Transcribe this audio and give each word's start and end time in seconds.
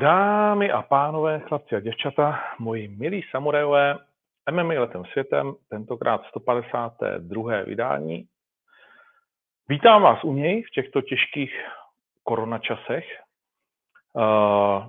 Dámy 0.00 0.70
a 0.70 0.82
pánové, 0.82 1.40
chlapci 1.40 1.76
a 1.76 1.80
děvčata, 1.80 2.40
moji 2.58 2.88
milí 2.88 3.22
samurajové, 3.30 3.98
MMA 4.50 4.80
letem 4.80 5.04
světem, 5.04 5.54
tentokrát 5.68 6.24
152. 6.28 7.62
vydání. 7.62 8.26
Vítám 9.68 10.02
vás 10.02 10.24
u 10.24 10.32
něj 10.32 10.62
v 10.62 10.70
těchto 10.70 11.02
těžkých 11.02 11.52
koronačasech. 12.22 13.04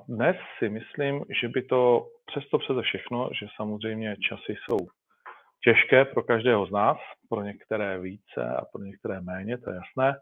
Dnes 0.07 0.36
si 0.59 0.70
myslím, 0.70 1.25
že 1.41 1.49
by 1.49 1.61
to 1.61 2.07
přesto 2.25 2.57
přeze 2.57 2.81
všechno, 2.81 3.29
že 3.39 3.47
samozřejmě 3.55 4.15
časy 4.17 4.55
jsou 4.63 4.77
těžké 5.63 6.05
pro 6.05 6.23
každého 6.23 6.65
z 6.65 6.71
nás, 6.71 6.97
pro 7.29 7.41
některé 7.41 7.99
více 7.99 8.55
a 8.57 8.65
pro 8.65 8.83
některé 8.83 9.21
méně, 9.21 9.57
to 9.57 9.70
je 9.70 9.75
jasné, 9.75 10.20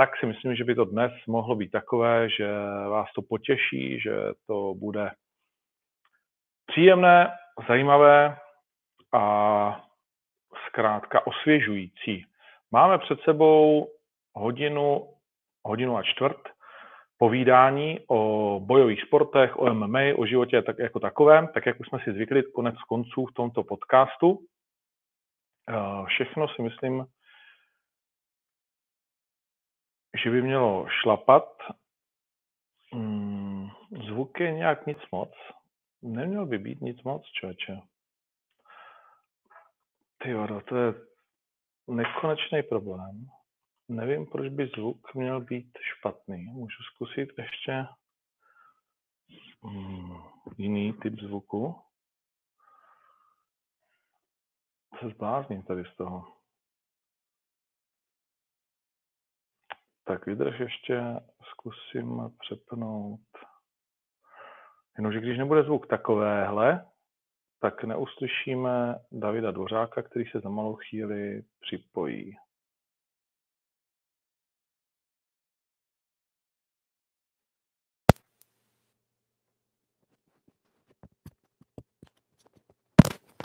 tak 0.00 0.16
si 0.16 0.26
myslím, 0.26 0.56
že 0.56 0.64
by 0.64 0.74
to 0.74 0.84
dnes 0.84 1.12
mohlo 1.28 1.56
být 1.56 1.70
takové, 1.70 2.28
že 2.30 2.48
vás 2.88 3.12
to 3.14 3.22
potěší, 3.22 4.00
že 4.00 4.12
to 4.46 4.74
bude 4.74 5.10
příjemné, 6.66 7.30
zajímavé 7.68 8.36
a 9.12 9.84
zkrátka 10.66 11.26
osvěžující. 11.26 12.24
Máme 12.70 12.98
před 12.98 13.20
sebou 13.20 13.88
hodinu, 14.34 15.08
hodinu 15.64 15.96
a 15.96 16.02
čtvrt 16.02 16.48
povídání 17.18 17.98
o 18.08 18.60
bojových 18.64 19.02
sportech, 19.02 19.58
o 19.58 19.74
MMA, 19.74 20.16
o 20.16 20.26
životě 20.26 20.62
tak 20.62 20.78
jako 20.78 21.00
takovém, 21.00 21.48
tak 21.48 21.66
jak 21.66 21.80
už 21.80 21.88
jsme 21.88 21.98
si 22.04 22.12
zvykli 22.12 22.42
konec 22.42 22.74
konců 22.88 23.26
v 23.26 23.32
tomto 23.32 23.64
podcastu. 23.64 24.38
Eh, 25.68 26.06
všechno 26.06 26.48
si 26.48 26.62
myslím, 26.62 27.06
že 30.22 30.30
by 30.30 30.42
mělo 30.42 30.86
šlapat. 30.88 31.48
Mm, 32.94 33.68
zvuk 34.08 34.40
je 34.40 34.52
nějak 34.52 34.86
nic 34.86 34.98
moc. 35.12 35.30
Neměl 36.02 36.46
by 36.46 36.58
být 36.58 36.80
nic 36.80 37.02
moc, 37.02 37.26
člověče. 37.26 37.80
Ty 40.22 40.34
to 40.68 40.76
je 40.76 40.94
nekonečný 41.88 42.62
problém. 42.62 43.26
Nevím, 43.88 44.26
proč 44.26 44.48
by 44.48 44.66
zvuk 44.66 45.14
měl 45.14 45.40
být 45.40 45.78
špatný. 45.82 46.44
Můžu 46.44 46.82
zkusit 46.82 47.28
ještě 47.38 47.86
mm, 49.62 50.16
jiný 50.58 50.92
typ 50.92 51.14
zvuku. 51.20 51.80
Se 55.00 55.08
zblázním 55.08 55.62
tady 55.62 55.84
z 55.84 55.96
toho. 55.96 56.39
Tak 60.10 60.26
vydrž 60.26 60.60
ještě, 60.60 61.02
zkusím 61.50 62.32
přepnout. 62.38 63.20
Jenomže 64.98 65.20
když 65.20 65.38
nebude 65.38 65.62
zvuk 65.62 65.86
takovéhle, 65.86 66.86
tak 67.60 67.84
neuslyšíme 67.84 68.98
Davida 69.12 69.50
Dvořáka, 69.50 70.02
který 70.02 70.24
se 70.24 70.40
za 70.40 70.48
malou 70.48 70.74
chvíli 70.74 71.42
připojí. 71.60 72.36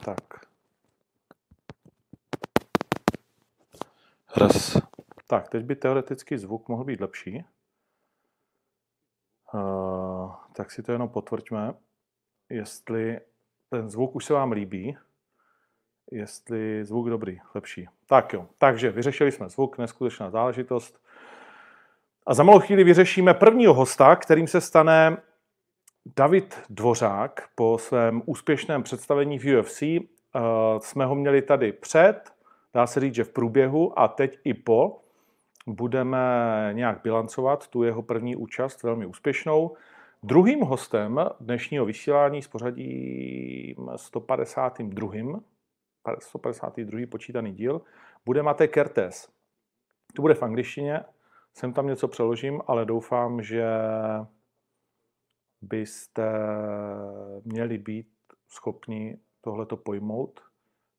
Tak. 0.06 0.46
Raz. 4.38 4.95
Tak, 5.28 5.50
teď 5.50 5.66
by 5.66 5.76
teoreticky 5.76 6.38
zvuk 6.38 6.70
mohl 6.70 6.84
být 6.84 7.02
lepší. 7.02 7.46
Uh, 9.54 10.36
tak 10.56 10.72
si 10.72 10.84
to 10.84 10.92
jenom 10.92 11.10
potvrďme, 11.10 11.74
jestli 12.50 13.20
ten 13.70 13.90
zvuk 13.90 14.16
už 14.16 14.26
se 14.26 14.34
vám 14.34 14.52
líbí, 14.52 14.98
jestli 16.12 16.86
zvuk 16.86 17.10
dobrý, 17.10 17.40
lepší. 17.56 17.88
Tak 18.06 18.34
jo, 18.34 18.48
takže 18.58 18.92
vyřešili 18.92 19.32
jsme 19.32 19.50
zvuk, 19.50 19.78
neskutečná 19.78 20.30
záležitost. 20.30 21.02
A 22.26 22.34
za 22.34 22.44
malou 22.44 22.60
chvíli 22.60 22.84
vyřešíme 22.84 23.34
prvního 23.34 23.74
hosta, 23.74 24.16
kterým 24.16 24.48
se 24.48 24.62
stane 24.62 25.18
David 26.16 26.62
Dvořák 26.70 27.50
po 27.56 27.78
svém 27.78 28.22
úspěšném 28.26 28.84
představení 28.84 29.40
v 29.40 29.60
UFC. 29.60 29.82
Uh, 29.82 30.02
jsme 30.80 31.06
ho 31.06 31.16
měli 31.16 31.42
tady 31.42 31.72
před, 31.72 32.34
dá 32.74 32.88
se 32.88 33.00
říct, 33.00 33.16
že 33.16 33.24
v 33.24 33.30
průběhu 33.30 34.00
a 34.00 34.08
teď 34.08 34.40
i 34.44 34.54
po 34.54 35.05
budeme 35.66 36.18
nějak 36.74 37.02
bilancovat 37.04 37.68
tu 37.68 37.84
jeho 37.84 38.04
první 38.04 38.36
účast, 38.36 38.84
velmi 38.84 39.06
úspěšnou. 39.06 39.76
Druhým 40.24 40.62
hostem 40.62 41.20
dnešního 41.40 41.86
vysílání 41.86 42.42
s 42.42 42.48
pořadím 42.48 43.76
152. 43.96 45.40
152. 46.20 47.00
počítaný 47.12 47.54
díl 47.54 47.82
bude 48.26 48.44
Matej 48.44 48.68
Kertes. 48.68 49.30
To 50.14 50.22
bude 50.22 50.34
v 50.34 50.44
angličtině, 50.44 51.02
sem 51.54 51.74
tam 51.74 51.88
něco 51.88 52.08
přeložím, 52.08 52.62
ale 52.68 52.86
doufám, 52.86 53.42
že 53.42 53.66
byste 55.62 56.32
měli 57.46 57.78
být 57.78 58.08
schopni 58.48 59.18
tohleto 59.42 59.78
pojmout, 59.78 60.40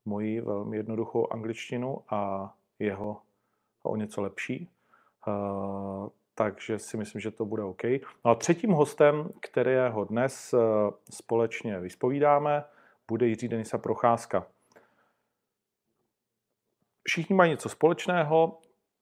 moji 0.04 0.40
velmi 0.40 0.76
jednoduchou 0.76 1.32
angličtinu 1.32 1.98
a 2.10 2.52
jeho 2.78 3.22
o 3.86 3.96
něco 3.96 4.22
lepší. 4.22 4.70
Uh, 5.26 6.08
takže 6.34 6.78
si 6.78 6.96
myslím, 6.96 7.20
že 7.20 7.30
to 7.30 7.44
bude 7.44 7.62
OK. 7.62 7.82
No 8.24 8.30
a 8.30 8.34
třetím 8.34 8.70
hostem, 8.70 9.30
kterého 9.40 10.04
dnes 10.04 10.52
uh, 10.52 10.60
společně 11.10 11.80
vyspovídáme, 11.80 12.64
bude 13.08 13.26
Jiří 13.26 13.48
Denisa 13.48 13.78
Procházka. 13.78 14.46
Všichni 17.02 17.34
mají 17.36 17.50
něco 17.50 17.68
společného, 17.68 18.58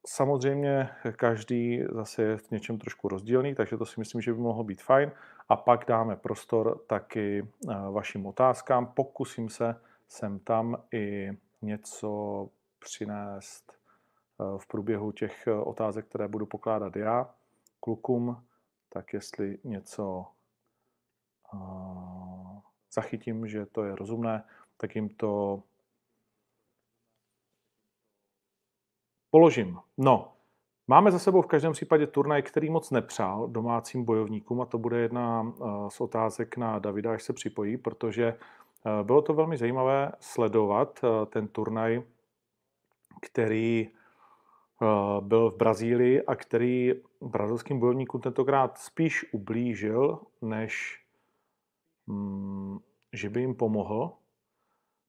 samozřejmě 0.07 0.89
každý 1.17 1.85
zase 1.93 2.23
je 2.23 2.37
v 2.37 2.51
něčem 2.51 2.79
trošku 2.79 3.09
rozdílný, 3.09 3.55
takže 3.55 3.77
to 3.77 3.87
si 3.87 4.01
myslím, 4.01 4.21
že 4.21 4.33
by 4.33 4.39
mohlo 4.39 4.65
být 4.65 4.83
fajn. 4.83 5.13
A 5.49 5.57
pak 5.57 5.85
dáme 5.89 6.17
prostor 6.17 6.79
taky 6.87 7.43
uh, 7.43 7.95
vašim 7.95 8.27
otázkám. 8.27 8.87
Pokusím 8.87 9.49
se 9.49 9.77
sem 10.09 10.39
tam 10.39 10.83
i 10.93 11.31
něco 11.63 12.49
přinést 12.79 13.73
Eh, 13.73 13.84
v 14.59 14.67
průběhu 14.67 15.13
těch 15.13 15.47
eh, 15.47 15.53
otázek, 15.53 16.07
které 16.07 16.29
budu 16.29 16.47
pokládat 16.47 16.97
já 16.97 17.35
klukům, 17.81 18.45
tak 18.89 19.13
jestli 19.13 19.59
něco 19.65 20.27
eh, 21.55 22.61
zachytím, 22.95 23.47
že 23.47 23.67
to 23.67 23.85
je 23.85 23.97
rozumné, 23.97 24.45
tak 24.77 24.97
jim 24.97 25.09
to 25.09 25.63
položím. 29.31 29.79
No, 29.99 30.33
máme 30.87 31.11
za 31.11 31.19
sebou 31.19 31.43
v 31.43 31.47
každém 31.47 31.73
případě 31.73 32.07
turnaj, 32.07 32.43
který 32.43 32.71
moc 32.71 32.91
nepřál 32.91 33.49
domácím 33.49 34.05
bojovníkům 34.05 34.61
a 34.61 34.67
to 34.67 34.79
bude 34.79 34.99
jedna 34.99 35.53
z 35.89 36.01
otázek 36.01 36.57
na 36.57 36.79
Davida, 36.79 37.13
až 37.13 37.23
se 37.23 37.33
připojí, 37.33 37.77
protože 37.77 38.39
bylo 39.03 39.23
to 39.23 39.35
velmi 39.35 39.57
zajímavé 39.57 40.13
sledovat 40.21 41.01
ten 41.31 41.49
turnaj, 41.49 42.03
který 43.23 43.91
Eh, 43.91 44.04
byl 45.21 45.51
v 45.51 45.57
Brazílii 45.57 46.23
a 46.23 46.35
který 46.35 46.93
brazilským 47.21 47.81
bojovníkům 47.81 48.21
tentokrát 48.21 48.79
spíš 48.79 49.33
ublížil, 49.33 50.21
než 50.43 51.01
mm, 52.07 52.79
že 53.13 53.31
by 53.31 53.41
jim 53.41 53.55
pomohl. 53.55 54.13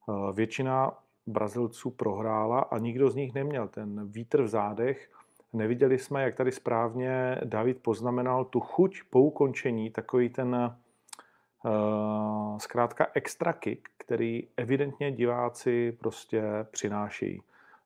Eh, 0.09 0.33
většina 0.33 0.91
Brazilců 1.27 1.89
prohrála 1.91 2.59
a 2.59 2.77
nikdo 2.77 3.09
z 3.09 3.15
nich 3.15 3.33
neměl 3.33 3.67
ten 3.67 4.11
vítr 4.11 4.41
v 4.41 4.47
zádech. 4.47 5.11
Neviděli 5.53 5.99
jsme, 5.99 6.23
jak 6.23 6.35
tady 6.35 6.51
správně 6.51 7.41
David 7.43 7.83
poznamenal 7.83 8.45
tu 8.45 8.59
chuť 8.59 9.03
po 9.09 9.21
ukončení, 9.21 9.89
takový 9.89 10.29
ten 10.29 10.55
uh, 11.65 12.57
zkrátka 12.57 13.07
extra 13.13 13.53
kick, 13.53 13.89
který 13.97 14.47
evidentně 14.57 15.11
diváci 15.11 15.91
prostě 15.91 16.43
přinášejí. 16.71 17.41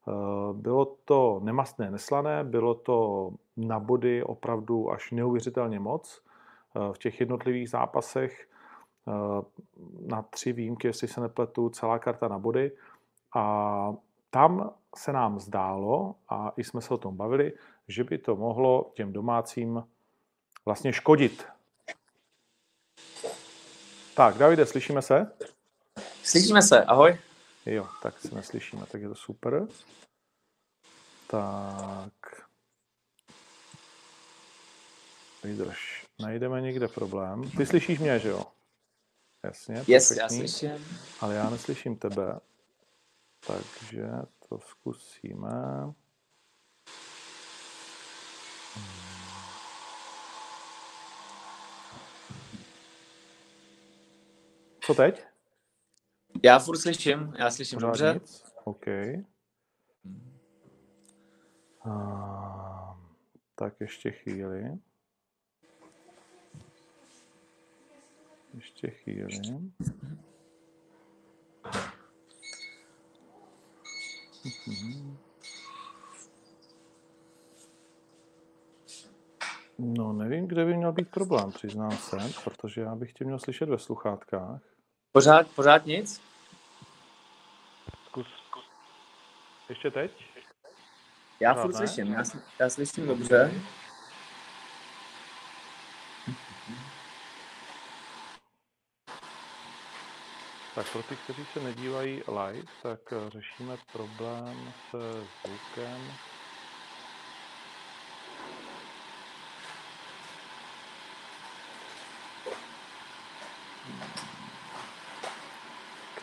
Eh, 0.08 0.54
bylo 0.54 0.98
to 1.06 1.40
nemastné, 1.44 1.92
neslané, 1.92 2.44
bylo 2.44 2.76
to 2.76 3.30
na 3.58 3.80
body 3.80 4.24
opravdu 4.24 4.92
až 4.92 5.12
neuvěřitelně 5.12 5.80
moc 5.80 6.22
eh, 6.76 6.94
v 6.94 6.98
těch 6.98 7.20
jednotlivých 7.20 7.70
zápasech. 7.70 8.48
Eh, 9.08 9.12
na 10.08 10.22
tři 10.22 10.54
výjimky, 10.54 10.88
jestli 10.88 11.08
se 11.08 11.22
nepletu, 11.22 11.70
celá 11.70 12.00
karta 12.00 12.28
na 12.28 12.40
body. 12.40 12.72
A 13.36 13.94
tam 14.30 14.74
se 14.96 15.14
nám 15.14 15.40
zdálo, 15.40 16.16
a 16.30 16.54
i 16.58 16.64
jsme 16.64 16.82
se 16.82 16.94
o 16.94 16.98
tom 16.98 17.18
bavili, 17.18 17.54
že 17.88 18.04
by 18.04 18.18
to 18.18 18.36
mohlo 18.36 18.92
těm 18.94 19.14
domácím 19.14 19.84
vlastně 20.66 20.94
škodit. 20.94 21.46
Tak, 24.16 24.38
Davide, 24.38 24.66
slyšíme 24.66 25.02
se? 25.02 25.32
Slyšíme 26.24 26.62
se, 26.62 26.84
ahoj. 26.84 27.18
Jo, 27.70 27.88
tak 28.02 28.20
se 28.20 28.36
neslyšíme, 28.36 28.86
tak 28.86 29.02
je 29.02 29.10
to 29.10 29.16
super. 29.16 29.68
Tak. 31.28 32.14
Vydrž. 35.44 36.06
Najdeme 36.20 36.62
někde 36.62 36.88
problém. 36.88 37.52
Ty 37.52 37.66
slyšíš 37.66 38.00
mě, 38.00 38.20
že 38.20 38.30
jo? 38.30 38.46
Jasně, 39.44 39.84
Yes, 39.88 40.12
já 40.12 40.30
slyším. 40.30 41.00
Ale 41.20 41.36
já 41.36 41.50
neslyším 41.50 41.96
tebe. 41.96 42.40
Takže 43.48 44.08
to 44.50 44.60
zkusíme. 44.60 45.50
Co 54.82 54.94
teď? 54.94 55.29
Já 56.44 56.60
furt 56.60 56.78
slyším, 56.78 57.34
já 57.38 57.52
slyším 57.52 57.76
Pořád 57.80 57.88
dobře. 57.88 58.14
Nic? 58.14 58.44
OK. 58.64 58.88
A, 61.86 62.98
tak 63.56 63.82
ještě 63.82 64.12
chvíli. 64.12 64.78
Ještě 68.54 68.90
chvíli. 68.90 69.42
No, 79.78 80.14
nevím, 80.14 80.48
kde 80.48 80.66
by 80.66 80.78
měl 80.78 80.92
být 80.92 81.10
problém, 81.10 81.52
přiznám 81.52 81.92
se, 81.92 82.18
protože 82.44 82.82
já 82.82 82.96
bych 82.96 83.14
tě 83.14 83.26
měl 83.26 83.40
slyšet 83.40 83.70
ve 83.70 83.80
sluchátkách. 83.80 84.62
Pořád, 85.12 85.48
pořád 85.48 85.86
nic? 85.86 86.22
Zkus. 88.06 88.28
Ještě 89.70 89.92
teď? 89.92 90.12
Já 91.40 91.54
Pořád 91.54 91.62
furt 91.62 91.80
ne? 91.80 91.88
slyším, 91.88 92.14
já, 92.14 92.24
já 92.60 92.70
slyším 92.70 93.08
dobře. 93.08 93.52
Tak 100.76 100.92
pro 100.92 101.04
ty, 101.04 101.16
kteří 101.16 101.46
se 101.54 101.60
nedívají 101.60 102.24
live, 102.28 102.68
tak 102.84 103.00
eh, 103.12 103.30
řešíme 103.30 103.78
problém 103.94 104.74
se 104.92 105.28
zvukem. 105.46 106.12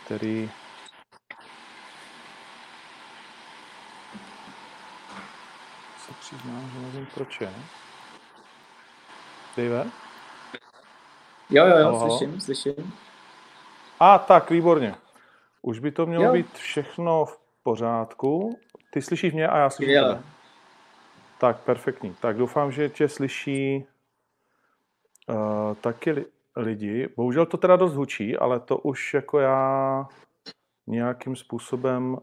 který 0.07 0.49
přiznám, 6.37 6.69
že 6.69 6.79
nevím 6.79 7.07
proč 7.13 7.41
je. 7.41 7.53
Dave? 9.57 9.91
Jo, 11.49 11.65
jo, 11.65 11.77
jo, 11.77 11.83
halo? 11.85 12.17
slyším, 12.17 12.41
slyším. 12.41 12.93
A 13.99 14.19
tak, 14.19 14.49
výborně. 14.49 14.95
Už 15.61 15.79
by 15.79 15.91
to 15.91 16.05
mělo 16.05 16.23
Jo. 16.23 16.33
být 16.33 16.53
všechno 16.57 17.25
v 17.25 17.39
pořádku. 17.63 18.59
Ty 18.93 19.01
slyšíš 19.01 19.33
mě 19.33 19.47
a 19.47 19.57
já 19.57 19.69
slyším 19.69 19.95
tebe. 19.95 20.23
Tak, 21.37 21.59
perfektní. 21.59 22.15
Tak 22.21 22.37
doufám, 22.37 22.71
že 22.71 22.89
tě 22.89 23.09
slyší 23.09 23.85
uh, 25.29 25.75
taky 25.75 26.11
li- 26.11 26.25
lidi. 26.55 27.09
Bohužel 27.17 27.45
to 27.45 27.57
teda 27.57 27.75
dost 27.75 27.93
hučí, 27.93 28.37
ale 28.37 28.59
to 28.59 28.77
už 28.77 29.13
jako 29.13 29.39
já 29.39 30.05
nějakým 30.87 31.35
způsobem 31.35 32.17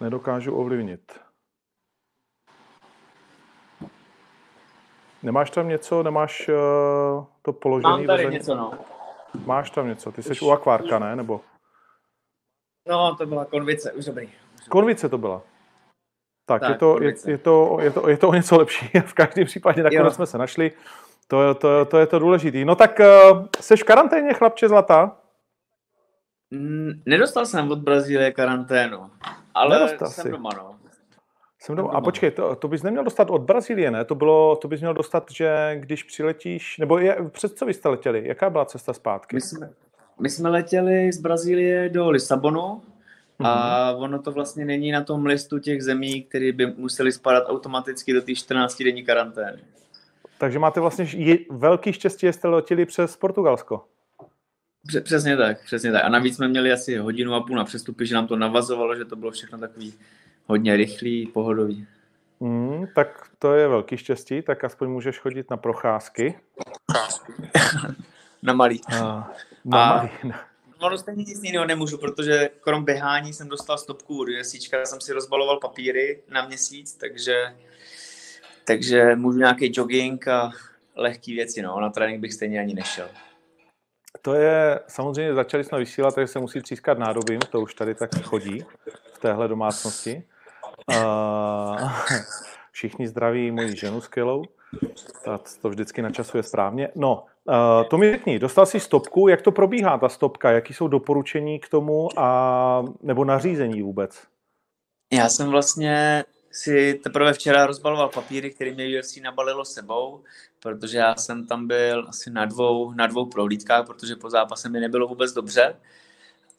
nedokážu 0.00 0.56
ovlivnit. 0.56 1.23
Nemáš 5.24 5.50
tam 5.50 5.68
něco, 5.68 6.02
nemáš 6.02 6.48
uh, 6.48 7.24
to 7.42 7.52
položené? 7.52 7.90
Mám 7.90 8.06
tady 8.06 8.22
vedle- 8.22 8.32
něco, 8.32 8.54
no. 8.54 8.72
Máš 9.46 9.70
tam 9.70 9.88
něco, 9.88 10.12
ty 10.12 10.22
jsi 10.22 10.30
Už- 10.30 10.42
u 10.42 10.50
akvárka, 10.50 10.98
ne? 10.98 11.16
Nebo 11.16 11.40
No, 12.88 13.16
to 13.16 13.26
byla 13.26 13.44
konvice, 13.44 13.92
už 13.92 14.04
dobrý. 14.04 14.32
konvice 14.70 15.08
to 15.08 15.18
byla. 15.18 15.42
Tak, 16.46 16.60
Tak, 16.60 16.70
je, 16.70 16.78
to, 16.78 17.02
je, 17.02 17.14
je, 17.26 17.38
to, 17.38 17.78
je, 17.80 17.90
to, 17.90 18.08
je 18.08 18.16
to 18.16 18.28
o 18.28 18.34
něco 18.34 18.58
lepší. 18.58 18.90
V 19.06 19.12
každém 19.14 19.44
případě 19.46 19.82
nakonec 19.82 20.04
Jo. 20.04 20.10
jsme 20.10 20.26
se 20.26 20.38
našli. 20.38 20.72
To, 21.28 21.54
to, 21.54 21.84
to 21.84 21.98
je 21.98 22.06
to 22.06 22.18
důležité. 22.18 22.64
No 22.64 22.76
tak 22.76 23.00
uh, 23.32 23.46
jsi 23.60 23.76
v 23.76 23.84
karanténě, 23.84 24.34
chlapče 24.34 24.68
zlata? 24.68 25.16
Mm, 26.50 26.90
Nedostal 27.06 27.46
jsem 27.46 27.70
od 27.70 27.78
Brazílie 27.78 28.32
karanténu, 28.32 29.10
ale 29.54 29.78
Nedostal 29.78 30.08
jsem 30.08 30.22
jsi. 30.22 30.30
doma, 30.30 30.50
no. 30.56 30.76
Jsem 31.64 31.76
doma. 31.76 31.90
A 31.92 32.00
počkej, 32.00 32.30
to, 32.30 32.56
to 32.56 32.68
bys 32.68 32.82
neměl 32.82 33.04
dostat 33.04 33.30
od 33.30 33.42
Brazílie, 33.42 33.90
ne? 33.90 34.04
To, 34.04 34.14
bylo, 34.14 34.56
to 34.56 34.68
bys 34.68 34.80
měl 34.80 34.94
dostat, 34.94 35.26
že 35.30 35.76
když 35.80 36.02
přiletíš, 36.02 36.78
nebo 36.78 36.98
je, 36.98 37.16
přes 37.30 37.52
co 37.52 37.66
vy 37.66 37.74
jste 37.74 37.88
letěli? 37.88 38.28
Jaká 38.28 38.50
byla 38.50 38.64
cesta 38.64 38.92
zpátky? 38.92 39.36
My 39.36 39.40
jsme, 39.40 39.70
my 40.20 40.30
jsme 40.30 40.48
letěli 40.50 41.12
z 41.12 41.18
Brazílie 41.20 41.88
do 41.88 42.10
Lisabonu 42.10 42.82
a 43.44 43.90
Mhm. 43.92 44.02
ono 44.02 44.22
to 44.22 44.32
vlastně 44.32 44.64
není 44.64 44.92
na 44.92 45.04
tom 45.04 45.26
listu 45.26 45.58
těch 45.58 45.82
zemí, 45.82 46.22
které 46.22 46.52
by 46.52 46.66
museli 46.66 47.12
spadat 47.12 47.44
automaticky 47.46 48.12
do 48.12 48.22
té 48.22 48.32
14-denní 48.32 49.04
karantény. 49.04 49.58
Takže 50.38 50.58
máte 50.58 50.80
vlastně 50.80 51.06
je, 51.16 51.38
velký 51.50 51.92
štěstí, 51.92 52.26
že 52.26 52.32
jste 52.32 52.48
letěli 52.48 52.86
přes 52.86 53.16
Portugalsko. 53.16 53.84
Pře- 54.86 55.00
Přesně 55.00 55.36
tak, 55.36 55.64
přesně 55.64 55.92
tak. 55.92 56.04
A 56.04 56.08
navíc 56.08 56.36
jsme 56.36 56.48
měli 56.48 56.72
asi 56.72 56.96
hodinu 56.96 57.34
a 57.34 57.40
půl 57.40 57.56
na 57.56 57.64
přestupy, 57.64 58.06
že 58.06 58.14
nám 58.14 58.26
to 58.26 58.36
navazovalo, 58.36 58.96
že 58.96 59.04
to 59.04 59.16
bylo 59.16 59.30
všechno 59.30 59.58
takový 59.58 59.94
hodně 60.46 60.76
rychlý, 60.76 61.26
pohodový. 61.26 61.86
Mm, 62.40 62.86
tak 62.94 63.30
to 63.38 63.54
je 63.54 63.68
velký 63.68 63.96
štěstí, 63.96 64.42
tak 64.42 64.64
aspoň 64.64 64.88
můžeš 64.88 65.18
chodit 65.18 65.50
na 65.50 65.56
procházky. 65.56 66.38
Na 68.42 68.52
malý. 68.52 68.80
A, 68.86 69.32
na 69.64 69.84
A- 69.84 69.96
malý. 69.96 70.10
Ono 70.80 70.98
stejně 70.98 71.24
nic 71.24 71.42
jiného 71.42 71.66
nemůžu, 71.66 71.98
protože 71.98 72.50
krom 72.60 72.84
běhání 72.84 73.32
jsem 73.32 73.48
dostal 73.48 73.78
stopku 73.78 74.20
od 74.20 74.28
jesíčka, 74.28 74.86
jsem 74.86 75.00
si 75.00 75.12
rozbaloval 75.12 75.60
papíry 75.60 76.22
na 76.30 76.46
měsíc, 76.46 76.94
takže, 76.94 77.56
takže 78.64 79.16
můžu 79.16 79.38
nějaký 79.38 79.72
jogging 79.74 80.28
a 80.28 80.50
lehký 80.96 81.34
věci, 81.34 81.62
no. 81.62 81.80
Na 81.80 81.90
trénink 81.90 82.20
bych 82.20 82.32
stejně 82.32 82.60
ani 82.60 82.74
nešel. 82.74 83.08
To 84.22 84.34
je, 84.34 84.80
samozřejmě 84.88 85.34
začali 85.34 85.64
jsme 85.64 85.78
vysílat, 85.78 86.14
takže 86.14 86.32
se 86.32 86.38
musí 86.38 86.62
třískat 86.62 86.98
nádobím, 86.98 87.40
to 87.40 87.60
už 87.60 87.74
tady 87.74 87.94
tak 87.94 88.22
chodí 88.22 88.64
v 89.12 89.18
téhle 89.18 89.48
domácnosti. 89.48 90.22
Všichni 92.72 93.08
zdraví 93.08 93.50
moji 93.50 93.76
ženu 93.76 94.00
skvělou, 94.00 94.44
to 95.62 95.68
vždycky 95.68 96.02
načasuje 96.02 96.42
správně. 96.42 96.88
No, 96.94 97.24
uh, 97.44 97.88
to 97.90 97.98
mi 97.98 98.12
řekni, 98.12 98.38
dostal 98.38 98.66
jsi 98.66 98.80
stopku, 98.80 99.28
jak 99.28 99.42
to 99.42 99.52
probíhá 99.52 99.98
ta 99.98 100.08
stopka, 100.08 100.50
jaký 100.50 100.74
jsou 100.74 100.88
doporučení 100.88 101.60
k 101.60 101.68
tomu 101.68 102.08
a 102.18 102.84
nebo 103.02 103.24
nařízení 103.24 103.82
vůbec? 103.82 104.22
Já 105.12 105.28
jsem 105.28 105.50
vlastně 105.50 106.24
si 106.50 107.00
teprve 107.04 107.32
včera 107.32 107.66
rozbaloval 107.66 108.08
papíry, 108.08 108.50
které 108.50 108.74
mě 108.74 109.00
UFC 109.00 109.16
nabalilo 109.16 109.64
sebou, 109.64 110.20
protože 110.62 110.98
já 110.98 111.14
jsem 111.16 111.46
tam 111.46 111.66
byl 111.66 112.06
asi 112.08 112.30
na 112.30 112.44
dvou, 112.44 112.92
na 112.92 113.06
dvou 113.06 113.26
prohlídkách, 113.26 113.86
protože 113.86 114.16
po 114.16 114.30
zápase 114.30 114.68
mi 114.68 114.80
nebylo 114.80 115.08
vůbec 115.08 115.32
dobře 115.32 115.76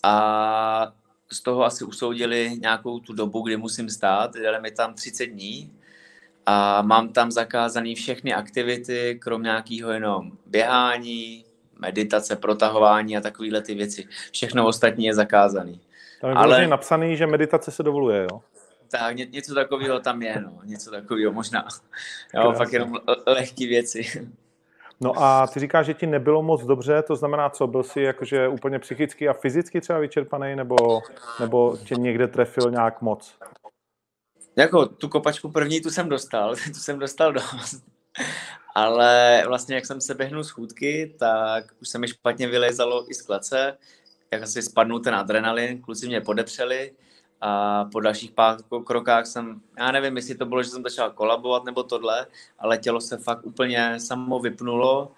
a 0.03 0.93
z 1.31 1.41
toho 1.41 1.63
asi 1.65 1.83
usoudili 1.85 2.51
nějakou 2.61 2.99
tu 2.99 3.13
dobu, 3.13 3.41
kdy 3.41 3.57
musím 3.57 3.89
stát, 3.89 4.35
dali 4.43 4.61
mi 4.61 4.71
tam 4.71 4.93
30 4.93 5.25
dní 5.25 5.73
a 6.45 6.81
mám 6.81 7.09
tam 7.09 7.31
zakázané 7.31 7.95
všechny 7.95 8.33
aktivity, 8.33 9.19
krom 9.21 9.43
nějakého 9.43 9.91
jenom 9.91 10.31
běhání, 10.45 11.45
meditace, 11.79 12.35
protahování 12.35 13.17
a 13.17 13.21
takovéhle 13.21 13.61
ty 13.61 13.75
věci. 13.75 14.07
Všechno 14.31 14.67
ostatní 14.67 15.05
je 15.05 15.13
zakázané. 15.13 15.73
Tam 16.21 16.29
je 16.29 16.35
Ale- 16.35 16.67
napsaný, 16.67 17.17
že 17.17 17.27
meditace 17.27 17.71
se 17.71 17.83
dovoluje, 17.83 18.27
jo? 18.31 18.41
Tak 18.91 19.15
ně, 19.15 19.25
něco 19.25 19.53
takového 19.53 19.99
tam 19.99 20.21
je, 20.21 20.41
no. 20.41 20.59
Něco 20.63 20.91
takového 20.91 21.31
možná. 21.33 21.67
Jo, 22.33 22.41
Krásně. 22.41 22.57
fakt 22.57 22.73
jenom 22.73 22.93
le- 23.07 23.33
lehký 23.33 23.67
věci. 23.67 24.29
No 25.01 25.23
a 25.23 25.47
ty 25.47 25.59
říkáš, 25.59 25.85
že 25.85 25.93
ti 25.93 26.07
nebylo 26.07 26.43
moc 26.43 26.63
dobře, 26.63 27.01
to 27.01 27.15
znamená 27.15 27.49
co, 27.49 27.67
byl 27.67 27.83
jsi 27.83 28.01
jakože 28.01 28.47
úplně 28.47 28.79
psychicky 28.79 29.29
a 29.29 29.33
fyzicky 29.33 29.81
třeba 29.81 29.99
vyčerpaný, 29.99 30.55
nebo, 30.55 31.01
nebo 31.39 31.77
tě 31.77 31.95
někde 31.95 32.27
trefil 32.27 32.71
nějak 32.71 33.01
moc? 33.01 33.37
Jako 34.55 34.85
tu 34.85 35.09
kopačku 35.09 35.51
první, 35.51 35.81
tu 35.81 35.89
jsem 35.89 36.09
dostal, 36.09 36.55
tu 36.73 36.79
jsem 36.79 36.99
dostal 36.99 37.33
dost. 37.33 37.83
Ale 38.75 39.43
vlastně, 39.47 39.75
jak 39.75 39.85
jsem 39.85 40.01
se 40.01 40.13
běhnul 40.13 40.43
z 40.43 40.49
chůdky, 40.49 41.15
tak 41.19 41.65
už 41.81 41.89
se 41.89 41.97
mi 41.97 42.07
špatně 42.07 42.47
vylezalo 42.47 43.11
i 43.11 43.13
z 43.13 43.21
klece. 43.21 43.77
Jak 44.31 44.43
asi 44.43 44.61
spadnul 44.61 44.99
ten 44.99 45.15
adrenalin, 45.15 45.81
kluci 45.81 46.07
mě 46.07 46.21
podepřeli 46.21 46.91
a 47.47 47.85
po 47.91 47.99
dalších 47.99 48.31
pár 48.31 48.57
krokách 48.85 49.25
jsem, 49.25 49.61
já 49.77 49.91
nevím, 49.91 50.15
jestli 50.15 50.35
to 50.35 50.45
bylo, 50.45 50.63
že 50.63 50.69
jsem 50.69 50.83
začal 50.83 51.11
kolabovat 51.11 51.63
nebo 51.63 51.83
tohle, 51.83 52.27
ale 52.59 52.77
tělo 52.77 53.01
se 53.01 53.17
fakt 53.17 53.45
úplně 53.45 53.99
samo 53.99 54.39
vypnulo. 54.39 55.11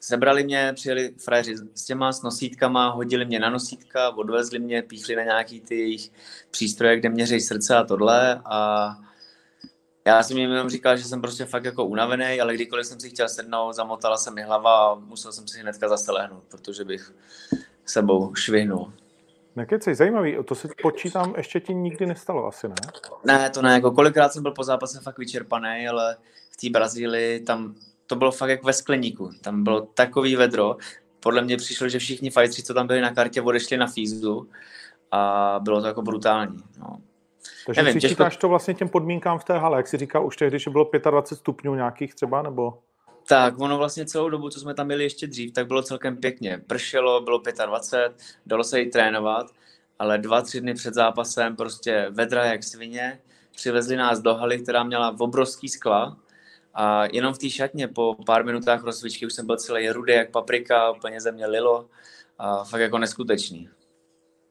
Sebrali 0.00 0.44
mě, 0.44 0.72
přijeli 0.74 1.14
frajeři 1.18 1.54
s 1.74 1.84
těma 1.84 2.12
s 2.12 2.22
nosítkama, 2.22 2.88
hodili 2.88 3.24
mě 3.24 3.38
na 3.40 3.50
nosítka, 3.50 4.10
odvezli 4.10 4.58
mě, 4.58 4.82
píchli 4.82 5.16
na 5.16 5.22
nějaký 5.22 5.60
ty 5.60 5.78
jejich 5.78 6.12
přístroje, 6.50 6.96
kde 6.96 7.08
měří 7.08 7.40
srdce 7.40 7.76
a 7.76 7.84
tohle 7.84 8.40
a 8.44 8.96
Já 10.06 10.22
jsem 10.22 10.38
jim 10.38 10.50
jenom 10.50 10.70
říkal, 10.70 10.96
že 10.96 11.04
jsem 11.04 11.20
prostě 11.20 11.44
fakt 11.44 11.64
jako 11.64 11.84
unavený, 11.84 12.40
ale 12.40 12.54
kdykoliv 12.54 12.86
jsem 12.86 13.00
si 13.00 13.10
chtěl 13.10 13.28
sednout, 13.28 13.72
zamotala 13.72 14.16
se 14.16 14.30
mi 14.30 14.42
hlava 14.42 14.92
a 14.92 14.94
musel 14.94 15.32
jsem 15.32 15.48
si 15.48 15.60
hnedka 15.60 15.88
zase 15.88 16.12
lehnout, 16.12 16.44
protože 16.48 16.84
bych 16.84 17.14
sebou 17.84 18.34
švihnul. 18.34 18.92
Nekecej, 19.60 19.94
zajímavý, 19.94 20.36
to 20.44 20.54
si 20.54 20.68
počítám, 20.82 21.34
ještě 21.36 21.60
ti 21.60 21.74
nikdy 21.74 22.06
nestalo 22.06 22.46
asi, 22.46 22.68
ne? 22.68 22.74
Ne, 23.24 23.50
to 23.50 23.62
ne, 23.62 23.74
jako 23.74 23.90
kolikrát 23.90 24.32
jsem 24.32 24.42
byl 24.42 24.52
po 24.52 24.64
zápase 24.64 25.00
fakt 25.00 25.18
vyčerpaný, 25.18 25.88
ale 25.88 26.16
v 26.50 26.56
té 26.56 26.70
Brazílii 26.70 27.40
tam 27.40 27.74
to 28.06 28.16
bylo 28.16 28.32
fakt 28.32 28.50
jak 28.50 28.64
ve 28.64 28.72
skleníku, 28.72 29.30
tam 29.40 29.64
bylo 29.64 29.80
takový 29.80 30.36
vedro, 30.36 30.76
podle 31.20 31.42
mě 31.42 31.56
přišlo, 31.56 31.88
že 31.88 31.98
všichni 31.98 32.30
fightři, 32.30 32.62
co 32.62 32.74
tam 32.74 32.86
byli 32.86 33.00
na 33.00 33.14
kartě, 33.14 33.42
odešli 33.42 33.76
na 33.76 33.86
fízdu 33.86 34.48
a 35.10 35.60
bylo 35.62 35.80
to 35.80 35.86
jako 35.86 36.02
brutální. 36.02 36.56
No. 36.78 36.98
Takže 37.66 37.82
Nevím, 37.82 38.00
si 38.00 38.08
těžko... 38.08 38.24
to 38.40 38.48
vlastně 38.48 38.74
těm 38.74 38.88
podmínkám 38.88 39.38
v 39.38 39.44
té 39.44 39.58
hale, 39.58 39.76
jak 39.76 39.88
si 39.88 39.96
říkal, 39.96 40.26
už 40.26 40.36
tehdy, 40.36 40.58
že 40.58 40.70
bylo 40.70 40.90
25 41.10 41.38
stupňů 41.38 41.74
nějakých 41.74 42.14
třeba, 42.14 42.42
nebo? 42.42 42.78
Tak, 43.30 43.60
ono 43.60 43.78
vlastně 43.78 44.06
celou 44.06 44.28
dobu, 44.28 44.50
co 44.50 44.60
jsme 44.60 44.74
tam 44.74 44.88
byli 44.88 45.04
ještě 45.04 45.26
dřív, 45.26 45.52
tak 45.52 45.66
bylo 45.66 45.82
celkem 45.82 46.16
pěkně. 46.16 46.62
Pršelo, 46.66 47.20
bylo 47.20 47.42
25, 47.66 48.12
dalo 48.46 48.64
se 48.64 48.80
i 48.80 48.90
trénovat, 48.90 49.46
ale 49.98 50.18
dva, 50.18 50.42
tři 50.42 50.60
dny 50.60 50.74
před 50.74 50.94
zápasem 50.94 51.56
prostě 51.56 52.06
vedra 52.10 52.44
jak 52.44 52.64
svině, 52.64 53.20
přivezli 53.54 53.96
nás 53.96 54.20
do 54.20 54.34
haly, 54.34 54.58
která 54.58 54.82
měla 54.82 55.16
obrovský 55.20 55.68
skla 55.68 56.16
a 56.74 57.04
jenom 57.04 57.34
v 57.34 57.38
té 57.38 57.50
šatně 57.50 57.88
po 57.88 58.16
pár 58.26 58.44
minutách 58.44 58.82
rozcvičky 58.82 59.26
už 59.26 59.32
jsem 59.32 59.46
byl 59.46 59.56
celý 59.56 59.90
rudý 59.90 60.12
jak 60.12 60.30
paprika, 60.30 60.90
úplně 60.90 61.20
ze 61.20 61.32
mě 61.32 61.46
lilo 61.46 61.86
a 62.38 62.64
fakt 62.64 62.80
jako 62.80 62.98
neskutečný. 62.98 63.68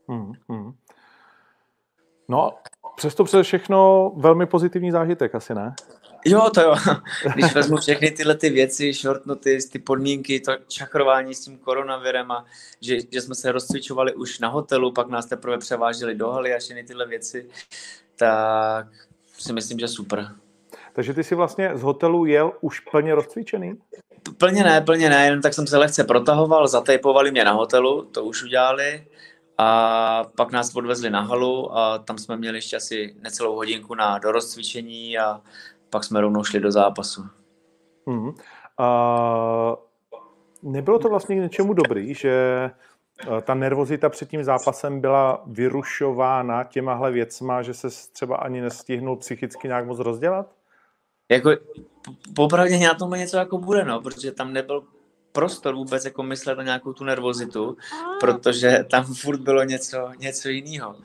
Hmm, 0.08 0.34
hmm. 0.50 0.74
No, 2.28 2.52
přesto 2.96 3.24
přes 3.24 3.48
všechno 3.48 4.12
velmi 4.16 4.46
pozitivní 4.46 4.92
zážitek, 4.92 5.36
asi 5.36 5.56
ne? 5.56 5.76
Jo, 6.26 6.50
to 6.54 6.62
jo. 6.62 6.76
Když 7.36 7.54
vezmu 7.54 7.78
všechny 7.78 8.12
tyhle 8.12 8.36
ty 8.36 8.50
věci, 8.50 8.94
short 8.94 9.26
notice, 9.26 9.70
ty 9.70 9.80
podmínky, 9.80 10.40
to 10.40 10.52
čachrování 10.68 11.36
s 11.36 11.46
tím 11.46 11.58
koronavirem 11.58 12.32
a 12.32 12.46
že, 12.82 12.98
že 13.12 13.22
jsme 13.22 13.36
se 13.36 13.52
rozcvičovali 13.52 14.14
už 14.14 14.40
na 14.40 14.48
hotelu, 14.48 14.92
pak 14.92 15.10
nás 15.10 15.26
teprve 15.26 15.58
převáželi 15.58 16.16
do 16.16 16.32
haly 16.32 16.54
a 16.54 16.60
všechny 16.60 16.84
tyhle 16.84 17.08
věci, 17.08 17.50
tak 18.16 18.88
si 19.38 19.54
myslím, 19.54 19.80
že 19.80 19.88
super. 19.88 20.36
Takže 20.94 21.14
ty 21.14 21.24
jsi 21.24 21.36
vlastně 21.36 21.72
z 21.74 21.82
hotelu 21.82 22.26
jel 22.26 22.52
už 22.62 22.80
plně 22.80 23.16
rozcvičený? 23.16 23.74
Plně 24.38 24.64
ne, 24.64 24.82
plně 24.82 25.10
ne, 25.10 25.26
jen 25.26 25.42
tak 25.42 25.54
jsem 25.54 25.68
se 25.68 25.78
lehce 25.78 26.04
protahoval, 26.04 26.68
zatejpovali 26.68 27.32
mě 27.32 27.46
na 27.46 27.52
hotelu, 27.52 28.02
to 28.02 28.24
už 28.24 28.44
udělali 28.44 29.06
a 29.58 30.24
pak 30.36 30.52
nás 30.52 30.76
odvezli 30.76 31.10
na 31.10 31.22
halu 31.22 31.78
a 31.78 31.98
tam 31.98 32.18
jsme 32.18 32.38
měli 32.38 32.58
ještě 32.58 32.78
asi 32.78 33.16
necelou 33.22 33.56
hodinku 33.56 33.96
na 33.96 34.18
dorozcvičení 34.18 35.18
a 35.18 35.42
pak 35.90 36.04
jsme 36.04 36.22
rovnou 36.22 36.44
šli 36.44 36.60
do 36.60 36.72
zápasu. 36.72 37.26
Hmm. 38.08 38.32
A 38.78 39.76
nebylo 40.64 41.00
to 41.00 41.10
vlastně 41.10 41.36
k 41.36 41.40
něčemu 41.40 41.74
dobrý, 41.74 42.14
že 42.14 42.32
eh, 42.32 43.42
ta 43.42 43.54
nervozita 43.54 44.10
před 44.10 44.30
tím 44.30 44.44
zápasem 44.44 45.02
byla 45.02 45.44
vyrušována 45.48 46.64
těmahle 46.64 47.12
věcma, 47.12 47.62
že 47.62 47.74
se 47.74 47.88
třeba 48.12 48.38
ani 48.38 48.62
nestihnul 48.62 49.16
psychicky 49.16 49.68
nějak 49.68 49.86
moc 49.86 50.00
rozdělat? 50.00 50.56
Jako, 51.32 51.52
popravdě 52.36 52.80
na 52.80 52.94
tom 52.94 53.12
něco 53.12 53.38
jako 53.38 53.58
bude, 53.58 53.86
no, 53.86 54.02
protože 54.02 54.32
tam 54.32 54.54
nebyl 54.54 54.84
prostor 55.32 55.76
vůbec 55.76 56.06
jako 56.06 56.24
myslet 56.24 56.58
na 56.58 56.64
nějakou 56.64 56.94
tu 56.94 57.04
nervozitu, 57.04 57.78
protože 58.20 58.86
tam 58.92 59.14
furt 59.14 59.40
bylo 59.40 59.64
něco, 59.64 60.10
něco 60.18 60.50
jiného. 60.50 60.96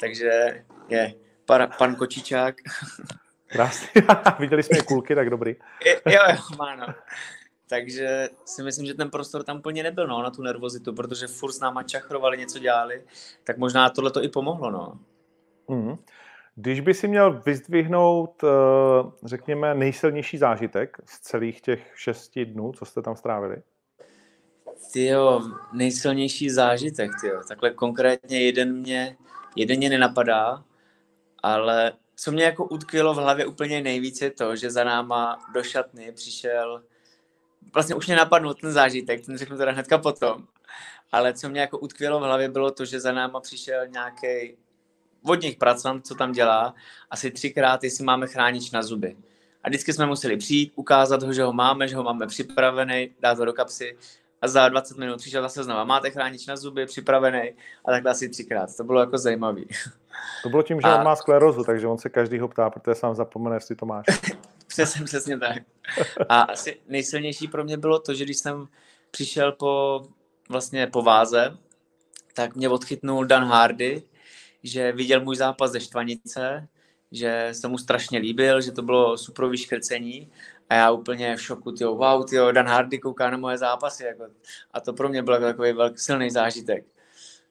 Takže 0.00 0.64
je 0.88 1.14
para, 1.46 1.66
pan 1.66 1.94
Kočičák. 1.94 2.54
Krásný. 3.52 4.02
Viděli 4.38 4.62
jsme 4.62 4.82
kulky, 4.82 5.14
tak 5.14 5.30
dobrý. 5.30 5.56
jo, 5.86 6.12
jo, 6.12 6.56
má 6.58 6.76
no. 6.76 6.86
Takže 7.68 8.28
si 8.44 8.62
myslím, 8.62 8.86
že 8.86 8.94
ten 8.94 9.10
prostor 9.10 9.44
tam 9.44 9.62
plně 9.62 9.82
nebyl 9.82 10.06
no, 10.06 10.22
na 10.22 10.30
tu 10.30 10.42
nervozitu, 10.42 10.92
protože 10.92 11.26
furt 11.26 11.52
s 11.52 11.60
náma 11.60 11.82
čachrovali, 11.82 12.38
něco 12.38 12.58
dělali, 12.58 13.02
tak 13.44 13.58
možná 13.58 13.90
tohle 13.90 14.10
to 14.10 14.24
i 14.24 14.28
pomohlo. 14.28 14.70
No. 14.70 14.98
Mm. 15.68 15.96
Když 16.54 16.80
by 16.80 16.94
si 16.94 17.08
měl 17.08 17.42
vyzdvihnout, 17.46 18.44
eh, 18.44 18.48
řekněme, 19.24 19.74
nejsilnější 19.74 20.38
zážitek 20.38 20.96
z 21.04 21.20
celých 21.20 21.60
těch 21.60 21.92
šesti 21.94 22.44
dnů, 22.44 22.72
co 22.72 22.84
jste 22.84 23.02
tam 23.02 23.16
strávili? 23.16 23.56
Tyjo, 24.92 25.40
nejsilnější 25.72 26.50
zážitek, 26.50 27.10
tyjo. 27.20 27.40
Takhle 27.48 27.70
konkrétně 27.70 28.40
jeden 28.40 28.76
mě, 28.76 29.16
jeden 29.56 29.76
mě 29.76 29.90
nenapadá, 29.90 30.64
ale 31.42 31.92
co 32.16 32.32
mě 32.32 32.44
jako 32.44 32.64
utkvělo 32.64 33.14
v 33.14 33.16
hlavě 33.16 33.46
úplně 33.46 33.82
nejvíce 33.82 34.30
to, 34.30 34.56
že 34.56 34.70
za 34.70 34.84
náma 34.84 35.38
do 35.54 35.62
šatny 35.62 36.12
přišel, 36.12 36.82
vlastně 37.74 37.94
už 37.94 38.06
mě 38.06 38.16
napadnul 38.16 38.54
ten 38.54 38.72
zážitek, 38.72 39.26
ten 39.26 39.38
řeknu 39.38 39.56
teda 39.56 39.72
hnedka 39.72 39.98
potom, 39.98 40.46
ale 41.12 41.34
co 41.34 41.48
mě 41.48 41.60
jako 41.60 41.78
utkvělo 41.78 42.20
v 42.20 42.22
hlavě 42.22 42.48
bylo 42.48 42.70
to, 42.70 42.84
že 42.84 43.00
za 43.00 43.12
náma 43.12 43.40
přišel 43.40 43.86
nějaký 43.86 44.56
vodních 45.22 45.56
pracant, 45.56 46.06
co 46.06 46.14
tam 46.14 46.32
dělá, 46.32 46.74
asi 47.10 47.30
třikrát, 47.30 47.84
jestli 47.84 48.04
máme 48.04 48.26
chránič 48.26 48.70
na 48.70 48.82
zuby. 48.82 49.16
A 49.64 49.68
vždycky 49.68 49.92
jsme 49.92 50.06
museli 50.06 50.36
přijít, 50.36 50.72
ukázat 50.74 51.22
ho, 51.22 51.32
že 51.32 51.42
ho 51.42 51.52
máme, 51.52 51.88
že 51.88 51.96
ho 51.96 52.02
máme 52.02 52.26
připravený, 52.26 53.14
dát 53.20 53.38
ho 53.38 53.44
do 53.44 53.52
kapsy 53.52 53.98
a 54.42 54.48
za 54.48 54.68
20 54.68 54.98
minut 54.98 55.16
přišel 55.18 55.42
zase 55.42 55.64
znova. 55.64 55.84
Máte 55.84 56.10
chránič 56.10 56.46
na 56.46 56.56
zuby, 56.56 56.86
připravený 56.86 57.50
a 57.84 57.90
takhle 57.90 58.10
asi 58.10 58.28
třikrát. 58.28 58.76
To 58.76 58.84
bylo 58.84 59.00
jako 59.00 59.18
zajímavý. 59.18 59.68
To 60.42 60.48
bylo 60.48 60.62
tím, 60.62 60.80
že 60.80 60.88
a... 60.88 60.98
on 60.98 61.04
má 61.04 61.16
sklerozu, 61.16 61.64
takže 61.64 61.86
on 61.86 61.98
se 61.98 62.08
každýho 62.08 62.48
ptá, 62.48 62.70
protože 62.70 62.94
sám 62.94 63.14
zapomene, 63.14 63.56
jestli 63.56 63.76
to 63.76 63.86
máš. 63.86 64.06
přesně, 64.66 65.04
přesně 65.04 65.38
tak. 65.38 65.62
A 66.28 66.40
asi 66.40 66.80
nejsilnější 66.88 67.48
pro 67.48 67.64
mě 67.64 67.76
bylo 67.76 67.98
to, 67.98 68.14
že 68.14 68.24
když 68.24 68.36
jsem 68.36 68.68
přišel 69.10 69.52
po, 69.52 70.02
vlastně 70.48 70.86
po 70.86 71.02
váze, 71.02 71.56
tak 72.34 72.56
mě 72.56 72.68
odchytnul 72.68 73.24
Dan 73.24 73.44
Hardy, 73.44 74.02
že 74.62 74.92
viděl 74.92 75.20
můj 75.20 75.36
zápas 75.36 75.70
ze 75.70 75.80
Štvanice, 75.80 76.68
že 77.12 77.48
se 77.52 77.68
mu 77.68 77.78
strašně 77.78 78.18
líbil, 78.18 78.60
že 78.60 78.72
to 78.72 78.82
bylo 78.82 79.18
super 79.18 79.46
vyškrcení 79.46 80.30
a 80.70 80.74
já 80.74 80.90
úplně 80.90 81.36
v 81.36 81.42
šoku, 81.42 81.72
tyjo, 81.72 81.94
wow, 81.94 82.24
tyjo, 82.24 82.52
Dan 82.52 82.66
Hardy 82.66 82.98
kouká 82.98 83.30
na 83.30 83.36
moje 83.36 83.58
zápasy, 83.58 84.04
jako, 84.04 84.24
a 84.72 84.80
to 84.80 84.92
pro 84.92 85.08
mě 85.08 85.22
byl 85.22 85.40
takový 85.40 85.72
velký 85.72 85.98
silný 85.98 86.30
zážitek. 86.30 86.84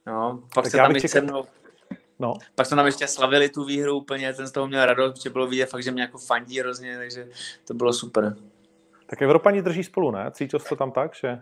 No, 0.07 0.43
pak 0.55 0.63
tak 0.63 0.71
se 0.71 0.77
tam 0.77 0.95
čekal... 0.95 1.21
mnou, 1.21 1.45
No. 2.21 2.33
Pak 2.55 2.67
jsme 2.67 2.77
tam 2.77 2.85
ještě 2.85 3.07
slavili 3.07 3.49
tu 3.49 3.63
výhru 3.63 3.97
úplně, 3.97 4.33
ten 4.33 4.47
z 4.47 4.51
toho 4.51 4.67
měl 4.67 4.85
radost, 4.85 5.13
protože 5.13 5.29
bylo 5.29 5.47
vidět 5.47 5.65
fakt, 5.65 5.83
že 5.83 5.91
mě 5.91 6.01
jako 6.01 6.17
fandí 6.17 6.59
hrozně, 6.59 6.97
takže 6.97 7.27
to 7.67 7.73
bylo 7.73 7.93
super. 7.93 8.35
Tak 9.05 9.21
Evropani 9.21 9.61
drží 9.61 9.83
spolu, 9.83 10.11
ne? 10.11 10.31
Cítil 10.31 10.59
jsi 10.59 10.69
to 10.69 10.75
tam 10.75 10.91
tak, 10.91 11.15
že? 11.15 11.41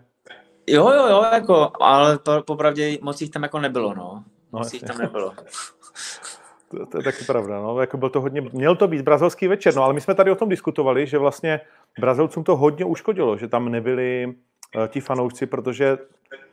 Jo, 0.66 0.90
jo, 0.90 1.06
jo, 1.08 1.24
jako, 1.32 1.72
ale 1.80 2.18
popravdě 2.46 2.98
moc 3.02 3.20
jich 3.20 3.30
tam 3.30 3.42
jako 3.42 3.58
nebylo, 3.60 3.94
no. 3.94 4.24
No, 4.52 4.58
moc 4.58 4.72
jich 4.72 4.82
tam 4.82 4.98
nebylo. 4.98 5.34
To, 6.70 6.86
to 6.86 6.98
je 6.98 7.04
taky 7.04 7.24
pravda, 7.24 7.60
no. 7.60 7.80
Jako 7.80 7.96
byl 7.96 8.10
to 8.10 8.20
hodně, 8.20 8.40
měl 8.40 8.76
to 8.76 8.88
být 8.88 9.02
brazilský 9.02 9.48
večer, 9.48 9.74
no, 9.74 9.82
ale 9.82 9.94
my 9.94 10.00
jsme 10.00 10.14
tady 10.14 10.30
o 10.30 10.34
tom 10.34 10.48
diskutovali, 10.48 11.06
že 11.06 11.18
vlastně 11.18 11.60
Brazilcům 12.00 12.44
to 12.44 12.56
hodně 12.56 12.84
uškodilo, 12.84 13.36
že 13.36 13.48
tam 13.48 13.68
nebyli 13.68 14.26
uh, 14.26 14.86
ti 14.86 15.00
fanoušci, 15.00 15.46
protože 15.46 15.98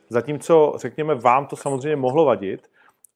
zatímco, 0.09 0.73
řekněme, 0.77 1.15
vám 1.15 1.45
to 1.45 1.55
samozřejmě 1.55 1.95
mohlo 1.95 2.25
vadit, 2.25 2.67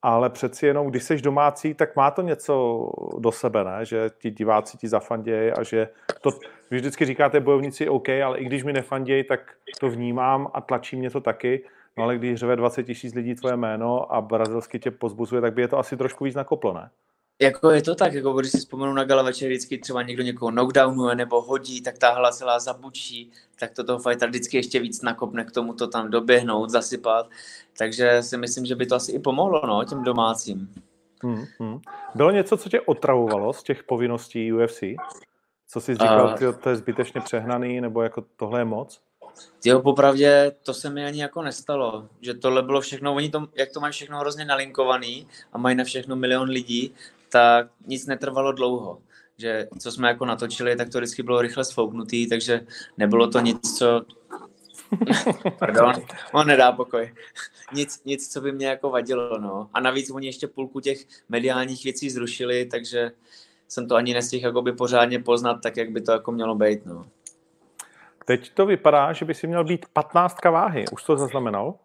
ale 0.02 0.30
přeci 0.30 0.66
jenom, 0.66 0.88
když 0.88 1.04
jsi 1.04 1.22
domácí, 1.22 1.74
tak 1.74 1.96
má 1.96 2.12
to 2.12 2.22
něco 2.22 2.86
do 3.20 3.32
sebe, 3.32 3.64
ne? 3.64 3.86
že 3.86 4.10
ti 4.18 4.32
diváci 4.32 4.78
ti 4.78 4.88
zafandějí 4.88 5.52
a 5.52 5.64
že 5.64 5.88
to, 6.22 6.30
vy 6.72 6.78
vždycky 6.78 7.06
říkáte 7.06 7.40
bojovníci 7.40 7.90
OK, 7.90 8.10
ale 8.10 8.40
i 8.40 8.46
když 8.46 8.64
mi 8.64 8.74
nefandějí, 8.74 9.24
tak 9.24 9.40
to 9.80 9.90
vnímám 9.90 10.48
a 10.54 10.62
tlačí 10.62 10.96
mě 10.96 11.10
to 11.10 11.22
taky. 11.22 11.64
No 11.98 12.04
ale 12.04 12.18
když 12.18 12.40
řve 12.40 12.56
20 12.56 12.84
tisíc 12.84 13.14
lidí 13.14 13.36
tvoje 13.36 13.58
jméno 13.58 14.14
a 14.14 14.22
brazilsky 14.22 14.80
tě 14.80 14.92
pozbuzuje, 14.92 15.42
tak 15.42 15.54
by 15.54 15.62
je 15.62 15.68
to 15.68 15.78
asi 15.78 15.98
trošku 15.98 16.24
víc 16.24 16.36
nakoplo, 16.36 16.74
ne? 16.74 16.90
Jako 17.42 17.72
je 17.72 17.82
to 17.82 17.96
tak, 17.96 18.14
jako 18.14 18.34
když 18.34 18.52
si 18.52 18.58
vzpomenu 18.58 18.94
na 18.94 19.04
gala 19.04 19.24
večer, 19.24 19.48
vždycky 19.48 19.78
třeba 19.78 20.02
někdo 20.02 20.24
někoho 20.24 20.52
knockdownuje 20.52 21.16
nebo 21.16 21.42
hodí, 21.42 21.82
tak 21.82 21.98
ta 21.98 22.14
hala 22.14 22.32
celá 22.32 22.60
zabučí, 22.60 23.32
tak 23.60 23.72
to 23.72 23.84
toho 23.84 24.00
fightera 24.00 24.30
vždycky 24.30 24.58
ještě 24.58 24.80
víc 24.80 25.02
nakopne 25.02 25.46
k 25.46 25.52
tomu 25.52 25.74
to 25.74 25.88
tam 25.88 26.10
doběhnout, 26.10 26.70
zasypat. 26.70 27.30
Takže 27.78 28.24
si 28.24 28.38
myslím, 28.38 28.66
že 28.66 28.76
by 28.76 28.86
to 28.86 28.96
asi 28.96 29.12
i 29.12 29.20
pomohlo 29.20 29.62
no, 29.68 29.84
těm 29.84 30.04
domácím. 30.04 30.74
Hmm, 31.24 31.46
hmm. 31.60 31.80
Bylo 32.16 32.32
něco, 32.32 32.58
co 32.58 32.70
tě 32.70 32.82
otravovalo 32.82 33.54
z 33.54 33.64
těch 33.64 33.84
povinností 33.84 34.54
UFC? 34.54 34.84
Co 35.68 35.82
jsi 35.82 35.94
říkal, 35.94 36.36
uh, 36.42 36.56
to 36.56 36.70
je 36.70 36.76
zbytečně 36.76 37.22
přehnaný, 37.22 37.82
nebo 37.82 38.02
jako 38.02 38.26
tohle 38.36 38.60
je 38.60 38.66
moc? 38.66 39.02
Jo, 39.66 39.82
popravdě 39.82 40.52
to 40.64 40.74
se 40.74 40.90
mi 40.90 41.06
ani 41.06 41.22
jako 41.22 41.42
nestalo, 41.42 42.08
že 42.22 42.34
tohle 42.34 42.64
bylo 42.64 42.82
všechno, 42.82 43.16
oni 43.16 43.30
to, 43.30 43.48
jak 43.56 43.72
to 43.72 43.80
mají 43.80 43.94
všechno 43.94 44.20
hrozně 44.20 44.46
nalinkovaný 44.46 45.28
a 45.54 45.58
mají 45.58 45.76
na 45.76 45.84
všechno 45.84 46.16
milion 46.16 46.50
lidí, 46.50 46.94
tak 47.30 47.68
nic 47.86 48.06
netrvalo 48.06 48.52
dlouho. 48.52 49.02
Že 49.38 49.68
co 49.80 49.92
jsme 49.92 50.08
jako 50.08 50.26
natočili, 50.26 50.76
tak 50.76 50.90
to 50.90 50.98
vždycky 50.98 51.24
bylo 51.24 51.42
rychle 51.42 51.66
sfouknutý, 51.66 52.30
takže 52.30 52.66
nebylo 52.98 53.28
to 53.28 53.40
nic, 53.40 53.78
co... 53.78 54.02
Pardon, 55.60 55.94
on 56.34 56.48
nedá 56.48 56.72
pokoj. 56.72 57.14
Nic, 57.74 58.02
nic, 58.06 58.34
co 58.34 58.42
by 58.42 58.52
mě 58.52 58.68
jako 58.68 58.90
vadilo, 58.90 59.38
no. 59.40 59.70
A 59.74 59.80
navíc 59.80 60.12
oni 60.12 60.28
ještě 60.28 60.48
půlku 60.48 60.80
těch 60.80 61.06
mediálních 61.30 61.84
věcí 61.84 62.10
zrušili, 62.10 62.66
takže 62.66 63.12
jsem 63.68 63.88
to 63.88 63.96
ani 63.96 64.14
nestihl 64.14 64.48
jakoby 64.48 64.74
pořádně 64.74 65.20
poznat, 65.20 65.54
tak 65.54 65.78
jak 65.78 65.92
by 65.92 66.02
to 66.02 66.12
jako 66.12 66.32
mělo 66.32 66.56
být. 66.56 66.86
No. 66.86 67.06
Teď 68.26 68.54
to 68.54 68.66
vypadá, 68.66 69.14
že 69.14 69.26
by 69.26 69.34
si 69.34 69.48
měl 69.48 69.64
být 69.64 69.86
15 69.94 70.46
váhy. 70.46 70.86
Už 70.92 71.04
to 71.04 71.18
zaznamenal? 71.18 71.76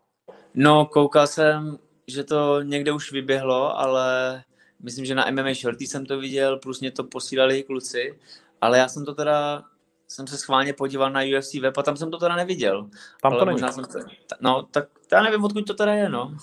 No, 0.55 0.87
koukal 0.87 1.27
jsem, 1.27 1.79
že 2.07 2.25
to 2.25 2.63
někde 2.63 2.93
už 2.93 3.13
vyběhlo, 3.13 3.79
ale 3.79 4.43
myslím, 4.83 5.05
že 5.05 5.15
na 5.15 5.31
MMA 5.31 5.55
Shorty 5.55 5.87
jsem 5.87 6.07
to 6.07 6.19
viděl, 6.19 6.59
plus 6.59 6.81
mě 6.81 6.91
to 6.91 7.05
posílali 7.05 7.63
kluci, 7.63 8.19
ale 8.61 8.79
já 8.79 8.89
jsem 8.89 9.05
to 9.05 9.15
teda 9.15 9.63
jsem 10.09 10.27
se 10.27 10.39
schválně 10.39 10.73
podíval 10.73 11.11
na 11.11 11.21
UFC 11.21 11.55
web 11.55 11.79
a 11.79 11.83
tam 11.83 11.97
jsem 11.97 12.11
to 12.11 12.19
teda 12.19 12.37
neviděl. 12.37 12.89
Tam 13.23 13.33
to 13.33 13.41
ale 13.41 13.47
není. 13.47 13.73
Jsem 13.73 13.85
to, 13.85 13.99
no, 14.41 14.63
tak 14.63 14.89
já 15.13 15.23
nevím, 15.23 15.45
odkud 15.45 15.67
to 15.67 15.75
teda 15.75 15.95
je, 15.95 16.09
no. 16.09 16.37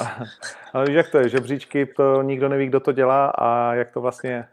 Ale 0.72 0.84
víš, 0.84 0.96
jak 0.96 1.10
to 1.10 1.18
je, 1.18 1.28
žebříčky, 1.28 1.86
to 1.86 2.22
nikdo 2.22 2.48
neví, 2.48 2.66
kdo 2.66 2.80
to 2.80 2.92
dělá 2.92 3.26
a 3.26 3.74
jak 3.74 3.90
to 3.90 4.00
vlastně... 4.00 4.48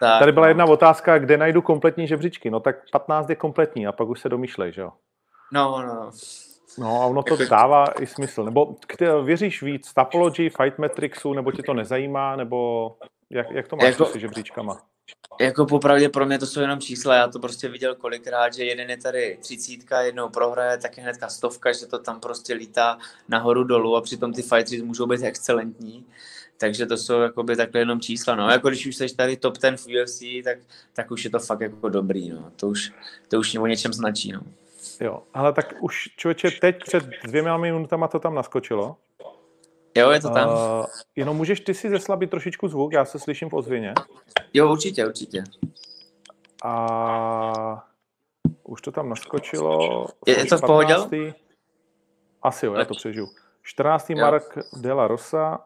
Tak, 0.00 0.18
Tady 0.18 0.32
byla 0.32 0.46
no. 0.46 0.50
jedna 0.50 0.64
otázka, 0.64 1.18
kde 1.18 1.36
najdu 1.36 1.62
kompletní 1.62 2.06
žebříčky. 2.06 2.50
No 2.50 2.60
tak 2.60 2.76
15 2.92 3.30
je 3.30 3.36
kompletní 3.36 3.86
a 3.86 3.92
pak 3.92 4.08
už 4.08 4.20
se 4.20 4.28
domýšlej, 4.28 4.72
že 4.72 4.80
jo? 4.80 4.92
No, 5.52 5.82
no, 5.86 6.10
no. 6.78 7.02
A 7.02 7.06
ono 7.06 7.22
to 7.22 7.34
Jako- 7.34 7.50
dává 7.50 7.84
i 8.00 8.06
smysl. 8.06 8.44
Nebo 8.44 8.76
věříš 9.24 9.62
víc 9.62 9.92
Tapology, 9.92 10.50
Fight 10.50 10.78
Matrixu, 10.78 11.32
nebo 11.32 11.52
tě 11.52 11.62
to 11.62 11.74
nezajímá, 11.74 12.36
nebo 12.36 12.96
jak, 13.30 13.50
jak 13.50 13.68
to 13.68 13.76
máš 13.76 13.88
jako... 13.88 14.04
s 14.04 14.16
žebříčkama? 14.16 14.78
Jako 15.40 15.66
popravdě 15.66 16.08
pro 16.08 16.26
mě 16.26 16.38
to 16.38 16.46
jsou 16.46 16.60
jenom 16.60 16.80
čísla, 16.80 17.14
já 17.14 17.28
to 17.28 17.38
prostě 17.38 17.68
viděl 17.68 17.94
kolikrát, 17.94 18.54
že 18.54 18.64
jeden 18.64 18.90
je 18.90 18.96
tady 18.96 19.38
třicítka, 19.40 20.00
jednou 20.00 20.28
prohraje, 20.28 20.78
tak 20.78 20.96
je 20.96 21.02
hnedka 21.02 21.28
stovka, 21.28 21.72
že 21.72 21.86
to 21.86 21.98
tam 21.98 22.20
prostě 22.20 22.54
lítá 22.54 22.98
nahoru 23.28 23.64
dolů 23.64 23.96
a 23.96 24.00
přitom 24.00 24.32
ty 24.32 24.42
fighters 24.42 24.82
můžou 24.82 25.06
být 25.06 25.22
excelentní. 25.22 26.06
Takže 26.60 26.86
to 26.86 26.96
jsou 26.96 27.20
jakoby 27.20 27.56
takhle 27.56 27.80
jenom 27.80 28.00
čísla. 28.00 28.34
No. 28.34 28.50
Jako 28.50 28.68
když 28.68 28.86
už 28.86 28.96
jsi 28.96 29.16
tady 29.16 29.36
top 29.36 29.58
10 29.58 29.80
v 29.80 29.86
UFC, 29.86 30.22
tak, 30.44 30.58
tak 30.92 31.10
už 31.10 31.24
je 31.24 31.30
to 31.30 31.38
fakt 31.38 31.60
jako 31.60 31.88
dobrý. 31.88 32.30
No. 32.30 32.52
To, 32.56 32.68
už, 32.68 32.92
to 33.28 33.38
už 33.38 33.56
o 33.56 33.66
něčem 33.66 33.92
značí. 33.92 34.32
No. 34.32 34.40
Jo, 35.00 35.22
ale 35.34 35.52
tak 35.52 35.74
už 35.80 36.08
člověče, 36.16 36.50
teď 36.50 36.76
před 36.84 37.04
dvěma 37.24 37.56
minutama 37.56 38.08
to 38.08 38.18
tam 38.18 38.34
naskočilo. 38.34 38.96
Jo, 39.96 40.10
je 40.10 40.20
to 40.20 40.30
tam? 40.30 40.48
Uh... 40.48 40.84
Jenom 41.16 41.36
můžeš 41.36 41.60
ty 41.60 41.74
si 41.74 41.90
zeslabit 41.90 42.30
trošičku 42.30 42.68
zvuk, 42.68 42.92
já 42.92 43.04
se 43.04 43.18
slyším 43.18 43.48
v 43.48 43.54
ozvěně. 43.54 43.94
Jo, 44.54 44.72
určitě, 44.72 45.06
určitě. 45.06 45.44
A 46.64 47.84
už 48.64 48.80
to 48.82 48.92
tam 48.92 49.08
naskočilo. 49.08 50.06
Je- 50.26 50.38
je 50.38 50.46
to 50.46 50.58
v 50.58 50.60
pohodě? 50.60 50.94
15.. 50.94 51.34
Asi 52.42 52.66
jo, 52.66 52.74
já 52.74 52.84
to 52.84 52.94
přežiju. 52.94 53.28
14. 53.62 54.10
Jo. 54.10 54.16
Mark 54.16 54.58
de 54.80 54.92
la 54.92 55.06
Rosa. 55.08 55.64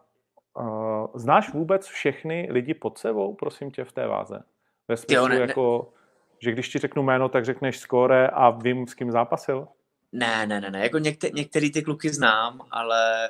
Uh, 0.58 1.06
znáš 1.14 1.52
vůbec 1.52 1.86
všechny 1.86 2.48
lidi 2.50 2.74
pod 2.74 2.98
sebou, 2.98 3.34
prosím 3.34 3.70
tě, 3.70 3.84
v 3.84 3.92
té 3.92 4.06
váze? 4.06 4.42
Ve 4.88 4.96
smyslu, 4.96 5.28
ne- 5.28 5.34
ne. 5.34 5.40
jako, 5.40 5.92
že 6.38 6.52
když 6.52 6.68
ti 6.68 6.78
řeknu 6.78 7.02
jméno, 7.02 7.28
tak 7.28 7.44
řekneš 7.44 7.78
skóre 7.78 8.28
a 8.28 8.50
vím, 8.50 8.86
s 8.86 8.94
kým 8.94 9.10
zápasil? 9.10 9.68
Ne, 10.12 10.46
ne, 10.46 10.60
ne, 10.60 10.70
ne. 10.70 10.80
Jako 10.82 10.98
někte, 10.98 11.30
některý 11.30 11.72
ty 11.72 11.82
kluky 11.82 12.10
znám, 12.10 12.60
ale 12.70 13.28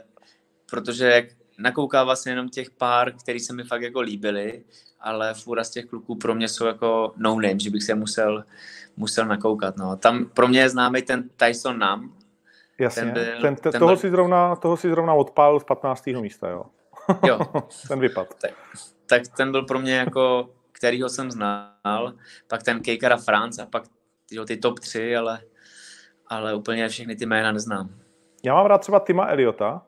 protože 0.72 1.06
jak 1.06 1.24
nakouká 1.58 2.04
vlastně 2.04 2.32
jenom 2.32 2.48
těch 2.48 2.70
pár, 2.70 3.12
který 3.12 3.40
se 3.40 3.52
mi 3.52 3.64
fakt 3.64 3.82
jako 3.82 4.00
líbili, 4.00 4.64
ale 5.00 5.34
fůra 5.34 5.64
z 5.64 5.70
těch 5.70 5.84
kluků 5.86 6.14
pro 6.16 6.34
mě 6.34 6.48
jsou 6.48 6.66
jako 6.66 7.12
no 7.16 7.34
name, 7.34 7.58
že 7.58 7.70
bych 7.70 7.82
se 7.82 7.94
musel, 7.94 8.44
musel 8.96 9.26
nakoukat. 9.26 9.76
No. 9.76 9.96
Tam 9.96 10.24
pro 10.24 10.48
mě 10.48 10.60
je 10.60 10.68
známý 10.68 11.02
ten 11.02 11.28
Tyson 11.28 11.78
Nam. 11.78 12.12
Jasně, 12.78 13.02
ten, 13.02 13.12
byl- 13.12 13.24
ten, 13.24 13.56
ten, 13.56 13.72
ten 13.72 13.78
toho, 13.78 13.86
byl- 13.90 13.96
si 13.96 14.10
zrovna, 14.10 14.56
toho 14.56 14.76
si 14.76 14.90
zrovna 14.90 15.14
odpálil 15.14 15.60
z 15.60 15.64
15. 15.64 16.06
místa, 16.06 16.48
jo. 16.48 16.64
Jo, 17.26 17.38
ten 17.88 18.00
vypad. 18.00 18.34
tak 19.06 19.22
ten 19.36 19.52
byl 19.52 19.62
pro 19.62 19.78
mě 19.78 19.96
jako, 19.96 20.50
kterýho 20.72 21.08
jsem 21.08 21.30
znal, 21.30 22.12
pak 22.48 22.62
ten 22.62 22.80
Kejkara 22.80 23.16
France 23.16 23.62
a 23.62 23.66
pak 23.66 23.82
jo, 24.30 24.44
ty 24.44 24.56
top 24.56 24.80
3, 24.80 25.16
ale, 25.16 25.40
ale 26.26 26.54
úplně 26.54 26.88
všechny 26.88 27.16
ty 27.16 27.26
jména 27.26 27.52
neznám. 27.52 27.90
Já 28.44 28.54
mám 28.54 28.66
rád 28.66 28.78
třeba 28.78 29.00
Tima 29.00 29.26
Eliota, 29.26 29.82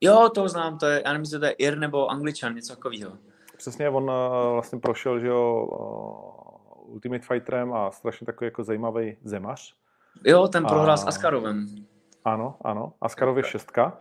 Jo, 0.00 0.28
to 0.34 0.48
znám, 0.48 0.78
to 0.78 0.86
je, 0.86 1.02
já 1.04 1.12
nevím, 1.12 1.22
jestli 1.22 1.38
to 1.38 1.44
je 1.44 1.50
Ir 1.50 1.78
nebo 1.78 2.10
Angličan, 2.10 2.54
něco 2.54 2.76
takového. 2.76 3.12
Přesně, 3.56 3.88
on 3.88 4.10
eh, 4.10 4.52
vlastně 4.52 4.78
prošel, 4.78 5.20
že 5.20 5.26
jo, 5.26 5.68
eh, 5.72 6.92
Ultimate 6.92 7.24
Fighterem 7.26 7.72
a 7.72 7.90
strašně 7.90 8.24
takový 8.26 8.46
jako 8.46 8.64
zajímavý 8.64 9.16
zemař. 9.24 9.74
Jo, 10.24 10.48
ten 10.48 10.64
prohrál 10.66 10.94
A- 10.94 10.96
s 10.96 11.06
Askarovem. 11.06 11.66
Ano, 12.24 12.56
ano. 12.64 12.92
Askarov 13.00 13.36
je 13.36 13.44
šestka. 13.44 13.98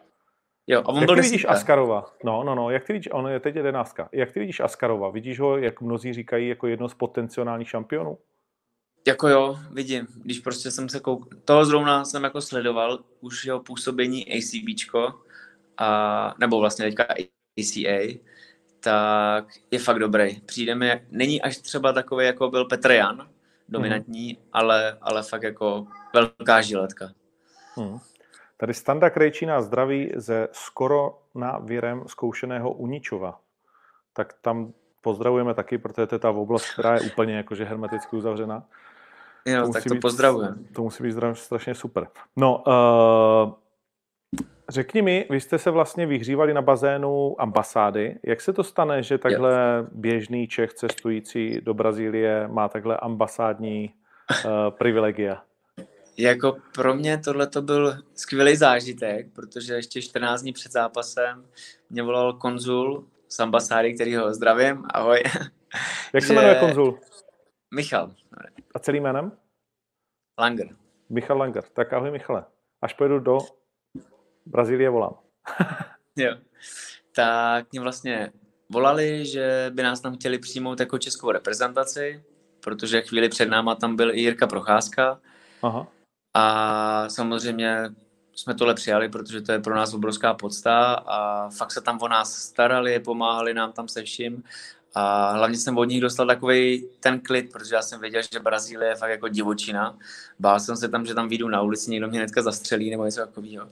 Jo, 0.68 0.80
a 0.86 0.88
on 0.88 0.96
Jak 0.96 1.06
byl 1.06 1.16
ty 1.16 1.22
vidíš 1.22 1.32
desítka. 1.32 1.54
Askarova? 1.54 2.06
No, 2.24 2.44
no, 2.44 2.56
no. 2.56 2.70
Jak 2.70 2.84
ty 2.84 2.94
vidíš, 2.94 3.10
on 3.12 3.28
je 3.28 3.40
teď 3.40 3.56
jedenáctka. 3.56 4.10
Jak 4.12 4.32
ty 4.32 4.40
vidíš 4.40 4.60
Askarova? 4.60 5.10
Vidíš 5.10 5.40
ho, 5.40 5.58
jak 5.58 5.82
mnozí 5.82 6.14
říkají, 6.14 6.50
jako 6.50 6.68
jedno 6.68 6.90
z 6.90 6.94
potenciálních 6.94 7.70
šampionů? 7.70 8.18
Jako 9.08 9.28
jo, 9.28 9.58
vidím, 9.72 10.08
když 10.24 10.40
prostě 10.40 10.72
jsem 10.72 10.90
se 10.90 11.00
kouk... 11.00 11.36
Toho 11.46 11.66
zrovna 11.66 12.06
jsem 12.06 12.24
jako 12.24 12.42
sledoval, 12.42 13.00
už 13.22 13.46
jeho 13.46 13.60
působení 13.60 14.26
ACBčko, 14.38 15.14
a, 15.78 16.34
nebo 16.40 16.60
vlastně 16.60 16.86
teďka 16.86 17.04
ACA, 17.60 18.20
tak 18.80 19.46
je 19.72 19.80
fakt 19.80 20.00
dobrý. 20.00 20.42
Přijde 20.42 20.76
mi, 20.76 21.06
není 21.10 21.42
až 21.42 21.58
třeba 21.58 21.94
takový, 21.94 22.26
jako 22.26 22.50
byl 22.50 22.66
Petr 22.66 22.92
Jan, 22.92 23.30
dominantní, 23.70 24.28
Mhm. 24.34 24.42
ale, 24.54 24.98
ale 25.02 25.24
fakt 25.24 25.44
jako 25.44 25.88
velká 26.14 26.62
žiletka. 26.62 27.06
Hmm. 27.76 28.00
Tady 28.58 28.74
Standa 28.74 29.10
Krejčí 29.10 29.46
nás 29.46 29.66
zdraví 29.66 30.12
ze 30.16 30.48
skoro 30.52 31.20
na 31.36 31.58
věrem 31.58 32.04
zkoušeného 32.08 32.72
Uničova. 32.74 33.40
Tak 34.14 34.34
tam 34.42 34.74
pozdravujeme 35.02 35.54
taky, 35.54 35.78
protože 35.78 36.08
to 36.08 36.16
je 36.16 36.20
ta 36.20 36.30
oblast, 36.30 36.70
která 36.74 36.96
je 36.96 37.02
úplně 37.02 37.36
jakože 37.38 37.64
hermeticky 37.64 38.16
uzavřená. 38.16 38.64
Jo, 39.46 39.66
To 39.68 39.74
tak 39.74 39.84
to 39.84 39.94
být- 39.94 40.00
pozdravujem. 40.02 40.68
To 40.76 40.82
musí 40.82 41.04
být 41.04 41.16
strašně 41.34 41.76
super. 41.76 42.08
No, 42.36 42.64
uh, 42.68 43.54
řekni 44.70 45.02
mi, 45.02 45.26
vy 45.30 45.42
jste 45.42 45.58
se 45.58 45.72
vlastně 45.72 46.06
vyhřívali 46.06 46.54
na 46.54 46.62
bazénu 46.62 47.42
ambasády. 47.42 48.20
Jak 48.24 48.42
se 48.42 48.54
to 48.54 48.64
stane, 48.64 49.04
že 49.04 49.18
takhle 49.18 49.88
běžný 49.92 50.48
Čech 50.48 50.74
cestující 50.74 51.62
do 51.62 51.74
Brazílie 51.74 52.48
má 52.48 52.70
takhle 52.70 52.98
ambasádní 52.98 53.94
uh, 54.46 54.52
privilegia? 54.70 55.44
Jako 56.18 56.58
pro 56.74 56.96
mě 56.96 57.18
tohle 57.18 57.48
to 57.48 57.62
byl 57.62 57.98
skvělý 58.16 58.56
zážitek, 58.56 59.28
protože 59.34 59.74
ještě 59.74 60.02
14 60.02 60.42
dní 60.42 60.54
před 60.54 60.72
zápasem 60.72 61.46
mě 61.90 62.04
volal 62.04 62.34
konzul 62.34 63.08
z 63.30 63.40
ambasády, 63.40 63.94
který 63.94 64.16
ho 64.16 64.34
zdravím, 64.34 64.84
ahoj, 64.94 65.24
Jak 66.14 66.24
se 66.24 66.34
jmenuje 66.34 66.56
konzul? 66.56 67.00
Michal 67.74 68.12
A 68.76 68.80
celým 68.80 69.04
jménem? 69.04 69.32
Langer. 70.40 70.68
Michal 71.10 71.38
Langer. 71.38 71.64
Tak 71.64 71.94
ahoj 71.94 72.12
Michale. 72.12 72.46
Až 72.82 72.94
pojedu 72.94 73.20
do 73.20 73.38
Brazílie, 74.48 74.90
volám. 74.90 75.14
Jo. 76.20 76.36
Tak 77.16 77.72
mě 77.72 77.82
vlastně 77.82 78.32
volali, 78.70 79.26
že 79.26 79.72
by 79.74 79.84
nás 79.84 80.00
tam 80.00 80.16
chtěli 80.16 80.40
přijmout 80.40 80.80
jako 80.80 80.98
českou 80.98 81.32
reprezentaci, 81.32 82.24
protože 82.64 83.02
chvíli 83.02 83.30
před 83.30 83.50
náma 83.50 83.76
tam 83.76 83.96
byl 83.96 84.16
i 84.16 84.20
Jirka 84.22 84.48
Procházka 84.48 85.20
Aha. 85.62 85.88
a 86.34 87.10
samozřejmě 87.10 87.90
jsme 88.36 88.54
tohle 88.54 88.74
přijali, 88.74 89.10
protože 89.10 89.42
to 89.42 89.52
je 89.52 89.60
pro 89.60 89.76
nás 89.76 89.94
obrovská 89.94 90.34
podsta 90.34 90.94
a 90.94 91.50
fakt 91.50 91.72
se 91.72 91.82
tam 91.82 92.00
o 92.02 92.08
nás 92.08 92.34
starali, 92.34 93.00
pomáhali 93.00 93.54
nám 93.54 93.72
tam 93.72 93.88
se 93.88 94.04
vším 94.04 94.44
a 94.94 95.32
hlavně 95.32 95.58
jsem 95.58 95.78
od 95.78 95.84
nich 95.84 96.02
dostal 96.02 96.28
takový 96.28 96.90
ten 97.00 97.20
klid, 97.20 97.52
protože 97.52 97.76
já 97.76 97.82
jsem 97.82 98.02
věděl, 98.02 98.22
že 98.34 98.40
Brazílie 98.40 98.90
je 98.90 98.96
fakt 98.96 99.10
jako 99.10 99.28
divočina. 99.28 99.98
Bál 100.40 100.60
jsem 100.60 100.76
se 100.78 100.90
tam, 100.90 101.06
že 101.06 101.14
tam 101.14 101.30
vyjdu 101.30 101.50
na 101.50 101.62
ulici, 101.62 101.92
někdo 101.92 102.08
mě 102.08 102.20
hnedka 102.20 102.42
zastřelí 102.42 102.90
nebo 102.90 103.06
něco 103.06 103.22
takového. 103.26 103.70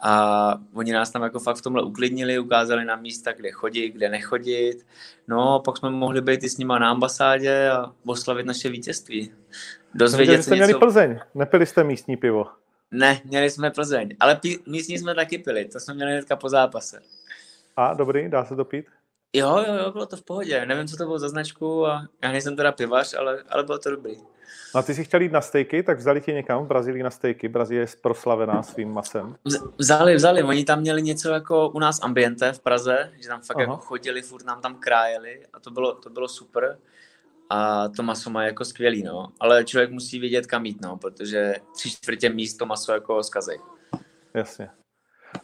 A 0.00 0.54
oni 0.74 0.92
nás 0.92 1.10
tam 1.10 1.22
jako 1.22 1.38
fakt 1.38 1.56
v 1.56 1.62
tomhle 1.62 1.82
uklidnili, 1.82 2.38
ukázali 2.38 2.84
nám 2.84 3.02
místa, 3.02 3.32
kde 3.32 3.50
chodit, 3.50 3.90
kde 3.90 4.08
nechodit. 4.08 4.86
No, 5.28 5.60
pak 5.64 5.76
jsme 5.76 5.90
mohli 5.90 6.20
být 6.20 6.44
i 6.44 6.48
s 6.48 6.58
nima 6.58 6.78
na 6.78 6.90
ambasádě 6.90 7.70
a 7.70 7.92
oslavit 8.06 8.46
naše 8.46 8.68
vítězství. 8.68 9.32
Dozvědět 9.94 10.36
že 10.36 10.42
se 10.42 10.42
jste 10.42 10.54
měli 10.54 10.68
něco... 10.68 10.78
Plzeň. 10.78 11.18
Nepili 11.34 11.66
jste 11.66 11.84
místní 11.84 12.16
pivo. 12.16 12.46
Ne, 12.90 13.20
měli 13.24 13.50
jsme 13.50 13.70
Plzeň, 13.70 14.16
ale 14.20 14.36
pí, 14.36 14.58
místní 14.66 14.98
jsme 14.98 15.14
taky 15.14 15.38
pili, 15.38 15.64
to 15.64 15.80
jsme 15.80 15.94
měli 15.94 16.12
hnedka 16.12 16.36
po 16.36 16.48
zápase. 16.48 17.00
A, 17.76 17.94
dobrý, 17.94 18.28
dá 18.28 18.44
se 18.44 18.56
to 18.56 18.64
pít? 18.64 18.86
Jo, 19.32 19.64
jo, 19.68 19.74
jo, 19.74 19.92
bylo 19.92 20.06
to 20.06 20.16
v 20.16 20.22
pohodě. 20.24 20.66
Nevím, 20.66 20.88
co 20.88 20.96
to 20.96 21.04
bylo 21.04 21.18
za 21.18 21.28
značku 21.28 21.86
a 21.86 22.02
já 22.22 22.32
nejsem 22.32 22.56
teda 22.56 22.72
pivař, 22.72 23.14
ale, 23.14 23.42
ale 23.48 23.64
bylo 23.64 23.78
to 23.78 23.90
dobrý. 23.90 24.16
No 24.74 24.78
a 24.78 24.82
ty 24.82 24.94
si 24.94 25.04
chtěl 25.04 25.22
jít 25.22 25.32
na 25.32 25.40
stejky, 25.40 25.82
tak 25.82 25.98
vzali 25.98 26.20
tě 26.20 26.32
někam 26.32 26.64
v 26.64 26.66
Brazílii 26.66 27.02
na 27.02 27.10
stejky. 27.10 27.48
Brazílie 27.48 27.82
je 27.82 27.86
proslavená 28.02 28.62
svým 28.62 28.92
masem. 28.92 29.36
Vz- 29.44 29.72
Vzali, 29.78 30.14
vzali, 30.14 30.42
oni 30.42 30.64
tam 30.64 30.80
měli 30.80 31.02
něco 31.02 31.30
jako 31.30 31.68
u 31.68 31.78
nás 31.78 32.02
ambiente 32.02 32.52
v 32.52 32.60
Praze, 32.60 33.12
že 33.22 33.28
tam 33.28 33.40
fakt 33.40 33.56
Aha. 33.56 33.62
jako 33.62 33.76
chodili, 33.76 34.22
furt 34.22 34.44
nám 34.44 34.60
tam 34.60 34.74
krájeli 34.74 35.42
a 35.52 35.60
to 35.60 35.70
bylo, 35.70 35.94
to 35.94 36.10
bylo 36.10 36.28
super. 36.28 36.78
A 37.50 37.88
to 37.88 38.02
maso 38.02 38.30
má 38.30 38.44
jako 38.44 38.64
skvělý, 38.64 39.02
no. 39.02 39.28
Ale 39.40 39.64
člověk 39.64 39.90
musí 39.90 40.18
vědět, 40.18 40.46
kam 40.46 40.66
jít, 40.66 40.82
no, 40.82 40.96
protože 40.96 41.54
tři 41.76 41.90
čtvrtě 41.90 42.30
míst 42.30 42.56
to 42.56 42.66
maso 42.66 42.92
jako 42.92 43.22
zkazej. 43.22 43.60
Jasně. 44.34 44.70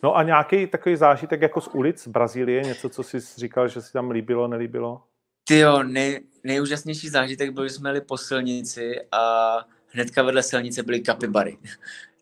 No 0.03 0.17
a 0.17 0.23
nějaký 0.23 0.67
takový 0.67 0.97
zážitek 0.97 1.41
jako 1.43 1.61
z 1.61 1.69
ulic 1.69 2.09
Brazílie, 2.09 2.63
něco, 2.63 2.89
co 2.89 3.03
jsi 3.03 3.21
říkal, 3.37 3.69
že 3.69 3.83
si 3.83 3.93
tam 3.93 4.11
líbilo, 4.11 4.49
nelíbilo? 4.49 5.03
Ty 5.45 5.59
jo, 5.59 5.83
nej, 5.83 6.21
nejúžasnější 6.45 7.09
zážitek 7.09 7.51
byl, 7.51 7.69
že 7.69 7.75
jsme 7.75 7.89
jeli 7.89 8.01
po 8.01 8.19
silnici 8.19 9.01
a 9.13 9.57
hnedka 9.89 10.23
vedle 10.23 10.43
silnice 10.43 10.83
byly 10.83 11.01
kapibary. 11.01 11.59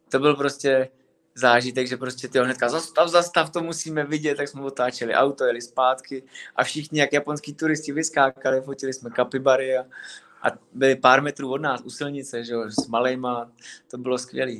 To 0.09 0.19
byl 0.19 0.35
prostě 0.37 0.89
zážitek, 1.35 1.89
že 1.89 1.97
prostě 1.97 2.29
ty 2.29 2.39
hnedka 2.39 2.69
zastav, 2.69 3.09
zastav, 3.09 3.51
to 3.51 3.63
musíme 3.63 4.05
vidět, 4.05 4.35
tak 4.35 4.49
jsme 4.49 4.63
otáčeli 4.63 5.15
auto, 5.15 5.45
jeli 5.45 5.63
zpátky 5.63 6.23
a 6.57 6.65
všichni 6.65 7.01
jak 7.01 7.13
japonský 7.13 7.55
turisti 7.55 7.93
vyskákali, 7.93 8.61
fotili 8.61 8.93
jsme 8.93 9.11
kapibary 9.11 9.79
a, 9.79 9.85
a 10.43 10.47
byli 10.73 10.97
pár 10.97 11.23
metrů 11.23 11.53
od 11.53 11.61
nás 11.61 11.81
u 11.81 11.91
silnice, 11.91 12.45
že 12.45 12.53
jo, 12.53 12.71
s 12.71 12.89
malejma, 12.89 13.51
to 13.91 13.99
bylo 13.99 14.19
skvělé. 14.19 14.53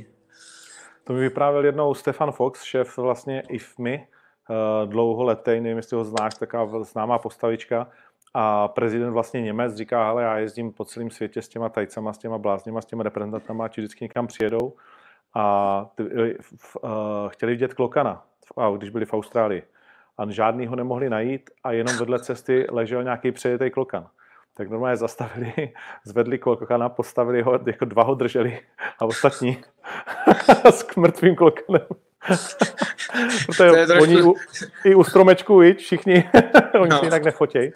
To 1.05 1.13
mi 1.13 1.21
vyprávěl 1.21 1.65
jednou 1.65 1.95
Stefan 1.95 2.33
Fox, 2.33 2.63
šéf 2.63 2.99
vlastně 2.99 3.43
IFMI, 3.49 4.07
eh, 4.51 4.87
dlouholetý, 4.87 5.51
nevím, 5.51 5.77
jestli 5.77 5.97
ho 5.97 6.05
znáš, 6.05 6.35
taková 6.35 6.85
známá 6.85 7.19
postavička, 7.19 7.89
a 8.35 8.69
prezident 8.69 9.13
vlastně 9.13 9.41
Němec 9.41 9.77
říká, 9.77 10.09
ale 10.09 10.23
já 10.23 10.39
jezdím 10.39 10.73
po 10.73 10.85
celém 10.85 11.11
světě 11.11 11.43
s 11.43 11.49
těma 11.49 11.69
tajcama, 11.69 12.13
s 12.13 12.19
těma 12.19 12.39
blázněma, 12.39 12.81
s 12.81 12.87
těma 12.87 13.03
reprezentantama, 13.03 13.69
či 13.69 13.81
vždycky 13.81 14.05
někam 14.05 14.27
přijedou 14.27 14.75
a 15.35 15.87
ty, 15.95 16.03
uh, 16.03 16.91
chtěli 17.29 17.53
vidět 17.53 17.75
klokana, 17.75 18.25
když 18.77 18.91
byli 18.91 19.07
v 19.07 19.15
Austrálii. 19.15 19.63
A 20.19 20.31
žádný 20.31 20.67
ho 20.67 20.77
nemohli 20.77 21.11
najít 21.11 21.51
a 21.65 21.73
jenom 21.73 21.97
vedle 21.99 22.19
cesty 22.19 22.67
ležel 22.71 23.05
nějaký 23.05 23.33
přejetý 23.33 23.71
klokan. 23.71 24.09
Tak 24.55 24.71
normálně 24.71 24.97
zastavili, 24.97 25.53
zvedli 26.05 26.39
klokana, 26.39 26.89
postavili 26.89 27.43
ho, 27.43 27.61
jako 27.67 27.85
dva 27.85 28.03
ho 28.03 28.15
drželi 28.15 28.61
a 28.99 29.05
ostatní 29.05 29.63
s 30.71 30.97
mrtvým 30.97 31.37
klokanem. 31.37 31.87
Protože 33.47 33.87
trošku... 33.87 34.03
oni 34.03 34.23
u, 34.23 34.35
i 34.85 34.95
u 34.95 35.05
stromečku, 35.05 35.59
viď, 35.59 35.79
všichni, 35.79 36.31
oni 36.81 36.89
no. 36.91 36.99
si 36.99 37.07
jinak 37.07 37.25
nefotějí. 37.25 37.73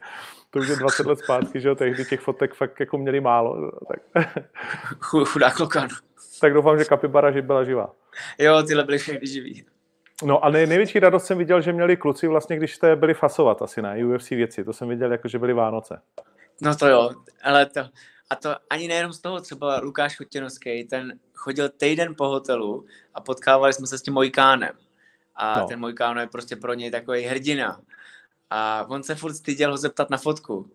To 0.51 0.59
už 0.59 0.69
je 0.69 0.77
20 0.77 1.07
let 1.07 1.19
zpátky, 1.19 1.61
že 1.61 1.69
jo, 1.69 1.75
tehdy 1.75 2.05
těch 2.05 2.21
fotek 2.21 2.55
fakt 2.55 2.81
jako 2.81 2.99
měli 2.99 3.21
málo. 3.21 3.71
Tak. 3.89 4.29
Chudá 5.01 5.51
klokan. 5.51 5.89
Tak 6.41 6.53
doufám, 6.53 6.79
že 6.79 6.85
kapibara 6.85 7.31
že 7.31 7.43
byla 7.43 7.65
živá. 7.65 7.93
Jo, 8.39 8.63
tyhle 8.63 8.85
byly 8.85 8.99
všechny 8.99 9.27
živý. 9.27 9.65
No 10.25 10.45
a 10.45 10.51
nej, 10.51 10.67
největší 10.67 11.01
radost 11.01 11.25
jsem 11.25 11.39
viděl, 11.39 11.61
že 11.61 11.73
měli 11.73 11.97
kluci 11.97 12.27
vlastně, 12.27 12.57
když 12.57 12.75
jste 12.75 12.97
byli 12.97 13.15
fasovat 13.15 13.63
asi 13.63 13.83
na 13.83 13.95
UFC 14.07 14.31
věci. 14.31 14.65
To 14.65 14.73
jsem 14.73 14.89
viděl, 14.89 15.13
jako 15.13 15.29
že 15.29 15.39
byly 15.39 15.53
Vánoce. 15.53 16.01
No 16.61 16.77
to 16.77 16.89
jo, 16.89 17.11
ale 17.43 17.67
to, 17.67 17.81
a 18.31 18.37
to 18.37 18.57
ani 18.71 18.89
nejenom 18.89 19.13
z 19.13 19.21
toho, 19.21 19.41
třeba 19.41 19.81
Lukáš 19.81 20.17
Chotěnovský, 20.17 20.85
ten 20.85 21.19
chodil 21.35 21.69
týden 21.69 22.15
po 22.15 22.29
hotelu 22.29 22.87
a 23.15 23.21
potkávali 23.21 23.73
jsme 23.73 23.87
se 23.87 23.99
s 23.99 24.03
tím 24.03 24.15
Mojkánem. 24.15 24.73
A 25.35 25.61
no. 25.61 25.67
ten 25.67 25.81
Mojkán 25.81 26.19
je 26.19 26.27
prostě 26.27 26.57
pro 26.57 26.75
něj 26.75 26.91
takový 26.91 27.23
hrdina. 27.23 27.81
A 28.51 28.87
on 28.89 29.03
se 29.03 29.15
furt 29.15 29.35
styděl 29.35 29.71
ho 29.71 29.77
zeptat 29.77 30.11
na 30.11 30.17
fotku. 30.19 30.71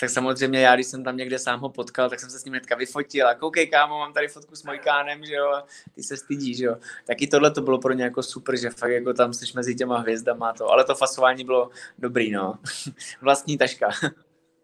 Tak 0.00 0.10
samozřejmě 0.10 0.60
já, 0.60 0.74
když 0.74 0.86
jsem 0.86 1.04
tam 1.04 1.16
někde 1.16 1.38
sám 1.38 1.60
ho 1.60 1.68
potkal, 1.68 2.10
tak 2.10 2.20
jsem 2.20 2.30
se 2.30 2.38
s 2.38 2.44
ním 2.44 2.52
hnedka 2.52 2.76
vyfotil 2.76 3.28
a 3.28 3.34
koukej 3.34 3.66
kámo, 3.66 3.98
mám 3.98 4.12
tady 4.12 4.28
fotku 4.28 4.56
s 4.56 4.62
Mojkánem, 4.62 5.24
že 5.24 5.34
jo, 5.34 5.62
ty 5.94 6.02
se 6.02 6.16
stydíš, 6.16 6.56
že 6.56 6.64
jo. 6.64 6.76
Taky 7.06 7.26
tohle 7.26 7.50
to 7.50 7.60
bylo 7.60 7.78
pro 7.78 7.92
ně 7.92 8.04
jako 8.04 8.22
super, 8.22 8.56
že 8.56 8.70
fakt 8.70 8.90
jako 8.90 9.12
tam 9.12 9.32
jsi 9.32 9.44
mezi 9.54 9.74
těma 9.74 9.98
hvězdama 9.98 10.52
to, 10.52 10.68
ale 10.68 10.84
to 10.84 10.94
fasování 10.94 11.44
bylo 11.44 11.70
dobrý, 11.98 12.30
no. 12.30 12.58
Vlastní 13.20 13.58
taška. 13.58 13.88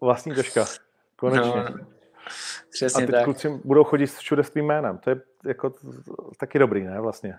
Vlastní 0.01 0.35
taška, 0.35 0.65
konečně. 1.15 1.63
No. 1.63 1.85
Přesně 2.71 3.03
a 3.03 3.05
teď 3.05 3.15
tak. 3.15 3.23
kluci 3.23 3.49
budou 3.63 3.83
chodit 3.83 4.07
všude 4.07 4.43
s 4.43 4.49
tvým 4.49 4.65
jménem. 4.65 4.97
To 4.97 5.09
je 5.09 5.21
jako 5.45 5.73
taky 6.37 6.59
dobrý, 6.59 6.83
ne, 6.83 7.01
vlastně? 7.01 7.35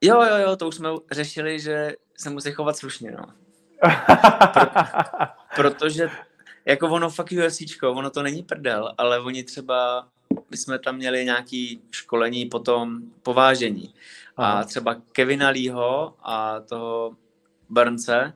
Jo, 0.00 0.22
jo, 0.22 0.36
jo, 0.36 0.56
to 0.56 0.68
už 0.68 0.74
jsme 0.74 0.88
řešili, 1.10 1.60
že 1.60 1.92
se 2.18 2.30
musí 2.30 2.52
chovat 2.52 2.76
slušně, 2.76 3.10
no. 3.10 3.24
Pro, 5.54 5.70
protože 5.70 6.10
jako 6.64 6.88
ono 6.88 7.10
fakt 7.10 7.32
UFCčko, 7.46 7.92
ono 7.92 8.10
to 8.10 8.22
není 8.22 8.42
prdel, 8.42 8.94
ale 8.98 9.20
oni 9.20 9.44
třeba, 9.44 10.08
my 10.50 10.56
jsme 10.56 10.78
tam 10.78 10.96
měli 10.96 11.24
nějaký 11.24 11.82
školení 11.90 12.46
potom 12.46 13.00
povážení. 13.22 13.94
A 14.36 14.64
třeba 14.64 14.96
Kevina 15.12 15.50
Leeho 15.50 16.14
a 16.22 16.60
toho 16.60 17.16
Burnce, 17.68 18.32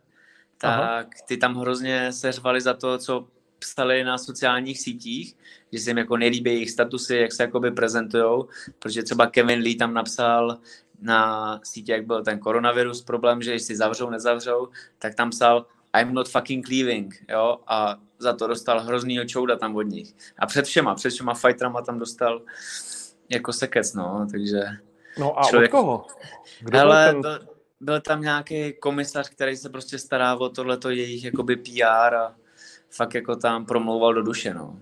tak 0.58 0.80
Aha. 0.80 1.04
ty 1.26 1.36
tam 1.36 1.54
hrozně 1.54 2.12
seřvali 2.12 2.60
za 2.60 2.74
to, 2.74 2.98
co 2.98 3.26
psali 3.64 4.04
na 4.04 4.18
sociálních 4.18 4.80
sítích, 4.80 5.36
že 5.72 5.78
se 5.78 5.90
jim 5.90 5.98
jako 5.98 6.16
nelíbí 6.16 6.50
jejich 6.50 6.70
statusy, 6.70 7.16
jak 7.16 7.32
se 7.32 7.42
jakoby 7.42 7.70
prezentujou, 7.70 8.48
protože 8.78 9.02
třeba 9.02 9.26
Kevin 9.26 9.60
Lee 9.60 9.76
tam 9.76 9.94
napsal 9.94 10.58
na 11.00 11.60
sítě, 11.64 11.92
jak 11.92 12.06
byl 12.06 12.24
ten 12.24 12.38
koronavirus 12.38 13.02
problém, 13.02 13.42
že 13.42 13.52
jestli 13.52 13.76
zavřou, 13.76 14.10
nezavřou, 14.10 14.68
tak 14.98 15.14
tam 15.14 15.30
psal 15.30 15.66
I'm 15.96 16.14
not 16.14 16.28
fucking 16.28 16.68
leaving, 16.68 17.24
jo, 17.28 17.58
a 17.66 17.96
za 18.18 18.32
to 18.32 18.46
dostal 18.46 18.80
hroznýho 18.80 19.24
čouda 19.24 19.56
tam 19.56 19.76
od 19.76 19.82
nich. 19.82 20.14
A 20.38 20.46
před 20.46 20.64
všema, 20.64 20.94
před 20.94 21.10
všema 21.10 21.34
fighterama 21.34 21.82
tam 21.82 21.98
dostal 21.98 22.42
jako 23.28 23.52
sekec, 23.52 23.94
no, 23.94 24.26
takže... 24.30 24.60
No 25.18 25.40
a 25.40 25.48
člověk... 25.48 25.74
od 25.74 25.78
koho? 25.78 26.06
Kdo 26.60 26.78
Hele, 26.78 27.12
ten... 27.12 27.20
byl, 27.20 27.38
byl 27.80 28.00
tam 28.00 28.20
nějaký 28.20 28.72
komisař, 28.72 29.28
který 29.28 29.56
se 29.56 29.68
prostě 29.68 29.98
stará 29.98 30.34
o 30.36 30.48
tohleto 30.48 30.90
jejich 30.90 31.24
jakoby 31.24 31.56
PR 31.56 32.14
a 32.14 32.36
fakt 32.96 33.14
jako 33.14 33.36
tam 33.36 33.66
promlouval 33.66 34.14
do 34.14 34.22
duše, 34.22 34.54
no. 34.54 34.78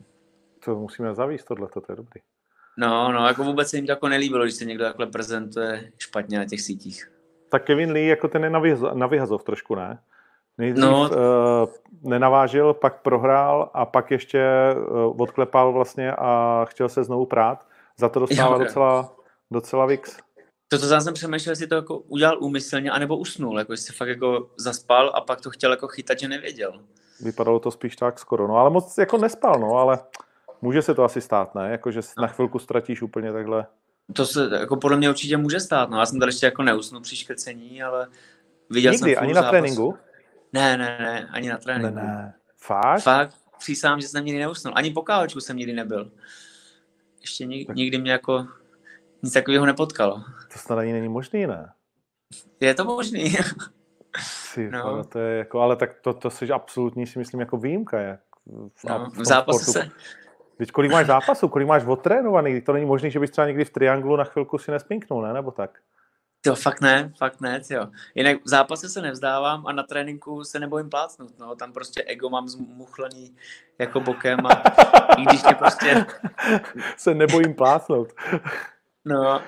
To 0.65 0.75
musíme 0.75 1.15
zavíst 1.15 1.47
tohleto, 1.47 1.81
to 1.81 1.93
je 1.93 1.97
dobrý. 1.97 2.21
No, 2.79 3.13
no, 3.13 3.27
jako 3.27 3.45
vůbec 3.45 3.69
se 3.69 3.77
jim 3.77 3.87
to 3.87 3.93
jako 3.93 4.09
nelíbilo, 4.09 4.45
když 4.45 4.55
se 4.55 4.65
někdo 4.65 4.85
takhle 4.85 5.07
prezentuje 5.07 5.93
špatně 5.99 6.39
na 6.39 6.45
těch 6.45 6.61
sítích. 6.61 7.11
Tak 7.49 7.65
Kevin 7.65 7.93
Lee 7.93 8.07
jako 8.07 8.29
ten 8.29 8.45
je 8.45 8.51
na, 8.95 9.07
vyhazov 9.07 9.45
trošku, 9.45 9.75
ne? 9.75 9.99
Nejdřív 10.59 10.85
no. 10.85 11.11
uh, 11.11 12.11
nenavážil, 12.11 12.75
pak 12.75 13.03
prohrál 13.03 13.71
a 13.75 13.87
pak 13.87 14.11
ještě 14.11 14.49
uh, 14.77 15.21
odklepal 15.21 15.73
vlastně 15.73 16.13
a 16.13 16.65
chtěl 16.69 16.89
se 16.89 17.05
znovu 17.05 17.27
prát. 17.27 17.67
Za 17.99 18.09
to 18.09 18.21
dostává 18.21 18.57
jo, 18.57 18.59
docela, 18.59 19.17
docela 19.51 19.87
vix. 19.87 20.17
To, 20.69 20.79
to 20.79 21.01
jsem 21.01 21.15
přemýšlel, 21.15 21.53
jestli 21.53 21.67
to 21.67 21.75
jako 21.75 21.99
udělal 21.99 22.39
úmyslně, 22.41 22.91
anebo 22.91 23.17
usnul, 23.17 23.59
jako 23.59 23.73
jestli 23.73 23.95
fakt 23.95 24.09
jako 24.09 24.51
zaspal 24.57 25.13
a 25.15 25.21
pak 25.21 25.41
to 25.41 25.51
chtěl 25.51 25.71
jako 25.71 25.89
chytat, 25.89 26.19
že 26.19 26.29
nevěděl. 26.29 26.81
Vypadalo 27.21 27.61
to 27.61 27.71
spíš 27.71 27.97
tak 27.97 28.19
skoro, 28.19 28.49
no 28.49 28.57
ale 28.57 28.71
moc 28.71 28.99
jako 28.99 29.19
nespal, 29.19 29.61
no 29.61 29.75
ale 29.75 29.99
může 30.63 30.83
se 30.83 30.95
to 30.95 31.05
asi 31.05 31.21
stát, 31.21 31.55
ne? 31.55 31.71
Jako, 31.71 31.91
že 31.91 32.01
no. 32.17 32.23
na 32.23 32.29
chvilku 32.29 32.59
ztratíš 32.59 33.03
úplně 33.03 33.33
takhle. 33.33 33.67
To 34.13 34.27
se 34.27 34.49
jako 34.61 34.77
podle 34.77 34.97
mě 34.97 35.11
určitě 35.11 35.37
může 35.37 35.61
stát, 35.61 35.91
no 35.91 35.99
já 35.99 36.07
jsem 36.07 36.21
tady 36.21 36.29
ještě 36.29 36.47
jako 36.47 36.63
neusnul 36.63 37.01
při 37.01 37.17
škrcení, 37.17 37.83
ale 37.83 38.09
viděl 38.71 38.93
Nikdy, 38.93 39.15
jsem 39.15 39.23
ani 39.23 39.35
na 39.35 39.51
tréninku? 39.51 39.95
Ne, 40.53 40.77
ne, 40.77 40.99
ne, 41.01 41.29
ani 41.33 41.49
na 41.49 41.59
tréninku. 41.59 41.95
Ne, 41.95 42.03
ne. 42.03 42.35
Fakt? 42.57 43.03
Fakt, 43.03 43.35
přísám, 43.59 44.01
že 44.01 44.09
jsem 44.09 44.25
nikdy 44.25 44.41
neusnul. 44.41 44.75
Ani 44.77 44.91
po 44.91 45.03
káočku 45.03 45.41
jsem 45.41 45.57
nikdy 45.57 45.73
nebyl. 45.73 46.11
Ještě 47.21 47.47
nikdy, 47.47 47.75
nikdy 47.75 47.99
mě 47.99 48.13
jako 48.13 48.47
nic 49.23 49.33
takového 49.33 49.67
nepotkalo. 49.67 50.23
To 50.53 50.59
snad 50.59 50.79
ani 50.79 50.93
není 50.93 51.09
možný, 51.09 51.47
ne? 51.47 51.73
Je 52.61 52.75
to 52.75 52.85
možný. 52.85 53.37
Si, 54.21 54.71
no. 54.71 55.05
to 55.05 55.19
je 55.19 55.39
jako, 55.39 55.61
ale 55.61 55.77
tak 55.77 56.01
to, 56.01 56.13
to 56.13 56.31
jsi 56.31 56.51
absolutní, 56.51 57.07
si 57.07 57.19
myslím, 57.19 57.41
jako 57.41 57.57
výjimka. 57.57 58.01
Jak 58.01 58.21
v, 58.75 58.85
no, 58.85 59.11
v, 59.11 59.19
v 59.19 59.25
zápase 59.25 59.73
se... 59.73 59.91
Teď 60.57 60.71
kolik 60.71 60.93
máš 60.93 61.07
zápasů, 61.07 61.49
kolik 61.49 61.69
máš 61.69 61.85
odtrénovaný? 61.85 62.61
To 62.61 62.73
není 62.73 62.87
možné, 62.87 63.11
že 63.11 63.21
bys 63.21 63.31
třeba 63.31 63.47
někdy 63.47 63.65
v 63.65 63.71
trianglu 63.71 64.17
na 64.17 64.25
chvilku 64.25 64.59
si 64.59 64.71
nespinknul, 64.71 65.23
ne? 65.23 65.33
Nebo 65.33 65.51
tak? 65.51 65.79
Jo, 66.47 66.55
fakt 66.55 66.81
ne, 66.81 67.13
fakt 67.19 67.41
ne, 67.41 67.61
jo. 67.71 67.89
Jinak 68.15 68.45
v 68.45 68.49
zápase 68.49 68.89
se 68.89 69.03
nevzdávám 69.03 69.67
a 69.67 69.73
na 69.73 69.83
tréninku 69.83 70.45
se 70.45 70.61
nebojím 70.61 70.91
plácnout, 70.91 71.39
no. 71.39 71.57
Tam 71.57 71.73
prostě 71.73 72.05
ego 72.07 72.31
mám 72.31 72.49
zmuchlený 72.49 73.37
jako 73.79 74.01
bokem 74.01 74.47
a 74.47 74.63
i 75.19 75.23
když 75.23 75.43
mě 75.43 75.55
prostě... 75.55 76.07
se 76.97 77.15
nebojím 77.15 77.55
plácnout. 77.55 78.13
No, 79.05 79.43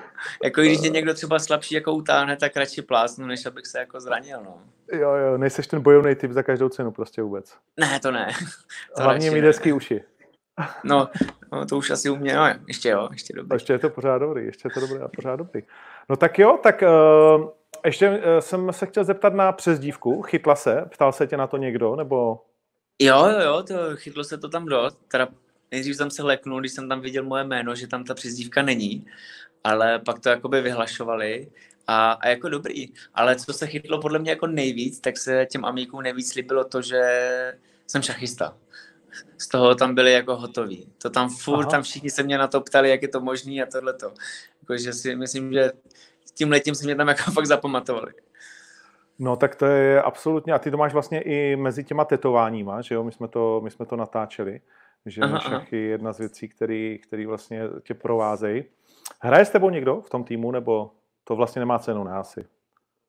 jako 0.45 0.61
když 0.61 0.81
mě 0.81 0.89
někdo 0.89 1.15
třeba 1.15 1.39
slabší 1.39 1.75
jako 1.75 1.93
utáhne, 1.93 2.37
tak 2.37 2.57
radši 2.57 2.83
plásnu, 2.83 3.27
než 3.27 3.47
abych 3.47 3.67
se 3.67 3.79
jako 3.79 4.01
zranil, 4.01 4.43
no. 4.45 4.63
Jo, 4.93 5.11
jo, 5.11 5.39
nejseš 5.39 5.67
ten 5.67 5.83
bojovný 5.83 6.15
typ 6.15 6.31
za 6.31 6.43
každou 6.43 6.69
cenu 6.69 6.93
prostě 6.93 7.23
vůbec. 7.23 7.57
Ne, 7.81 8.01
to 8.01 8.11
ne. 8.11 8.33
To 8.97 9.03
Hlavně 9.03 9.31
mi 9.31 9.41
desky 9.41 9.73
uši. 9.73 10.03
No, 10.85 11.09
no, 11.53 11.67
to 11.67 11.77
už 11.77 11.91
asi 11.91 12.11
u 12.11 12.17
mě, 12.17 12.35
no, 12.35 12.47
ještě 12.69 12.89
jo, 12.89 13.09
ještě 13.13 13.35
dobrý. 13.37 13.57
Ještě 13.57 13.73
je 13.73 13.79
to 13.79 13.91
pořád 13.91 14.19
dobrý, 14.19 14.47
ještě 14.47 14.69
je 14.69 14.71
to 14.75 14.81
dobrý 14.81 14.99
a 14.99 15.09
pořád 15.09 15.37
dobrý. 15.37 15.63
No 16.09 16.17
tak 16.17 16.39
jo, 16.39 16.59
tak 16.63 16.83
uh, 16.83 17.49
ještě 17.85 18.11
uh, 18.11 18.17
jsem 18.41 18.73
se 18.73 18.87
chtěl 18.87 19.05
zeptat 19.05 19.35
na 19.35 19.53
přezdívku. 19.53 20.23
Chytla 20.23 20.57
se? 20.57 20.85
Ptal 20.91 21.13
se 21.13 21.27
tě 21.27 21.37
na 21.37 21.47
to 21.47 21.57
někdo, 21.57 21.97
nebo? 21.97 22.41
Jo, 23.03 23.27
jo, 23.27 23.41
jo, 23.41 23.63
to, 23.63 23.75
chytlo 23.97 24.25
se 24.25 24.39
to 24.39 24.49
tam 24.49 24.67
dost. 24.67 24.99
Teda 25.09 25.29
nejdřív 25.75 25.97
jsem 25.97 26.11
se 26.11 26.23
leknul, 26.23 26.61
když 26.61 26.73
jsem 26.73 26.89
tam 26.89 27.01
viděl 27.01 27.25
moje 27.25 27.45
jméno, 27.45 27.75
že 27.75 27.87
tam 27.87 28.05
ta 28.05 28.15
přezdívka 28.15 28.63
není, 28.63 29.07
ale 29.65 29.99
pak 29.99 30.21
to 30.21 30.29
jakoby 30.29 30.61
vyhlašovali 30.61 31.51
a, 31.87 32.13
a 32.13 32.29
jako 32.29 32.49
dobrý. 32.49 32.87
Ale 33.15 33.37
co 33.37 33.53
se 33.53 33.67
chytlo 33.67 34.01
podle 34.01 34.19
mě 34.19 34.31
jako 34.31 34.47
nejvíc, 34.47 35.01
tak 35.01 35.19
se 35.19 35.47
těm 35.51 35.65
amíkům 35.65 36.03
nejvíc 36.03 36.35
líbilo 36.35 36.65
to, 36.65 36.83
že 36.83 37.03
jsem 37.87 38.03
šachista 38.03 38.57
z 39.39 39.49
toho 39.49 39.75
tam 39.75 39.95
byli 39.95 40.13
jako 40.13 40.37
hotoví. 40.37 40.93
To 41.03 41.11
tam 41.11 41.29
furt, 41.31 41.61
Aha. 41.61 41.71
tam 41.71 41.83
všichni 41.83 42.11
se 42.11 42.23
mě 42.23 42.39
na 42.39 42.47
to 42.47 42.61
ptali, 42.61 42.91
jak 42.91 43.03
je 43.03 43.09
to 43.09 43.21
možný 43.21 43.63
a 43.63 43.67
tohleto. 43.67 44.13
Jakože 44.63 44.93
si 44.93 45.17
myslím, 45.17 45.53
že 45.53 45.73
tím 46.35 46.51
letím 46.51 46.75
si 46.75 46.85
mě 46.85 46.95
tam 46.95 47.09
jako 47.09 47.31
fakt 47.35 47.47
zapamatovali. 47.47 48.13
No 49.19 49.37
tak 49.37 49.55
to 49.57 49.67
je 49.67 50.03
absolutně, 50.03 50.53
a 50.53 50.59
ty 50.59 50.71
to 50.71 50.77
máš 50.77 50.93
vlastně 50.93 51.21
i 51.23 51.57
mezi 51.57 51.85
těma 51.85 52.05
tetováníma, 52.05 52.83
že 52.83 52.95
jo, 52.95 53.05
my 53.05 53.13
jsme 53.13 53.29
to, 53.29 53.61
my 53.65 53.71
jsme 53.71 53.87
to 53.87 53.97
natáčeli, 53.97 54.61
že 55.07 55.21
aha, 55.21 55.39
šachy 55.39 55.77
je 55.77 55.83
jedna 55.83 56.13
z 56.13 56.19
věcí, 56.19 56.49
který, 56.49 56.99
který 56.99 57.27
vlastně 57.27 57.63
tě 57.83 57.95
provázejí. 57.95 58.65
Hraje 59.21 59.45
s 59.45 59.51
tebou 59.51 59.71
někdo 59.71 60.01
v 60.01 60.11
tom 60.11 60.25
týmu, 60.25 60.51
nebo 60.51 60.91
to 61.25 61.37
vlastně 61.37 61.61
nemá 61.61 61.79
cenu, 61.79 62.05
ne 62.05 62.13
asi? 62.13 62.47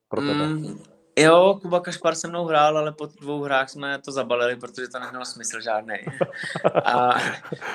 Pro 0.08 0.20
tebe. 0.20 0.46
Mm, 0.46 0.78
Jo, 1.18 1.58
Kuba 1.62 1.80
Kašpar 1.80 2.14
se 2.14 2.28
mnou 2.28 2.44
hrál, 2.44 2.78
ale 2.78 2.92
po 2.92 3.06
dvou 3.06 3.42
hrách 3.42 3.70
jsme 3.70 3.98
to 3.98 4.12
zabalili, 4.12 4.56
protože 4.56 4.88
to 4.88 4.98
nemělo 4.98 5.24
smysl 5.24 5.60
žádný. 5.60 5.94
A, 6.84 7.18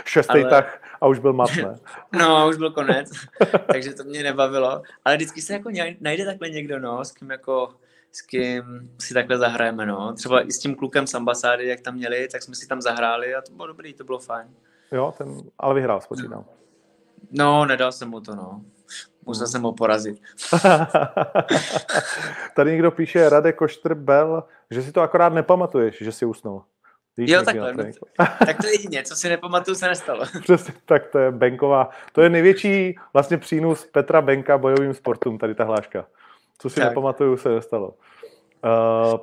Šestý 0.06 0.40
ale... 0.40 0.50
tak 0.50 0.84
a 1.02 1.08
už 1.08 1.20
byl 1.20 1.34
matné. 1.34 1.80
no, 2.12 2.50
už 2.50 2.58
byl 2.58 2.72
konec, 2.72 3.12
takže 3.72 3.94
to 3.94 4.04
mě 4.04 4.24
nebavilo. 4.24 4.82
Ale 5.06 5.16
vždycky 5.16 5.42
se 5.42 5.54
jako 5.54 5.70
najde 6.00 6.26
takhle 6.26 6.50
někdo, 6.50 6.80
no, 6.80 7.06
s 7.06 7.12
kým 7.12 7.32
jako 7.32 7.74
s 8.12 8.22
kým 8.22 8.64
si 9.00 9.14
takhle 9.14 9.38
zahrajeme, 9.38 9.86
no. 9.86 10.14
Třeba 10.14 10.48
i 10.48 10.52
s 10.52 10.60
tím 10.60 10.76
klukem 10.76 11.08
z 11.08 11.14
ambasády, 11.14 11.68
jak 11.68 11.82
tam 11.82 11.96
měli, 11.96 12.28
tak 12.32 12.44
jsme 12.44 12.56
si 12.56 12.68
tam 12.68 12.82
zahráli 12.82 13.36
a 13.36 13.42
to 13.42 13.54
bylo 13.54 13.68
dobrý, 13.68 13.94
to 13.94 14.04
bylo 14.04 14.20
fajn. 14.20 14.48
Jo, 14.92 15.14
ten, 15.18 15.38
ale 15.60 15.76
vyhrál, 15.76 16.02
spočítám. 16.02 16.46
No, 17.32 17.66
nedal 17.66 17.92
jsem 17.92 18.10
mu 18.10 18.22
to, 18.22 18.36
no. 18.36 18.62
Musel 19.26 19.48
jsem 19.48 19.62
ho 19.62 19.74
porazit. 19.74 20.22
Tady 22.56 22.72
někdo 22.72 22.92
píše, 22.92 23.30
Radek 23.30 23.56
Koštrbel, 23.56 24.44
že 24.72 24.82
si 24.82 24.92
to 24.92 25.02
akorát 25.02 25.34
nepamatuješ, 25.34 25.98
že 26.02 26.12
si 26.12 26.26
usnul. 26.26 26.64
Víš, 27.18 27.30
jo, 27.30 27.44
takhle. 27.44 27.74
No, 27.74 27.84
tak 28.46 28.58
to 28.62 28.68
je 28.68 28.74
jedině, 28.74 29.04
co 29.04 29.16
si 29.16 29.30
nepamatuju, 29.30 29.76
se 29.76 29.88
nestalo. 29.88 30.26
Přesně, 30.42 30.74
tak 30.86 31.08
to 31.08 31.20
je 31.20 31.32
Benková. 31.32 31.90
To 32.12 32.22
je 32.22 32.30
největší 32.30 32.96
vlastně 33.14 33.38
přínos 33.38 33.86
Petra 33.86 34.22
Benka 34.22 34.58
bojovým 34.58 34.94
sportům, 34.94 35.38
tady 35.38 35.56
ta 35.56 35.64
hláška. 35.64 36.06
Co 36.62 36.70
si 36.70 36.80
tak. 36.80 36.90
nepamatuju, 36.90 37.38
se 37.38 37.50
nestalo. 37.50 37.88
Uh, 38.64 39.20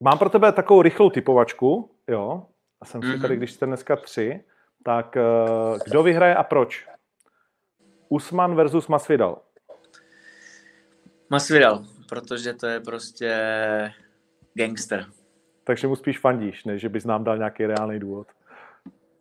mám 0.00 0.18
pro 0.18 0.28
tebe 0.28 0.52
takovou 0.52 0.82
rychlou 0.82 1.10
typovačku, 1.10 1.90
jo, 2.08 2.46
a 2.80 2.84
jsem 2.84 3.02
si 3.02 3.08
mm-hmm. 3.08 3.20
tady, 3.22 3.36
když 3.36 3.52
jste 3.52 3.66
dneska 3.66 3.96
tři, 3.96 4.44
tak 4.84 5.16
uh, 5.16 5.78
kdo 5.84 6.02
vyhraje 6.02 6.34
a 6.34 6.44
proč? 6.44 6.88
Usman 8.08 8.54
versus 8.54 8.88
Masvidal. 8.88 9.42
Masvidal, 11.30 11.84
protože 12.08 12.54
to 12.54 12.66
je 12.66 12.80
prostě 12.80 13.34
gangster. 14.54 15.06
Takže 15.64 15.88
mu 15.88 15.96
spíš 15.96 16.18
fandíš, 16.18 16.64
než 16.64 16.80
že 16.82 16.88
bys 16.88 17.04
nám 17.04 17.24
dal 17.24 17.38
nějaký 17.38 17.66
reálný 17.66 17.98
důvod. 17.98 18.28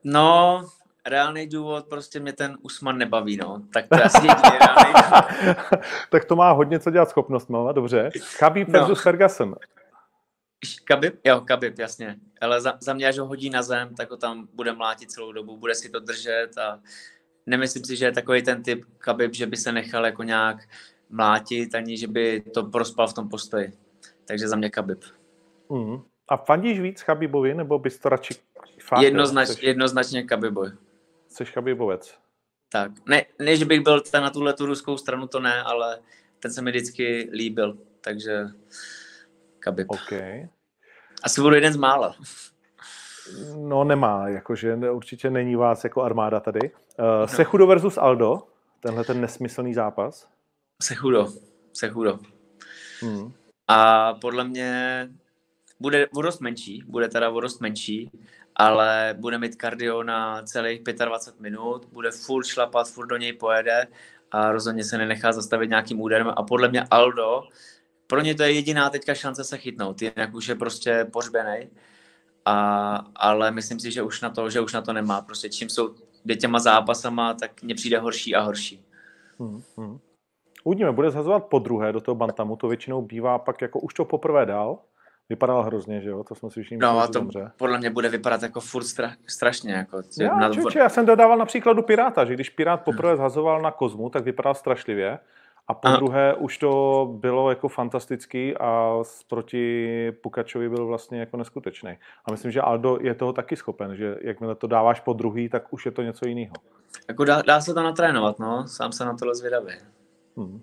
No, 0.04 0.62
reálný 1.10 1.48
důvod, 1.48 1.86
prostě 1.88 2.20
mě 2.20 2.34
ten 2.34 2.58
Usman 2.62 2.98
nebaví, 2.98 3.38
no. 3.38 3.62
Tak 3.74 3.88
to 3.88 3.96
je 3.96 4.04
asi 4.04 4.17
jediný 4.17 4.58
reálný 4.60 4.93
důvod. 4.93 5.86
tak 6.10 6.26
to 6.26 6.36
má 6.36 6.52
hodně 6.52 6.80
co 6.80 6.91
dělat 6.91 7.10
schopnost, 7.10 7.50
no, 7.50 7.74
dobře. 7.74 8.10
Khabib 8.38 8.67
no. 8.67 8.80
versus 8.80 9.02
Ferguson. 9.02 9.56
Kabib? 10.84 11.15
Jo, 11.24 11.41
Kabib, 11.41 11.80
jasně. 11.80 12.15
Ale 12.41 12.62
za, 12.62 12.78
za 12.82 12.93
mě, 12.93 13.08
až 13.08 13.17
ho 13.17 13.26
hodí 13.26 13.50
na 13.50 13.62
zem, 13.62 13.96
tak 13.96 14.12
ho 14.12 14.17
tam 14.17 14.48
bude 14.54 14.74
mlátit 14.74 15.12
celou 15.12 15.32
dobu, 15.32 15.58
bude 15.58 15.76
si 15.76 15.89
to 15.89 16.00
držet 16.00 16.58
a 16.58 16.80
nemyslím 17.46 17.86
si, 17.86 17.96
že 17.96 18.06
je 18.06 18.12
takový 18.12 18.41
ten 18.43 18.63
typ 18.63 18.86
Kabib, 18.98 19.34
že 19.34 19.46
by 19.46 19.58
se 19.58 19.72
nechal 19.72 20.06
jako 20.06 20.24
nějak 20.24 20.58
mlátit, 21.10 21.76
ani 21.76 21.98
že 21.98 22.08
by 22.08 22.41
to 22.54 22.63
prospal 22.63 23.08
v 23.08 23.13
tom 23.13 23.30
postoji. 23.30 23.74
Takže 24.26 24.48
za 24.48 24.56
mě 24.56 24.70
Kabib. 24.70 25.04
Mm. 25.70 26.02
A 26.30 26.38
fandíš 26.38 26.80
víc 26.80 27.02
Chabibovi, 27.02 27.54
nebo 27.54 27.80
bys 27.80 28.00
to 28.00 28.10
radši 28.10 28.34
fakt, 28.82 29.02
Jednoznač. 29.02 29.62
Jednoznačně 29.62 30.28
Chabibovi. 30.28 30.72
Jsi 31.38 31.45
Chabibovec. 31.45 32.17
Tak. 32.69 32.91
Ne, 33.06 33.26
ne, 33.39 33.58
že 33.58 33.65
bych 33.65 33.82
byl 33.82 34.02
ten 34.02 34.23
na 34.23 34.30
tuhle 34.30 34.54
tu 34.54 34.65
ruskou 34.65 34.97
stranu, 34.97 35.28
to 35.28 35.39
ne, 35.39 35.63
ale 35.63 36.00
ten 36.39 36.54
se 36.54 36.62
mi 36.62 36.71
vždycky 36.71 37.30
líbil, 37.34 37.78
takže 38.02 38.45
Khabib. 39.60 39.89
Okay. 39.89 40.50
Asi 41.23 41.41
budu 41.41 41.56
jeden 41.56 41.73
z 41.73 41.78
mála. 41.78 42.15
No 43.56 43.84
nemá, 43.84 44.28
jakože 44.28 44.76
určitě 44.76 45.30
není 45.30 45.56
vás 45.56 45.84
jako 45.84 46.02
armáda 46.02 46.39
tady. 46.39 46.71
Uh, 46.71 47.06
no. 47.21 47.28
Sechudo 47.28 47.67
versus 47.67 47.97
Aldo, 47.97 48.47
tenhle 48.80 49.04
ten 49.04 49.21
nesmyslný 49.21 49.73
zápas. 49.73 50.30
Sechudo, 50.84 51.28
Sechudo. 51.73 52.19
Hmm. 53.02 53.34
A 53.67 54.13
podle 54.13 54.43
mě 54.43 55.10
bude 55.80 56.08
o 56.08 56.21
dost 56.21 56.39
menší, 56.39 56.84
bude 56.88 57.08
teda 57.08 57.30
o 57.30 57.39
dost 57.39 57.62
menší, 57.62 58.12
ale 58.58 59.15
bude 59.20 59.38
mít 59.38 59.56
kardio 59.56 60.04
na 60.04 60.41
celých 60.41 60.82
25 60.84 61.41
minut, 61.41 61.86
bude 61.91 62.12
full 62.12 62.43
šlapat, 62.43 62.89
furt 62.89 63.08
do 63.08 63.17
něj 63.17 63.34
pojede 63.34 63.88
a 64.32 64.52
rozhodně 64.52 64.84
se 64.84 64.98
nenechá 64.98 65.32
zastavit 65.32 65.70
nějakým 65.70 66.02
úderem 66.02 66.34
a 66.36 66.43
podle 66.43 66.67
mě 66.67 66.84
Aldo, 66.91 67.43
pro 68.08 68.22
ně 68.22 68.36
to 68.36 68.43
je 68.43 68.52
jediná 68.52 68.89
teďka 68.89 69.13
šance 69.13 69.43
se 69.43 69.58
chytnout, 69.58 70.02
jinak 70.02 70.34
už 70.34 70.48
je 70.48 70.56
prostě 70.56 71.08
pořbený 71.13 71.70
a, 72.48 72.96
ale 73.15 73.52
myslím 73.52 73.80
si, 73.80 73.91
že 73.91 74.02
už 74.02 74.22
na 74.22 74.30
to, 74.30 74.50
že 74.50 74.62
už 74.62 74.74
na 74.74 74.82
to 74.82 74.93
nemá. 74.93 75.22
Prostě 75.22 75.50
čím 75.50 75.70
jsou 75.70 75.96
těma 76.39 76.60
zápasama, 76.60 77.34
tak 77.34 77.63
mně 77.63 77.76
přijde 77.76 78.00
horší 78.00 78.36
a 78.36 78.41
horší. 78.41 78.86
Hmm, 79.39 79.62
hmm. 79.78 80.00
Uvidíme, 80.63 80.91
bude 80.91 81.12
zhazovat 81.12 81.46
po 81.46 81.60
druhé 81.60 81.91
do 81.91 82.02
toho 82.02 82.15
bantamu, 82.15 82.56
to 82.56 82.67
většinou 82.67 83.02
bývá 83.02 83.39
pak 83.39 83.62
jako 83.62 83.80
už 83.80 83.93
to 83.93 84.06
poprvé 84.06 84.46
dal, 84.46 84.80
vypadal 85.30 85.63
hrozně, 85.63 86.02
že 86.02 86.10
jo, 86.10 86.24
to 86.24 86.36
jsme 86.36 86.50
si 86.50 86.62
všichni 86.63 86.78
No 86.78 87.00
a 87.00 87.08
to 87.08 87.13
dobře. 87.13 87.52
podle 87.58 87.78
mě 87.78 87.90
bude 87.90 88.10
vypadat 88.10 88.44
jako 88.44 88.62
furt 88.62 88.84
stra, 88.84 89.12
strašně. 89.28 89.74
Jako, 89.74 90.02
já, 90.20 90.36
na... 90.36 90.50
čuče, 90.50 90.80
já 90.80 90.90
jsem 90.90 91.06
dodával 91.06 91.38
na 91.38 91.46
příkladu 91.46 91.82
Piráta, 91.82 92.26
že 92.26 92.34
když 92.34 92.50
Pirát 92.50 92.84
poprvé 92.84 93.18
zhazoval 93.18 93.62
na 93.62 93.72
Kozmu, 93.72 94.10
tak 94.10 94.24
vypadal 94.24 94.54
strašlivě 94.54 95.20
a 95.68 95.74
po 95.74 95.90
druhé 95.90 96.34
už 96.34 96.58
to 96.58 97.06
bylo 97.13 97.50
jako 97.50 97.68
fantastický 97.68 98.58
a 98.58 99.00
proti 99.28 100.12
Pukačovi 100.12 100.70
byl 100.70 100.86
vlastně 100.86 101.20
jako 101.20 101.38
neskutečný. 101.38 101.98
A 102.26 102.32
myslím, 102.32 102.52
že 102.52 102.62
Aldo 102.62 102.98
je 103.02 103.16
toho 103.16 103.34
taky 103.34 103.56
schopen, 103.56 103.96
že 103.96 104.16
jakmile 104.22 104.56
to 104.56 104.68
dáváš 104.68 105.00
po 105.00 105.13
druhý, 105.13 105.50
tak 105.50 105.74
už 105.74 105.86
je 105.86 105.92
to 105.92 106.02
něco 106.02 106.28
jiného. 106.28 106.54
Jako 107.08 107.24
dá, 107.24 107.42
dá 107.42 107.62
se 107.62 107.74
to 107.74 107.84
natrénovat, 107.84 108.40
no. 108.40 108.68
Sám 108.68 108.92
se 108.92 109.06
na 109.06 109.13
to 109.13 109.36
zvědavý. 109.36 109.74
Hmm. 110.38 110.62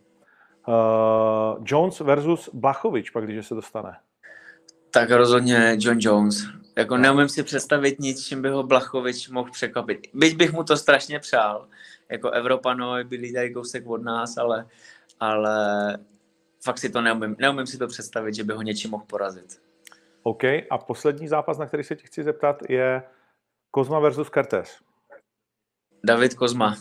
Uh, 0.68 1.62
Jones 1.64 2.00
versus 2.00 2.50
Blachovič, 2.52 3.10
pak 3.10 3.24
když 3.24 3.46
se 3.46 3.54
dostane. 3.54 3.96
Tak 4.94 5.10
rozhodně 5.10 5.76
John 5.80 5.96
Jones. 6.00 6.44
Jako 6.76 6.96
neumím 6.96 7.28
si 7.28 7.42
představit 7.42 8.00
nic, 8.00 8.26
čím 8.26 8.42
by 8.42 8.48
ho 8.48 8.62
Blachovič 8.62 9.28
mohl 9.28 9.50
překvapit. 9.50 10.06
Byť 10.14 10.36
bych 10.36 10.52
mu 10.52 10.64
to 10.64 10.76
strašně 10.76 11.18
přál. 11.18 11.68
Jako 12.08 12.30
Evropanoj 12.30 13.04
byli 13.04 13.32
tady 13.32 13.54
kousek 13.54 13.86
od 13.86 14.02
nás, 14.02 14.36
ale 14.36 14.66
ale 15.20 15.98
fakt 16.64 16.78
si 16.78 16.90
to 16.90 17.00
neumím, 17.00 17.36
neumím 17.38 17.66
si 17.66 17.78
to 17.78 17.86
představit, 17.86 18.34
že 18.34 18.44
by 18.44 18.52
ho 18.52 18.62
něčím 18.62 18.90
mohl 18.90 19.04
porazit. 19.06 19.62
OK, 20.22 20.44
a 20.44 20.78
poslední 20.86 21.28
zápas, 21.28 21.58
na 21.58 21.66
který 21.66 21.84
se 21.84 21.96
ti 21.96 22.06
chci 22.06 22.22
zeptat, 22.22 22.62
je 22.68 23.02
Kozma 23.70 23.98
versus 23.98 24.28
Kertes. 24.28 24.78
David 26.04 26.34
Kozma. 26.34 26.76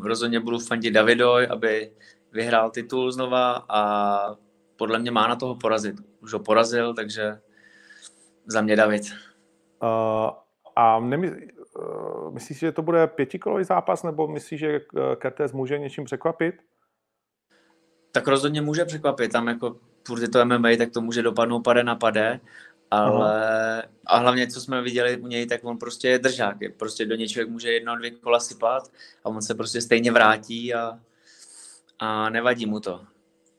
Rozhodně 0.00 0.40
budu 0.40 0.58
fandit 0.58 0.94
Davidoj, 0.94 1.48
aby 1.50 1.92
vyhrál 2.32 2.70
titul 2.70 3.12
znova 3.12 3.66
a 3.68 4.36
podle 4.76 4.98
mě 4.98 5.10
má 5.10 5.28
na 5.28 5.36
toho 5.36 5.54
porazit. 5.54 5.96
Už 6.20 6.32
ho 6.32 6.38
porazil, 6.38 6.94
takže 6.94 7.40
za 8.46 8.60
mě 8.60 8.76
David. 8.76 9.02
Uh, 9.82 10.30
a 10.76 11.00
nemysl, 11.00 11.34
uh, 11.76 12.34
myslíš, 12.34 12.58
že 12.58 12.72
to 12.72 12.82
bude 12.82 13.06
pětikolový 13.06 13.64
zápas, 13.64 14.02
nebo 14.02 14.28
myslíš, 14.28 14.60
že 14.60 14.80
Kertes 15.18 15.52
může 15.52 15.78
něčím 15.78 16.04
překvapit? 16.04 16.54
tak 18.14 18.28
rozhodně 18.28 18.60
může 18.60 18.84
překvapit. 18.84 19.32
Tam 19.32 19.48
jako 19.48 19.76
furt 20.06 20.22
je 20.22 20.28
to 20.28 20.44
MMA, 20.44 20.68
tak 20.78 20.90
to 20.90 21.00
může 21.00 21.22
dopadnout 21.22 21.60
pade 21.60 21.84
na 21.84 21.94
pade, 21.94 22.40
ale 22.90 23.52
Aha. 23.72 23.82
a 24.06 24.18
hlavně, 24.18 24.46
co 24.46 24.60
jsme 24.60 24.82
viděli 24.82 25.16
u 25.16 25.26
něj, 25.26 25.46
tak 25.46 25.64
on 25.64 25.78
prostě 25.78 26.08
je 26.08 26.18
držák. 26.18 26.60
Je 26.60 26.70
prostě 26.70 27.06
do 27.06 27.14
něčeho 27.14 27.50
může 27.50 27.72
jedno, 27.72 27.96
dvě 27.96 28.10
kola 28.10 28.40
sypat 28.40 28.90
a 29.24 29.28
on 29.28 29.42
se 29.42 29.54
prostě 29.54 29.80
stejně 29.80 30.12
vrátí 30.12 30.74
a, 30.74 31.00
a 31.98 32.30
nevadí 32.30 32.66
mu 32.66 32.80
to. 32.80 33.00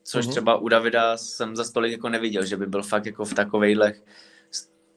Což 0.02 0.26
uh-huh. 0.26 0.30
třeba 0.30 0.56
u 0.56 0.68
Davida 0.68 1.16
jsem 1.16 1.56
za 1.56 1.64
stolik 1.64 1.92
jako 1.92 2.08
neviděl, 2.08 2.44
že 2.44 2.56
by 2.56 2.66
byl 2.66 2.82
fakt 2.82 3.06
jako 3.06 3.24
v 3.24 3.34
takovejhlech 3.34 4.02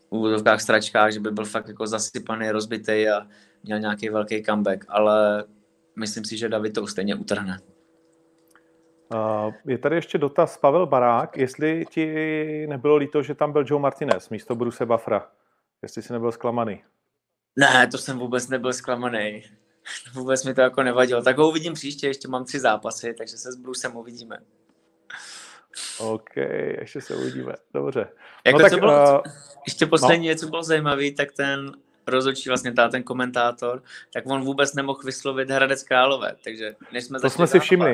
úvodovkách 0.09 0.61
stračkách, 0.61 1.11
že 1.11 1.19
by 1.19 1.31
byl 1.31 1.45
fakt 1.45 1.67
jako 1.67 1.87
zasypaný, 1.87 2.51
rozbitý 2.51 3.09
a 3.09 3.27
měl 3.63 3.79
nějaký 3.79 4.09
velký 4.09 4.43
comeback, 4.43 4.85
ale 4.87 5.43
myslím 5.95 6.25
si, 6.25 6.37
že 6.37 6.49
David 6.49 6.73
to 6.73 6.87
stejně 6.87 7.15
utrhne. 7.15 7.59
Je 9.65 9.77
tady 9.77 9.95
ještě 9.95 10.17
dotaz 10.17 10.57
Pavel 10.57 10.85
Barák, 10.85 11.37
jestli 11.37 11.85
ti 11.89 12.07
nebylo 12.67 12.95
líto, 12.95 13.23
že 13.23 13.35
tam 13.35 13.51
byl 13.51 13.63
Joe 13.67 13.81
Martinez 13.81 14.29
místo 14.29 14.55
Bruce 14.55 14.85
Buffra, 14.85 15.31
jestli 15.81 16.01
jsi 16.01 16.13
nebyl 16.13 16.31
zklamaný. 16.31 16.83
Ne, 17.55 17.87
to 17.87 17.97
jsem 17.97 18.19
vůbec 18.19 18.47
nebyl 18.47 18.73
zklamaný. 18.73 19.43
Vůbec 20.13 20.45
mi 20.45 20.53
to 20.53 20.61
jako 20.61 20.83
nevadilo. 20.83 21.21
Tak 21.21 21.37
ho 21.37 21.49
uvidím 21.49 21.73
příště, 21.73 22.07
ještě 22.07 22.27
mám 22.27 22.45
tři 22.45 22.59
zápasy, 22.59 23.13
takže 23.13 23.37
se 23.37 23.51
s 23.51 23.55
Brucem 23.55 23.95
uvidíme. 23.95 24.37
OK, 25.99 26.35
ještě 26.79 27.01
se 27.01 27.15
uvidíme. 27.15 27.53
Dobře. 27.73 28.07
Jako 28.45 28.57
no, 28.57 28.63
tak, 28.63 28.71
co 28.71 28.79
bylo, 28.79 29.19
uh, 29.19 29.31
ještě 29.67 29.85
poslední 29.85 30.29
no. 30.29 30.35
co 30.35 30.47
bylo 30.47 30.63
zajímavý, 30.63 31.15
tak 31.15 31.31
ten 31.31 31.71
rozhodčí, 32.07 32.49
vlastně 32.49 32.73
ta, 32.73 32.87
ten 32.87 33.03
komentátor, 33.03 33.83
tak 34.13 34.23
on 34.27 34.41
vůbec 34.41 34.73
nemohl 34.73 34.99
vyslovit 35.03 35.49
Hradec 35.49 35.83
Králové, 35.83 36.35
takže 36.43 36.75
než 36.91 37.03
jsme 37.03 37.19
To 37.19 37.29
jsme 37.29 37.47
si 37.47 37.59
všimli. 37.59 37.93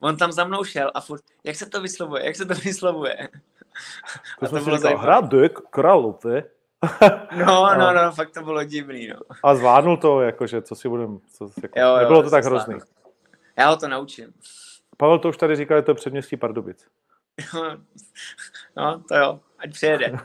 on 0.00 0.16
tam 0.16 0.32
za 0.32 0.44
mnou 0.44 0.64
šel 0.64 0.90
a 0.94 1.00
furt, 1.00 1.22
jak 1.44 1.56
se 1.56 1.66
to 1.66 1.80
vyslovuje, 1.80 2.26
jak 2.26 2.36
se 2.36 2.44
to 2.44 2.54
vyslovuje. 2.54 3.28
To, 4.40 4.46
a 4.46 4.48
to 4.48 4.64
bylo 4.64 4.78
zajímavé. 4.78 5.06
Hradek 5.06 5.58
Králové. 5.70 6.44
no, 7.36 7.74
no, 7.78 7.92
no, 8.04 8.12
fakt 8.12 8.30
to 8.30 8.42
bylo 8.42 8.64
divný, 8.64 9.08
no. 9.08 9.16
A 9.42 9.54
zvládnul 9.54 9.96
to, 9.96 10.20
jakože, 10.20 10.62
co 10.62 10.74
si 10.74 10.88
budem, 10.88 11.18
co, 11.32 11.50
jako, 11.62 11.80
jo, 11.80 11.86
jo, 11.88 11.98
nebylo 11.98 12.22
to 12.22 12.30
tak 12.30 12.44
hrozný. 12.44 12.74
Já 13.58 13.70
ho 13.70 13.76
to 13.76 13.88
naučím. 13.88 14.32
Pavel 14.96 15.18
to 15.18 15.28
už 15.28 15.36
tady 15.36 15.56
říkal, 15.56 15.78
že 15.78 15.82
to 15.82 15.90
je 15.90 15.94
předměstí 15.94 16.36
Pardubic. 16.36 16.86
no, 18.76 19.02
to 19.08 19.14
jo, 19.14 19.40
ať 19.58 19.72
přijede. 19.72 20.12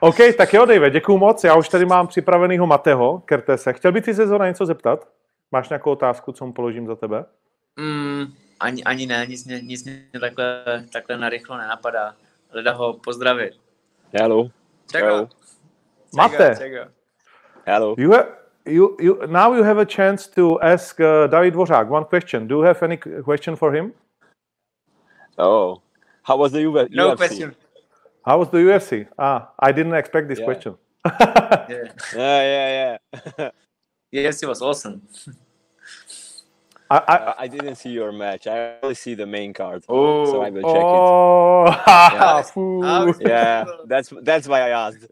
OK, 0.00 0.16
tak 0.38 0.54
jo, 0.54 0.64
Dave, 0.64 0.90
děkuju 0.90 1.18
moc. 1.18 1.44
Já 1.44 1.54
už 1.54 1.68
tady 1.68 1.86
mám 1.86 2.06
připravenýho 2.06 2.66
Mateho 2.66 3.18
Kertese. 3.18 3.72
Chtěl 3.72 3.92
by 3.92 4.00
ty 4.02 4.14
se 4.14 4.26
na 4.26 4.46
něco 4.46 4.66
zeptat? 4.66 5.08
Máš 5.52 5.68
nějakou 5.68 5.90
otázku, 5.90 6.32
co 6.32 6.46
mu 6.46 6.52
položím 6.52 6.86
za 6.86 6.96
tebe? 6.96 7.24
Mm, 7.76 8.26
ani, 8.60 8.84
ani 8.84 9.06
ne, 9.06 9.26
nic 9.26 9.44
mě, 9.44 9.60
nic 9.60 9.84
mě 9.84 10.04
takhle, 10.20 10.64
takhle 10.92 11.18
narychlo 11.18 11.58
nenapadá. 11.58 12.14
Leda 12.52 12.72
ho 12.72 12.92
pozdravit. 12.92 13.52
Hello. 14.18 14.48
Hello. 14.94 15.28
Mate. 16.16 16.54
Hello. 17.66 17.94
You 17.98 18.12
have, 18.12 18.28
you, 18.66 18.96
you, 19.00 19.26
now 19.26 19.54
you 19.54 19.62
have 19.62 19.80
a 19.80 19.86
chance 19.96 20.30
to 20.34 20.64
ask 20.64 21.00
uh, 21.00 21.30
David 21.30 21.54
Dvořák 21.54 21.90
one 21.90 22.06
question. 22.10 22.48
Do 22.48 22.54
you 22.54 22.62
have 22.62 22.78
any 22.82 22.98
question 23.24 23.56
for 23.56 23.72
him? 23.72 23.92
Oh, 25.38 25.82
how 26.22 26.36
was 26.36 26.52
the 26.52 26.60
UFC? 26.60 26.90
No 26.90 27.16
question. 27.16 27.54
How 28.24 28.38
was 28.38 28.48
the 28.48 28.58
UFC? 28.58 29.06
Ah, 29.18 29.50
I 29.58 29.72
didn't 29.72 29.94
expect 29.94 30.28
this 30.28 30.38
yeah. 30.38 30.44
question. 30.44 30.74
yeah, 31.04 31.88
yeah, 32.14 32.96
yeah. 32.96 32.96
yeah. 33.38 33.50
yes, 34.10 34.42
it 34.42 34.46
was 34.46 34.62
awesome. 34.62 35.02
I, 36.90 36.98
I, 36.98 37.34
I, 37.44 37.48
didn't 37.48 37.76
see 37.76 37.90
your 37.90 38.12
match. 38.12 38.46
I 38.46 38.76
only 38.82 38.94
see 38.94 39.14
the 39.14 39.26
main 39.26 39.52
card. 39.52 39.84
Oh, 39.88 40.26
so 40.26 40.42
I 40.42 40.50
will 40.50 40.62
check 40.62 40.82
oh, 40.84 41.66
it. 43.18 43.26
Yeah. 43.26 43.28
yeah, 43.28 43.64
that's 43.86 44.12
that's 44.22 44.46
why 44.46 44.60
I 44.60 44.86
asked. 44.86 45.06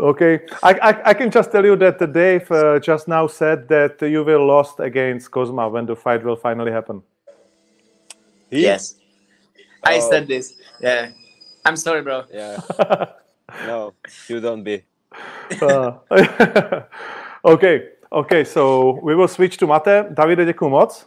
okay, 0.00 0.40
I, 0.62 0.72
I, 0.72 1.10
I 1.10 1.14
can 1.14 1.30
just 1.30 1.52
tell 1.52 1.64
you 1.64 1.76
that 1.76 2.12
Dave 2.12 2.50
uh, 2.50 2.78
just 2.80 3.08
now 3.08 3.26
said 3.26 3.68
that 3.68 4.00
you 4.02 4.24
will 4.24 4.46
lost 4.46 4.80
against 4.80 5.30
Kozma 5.30 5.70
when 5.70 5.86
the 5.86 5.94
fight 5.94 6.24
will 6.24 6.36
finally 6.36 6.72
happen. 6.72 7.02
He? 8.50 8.60
Yes, 8.60 8.96
oh. 9.86 9.90
I 9.90 10.00
said 10.00 10.26
this. 10.26 10.58
Yeah, 10.80 11.12
I'm 11.64 11.76
sorry, 11.76 12.02
bro. 12.02 12.24
Yeah, 12.32 12.60
no, 13.66 13.92
you 14.28 14.40
don't 14.40 14.62
be. 14.62 14.82
Uh, 15.62 15.92
okay. 17.44 17.98
OK, 18.10 18.44
so 18.44 18.98
we 19.02 19.14
will 19.14 19.28
switch 19.28 19.56
to 19.56 19.66
Mate. 19.66 20.06
Davide, 20.10 20.44
děkuji 20.44 20.68
moc. 20.68 21.06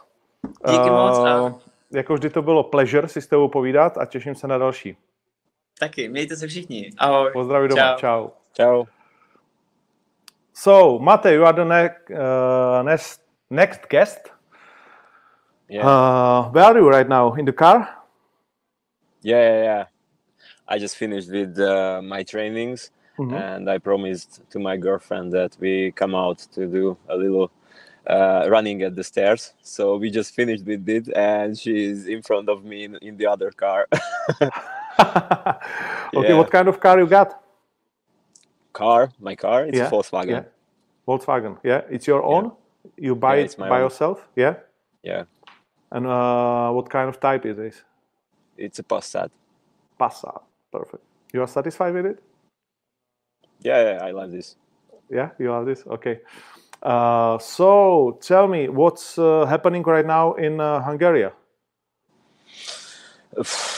Díky 0.66 0.90
uh, 0.90 0.96
moc. 0.96 1.18
A... 1.18 1.54
Jako 1.92 2.14
vždy 2.14 2.30
to 2.30 2.42
bylo 2.42 2.62
pleasure 2.62 3.08
si 3.08 3.22
s 3.22 3.26
tebou 3.26 3.48
povídat 3.48 3.98
a 3.98 4.06
těším 4.06 4.34
se 4.34 4.48
na 4.48 4.58
další. 4.58 4.96
Taky, 5.78 6.08
mějte 6.08 6.36
se 6.36 6.46
všichni. 6.46 6.92
Ahoj. 6.98 7.30
Pozdraví 7.32 7.68
doma, 7.68 7.96
čau. 7.96 8.28
Čau. 8.52 8.84
So, 10.54 11.04
Mate, 11.04 11.34
you 11.34 11.44
are 11.44 11.56
the 11.56 11.64
ne- 11.64 11.96
uh, 12.10 12.82
next, 12.82 13.20
next 13.50 13.80
guest. 13.90 14.31
Yeah. 15.72 15.88
Uh, 15.88 16.50
where 16.50 16.64
are 16.64 16.76
you 16.78 16.88
right 16.90 17.08
now? 17.08 17.32
In 17.32 17.46
the 17.46 17.52
car? 17.52 17.88
Yeah, 19.22 19.40
yeah, 19.40 19.62
yeah. 19.62 19.84
I 20.68 20.78
just 20.78 20.96
finished 20.96 21.30
with 21.30 21.58
uh, 21.58 22.02
my 22.04 22.22
trainings. 22.24 22.90
Mm-hmm. 23.18 23.34
And 23.34 23.70
I 23.70 23.78
promised 23.78 24.42
to 24.50 24.58
my 24.58 24.76
girlfriend 24.76 25.32
that 25.32 25.56
we 25.58 25.92
come 25.92 26.14
out 26.14 26.38
to 26.54 26.66
do 26.66 26.98
a 27.08 27.16
little 27.16 27.50
uh, 28.06 28.48
running 28.50 28.82
at 28.82 28.96
the 28.96 29.04
stairs. 29.04 29.54
So 29.62 29.96
we 29.96 30.10
just 30.10 30.34
finished 30.34 30.64
with 30.66 30.86
it, 30.88 31.08
and 31.16 31.58
she's 31.58 32.06
in 32.06 32.20
front 32.20 32.50
of 32.50 32.64
me 32.64 32.84
in, 32.84 32.96
in 32.96 33.16
the 33.16 33.26
other 33.26 33.50
car. 33.50 33.88
okay, 34.42 34.50
yeah. 36.28 36.34
what 36.34 36.50
kind 36.50 36.68
of 36.68 36.80
car 36.80 36.98
you 36.98 37.06
got? 37.06 37.42
Car, 38.74 39.10
my 39.18 39.34
car. 39.34 39.64
It's 39.66 39.78
yeah. 39.78 39.90
Volkswagen. 39.90 40.28
Yeah. 40.28 40.44
Volkswagen. 41.08 41.58
Yeah, 41.64 41.82
it's 41.88 42.06
your 42.06 42.22
own. 42.22 42.52
You 42.96 43.14
buy 43.14 43.36
it 43.36 43.56
by 43.56 43.68
own. 43.68 43.80
yourself. 43.80 44.28
Yeah. 44.36 44.56
Yeah. 45.02 45.24
And 45.92 46.06
uh, 46.06 46.70
what 46.70 46.88
kind 46.88 47.08
of 47.08 47.20
type 47.20 47.44
is 47.44 47.56
this? 47.58 47.82
It's 48.56 48.78
a 48.78 48.82
Passat. 48.82 49.30
Passat. 50.00 50.40
Perfect. 50.72 51.04
You 51.34 51.42
are 51.42 51.46
satisfied 51.46 51.92
with 51.92 52.06
it? 52.06 52.22
Yeah, 53.60 53.82
yeah, 53.82 53.98
I 54.02 54.10
love 54.10 54.32
this. 54.32 54.56
Yeah, 55.10 55.30
you 55.38 55.50
love 55.50 55.66
this. 55.66 55.86
Okay. 55.86 56.20
Uh, 56.82 57.38
so 57.38 58.18
tell 58.22 58.48
me, 58.48 58.70
what's 58.70 59.18
uh, 59.18 59.44
happening 59.44 59.82
right 59.82 60.06
now 60.06 60.32
in 60.34 60.60
uh, 60.60 60.80
Hungary? 60.80 61.28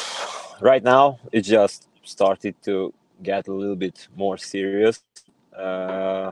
Right 0.60 0.84
now, 0.84 1.18
it 1.32 1.40
just 1.40 1.88
started 2.04 2.54
to 2.62 2.94
get 3.22 3.48
a 3.48 3.52
little 3.52 3.74
bit 3.74 4.06
more 4.16 4.38
serious. 4.38 5.02
Uh, 5.54 6.30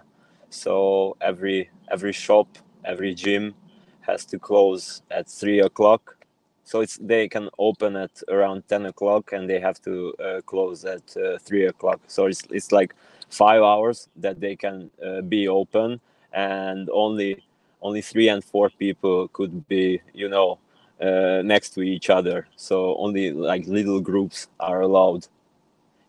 so 0.48 1.16
every 1.20 1.68
every 1.90 2.12
shop, 2.12 2.46
every 2.84 3.14
gym 3.14 3.54
has 4.02 4.24
to 4.26 4.38
close 4.38 5.02
at 5.10 5.28
three 5.28 5.60
o'clock. 5.60 6.16
So 6.64 6.80
it's 6.80 6.96
they 6.98 7.28
can 7.28 7.48
open 7.58 7.96
at 7.96 8.22
around 8.28 8.68
ten 8.68 8.86
o'clock 8.86 9.32
and 9.32 9.48
they 9.48 9.60
have 9.60 9.80
to 9.82 10.14
uh, 10.14 10.40
close 10.42 10.84
at 10.84 11.16
uh, 11.16 11.38
three 11.38 11.66
o'clock. 11.66 12.00
So 12.06 12.26
it's 12.26 12.42
it's 12.50 12.70
like 12.70 12.94
five 13.32 13.62
hours 13.62 14.08
that 14.16 14.40
they 14.40 14.54
can 14.54 14.90
uh, 15.04 15.22
be 15.22 15.48
open 15.48 16.00
and 16.32 16.88
only 16.92 17.42
only 17.80 18.02
three 18.02 18.28
and 18.28 18.44
four 18.44 18.70
people 18.70 19.28
could 19.28 19.66
be 19.68 20.00
you 20.12 20.28
know 20.28 20.58
uh, 21.00 21.42
next 21.44 21.70
to 21.70 21.82
each 21.82 22.10
other 22.10 22.46
so 22.56 22.96
only 22.96 23.32
like 23.32 23.66
little 23.66 24.00
groups 24.00 24.48
are 24.60 24.82
allowed 24.82 25.26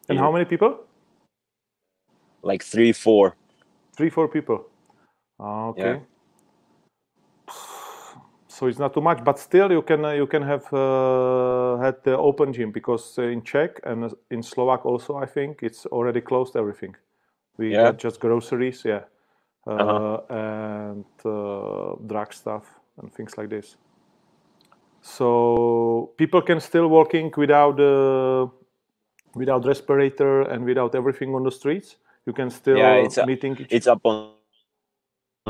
and 0.10 0.20
how 0.20 0.32
many 0.32 0.46
people 0.46 0.80
like 2.42 2.62
three 2.62 2.92
four 2.92 3.36
three 3.96 4.10
four 4.10 4.28
people 4.28 4.66
ah, 5.40 5.68
okay 5.68 5.94
yeah. 5.94 6.00
So 8.54 8.68
it's 8.70 8.80
not 8.80 8.94
too 8.94 9.02
much 9.02 9.24
but 9.24 9.40
still 9.40 9.72
you 9.72 9.82
can 9.82 10.06
uh, 10.06 10.14
you 10.22 10.28
can 10.28 10.44
have 10.44 10.66
uh, 10.74 11.82
had 11.82 11.96
the 12.04 12.14
open 12.18 12.54
gym 12.54 12.72
because 12.72 13.18
in 13.18 13.42
czech 13.42 13.82
and 13.84 14.14
in 14.30 14.44
slovak 14.44 14.86
also 14.86 15.18
i 15.18 15.26
think 15.26 15.64
it's 15.64 15.86
already 15.90 16.22
closed 16.22 16.56
everything 16.56 16.94
we 17.58 17.72
yeah. 17.72 17.84
got 17.84 18.00
just 18.00 18.20
groceries, 18.20 18.84
yeah, 18.86 19.02
uh, 19.68 19.72
uh-huh. 19.72 20.22
and 20.30 21.06
uh, 21.26 21.96
drug 22.08 22.34
stuff 22.34 22.66
and 22.98 23.14
things 23.14 23.38
like 23.38 23.50
this. 23.50 23.78
So 25.02 26.12
people 26.18 26.42
can 26.42 26.60
still 26.60 26.88
walking 26.88 27.32
without 27.38 27.80
uh, 27.80 28.48
without 29.36 29.66
respirator 29.66 30.42
and 30.42 30.66
without 30.66 30.96
everything 30.96 31.36
on 31.36 31.44
the 31.44 31.52
streets. 31.52 31.98
You 32.26 32.34
can 32.34 32.50
still 32.50 32.78
yeah, 32.78 33.04
it's 33.04 33.18
meeting. 33.18 33.58
A, 33.60 33.68
it's 33.70 33.88
up 33.88 34.02
on 34.06 34.32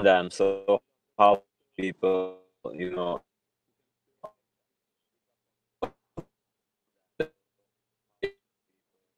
them. 0.02 0.32
So 0.32 0.82
how 1.18 1.44
people, 1.78 2.38
you 2.71 2.91
know, 2.95 3.21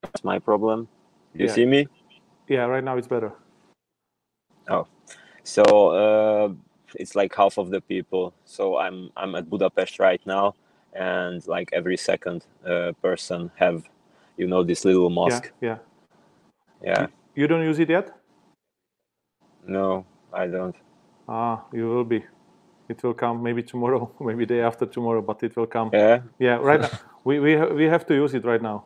that's 0.02 0.24
my 0.24 0.40
problem. 0.40 0.88
You 1.34 1.46
yeah. 1.46 1.54
see 1.54 1.66
me? 1.66 1.88
Yeah, 2.48 2.66
right 2.66 2.84
now 2.84 2.98
it's 2.98 3.08
better. 3.08 3.34
Oh, 4.70 4.88
so 5.44 5.64
uh, 5.90 6.54
it's 6.96 7.16
like 7.16 7.36
half 7.36 7.58
of 7.58 7.70
the 7.70 7.82
people. 7.82 8.34
So 8.46 8.78
I'm 8.78 9.12
I'm 9.16 9.36
at 9.36 9.50
Budapest 9.50 10.00
right 10.00 10.22
now, 10.26 10.56
and 10.94 11.46
like 11.48 11.70
every 11.74 11.98
second 11.98 12.46
uh, 12.66 12.94
person 13.02 13.52
have, 13.56 13.84
you 14.38 14.48
know, 14.48 14.64
this 14.64 14.86
little 14.86 15.10
mosque. 15.10 15.52
Yeah. 15.62 15.78
Yeah. 16.82 17.02
yeah. 17.02 17.08
You 17.36 17.48
don't 17.48 17.64
use 17.64 17.80
it 17.80 17.90
yet? 17.90 18.12
No, 19.68 20.06
I 20.32 20.48
don't. 20.48 20.76
Ah, 21.28 21.66
you 21.74 21.88
will 21.90 22.04
be. 22.06 22.24
It 22.90 23.04
will 23.04 23.16
come 23.16 23.44
maybe 23.44 23.64
tomorrow, 23.64 24.12
maybe 24.22 24.46
day 24.46 24.62
after 24.62 24.86
tomorrow, 24.88 25.22
but 25.22 25.44
it 25.44 25.56
will 25.58 25.68
come. 25.68 25.94
Yeah. 25.94 26.22
Yeah. 26.40 26.58
Right. 26.62 26.82
now, 26.82 26.92
we 27.26 27.40
we 27.40 27.58
ha- 27.58 27.74
we 27.74 27.86
have 27.86 28.06
to 28.08 28.16
use 28.16 28.34
it 28.36 28.46
right 28.46 28.62
now 28.62 28.86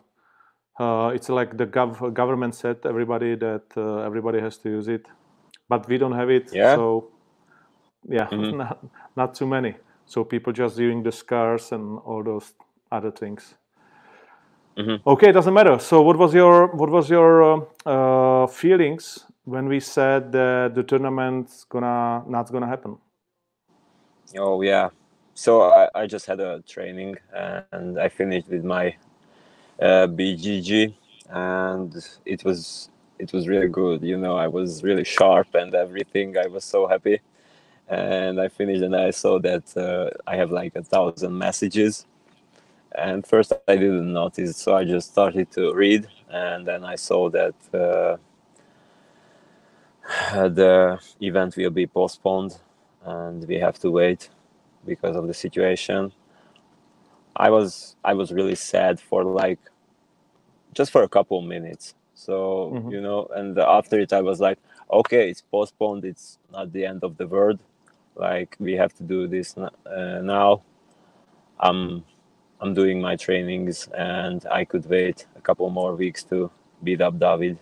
uh, 0.79 1.11
it's 1.15 1.29
like 1.29 1.57
the 1.57 1.67
gov- 1.67 2.13
government 2.13 2.55
said 2.55 2.77
everybody 2.85 3.35
that 3.35 3.63
uh, 3.77 3.99
everybody 3.99 4.39
has 4.41 4.57
to 4.59 4.69
use 4.69 4.87
it, 4.89 5.07
but 5.69 5.87
we 5.89 5.97
don't 5.97 6.13
have 6.13 6.29
it. 6.29 6.51
Yeah. 6.51 6.75
So 6.75 7.11
yeah, 8.09 8.27
Mhm. 8.31 8.57
not, 8.57 8.79
not 9.15 9.35
too 9.35 9.47
many. 9.47 9.75
So 10.05 10.23
people 10.25 10.53
just 10.53 10.77
doing 10.77 11.03
the 11.03 11.11
scars 11.11 11.71
and 11.73 11.99
all 12.05 12.23
those 12.23 12.53
other 12.91 13.11
things. 13.11 13.55
Mhm. 14.77 15.01
Okay, 15.07 15.29
it 15.29 15.33
doesn't 15.33 15.53
matter. 15.53 15.79
So 15.79 16.01
what 16.03 16.17
was 16.17 16.33
your 16.33 16.67
what 16.75 16.89
was 16.91 17.09
your 17.09 17.43
uh, 17.43 17.61
uh, 17.85 18.47
feelings 18.47 19.25
when 19.45 19.67
we 19.69 19.79
said 19.81 20.31
that 20.33 20.75
the 20.75 20.83
tournament's 20.83 21.65
gonna 21.65 22.23
not 22.27 22.51
gonna 22.51 22.67
happen? 22.67 22.97
Oh 24.37 24.61
yeah. 24.61 24.89
So 25.33 25.63
I, 25.63 25.89
I 25.95 26.07
just 26.07 26.25
had 26.25 26.39
a 26.39 26.61
training 26.61 27.17
and 27.71 27.99
I 27.99 28.09
finished 28.09 28.49
with 28.49 28.63
my 28.63 28.95
uh, 29.81 30.07
BJJ, 30.07 30.93
and 31.29 31.95
it 32.25 32.43
was 32.43 32.89
it 33.17 33.33
was 33.33 33.47
really 33.47 33.67
good. 33.67 34.03
You 34.03 34.17
know, 34.17 34.37
I 34.37 34.47
was 34.47 34.83
really 34.83 35.03
sharp 35.03 35.55
and 35.55 35.73
everything. 35.73 36.37
I 36.37 36.47
was 36.47 36.63
so 36.65 36.87
happy, 36.87 37.21
and 37.87 38.39
I 38.39 38.49
finished 38.49 38.83
and 38.83 38.95
I 38.95 39.11
saw 39.11 39.39
that 39.39 39.75
uh, 39.77 40.09
I 40.27 40.35
have 40.35 40.51
like 40.51 40.75
a 40.75 40.83
thousand 40.83 41.37
messages. 41.37 42.05
And 42.95 43.25
first 43.25 43.53
I 43.67 43.75
didn't 43.75 44.11
notice, 44.11 44.57
so 44.57 44.75
I 44.75 44.83
just 44.83 45.11
started 45.11 45.51
to 45.51 45.73
read, 45.73 46.07
and 46.29 46.67
then 46.67 46.83
I 46.83 46.95
saw 46.95 47.29
that 47.29 47.55
uh, 47.73 48.17
the 50.49 50.99
event 51.21 51.55
will 51.55 51.69
be 51.69 51.85
postponed, 51.87 52.59
and 53.09 53.47
we 53.47 53.55
have 53.65 53.77
to 53.79 53.91
wait 53.91 54.29
because 54.85 55.15
of 55.15 55.27
the 55.27 55.33
situation. 55.33 56.11
I 57.35 57.49
was 57.49 57.95
I 58.03 58.13
was 58.13 58.31
really 58.31 58.55
sad 58.55 58.99
for 58.99 59.23
like 59.23 59.59
just 60.73 60.91
for 60.91 61.03
a 61.03 61.09
couple 61.09 61.41
minutes. 61.41 61.95
So 62.13 62.73
Mhm. 62.73 62.91
you 62.93 63.01
know, 63.01 63.27
and 63.35 63.57
after 63.59 63.99
it, 63.99 64.13
I 64.13 64.21
was 64.21 64.39
like, 64.39 64.59
okay, 64.91 65.29
it's 65.29 65.41
postponed. 65.41 66.05
It's 66.05 66.37
not 66.51 66.71
the 66.73 66.85
end 66.85 67.03
of 67.03 67.17
the 67.17 67.27
world. 67.27 67.59
Like 68.15 68.55
we 68.59 68.73
have 68.73 68.93
to 68.99 69.03
do 69.03 69.27
this 69.27 69.57
uh, 69.57 69.69
now. 70.23 70.61
I'm 71.59 72.03
I'm 72.61 72.73
doing 72.73 73.01
my 73.01 73.15
trainings, 73.15 73.87
and 73.97 74.45
I 74.51 74.65
could 74.65 74.85
wait 74.89 75.27
a 75.37 75.41
couple 75.41 75.69
more 75.69 75.95
weeks 75.95 76.23
to 76.25 76.51
beat 76.83 77.01
up 77.01 77.19
David. 77.19 77.57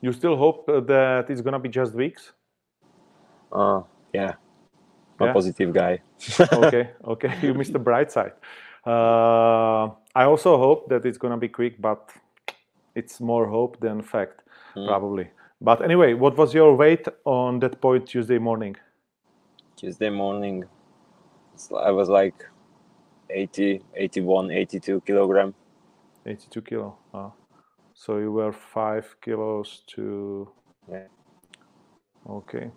You 0.00 0.12
still 0.12 0.36
hope 0.36 0.68
uh, 0.68 0.80
that 0.80 1.30
it's 1.30 1.40
gonna 1.40 1.60
be 1.60 1.68
just 1.68 1.94
weeks? 1.94 2.32
Uh, 3.52 3.82
yeah, 4.12 4.34
I'm 5.20 5.28
a 5.28 5.32
positive 5.32 5.72
guy. 5.72 6.00
okay, 6.52 6.90
okay. 7.04 7.32
You 7.42 7.54
missed 7.54 7.72
the 7.72 7.78
bright 7.78 8.10
side. 8.10 8.32
Uh, 8.86 9.90
I 10.14 10.24
also 10.24 10.56
hope 10.58 10.88
that 10.88 11.06
it's 11.06 11.18
gonna 11.18 11.36
be 11.38 11.48
quick, 11.48 11.80
but 11.80 12.10
it's 12.94 13.20
more 13.20 13.46
hope 13.46 13.78
than 13.80 14.02
fact, 14.02 14.42
Mm. 14.76 14.86
probably. 14.88 15.30
But 15.60 15.82
anyway, 15.82 16.14
what 16.14 16.36
was 16.36 16.54
your 16.54 16.74
weight 16.76 17.06
on 17.24 17.60
that 17.60 17.80
point 17.80 18.06
Tuesday 18.08 18.38
morning? 18.38 18.76
Tuesday 19.76 20.10
morning, 20.10 20.64
I 21.76 21.90
was 21.90 22.08
like 22.08 22.44
80, 23.30 23.82
81, 23.94 24.50
82 24.50 25.00
kilogram. 25.02 25.54
82 26.26 26.62
kilo. 26.62 26.96
Ah. 27.14 27.32
so 27.94 28.18
you 28.18 28.32
were 28.32 28.52
five 28.52 29.14
kilos 29.20 29.82
to. 29.86 30.48
Yeah. 30.90 31.06
Okay. 32.28 32.70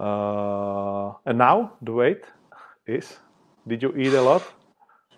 Uh, 0.00 1.14
and 1.26 1.38
now 1.38 1.74
the 1.82 1.92
weight 1.92 2.24
is? 2.86 3.18
Did 3.66 3.82
you 3.82 3.94
eat 3.96 4.14
a 4.14 4.22
lot? 4.22 4.52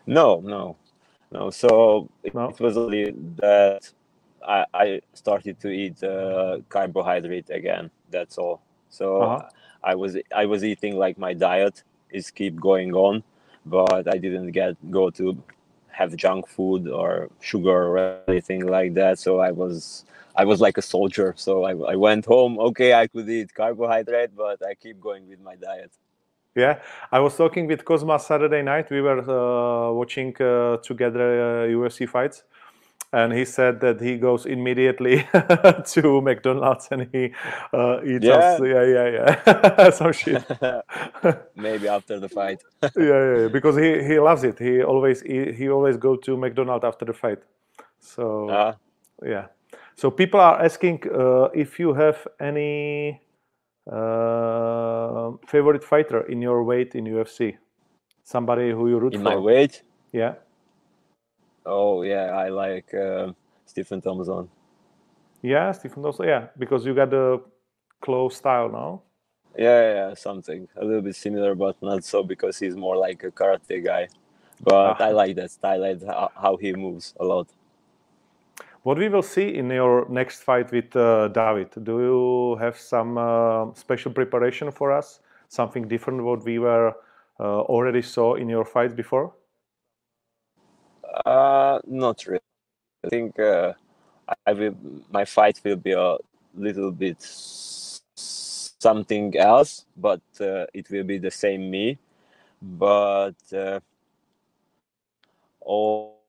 No, 0.06 0.40
no, 0.40 0.76
no. 1.32 1.50
So 1.50 2.08
it, 2.24 2.34
No? 2.34 2.48
it 2.48 2.60
was 2.60 2.76
only 2.76 3.12
that 3.36 3.92
I, 4.46 4.64
I 4.74 5.00
started 5.14 5.60
to 5.60 5.68
eat 5.70 6.02
uh, 6.02 6.58
carbohydrate 6.68 7.50
again. 7.50 7.90
That's 8.10 8.38
all. 8.38 8.62
So 8.90 9.36
Uh-huh. 9.36 9.42
I 9.82 9.94
was 9.94 10.16
I 10.34 10.46
was 10.46 10.64
eating 10.64 10.96
like 10.96 11.18
my 11.18 11.34
diet 11.34 11.82
is 12.10 12.30
keep 12.30 12.60
going 12.60 12.94
on, 12.94 13.24
but 13.66 14.08
I 14.08 14.18
didn't 14.18 14.52
get 14.52 14.76
go 14.90 15.10
to 15.10 15.36
have 15.92 16.16
junk 16.16 16.48
food 16.48 16.88
or 16.88 17.30
sugar 17.40 17.80
or 17.92 18.20
anything 18.28 18.66
like 18.66 18.94
that. 18.94 19.18
So 19.18 19.38
I 19.38 19.50
was 19.52 20.04
I 20.34 20.44
was 20.44 20.60
like 20.60 20.78
a 20.78 20.82
soldier. 20.82 21.34
So 21.36 21.64
I, 21.64 21.72
I 21.92 21.96
went 21.96 22.24
home. 22.24 22.58
Okay, 22.58 22.94
I 22.94 23.06
could 23.06 23.28
eat 23.28 23.54
carbohydrate, 23.54 24.34
but 24.36 24.64
I 24.66 24.74
keep 24.74 25.00
going 25.00 25.28
with 25.28 25.40
my 25.40 25.56
diet. 25.56 25.92
Yeah, 26.54 26.80
I 27.10 27.18
was 27.20 27.34
talking 27.36 27.66
with 27.66 27.82
Kozma 27.84 28.20
Saturday 28.20 28.62
night. 28.62 28.90
We 28.90 29.00
were 29.00 29.20
uh, 29.20 29.92
watching 29.92 30.34
uh, 30.40 30.76
together 30.78 31.64
uh, 31.64 31.66
UFC 31.68 32.06
fights, 32.06 32.44
and 33.12 33.32
he 33.32 33.44
said 33.44 33.80
that 33.80 34.00
he 34.00 34.16
goes 34.18 34.46
immediately 34.46 35.26
to 35.86 36.20
McDonald's 36.22 36.88
and 36.90 37.08
he 37.12 37.32
uh, 37.72 38.00
eats. 38.04 38.24
Yeah. 38.24 38.34
us- 38.36 38.60
yeah, 38.64 38.84
yeah, 38.84 39.08
yeah. 39.46 39.90
Some 39.98 40.12
shit. 40.12 40.42
Maybe 41.56 41.88
after 41.88 42.18
the 42.20 42.28
fight. 42.28 42.62
yeah, 42.82 42.90
yeah, 42.96 43.36
yeah, 43.42 43.48
because 43.48 43.76
he, 43.76 44.02
he 44.02 44.18
loves 44.18 44.44
it. 44.44 44.58
He 44.58 44.82
always 44.82 45.20
he, 45.22 45.52
he 45.52 45.68
always 45.68 45.96
go 45.96 46.16
to 46.16 46.36
McDonald's 46.36 46.84
after 46.84 47.04
the 47.04 47.12
fight. 47.12 47.38
So 48.00 48.48
Ah, 48.50 48.76
yeah. 49.22 49.46
So 49.94 50.10
people 50.10 50.40
are 50.40 50.62
asking 50.64 51.02
uh, 51.14 51.44
if 51.54 51.78
you 51.78 51.92
have 51.94 52.26
any 52.40 53.20
uh, 53.90 55.32
favorite 55.46 55.84
fighter 55.84 56.22
in 56.22 56.40
your 56.42 56.62
weight 56.64 56.94
in 56.94 57.04
UFC. 57.04 57.56
Somebody 58.24 58.70
who 58.70 58.88
you 58.88 58.98
root 58.98 59.14
in 59.14 59.20
for. 59.22 59.30
my 59.30 59.36
weight. 59.36 59.82
Yeah. 60.12 60.34
Oh 61.64 62.02
yeah, 62.02 62.32
I 62.36 62.48
like 62.48 62.92
uh, 62.94 63.32
Stephen 63.66 64.00
Thompson. 64.00 64.48
Yeah, 65.42 65.72
Stephen 65.72 66.04
also. 66.04 66.24
Yeah, 66.24 66.48
because 66.58 66.84
you 66.86 66.94
got 66.94 67.10
the 67.10 67.40
close 68.00 68.36
style 68.36 68.68
now. 68.68 69.02
Yeah, 69.56 69.94
yeah, 70.08 70.14
something 70.14 70.68
a 70.76 70.84
little 70.84 71.02
bit 71.02 71.14
similar, 71.14 71.54
but 71.54 71.80
not 71.82 72.04
so 72.04 72.22
because 72.22 72.58
he's 72.58 72.74
more 72.76 72.96
like 72.96 73.22
a 73.24 73.30
karate 73.30 73.84
guy. 73.84 74.08
But 74.62 75.00
Ah. 75.00 75.04
I 75.04 75.10
like 75.10 75.36
that 75.36 75.50
style, 75.50 75.84
I 75.84 75.92
like 75.92 76.06
how, 76.06 76.30
how 76.34 76.56
he 76.56 76.72
moves 76.72 77.14
a 77.20 77.24
lot. 77.24 77.48
What 78.82 78.98
we 78.98 79.08
will 79.08 79.22
see 79.22 79.54
in 79.54 79.70
your 79.70 80.06
next 80.08 80.42
fight 80.42 80.72
with 80.72 80.96
uh, 80.96 81.28
David? 81.28 81.68
Do 81.84 82.00
you 82.00 82.56
have 82.60 82.76
some 82.76 83.16
uh, 83.18 83.72
special 83.74 84.12
preparation 84.12 84.70
for 84.72 84.90
us? 84.90 85.20
Something 85.48 85.86
different 85.86 86.22
what 86.22 86.44
we 86.44 86.58
were 86.58 86.92
uh, 87.38 87.60
already 87.62 88.02
saw 88.02 88.34
in 88.34 88.48
your 88.48 88.64
fights 88.64 88.94
before? 88.94 89.34
Uh, 91.12 91.80
not 91.86 92.26
really. 92.26 92.40
I 93.04 93.08
think 93.08 93.38
uh, 93.40 93.74
I- 94.46 94.52
will. 94.52 94.76
My 95.10 95.24
fight 95.24 95.60
will 95.64 95.76
be 95.76 95.92
a 95.92 96.16
little 96.54 96.90
bit 96.92 97.22
something 98.16 99.36
else, 99.38 99.86
but 99.96 100.22
uh, 100.40 100.66
it 100.74 100.90
will 100.90 101.04
be 101.04 101.18
the 101.18 101.30
same 101.30 101.70
me. 101.70 101.98
But 102.62 103.36
uh, 103.54 103.80
all 105.60 106.20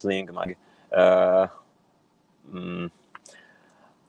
sling 0.00 0.30
mag, 0.34 0.56
uh, 0.94 1.48
mm, 2.52 2.90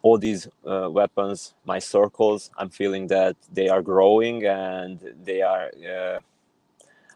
all 0.01 0.17
these 0.17 0.47
uh, 0.65 0.89
weapons, 0.91 1.53
my 1.65 1.79
circles, 1.79 2.51
I'm 2.57 2.69
feeling 2.69 3.07
that 3.07 3.35
they 3.53 3.69
are 3.69 3.81
growing 3.81 4.45
and 4.45 4.99
they 5.23 5.41
are. 5.41 5.71
Uh, 5.77 6.19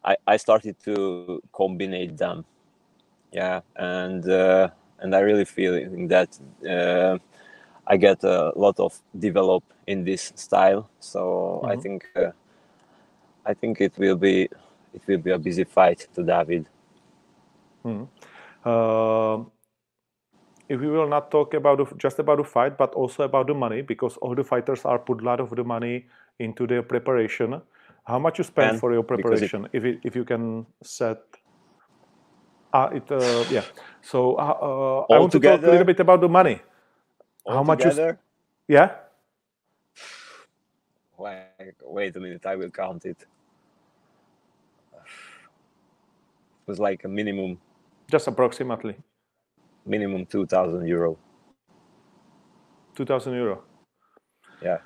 I, 0.04 0.16
I 0.28 0.38
started 0.38 0.76
to 0.86 1.41
combine 1.54 2.16
them 2.16 2.45
yeah 3.32 3.62
and 3.76 4.28
uh, 4.30 4.70
and 4.99 5.16
i 5.16 5.20
really 5.20 5.45
feel 5.45 5.74
that 6.08 6.30
uh, 6.70 7.18
i 7.88 7.97
get 7.97 8.24
a 8.24 8.52
lot 8.56 8.80
of 8.80 8.93
develop 9.18 9.64
in 9.88 10.04
this 10.04 10.34
style 10.36 10.89
so 10.99 11.66
i 11.70 11.76
Mhm. 11.76 11.78
think 11.78 12.06
uh, 12.16 12.32
i 13.45 13.54
think 13.54 13.82
it 13.82 13.93
will 13.97 14.16
be 14.16 14.43
it 14.93 15.02
will 15.08 15.18
be 15.20 15.32
a 15.32 15.38
busy 15.39 15.64
fight 15.64 16.08
to 16.14 16.24
david 16.24 16.66
Hmm. 17.84 18.04
Uh, 18.66 19.43
if 20.70 20.80
we 20.80 20.88
will 20.88 21.08
not 21.08 21.32
talk 21.32 21.54
about 21.54 21.78
the, 21.78 21.86
just 21.97 22.20
about 22.20 22.38
the 22.38 22.43
fight, 22.43 22.78
but 22.78 22.93
also 22.93 23.24
about 23.24 23.47
the 23.47 23.54
money, 23.54 23.82
because 23.82 24.18
all 24.18 24.36
the 24.36 24.43
fighters 24.43 24.86
are 24.86 24.99
put 24.99 25.22
a 25.22 25.26
lot 25.26 25.39
of 25.39 25.49
the 25.56 25.64
money 25.64 26.06
into 26.39 26.66
their 26.68 26.84
preparation. 26.84 27.62
How 28.06 28.20
much 28.20 28.38
you 28.39 28.43
spend 28.43 28.72
And 28.72 28.80
for 28.80 28.93
your 28.93 29.04
because 29.04 29.41
it- 29.41 29.52
preparation? 29.52 29.68
if 29.74 29.84
it, 29.86 29.99
if 30.04 30.16
you 30.16 30.26
can 30.26 30.66
set. 30.84 31.20
Ah, 32.74 32.88
it 32.89 33.12
uh, 33.12 33.45
yeah. 33.49 33.64
So 34.02 34.36
uh, 34.36 34.58
uh, 34.62 35.14
I 35.14 35.20
want 35.20 35.32
to 35.34 35.39
talk 35.39 35.62
a 35.64 35.70
little 35.72 35.86
bit 35.86 35.99
about 35.99 36.22
the 36.22 36.30
money. 36.30 36.62
How 37.47 37.64
much 37.64 37.84
you 37.84 37.91
s- 37.91 38.16
Yeah. 38.68 38.89
like 41.20 41.78
wait 41.84 42.16
a 42.16 42.20
minute 42.20 42.43
i 42.47 42.56
will 42.56 42.72
count 42.72 43.06
it 43.06 43.28
it 44.93 46.68
was 46.68 46.80
like 46.80 47.04
a 47.04 47.08
minimum 47.08 47.60
Just 48.10 48.28
approximately 48.28 48.95
minimum 49.86 50.26
2000 50.26 50.88
euro 50.88 51.18
two 52.95 53.06
thousand 53.06 53.34
euro. 53.34 53.64
yeah 54.62 54.80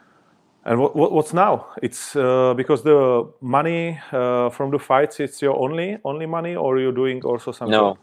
And 0.66 0.80
what, 0.82 0.96
what 0.96 1.12
what's 1.12 1.34
now? 1.34 1.68
It's 1.84 2.16
uh, 2.16 2.56
because 2.56 2.84
the 2.84 3.30
money 3.42 4.00
uh, 4.14 4.50
from 4.52 4.72
the 4.72 4.80
fights. 4.80 5.20
It's 5.20 5.42
your 5.42 5.58
only 5.60 6.00
only 6.06 6.26
money, 6.28 6.56
or 6.56 6.80
you're 6.80 6.94
doing 6.94 7.22
also 7.24 7.52
something? 7.52 7.72
No, 7.72 8.00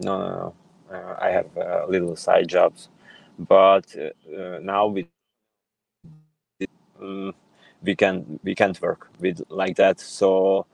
no, 0.00 0.18
no, 0.18 0.28
no. 0.28 0.54
Uh, 0.96 1.16
I 1.20 1.30
have 1.30 1.46
uh, 1.58 1.86
little 1.88 2.16
side 2.16 2.48
jobs, 2.48 2.90
but 3.38 3.86
uh, 3.96 4.36
uh, 4.36 4.60
now 4.62 4.88
we 4.88 5.08
um, 7.00 7.34
we 7.82 7.96
can 7.96 8.40
we 8.44 8.54
can't 8.54 8.80
work 8.82 9.08
with 9.20 9.42
like 9.50 9.76
that. 9.76 10.00
So 10.00 10.66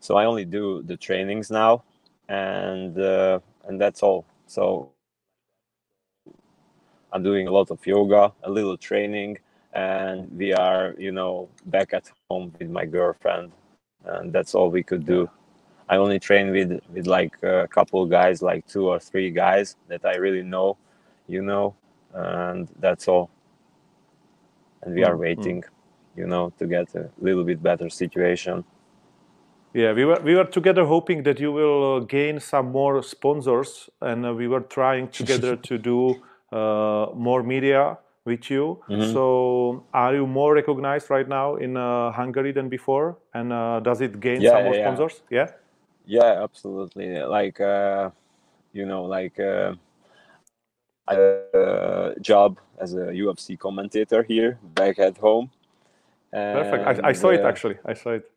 so 0.00 0.16
I 0.16 0.26
only 0.26 0.44
do 0.46 0.82
the 0.84 0.96
trainings 0.96 1.50
now, 1.50 1.84
and 2.28 2.98
uh, 2.98 3.40
and 3.68 3.80
that's 3.80 4.02
all. 4.02 4.26
So 4.46 4.90
I'm 7.12 7.22
doing 7.22 7.48
a 7.48 7.52
lot 7.52 7.70
of 7.70 7.86
yoga, 7.86 8.32
a 8.44 8.50
little 8.50 8.76
training, 8.76 9.38
and 9.74 10.30
we 10.36 10.54
are 10.54 10.94
you 10.98 11.12
know 11.12 11.48
back 11.66 11.94
at 11.94 12.10
home 12.30 12.52
with 12.60 12.70
my 12.70 12.86
girlfriend, 12.86 13.52
and 14.06 14.32
that's 14.32 14.54
all 14.54 14.70
we 14.70 14.84
could 14.84 15.06
do. 15.06 15.30
I 15.88 15.96
only 15.98 16.20
train 16.20 16.52
with 16.52 16.80
with 16.92 17.06
like 17.06 17.34
a 17.44 17.68
couple 17.68 18.06
guys, 18.06 18.42
like 18.42 18.66
two 18.68 18.88
or 18.88 19.00
three 19.00 19.30
guys 19.30 19.76
that 19.88 20.04
I 20.06 20.16
really 20.16 20.42
know, 20.44 20.78
you 21.28 21.42
know, 21.42 21.76
and 22.14 22.68
that's 22.80 23.08
all. 23.08 23.30
and 24.82 24.94
we 24.94 25.04
are 25.04 25.16
Mm, 25.16 25.22
mm. 25.36 25.56
waiting, 25.56 25.64
you 26.16 26.26
know, 26.26 26.52
to 26.58 26.66
get 26.66 26.94
a 26.96 27.10
little 27.20 27.44
bit 27.44 27.62
better 27.62 27.90
situation. 27.90 28.64
Yeah, 29.74 29.92
we 29.92 30.04
were 30.04 30.20
we 30.24 30.34
were 30.34 30.44
together 30.46 30.84
hoping 30.86 31.22
that 31.24 31.40
you 31.40 31.52
will 31.52 31.96
uh, 31.96 32.00
gain 32.00 32.40
some 32.40 32.72
more 32.72 33.02
sponsors, 33.02 33.90
and 34.02 34.26
uh, 34.26 34.34
we 34.34 34.48
were 34.48 34.60
trying 34.60 35.08
together 35.12 35.56
to 35.56 35.78
do 35.78 36.22
uh, 36.52 37.06
more 37.14 37.42
media 37.44 37.98
with 38.24 38.50
you. 38.50 38.78
Mhm. 38.88 39.12
So, 39.12 39.84
are 39.92 40.14
you 40.14 40.26
more 40.26 40.54
recognized 40.54 41.10
right 41.10 41.28
now 41.28 41.56
in 41.56 41.76
uh, 41.76 42.10
Hungary 42.12 42.52
than 42.52 42.68
before? 42.68 43.16
And 43.34 43.52
uh, 43.52 43.80
does 43.80 44.00
it 44.00 44.20
gain 44.20 44.40
Yeah, 44.40 44.50
some 44.52 44.64
more 44.64 44.74
yeah, 44.74 44.82
sponsors? 44.84 45.22
Yeah. 45.30 45.48
Yeah, 46.06 46.42
absolutely. 46.42 47.18
Like, 47.22 47.60
uh, 47.60 48.10
you 48.72 48.86
know, 48.86 49.04
like 49.04 49.38
uh, 49.40 49.74
I 51.08 51.14
a 51.54 52.14
job 52.20 52.58
as 52.80 52.94
a 52.94 53.12
UFC 53.12 53.56
commentator 53.58 54.22
here 54.22 54.58
back 54.74 54.98
at 54.98 55.18
home. 55.18 55.50
Perfect. 56.32 56.86
I, 56.86 56.90
I 56.90 57.08
And, 57.08 57.16
saw 57.16 57.30
it 57.30 57.44
uh, 57.44 57.48
actually. 57.48 57.76
I 57.84 57.94
saw 57.94 58.10
it. 58.10 58.30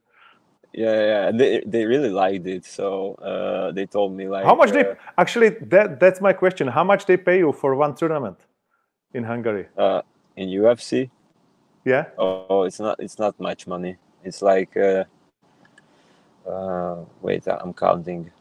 Yeah, 0.74 1.06
yeah. 1.06 1.32
They 1.32 1.64
they 1.66 1.86
really 1.86 2.10
liked 2.10 2.46
it, 2.46 2.66
so 2.66 3.16
uh, 3.16 3.72
they 3.72 3.86
told 3.86 4.12
me 4.14 4.28
like 4.28 4.46
How 4.46 4.56
much 4.56 4.72
they 4.72 4.96
actually? 5.18 5.50
That 5.70 6.00
that's 6.00 6.22
my 6.22 6.34
question. 6.34 6.68
How 6.68 6.84
much 6.84 7.06
they 7.06 7.18
pay 7.18 7.38
you 7.40 7.52
for 7.54 7.76
one 7.76 7.96
tournament 7.96 8.38
in 9.18 9.24
Hungary? 9.24 9.66
uh, 9.78 10.02
in 10.36 10.50
UFC. 10.50 11.10
Yeah. 11.84 12.06
Oh, 12.18 12.64
it's 12.64 12.80
not 12.80 13.00
it's 13.00 13.18
not 13.20 13.40
much 13.40 13.68
money. 13.68 13.98
It's 14.24 14.42
like 14.42 14.78
uh, 14.78 15.04
uh, 16.48 16.98
wait, 17.22 17.48
I'm 17.48 17.74
counting. 17.74 18.32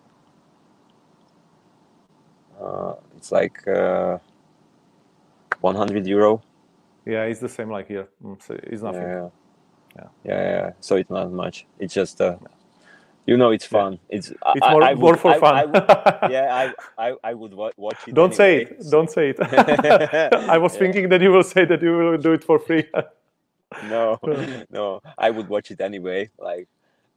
Uh, 2.60 2.94
it's 3.16 3.32
like 3.32 3.66
uh, 3.68 4.18
100 5.60 6.06
euro. 6.06 6.42
Yeah, 7.04 7.24
it's 7.24 7.40
the 7.40 7.48
same 7.48 7.70
like 7.70 7.88
here. 7.88 8.08
Mm, 8.22 8.42
so 8.42 8.58
it's 8.62 8.82
nothing. 8.82 9.02
Yeah. 9.02 9.28
Yeah. 9.96 10.08
yeah, 10.24 10.42
yeah. 10.50 10.72
So 10.80 10.96
it's 10.96 11.10
not 11.10 11.30
much. 11.30 11.66
It's 11.78 11.94
just 11.94 12.20
uh, 12.20 12.36
you 13.26 13.36
know, 13.36 13.50
it's 13.50 13.64
Yeah. 13.70 13.78
fun. 13.78 13.98
It's 14.08 14.30
It's 14.30 14.66
I, 14.66 14.72
more, 14.72 14.82
I 14.90 14.94
more 14.94 15.16
for 15.16 15.32
I- 15.32 15.38
fun. 15.40 15.72
Would- 15.72 15.84
yeah, 16.36 16.46
I, 16.98 17.06
I 17.06 17.14
I 17.30 17.34
would 17.34 17.52
watch 17.54 18.00
it. 18.06 18.14
Don't 18.14 18.34
say 18.34 18.52
anyway. 18.62 18.76
it. 18.80 18.90
Don't 18.90 19.10
say 19.10 19.24
it. 19.30 19.38
I 20.54 20.58
was 20.58 20.72
Yeah. 20.74 20.78
thinking 20.80 21.08
that 21.10 21.20
you 21.20 21.30
will 21.32 21.42
say 21.54 21.64
that 21.66 21.80
you 21.82 21.92
will 21.98 22.18
do 22.18 22.32
it 22.32 22.44
for 22.44 22.58
free. 22.58 22.84
no 23.90 24.16
no 24.70 25.02
i 25.18 25.28
would 25.28 25.48
watch 25.48 25.72
it 25.72 25.80
anyway 25.80 26.30
like 26.38 26.68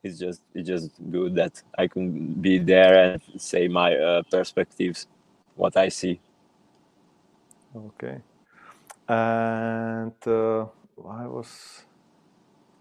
it's 0.04 0.18
just 0.18 0.42
it's 0.56 0.68
just 0.68 0.90
good 1.12 1.32
that 1.36 1.54
i 1.78 1.86
can 1.88 2.34
be 2.48 2.58
there 2.58 2.94
and 3.04 3.22
say 3.38 3.68
my 3.68 3.96
uh, 3.96 4.22
perspectives 4.32 5.08
what 5.56 5.78
i 5.78 5.88
see 5.90 6.20
okay. 7.88 8.18
And 9.08 10.14
uh, 10.28 10.62
I 11.22 11.26
was, 11.28 11.84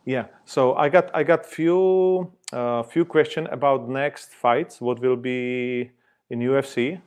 yeah. 0.05 0.27
So 0.45 0.75
I 0.75 0.89
got 0.89 1.11
I 1.15 1.23
got 1.25 1.47
few 1.47 2.33
uh, 2.53 2.83
few 2.83 3.05
question 3.05 3.47
about 3.49 3.89
next 3.89 4.35
fights. 4.35 4.81
What 4.81 5.01
will 5.01 5.17
be 5.17 5.91
in 6.31 6.41
UFC? 6.41 7.01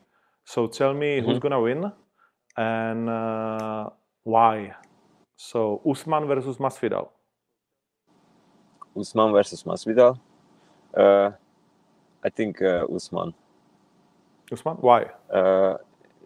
So 0.45 0.67
tell 0.67 0.93
me 0.93 1.21
who's 1.21 1.37
Mhm. 1.37 1.41
gonna 1.41 1.61
win 1.61 1.91
and 2.57 3.09
uh, 3.09 3.89
why. 4.23 4.73
So 5.35 5.81
Usman 5.85 6.27
versus 6.27 6.57
Masvidal. 6.57 7.09
usman 8.95 9.31
versus 9.31 9.63
masvidal 9.63 10.17
uh 10.97 11.31
i 12.23 12.29
think 12.29 12.61
uh, 12.61 12.85
usman 12.95 13.33
Usman, 14.51 14.77
why? 14.81 15.05
uh 15.33 15.77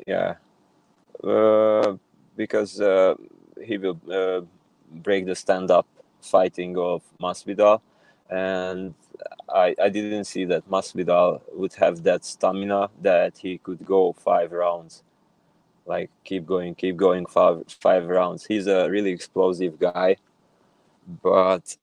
yeah 0.07 0.35
uh 1.23 1.95
because 2.35 2.81
uh, 2.81 3.15
he 3.63 3.77
will 3.77 3.97
uh, 4.11 4.41
break 5.03 5.25
the 5.25 5.35
stand-up 5.35 5.87
fighting 6.21 6.77
of 6.77 7.01
masvidal 7.21 7.79
and 8.29 8.93
I, 9.49 9.75
I 9.81 9.89
didn't 9.89 10.25
see 10.25 10.45
that 10.45 10.69
Masvidal 10.69 11.41
would 11.53 11.73
have 11.75 12.03
that 12.03 12.25
stamina 12.25 12.89
that 13.01 13.37
he 13.37 13.57
could 13.57 13.85
go 13.85 14.13
five 14.13 14.51
rounds, 14.51 15.03
like 15.85 16.09
keep 16.23 16.45
going, 16.45 16.75
keep 16.75 16.97
going 16.97 17.25
five 17.25 17.63
five 17.79 18.07
rounds. 18.07 18.45
He's 18.45 18.67
a 18.67 18.89
really 18.89 19.11
explosive 19.11 19.79
guy, 19.79 20.17
but 21.21 21.77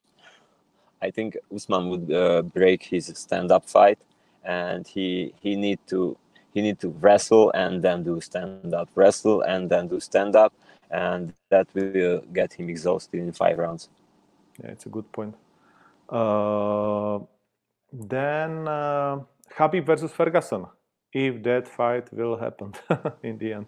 I 1.00 1.10
think 1.10 1.36
Usman 1.54 1.88
would 1.90 2.12
uh, 2.12 2.42
break 2.42 2.84
his 2.84 3.12
stand-up 3.14 3.68
fight, 3.68 3.98
and 4.44 4.86
he 4.86 5.34
he 5.40 5.56
need 5.56 5.78
to 5.88 6.16
he 6.52 6.60
need 6.60 6.78
to 6.80 6.88
wrestle 6.88 7.50
and 7.52 7.82
then 7.82 8.02
do 8.02 8.20
stand-up, 8.20 8.88
wrestle 8.94 9.42
and 9.42 9.70
then 9.70 9.88
do 9.88 10.00
stand-up, 10.00 10.52
and 10.90 11.32
that 11.48 11.68
will 11.74 12.20
get 12.32 12.52
him 12.52 12.68
exhausted 12.68 13.20
in 13.20 13.32
five 13.32 13.58
rounds. 13.58 13.88
Yeah, 14.62 14.70
it's 14.70 14.86
a 14.86 14.90
good 14.90 15.10
point. 15.12 15.34
Uh, 16.08 17.20
then 17.92 18.68
uh, 18.68 19.20
Habib 19.56 19.86
versus 19.86 20.12
Ferguson, 20.12 20.66
if 21.12 21.42
that 21.42 21.68
fight 21.68 22.12
will 22.12 22.36
happen 22.36 22.72
in 23.22 23.38
the 23.38 23.52
end. 23.54 23.66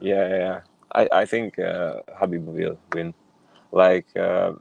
Yeah, 0.00 0.28
yeah. 0.28 0.60
I, 0.92 1.08
I 1.12 1.24
think 1.26 1.58
uh, 1.58 2.00
Habib 2.18 2.46
will 2.46 2.78
win. 2.94 3.14
Like 3.72 4.06
uh, 4.16 4.52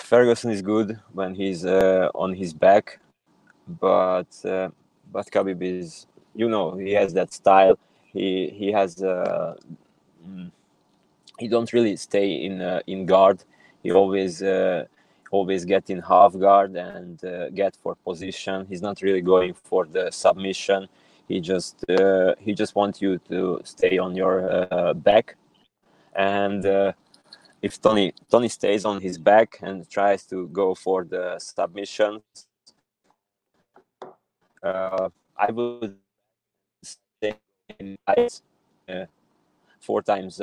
Ferguson 0.00 0.50
is 0.50 0.62
good 0.62 1.00
when 1.12 1.34
he's 1.34 1.64
uh, 1.64 2.10
on 2.14 2.34
his 2.34 2.52
back, 2.52 3.00
but 3.80 4.28
uh, 4.44 4.70
but 5.12 5.26
Khabib 5.30 5.62
is 5.62 6.06
you 6.34 6.48
know 6.48 6.76
he 6.76 6.92
has 6.92 7.12
that 7.14 7.32
style. 7.32 7.78
He 8.12 8.50
he 8.50 8.72
has 8.72 9.02
uh, 9.02 9.54
mm, 10.26 10.50
he 11.38 11.48
don't 11.48 11.72
really 11.72 11.96
stay 11.96 12.44
in 12.44 12.60
in 12.86 13.06
guard. 13.06 13.44
He 13.82 13.92
always 13.92 14.42
always 15.36 15.62
get 15.64 15.84
in 15.94 16.00
half 16.00 16.32
guard 16.44 16.72
and 16.76 17.16
uh, 17.24 17.50
get 17.50 17.72
for 17.82 17.92
position. 18.10 18.66
He's 18.70 18.82
not 18.88 18.96
really 19.06 19.24
going 19.32 19.54
for 19.70 19.82
the 19.96 20.04
submission 20.10 20.88
he 21.28 21.40
just 21.40 21.84
uh, 21.90 22.34
he 22.38 22.52
just 22.52 22.74
wants 22.74 23.00
you 23.00 23.18
to 23.30 23.60
stay 23.64 23.98
on 23.98 24.14
your 24.14 24.34
uh, 24.72 24.94
back 24.94 25.36
and 26.14 26.64
uh, 26.66 26.92
if 27.62 27.80
tony 27.80 28.12
tony 28.30 28.48
stays 28.48 28.84
on 28.84 29.00
his 29.00 29.18
back 29.18 29.58
and 29.62 29.88
tries 29.88 30.24
to 30.26 30.46
go 30.48 30.74
for 30.74 31.04
the 31.04 31.38
submissions 31.38 32.22
uh, 34.62 35.08
i 35.36 35.50
would 35.50 35.96
say 37.22 37.36
uh, 38.88 39.06
four 39.80 40.02
times 40.02 40.40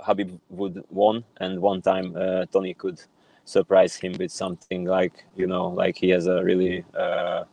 habib 0.00 0.38
would 0.50 0.84
won 0.90 1.24
and 1.38 1.60
one 1.60 1.80
time 1.80 2.12
tony 2.50 2.74
could 2.74 3.00
surprise 3.44 3.96
him 3.96 4.14
with 4.18 4.32
something 4.32 4.84
like 4.84 5.24
you 5.36 5.46
know 5.46 5.68
like 5.68 5.96
he 5.96 6.10
has 6.10 6.26
a 6.26 6.42
really 6.42 6.84
uh, 6.98 7.44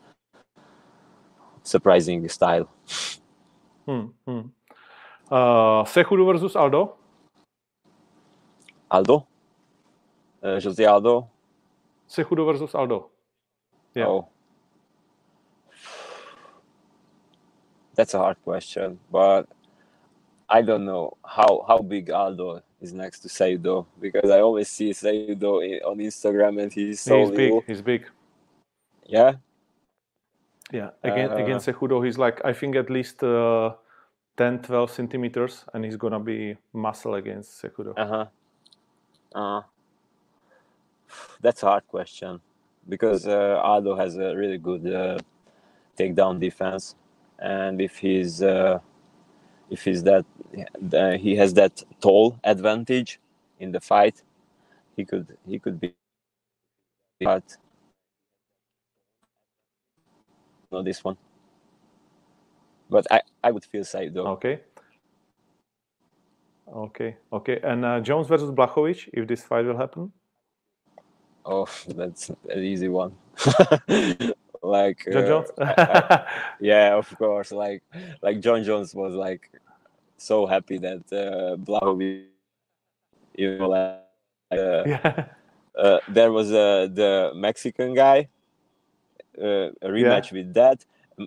surprising 1.64 2.28
style. 2.30 2.70
Hmm, 3.86 4.08
hmm. 4.26 4.42
Uh, 5.30 5.84
Cejudo 5.86 6.26
versus 6.32 6.56
Aldo. 6.56 6.96
Aldo, 8.90 9.28
uh, 10.44 10.60
Jose 10.60 10.84
Aldo. 10.86 11.30
Cejudo 12.10 12.46
versus 12.46 12.76
Aldo. 12.76 13.10
Yeah. 13.96 14.08
Oh, 14.08 14.28
that's 17.96 18.14
a 18.14 18.18
hard 18.18 18.38
question, 18.44 19.00
but 19.12 19.48
I 20.50 20.62
don't 20.62 20.86
know 20.86 21.18
how 21.26 21.64
how 21.68 21.80
big 21.80 22.12
Aldo 22.12 22.62
is 22.82 22.94
next 22.94 23.20
to 23.20 23.28
Seido 23.28 23.86
because 24.00 24.30
I 24.30 24.40
always 24.40 24.68
see 24.68 24.92
Seido 24.92 25.62
on 25.86 25.98
Instagram 25.98 26.62
and 26.62 26.74
he's 26.74 27.00
so 27.00 27.20
he's 27.20 27.30
little. 27.30 27.60
big. 27.60 27.68
He's 27.68 27.82
big. 27.82 28.06
Yeah, 29.06 29.34
Yeah. 30.72 30.90
Again, 31.04 31.32
Uh, 31.32 31.36
against 31.36 31.68
Cejudo, 31.68 32.04
he's 32.06 32.18
like 32.18 32.44
I 32.46 32.54
think 32.54 32.76
at 32.76 32.90
least 32.90 33.24
uh, 33.24 33.74
10, 34.38 34.60
12 34.62 34.90
centimeters, 34.92 35.66
and 35.74 35.84
he's 35.86 35.98
gonna 35.98 36.20
be 36.20 36.58
muscle 36.74 37.16
against 37.16 37.62
Cejudo. 37.62 37.94
uh 37.98 38.08
huh. 38.08 38.26
Uh, 39.34 39.62
that's 41.42 41.64
a 41.64 41.66
hard 41.68 41.88
question 41.88 42.42
because 42.88 43.28
uh, 43.28 43.60
Aldo 43.64 43.96
has 43.96 44.16
a 44.18 44.36
really 44.36 44.58
good 44.58 44.86
uh, 44.88 45.18
takedown 45.98 46.40
defense, 46.40 46.96
and 47.40 47.82
if 47.82 47.98
he's 47.98 48.42
uh, 48.42 48.80
if 49.72 49.86
he's 49.86 50.04
that 50.06 50.26
uh, 50.94 51.14
he 51.14 51.38
has 51.38 51.56
that 51.56 51.84
tall 52.02 52.40
advantage 52.46 53.20
in 53.60 53.74
the 53.74 53.82
fight, 53.82 54.24
he 54.98 55.06
could 55.06 55.38
he 55.48 55.60
could 55.60 55.80
be. 55.82 55.96
But 57.22 57.44
no, 60.72 60.84
this 60.84 61.04
one. 61.04 61.18
But 62.90 63.08
I 63.12 63.22
I 63.44 63.52
would 63.52 63.66
feel 63.66 63.86
safe 63.86 64.14
though. 64.14 64.28
Okay. 64.38 64.62
Okay. 66.74 67.18
Okay. 67.34 67.60
And 67.64 67.86
uh, 67.86 68.02
Jones 68.02 68.28
versus 68.28 68.52
Blachowicz, 68.52 69.10
if 69.14 69.28
this 69.28 69.44
fight 69.44 69.66
will 69.66 69.78
happen. 69.78 70.12
Oh, 71.46 71.68
that's 71.90 72.30
an 72.50 72.64
easy 72.64 72.90
one. 72.90 73.14
like 74.62 75.06
John 75.12 75.24
uh, 75.24 75.28
Jones. 75.28 75.50
I- 75.58 75.74
I- 75.78 76.26
yeah, 76.60 76.96
of 76.96 77.16
course. 77.18 77.52
Like 77.52 77.84
like 78.22 78.40
John 78.40 78.64
Jones 78.64 78.94
was 78.96 79.14
like 79.14 79.50
so 80.18 80.46
happy 80.46 80.78
that 80.78 81.04
uh, 81.12 81.58
Blachowicz 81.58 82.26
You 83.36 83.58
know, 83.58 83.70
like 83.70 84.02
uh, 84.52 84.84
yeah. 84.86 85.26
uh, 85.76 86.00
there 86.08 86.32
was 86.32 86.52
uh, 86.52 86.88
the 86.94 87.32
Mexican 87.34 87.94
guy, 87.94 88.28
uh, 89.42 89.72
a 89.82 89.88
rematch 89.88 90.32
yeah. 90.32 90.38
with 90.38 90.54
that, 90.54 90.86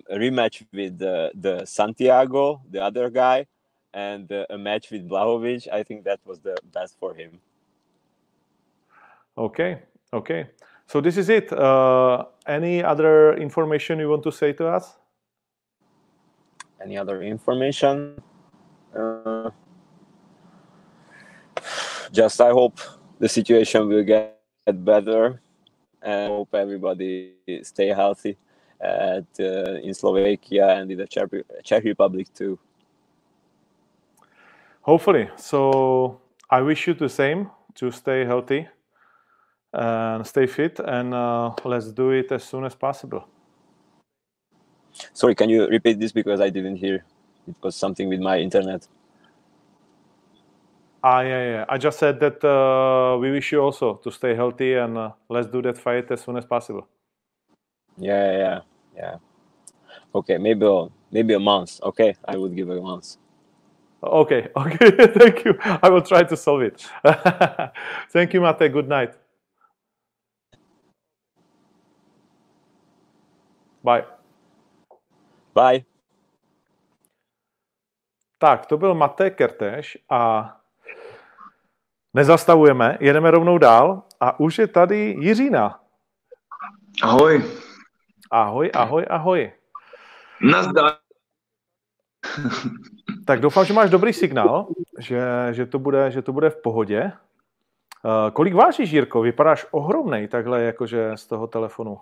a 0.09 0.17
rematch 0.17 0.65
with 0.71 1.01
uh, 1.01 1.29
the 1.33 1.65
Santiago, 1.65 2.61
the 2.69 2.81
other 2.81 3.09
guy, 3.09 3.47
and 3.93 4.31
uh, 4.31 4.45
a 4.49 4.57
match 4.57 4.91
with 4.91 5.09
Blahovic. 5.09 5.67
I 5.71 5.83
think 5.83 6.03
that 6.03 6.19
was 6.25 6.39
the 6.39 6.55
best 6.71 6.97
for 6.99 7.13
him. 7.13 7.39
Okay, 9.37 9.81
okay. 10.13 10.47
So 10.87 11.01
this 11.01 11.17
is 11.17 11.29
it. 11.29 11.51
Uh, 11.51 12.25
any 12.47 12.83
other 12.83 13.33
information 13.37 13.99
you 13.99 14.09
want 14.09 14.23
to 14.23 14.31
say 14.31 14.53
to 14.53 14.67
us? 14.67 14.97
Any 16.81 16.97
other 16.97 17.23
information? 17.23 18.21
Uh, 18.95 19.49
just 22.11 22.39
I 22.39 22.51
hope 22.51 22.79
the 23.19 23.27
situation 23.27 23.87
will 23.87 24.03
get 24.03 24.37
better 24.83 25.41
and 26.01 26.31
hope 26.31 26.53
everybody 26.53 27.33
stay 27.63 27.87
healthy 27.87 28.37
at, 28.79 29.25
uh, 29.39 29.79
in 29.81 29.93
Slovakia 29.93 30.67
and 30.77 30.91
in 30.91 30.97
the 30.97 31.07
Czech, 31.07 31.29
Czech 31.63 31.83
Republic 31.83 32.31
too. 32.33 32.59
Hopefully. 34.81 35.29
So 35.35 36.21
I 36.49 36.61
wish 36.61 36.85
you 36.85 36.93
the 36.93 37.09
same 37.09 37.49
to 37.75 37.91
stay 37.91 38.23
healthy 38.23 38.67
and 39.75 40.25
stay 40.25 40.47
fit 40.47 40.79
and 40.79 41.13
uh, 41.13 41.53
let's 41.65 41.91
do 41.91 42.11
it 42.11 42.31
as 42.31 42.43
soon 42.43 42.65
as 42.65 42.75
possible. 42.75 43.27
Sorry, 45.13 45.35
can 45.35 45.49
you 45.49 45.67
repeat 45.67 45.99
this 45.99 46.11
because 46.11 46.41
I 46.41 46.49
didn't 46.49 46.77
hear? 46.77 47.03
It 47.47 47.55
was 47.61 47.75
something 47.75 48.09
with 48.09 48.19
my 48.19 48.39
internet. 48.39 48.87
Ah, 51.03 51.21
yeah, 51.21 51.43
yeah. 51.51 51.65
I 51.69 51.77
just 51.77 51.99
said 51.99 52.19
that 52.19 52.43
uh, 52.43 53.17
we 53.19 53.31
wish 53.31 53.51
you 53.51 53.61
also 53.61 53.95
to 54.03 54.11
stay 54.11 54.33
healthy 54.35 54.73
and 54.73 54.97
uh, 54.97 55.11
let's 55.29 55.47
do 55.47 55.61
that 55.61 55.77
fight 55.77 56.09
as 56.11 56.21
soon 56.21 56.37
as 56.37 56.45
possible. 56.45 56.87
Yeah, 57.97 58.31
yeah, 58.37 58.59
yeah. 58.95 59.15
Okay, 60.15 60.37
maybe 60.37 60.65
a, 60.65 60.87
maybe 61.11 61.33
a 61.33 61.39
month. 61.39 61.79
Okay, 61.83 62.15
I 62.27 62.37
would 62.37 62.55
give 62.55 62.69
a 62.69 62.81
month. 62.81 63.17
Okay, 64.03 64.49
okay. 64.57 65.07
Thank 65.07 65.45
you. 65.45 65.57
I 65.61 65.89
will 65.89 66.01
try 66.01 66.23
to 66.23 66.37
solve 66.37 66.61
it. 66.61 66.87
Thank 68.11 68.33
you, 68.33 68.41
Mate. 68.41 68.71
Good 68.71 68.87
night. 68.87 69.15
Bye. 73.85 74.05
Bye. 75.53 75.85
Tak, 78.37 78.65
to 78.65 78.77
byl 78.77 78.95
Mate 78.95 79.29
Kertéš 79.29 79.97
a 80.09 80.51
nezastavujeme, 82.13 82.97
jedeme 82.99 83.31
rovnou 83.31 83.57
dál 83.57 84.03
a 84.19 84.39
už 84.39 84.57
je 84.57 84.67
tady 84.67 85.15
Jiřína. 85.19 85.79
Ahoj. 87.03 87.43
Ahoj, 88.31 88.71
ahoj, 88.73 89.05
ahoj. 89.09 89.51
Nazdar. 90.41 90.97
tak 93.25 93.39
doufám, 93.39 93.65
že 93.65 93.73
máš 93.73 93.89
dobrý 93.89 94.13
signál, 94.13 94.67
že, 94.99 95.21
že, 95.51 95.65
to, 95.65 95.79
bude, 95.79 96.11
že 96.11 96.21
to 96.21 96.33
bude 96.33 96.49
v 96.49 96.61
pohodě. 96.61 97.11
Uh, 98.05 98.31
kolik 98.33 98.53
vážíš, 98.53 98.91
Jirko? 98.91 99.21
Vypadáš 99.21 99.65
ohromnej 99.71 100.27
takhle 100.27 100.61
jakože 100.63 101.11
z 101.15 101.25
toho 101.25 101.47
telefonu. 101.47 101.99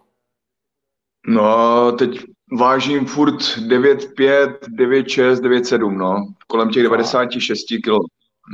No, 1.28 1.92
teď 1.92 2.20
vážím 2.60 3.06
furt 3.06 3.36
9,5, 3.36 4.58
9,6, 4.78 5.34
9,7, 5.34 5.98
no. 5.98 6.34
Kolem 6.48 6.70
těch 6.70 6.84
Fakt. 6.84 6.92
96 6.92 7.66
kg. 7.68 7.92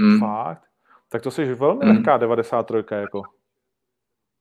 Mm. 0.02 0.20
Fakt? 0.20 0.62
Tak 1.12 1.22
to 1.22 1.32
jsi 1.32 1.54
velmi 1.54 1.86
mm. 1.86 1.92
lehká 1.92 2.18
93, 2.18 2.96
jako. 2.96 3.22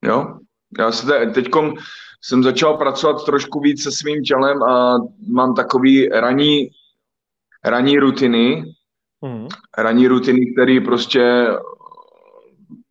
Jo, 0.05 0.39
já 0.79 0.93
se 0.93 1.27
teď 1.35 1.49
jsem 2.21 2.43
začal 2.43 2.77
pracovat 2.77 3.25
trošku 3.25 3.61
víc 3.61 3.83
se 3.83 3.93
svým 3.93 4.23
tělem 4.23 4.63
a 4.63 4.99
mám 5.29 5.55
takový 5.55 6.09
ranní, 6.09 6.71
ranní 7.65 7.99
rutiny, 7.99 8.65
mm. 9.23 9.49
ranní 9.79 10.09
rutiny, 10.09 10.53
které 10.53 10.81
prostě 10.81 11.47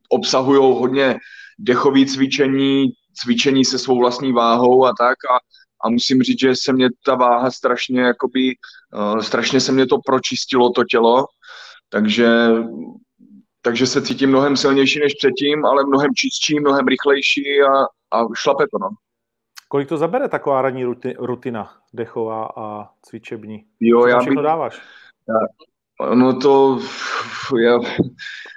obsahují 0.09 0.79
hodně 0.79 1.17
dechové 1.59 2.05
cvičení, 2.05 2.91
cvičení 3.23 3.65
se 3.65 3.79
svou 3.79 3.99
vlastní 3.99 4.33
váhou 4.33 4.85
a 4.85 4.93
tak 4.99 5.17
a, 5.31 5.37
a 5.85 5.89
musím 5.89 6.21
říct, 6.21 6.39
že 6.39 6.53
se 6.55 6.73
mě 6.73 6.89
ta 7.05 7.15
váha 7.15 7.51
strašně 7.51 8.01
jakoby, 8.01 8.55
uh, 8.95 9.19
strašně 9.19 9.59
se 9.59 9.71
mě 9.71 9.85
to 9.85 9.97
pročistilo 10.05 10.69
to 10.69 10.83
tělo, 10.83 11.25
takže 11.89 12.49
takže 13.61 13.87
se 13.87 14.01
cítím 14.01 14.29
mnohem 14.29 14.57
silnější 14.57 14.99
než 14.99 15.13
předtím, 15.13 15.65
ale 15.65 15.85
mnohem 15.85 16.11
čistší, 16.15 16.59
mnohem 16.59 16.87
rychlejší 16.87 17.43
a, 17.61 17.83
a 18.17 18.25
šlape 18.35 18.63
to, 18.71 18.77
no. 18.81 18.89
Kolik 19.67 19.89
to 19.89 19.97
zabere 19.97 20.29
taková 20.29 20.61
ranní 20.61 20.85
rutina 21.17 21.73
dechová 21.93 22.49
a 22.57 22.89
cvičební? 23.01 23.65
Jo, 23.79 24.01
Co 24.01 24.07
já 24.07 24.19
bych, 24.19 24.37
dáváš? 24.43 24.81
Já, 25.29 26.13
no 26.13 26.39
to, 26.39 26.79
já 27.63 27.79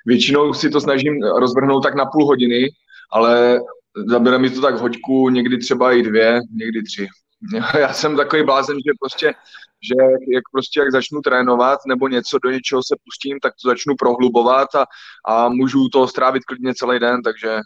většinou 0.07 0.55
si 0.55 0.71
to 0.71 0.81
snažím 0.81 1.23
rozvrhnout 1.23 1.83
tak 1.83 1.95
na 1.95 2.07
půl 2.07 2.27
hodiny, 2.27 2.69
ale 3.13 3.61
zabere 4.07 4.39
mi 4.39 4.51
to 4.51 4.61
tak 4.61 4.75
hoďku, 4.75 5.29
někdy 5.29 5.59
třeba 5.59 5.93
i 5.93 6.03
dvě, 6.03 6.41
někdy 6.55 6.83
tři. 6.83 7.09
Já 7.79 7.93
jsem 7.93 8.17
takový 8.17 8.45
blázen, 8.45 8.77
že 8.77 8.93
prostě 9.01 9.35
že 9.83 9.95
jak 10.35 10.45
prostě 10.53 10.81
jak 10.81 10.93
začnu 10.93 11.21
trénovat 11.21 11.79
nebo 11.87 12.09
něco, 12.09 12.39
do 12.39 12.51
něčeho 12.51 12.83
se 12.83 12.97
pustím, 13.05 13.39
tak 13.43 13.53
to 13.63 13.69
začnu 13.69 13.95
prohlubovat 13.99 14.75
a, 14.75 14.87
a 15.27 15.49
můžu 15.49 15.89
to 15.89 16.09
strávit 16.09 16.45
klidně 16.45 16.75
celý 16.75 16.99
den, 16.99 17.23
takže, 17.23 17.59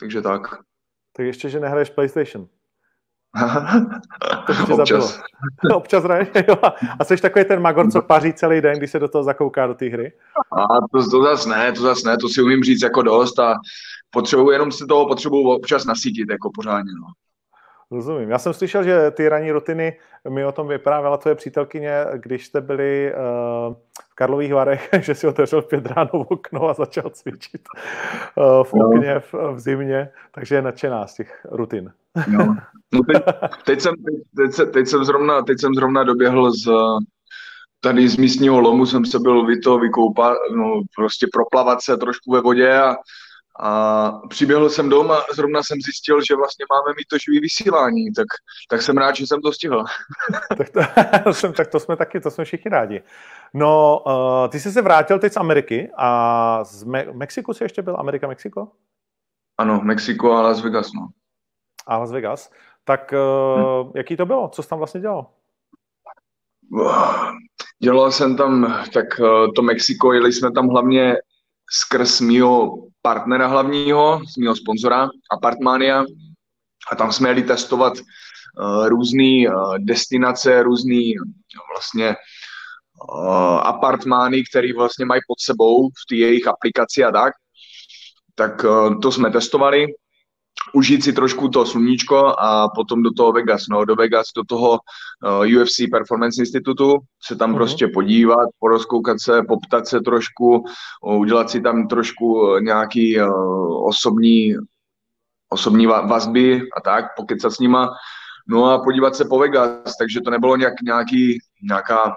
takže 0.00 0.22
tak. 0.22 0.42
Tak 1.16 1.26
ještě, 1.26 1.48
že 1.48 1.60
nehraješ 1.60 1.90
PlayStation. 1.90 2.48
to 4.66 4.74
Občas. 4.74 5.22
Občas 5.74 6.04
hraješ, 6.04 6.28
jo. 6.48 6.56
A 6.98 7.04
jsi 7.04 7.16
takový 7.16 7.44
ten 7.44 7.62
magor, 7.62 7.90
co 7.90 8.02
paří 8.02 8.32
celý 8.32 8.60
den, 8.60 8.78
když 8.78 8.90
se 8.90 8.98
do 8.98 9.08
toho 9.08 9.24
zakouká 9.24 9.66
do 9.66 9.74
té 9.74 9.86
hry? 9.86 10.12
A 10.52 10.66
to, 10.92 11.10
to 11.10 11.22
zase 11.22 11.48
ne, 11.48 11.72
to 11.72 11.82
zase 11.82 12.08
ne, 12.08 12.16
to 12.16 12.28
si 12.28 12.42
umím 12.42 12.62
říct 12.62 12.82
jako 12.82 13.02
dost 13.02 13.38
a 13.38 13.54
potřebuji, 14.12 14.50
jenom 14.50 14.72
si 14.72 14.86
toho 14.86 15.06
potřebuji 15.06 15.48
občas 15.48 15.84
nasítit 15.84 16.30
jako 16.30 16.50
pořádně. 16.54 16.92
No. 17.00 17.06
Rozumím. 17.90 18.30
Já 18.30 18.38
jsem 18.38 18.52
slyšel, 18.52 18.84
že 18.84 19.10
ty 19.10 19.28
ranní 19.28 19.52
rutiny 19.52 19.98
mi 20.28 20.44
o 20.44 20.52
tom 20.52 20.68
vyprávěla 20.68 21.16
tvoje 21.16 21.34
přítelkyně, 21.34 21.90
když 22.14 22.46
jste 22.46 22.60
byli 22.60 23.12
uh, 23.14 23.74
v 24.10 24.14
Karlových 24.14 24.54
Varech, 24.54 24.88
že 25.00 25.14
si 25.14 25.26
otevřel 25.26 25.62
v 25.62 25.68
pět 25.68 25.86
ráno 25.86 26.10
okno 26.10 26.68
a 26.68 26.74
začal 26.74 27.10
cvičit 27.10 27.62
uh, 28.36 28.64
v 28.64 28.74
okně 28.74 29.20
v, 29.20 29.34
v 29.54 29.60
zimě, 29.60 30.08
takže 30.34 30.54
je 30.54 30.62
nadšená 30.62 31.06
z 31.06 31.14
těch 31.14 31.46
rutin. 31.50 31.92
No. 32.28 32.56
No 32.92 33.00
teď, 33.12 33.22
teď, 33.64 33.80
jsem, 33.80 33.94
teď, 33.94 34.56
teď, 34.56 34.72
teď, 34.72 34.86
jsem 34.86 35.04
zrovna, 35.04 35.42
teď 35.42 35.60
jsem 35.60 35.74
zrovna 35.74 36.04
doběhl 36.04 36.52
z, 36.52 36.70
tady 37.80 38.08
z 38.08 38.16
místního 38.16 38.60
lomu, 38.60 38.86
jsem 38.86 39.04
se 39.04 39.18
byl 39.18 39.46
vy 39.46 39.60
to 39.60 39.78
vykoupat, 39.78 40.36
no, 40.56 40.82
prostě 40.96 41.26
proplavat 41.32 41.82
se 41.82 41.96
trošku 41.96 42.32
ve 42.32 42.40
vodě 42.40 42.78
a 42.78 42.94
a 43.64 44.10
přiběhl 44.28 44.70
jsem 44.70 44.88
doma 44.88 45.16
a 45.16 45.34
zrovna 45.34 45.62
jsem 45.62 45.80
zjistil, 45.80 46.20
že 46.28 46.36
vlastně 46.36 46.64
máme 46.70 46.94
mít 46.96 47.06
to 47.10 47.18
živý 47.18 47.40
vysílání, 47.40 48.12
tak, 48.16 48.26
tak 48.68 48.82
jsem 48.82 48.96
rád, 48.96 49.16
že 49.16 49.26
jsem 49.26 49.40
to 49.40 49.52
stihl. 49.52 49.84
tak, 50.58 50.68
to, 51.24 51.32
jsem, 51.34 51.52
tak 51.52 51.68
to 51.68 51.80
jsme 51.80 51.96
taky, 51.96 52.20
to 52.20 52.30
jsme 52.30 52.44
všichni 52.44 52.70
rádi. 52.70 53.02
No, 53.54 54.02
uh, 54.06 54.48
ty 54.48 54.60
jsi 54.60 54.72
se 54.72 54.82
vrátil 54.82 55.18
teď 55.18 55.32
z 55.32 55.36
Ameriky 55.36 55.90
a 55.96 56.64
z 56.64 56.84
Me- 56.84 57.12
Mexiku 57.12 57.54
jsi 57.54 57.64
ještě 57.64 57.82
byl? 57.82 57.96
Amerika, 57.98 58.28
Mexiko? 58.28 58.68
Ano, 59.58 59.80
Mexiko 59.82 60.32
a 60.32 60.42
Las 60.42 60.60
Vegas, 60.60 60.92
no. 60.92 61.08
A 61.86 61.98
Las 61.98 62.12
Vegas. 62.12 62.50
Tak 62.84 63.14
uh, 63.56 63.82
hmm. 63.82 63.92
jaký 63.94 64.16
to 64.16 64.26
bylo? 64.26 64.48
Co 64.48 64.62
jsi 64.62 64.68
tam 64.68 64.78
vlastně 64.78 65.00
dělal? 65.00 65.26
Dělal 67.82 68.12
jsem 68.12 68.36
tam, 68.36 68.82
tak 68.94 69.06
uh, 69.20 69.52
to 69.56 69.62
Mexiko, 69.62 70.12
jeli 70.12 70.32
jsme 70.32 70.52
tam 70.52 70.68
hlavně 70.68 71.16
skrz 71.70 72.20
mýho 72.20 72.76
partnera 73.02 73.46
hlavního, 73.46 74.20
z 74.34 74.36
mého 74.36 74.56
sponzora 74.56 75.08
Apartmania 75.32 76.04
a 76.92 76.96
tam 76.96 77.12
jsme 77.12 77.28
jeli 77.28 77.42
testovat 77.42 77.92
uh, 77.98 78.88
různé 78.88 79.48
uh, 79.48 79.78
destinace, 79.78 80.62
různé 80.62 81.12
vlastně 81.74 82.16
uh, 83.12 83.66
apartmány, 83.66 84.42
které 84.50 84.68
vlastně 84.76 85.06
mají 85.06 85.20
pod 85.28 85.40
sebou 85.40 85.88
v 85.88 86.06
té 86.08 86.16
jejich 86.16 86.46
aplikaci 86.46 87.04
a 87.04 87.10
tak. 87.10 87.32
Tak 88.34 88.64
uh, 88.64 89.00
to 89.00 89.12
jsme 89.12 89.30
testovali 89.30 89.86
užít 90.74 91.04
si 91.04 91.12
trošku 91.12 91.48
to 91.48 91.66
sluníčko 91.66 92.34
a 92.38 92.68
potom 92.68 93.02
do 93.02 93.10
toho 93.12 93.32
Vegas, 93.32 93.62
no, 93.70 93.84
do 93.84 93.94
Vegas, 93.94 94.26
do 94.36 94.44
toho 94.44 94.70
uh, 94.70 95.46
eh, 95.46 95.62
UFC 95.62 95.90
Performance 95.90 96.42
Institutu, 96.42 96.98
se 97.22 97.36
tam 97.36 97.52
uh-huh. 97.52 97.56
prostě 97.56 97.88
podívat, 97.88 98.48
porozkoukat 98.58 99.20
se, 99.20 99.42
poptat 99.42 99.86
se 99.86 100.00
trošku, 100.00 100.64
uh, 101.02 101.18
udělat 101.18 101.50
si 101.50 101.60
tam 101.60 101.88
trošku 101.88 102.34
uh, 102.34 102.60
nějaký 102.60 103.20
uh, 103.20 103.86
osobní, 103.86 104.54
osobní 105.48 105.86
vazby 105.86 106.62
a 106.76 106.80
tak, 106.80 107.04
pokecat 107.16 107.52
s 107.52 107.58
nima, 107.58 107.94
no 108.48 108.64
a 108.64 108.78
podívat 108.78 109.16
se 109.16 109.24
po 109.24 109.38
Vegas, 109.38 109.96
takže 109.98 110.20
to 110.20 110.30
nebylo 110.30 110.56
nějak, 110.56 110.74
nějaký, 110.82 111.38
nějaká 111.62 112.14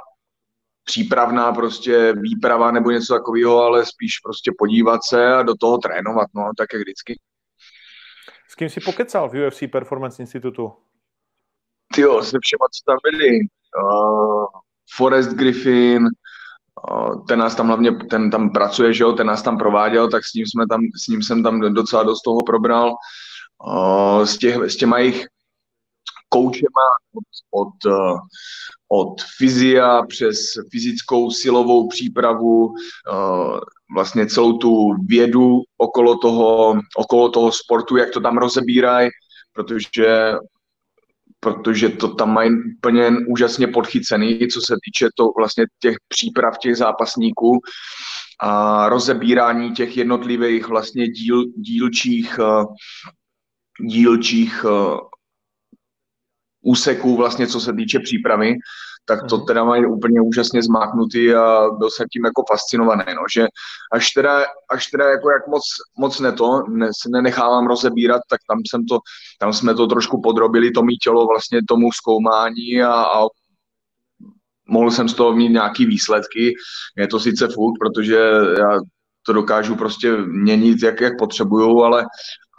přípravná 0.84 1.52
prostě 1.52 2.14
výprava 2.14 2.72
nebo 2.72 2.92
něco 2.92 3.14
takového, 3.14 3.62
ale 3.62 3.86
spíš 3.86 4.20
prostě 4.24 4.52
podívat 4.58 5.00
se 5.04 5.34
a 5.34 5.44
do 5.44 5.56
toho 5.56 5.78
trénovat, 5.78 6.28
no, 6.36 6.52
tak 6.58 6.68
jak 6.74 6.82
vždycky. 6.82 7.20
S 8.56 8.58
kým 8.58 8.70
si 8.70 8.80
pokecal 8.80 9.30
v 9.30 9.48
UFC 9.48 9.68
Performance 9.72 10.24
Institutu? 10.24 10.72
Jo, 11.98 12.24
se 12.24 12.38
všema, 12.42 12.66
co 12.72 12.80
tam 12.86 12.98
byli. 13.04 13.40
Uh, 13.40 14.46
Forrest 14.96 15.30
Griffin, 15.30 16.08
uh, 16.92 17.26
ten 17.26 17.40
nás 17.40 17.56
tam 17.56 17.68
hlavně, 17.68 17.92
ten 17.92 18.32
tam 18.32 18.50
pracuje, 18.50 18.94
že 18.94 19.04
jo, 19.04 19.14
ten 19.14 19.28
nás 19.28 19.42
tam 19.42 19.58
prováděl, 19.58 20.10
tak 20.10 20.26
s 20.26 20.34
ním, 20.34 20.46
jsme 20.46 20.68
tam, 20.68 20.82
s 21.04 21.08
ním 21.08 21.24
jsem 21.24 21.44
tam 21.44 21.60
docela 21.60 22.04
dost 22.04 22.22
toho 22.22 22.40
probral. 22.46 22.94
Uh, 23.68 24.24
s, 24.24 24.38
těch, 24.38 24.56
s 24.56 24.76
těma 24.76 25.00
jejich 25.00 25.26
koučema 26.30 26.86
od, 27.14 27.24
od, 27.52 27.94
od 28.90 29.22
fyzia 29.38 30.06
přes 30.06 30.38
fyzickou 30.72 31.32
silovou 31.32 31.88
přípravu, 31.88 32.74
vlastně 33.96 34.28
celou 34.28 34.58
tu 34.58 34.94
vědu 35.08 35.62
okolo 35.78 36.18
toho, 36.18 36.80
okolo 36.98 37.30
toho 37.30 37.52
sportu, 37.52 37.98
jak 37.98 38.12
to 38.12 38.22
tam 38.22 38.38
rozebírají, 38.38 39.10
protože 39.54 40.34
protože 41.40 41.90
to 41.90 42.14
tam 42.14 42.34
mají 42.34 42.50
úplně 42.78 43.12
úžasně 43.28 43.68
podchycený, 43.68 44.48
co 44.48 44.62
se 44.62 44.76
týče 44.86 45.10
to 45.18 45.30
vlastně 45.38 45.66
těch 45.80 45.96
příprav 46.08 46.58
těch 46.58 46.78
zápasníků 46.78 47.60
a 48.42 48.90
rozebírání 48.90 49.72
těch 49.72 49.98
jednotlivých 49.98 50.68
vlastně 50.68 51.08
díl, 51.08 51.44
dílčích, 51.58 52.40
eh, 52.40 52.66
dílčích 53.90 54.66
eh, 54.66 54.98
úseků 56.62 57.16
vlastně, 57.16 57.48
co 57.48 57.60
se 57.60 57.74
týče 57.74 58.00
přípravy 58.00 58.56
tak 59.06 59.20
to 59.30 59.38
mhm. 59.38 59.46
teda 59.46 59.64
mají 59.64 59.86
úplně 59.86 60.22
úžasně 60.22 60.64
zmáknutý 60.64 61.34
a 61.34 61.70
byl 61.78 61.90
jsem 61.90 62.08
tím 62.12 62.26
jako 62.26 62.44
fascinovaný, 62.52 63.04
no, 63.08 63.22
že 63.34 63.48
až 63.92 64.12
teda, 64.12 64.46
až 64.70 64.88
teda 64.88 65.10
jako 65.10 65.32
jak 65.32 65.48
moc, 65.48 65.64
moc 66.00 66.20
ne 66.20 66.32
to, 66.32 66.64
ne, 66.70 66.88
se 66.88 67.10
nenechávám 67.10 67.68
rozebírat, 67.68 68.22
tak 68.30 68.40
tam 68.50 68.62
jsem 68.70 68.86
to, 68.86 69.00
tam 69.40 69.54
jsme 69.54 69.76
to 69.76 69.88
trošku 69.88 70.22
podrobili, 70.22 70.72
to 70.72 70.84
mý 70.84 70.98
tělo 70.98 71.28
vlastně 71.28 71.62
tomu 71.68 71.92
zkoumání 71.92 72.84
a, 72.84 72.94
a 72.94 73.28
mohl 74.70 74.92
jsem 74.92 75.10
z 75.10 75.14
toho 75.14 75.34
mít 75.34 75.50
nějaký 75.50 75.86
výsledky. 75.86 76.54
Je 76.98 77.08
to 77.08 77.20
sice 77.20 77.48
furt, 77.48 77.74
protože 77.80 78.16
já 78.60 78.80
to 79.26 79.34
dokážu 79.34 79.76
prostě 79.76 80.18
měnit, 80.18 80.84
jak, 80.84 81.02
jak 81.02 81.14
potřebuju, 81.20 81.84
ale, 81.84 82.06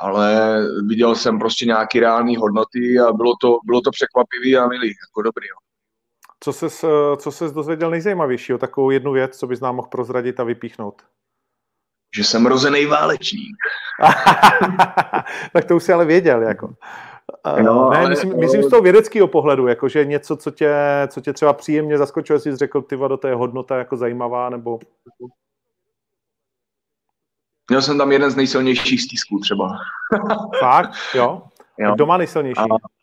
ale 0.00 0.60
viděl 0.86 1.14
jsem 1.14 1.38
prostě 1.38 1.66
nějaký 1.66 2.00
reální 2.00 2.36
hodnoty 2.36 2.98
a 2.98 3.12
bylo 3.12 3.32
to, 3.40 3.58
bylo 3.64 3.80
to 3.80 3.90
překvapivý 3.90 4.56
a 4.56 4.66
milý, 4.66 4.88
jako 4.88 5.22
dobrý. 5.22 5.48
Jo. 5.48 5.65
Co 6.46 6.52
se, 6.52 6.86
co 7.16 7.32
se 7.32 7.48
dozvěděl 7.48 7.90
nejzajímavějšího? 7.90 8.58
Takovou 8.58 8.90
jednu 8.90 9.12
věc, 9.12 9.38
co 9.38 9.46
bys 9.46 9.60
nám 9.60 9.76
mohl 9.76 9.88
prozradit 9.88 10.40
a 10.40 10.44
vypíchnout? 10.44 11.02
Že 12.16 12.24
jsem 12.24 12.46
rozený 12.46 12.86
válečník. 12.86 13.56
tak 15.52 15.64
to 15.64 15.76
už 15.76 15.82
si 15.82 15.92
ale 15.92 16.04
věděl, 16.04 16.42
jako. 16.42 16.74
No, 17.62 17.90
ne, 17.90 17.98
ale... 17.98 18.10
myslím, 18.10 18.38
myslím 18.38 18.62
z 18.62 18.70
toho 18.70 18.82
vědeckého 18.82 19.28
pohledu, 19.28 19.66
jako, 19.66 19.88
že 19.88 20.04
něco, 20.04 20.36
co 20.36 20.50
tě, 20.50 20.74
co 21.08 21.20
tě 21.20 21.32
třeba 21.32 21.52
příjemně 21.52 21.98
zaskočilo, 21.98 22.38
jsi 22.38 22.56
řekl, 22.56 22.82
ty 22.82 22.96
do 22.96 23.16
té 23.16 23.34
hodnota 23.34 23.76
jako 23.76 23.96
zajímavá, 23.96 24.50
nebo... 24.50 24.78
Měl 27.70 27.82
jsem 27.82 27.98
tam 27.98 28.12
jeden 28.12 28.30
z 28.30 28.36
nejsilnějších 28.36 29.02
stisků 29.02 29.38
třeba. 29.38 29.78
Fakt? 30.60 30.90
Jo? 31.14 31.42
jo. 31.78 31.94
Kdo 31.94 32.06
má 32.06 32.16
nejsilnější? 32.16 32.60
A 32.60 32.95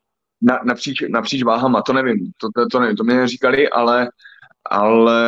na, 0.44 0.60
napříč, 0.64 1.04
napříč 1.10 1.44
váhama, 1.44 1.82
to 1.82 1.94
nevím, 1.94 2.32
to, 2.38 2.48
to, 2.56 2.68
to 2.72 2.80
nevím, 2.80 2.96
to 2.96 3.04
mě 3.04 3.16
neříkali, 3.16 3.70
ale, 3.70 4.10
ale 4.70 5.22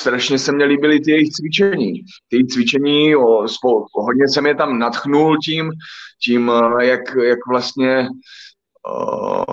strašně 0.00 0.38
se 0.38 0.52
mně 0.52 0.64
líbily 0.64 1.00
ty 1.00 1.10
jejich 1.10 1.30
cvičení. 1.30 1.92
Ty 2.28 2.36
jejich 2.36 2.46
cvičení, 2.46 3.16
o, 3.16 3.48
spol, 3.48 3.84
hodně 3.94 4.28
jsem 4.28 4.46
je 4.46 4.54
tam 4.54 4.78
natchnul 4.78 5.38
tím, 5.44 5.70
tím 6.24 6.52
jak, 6.80 7.00
jak 7.22 7.38
vlastně 7.48 8.08
o, 8.88 9.44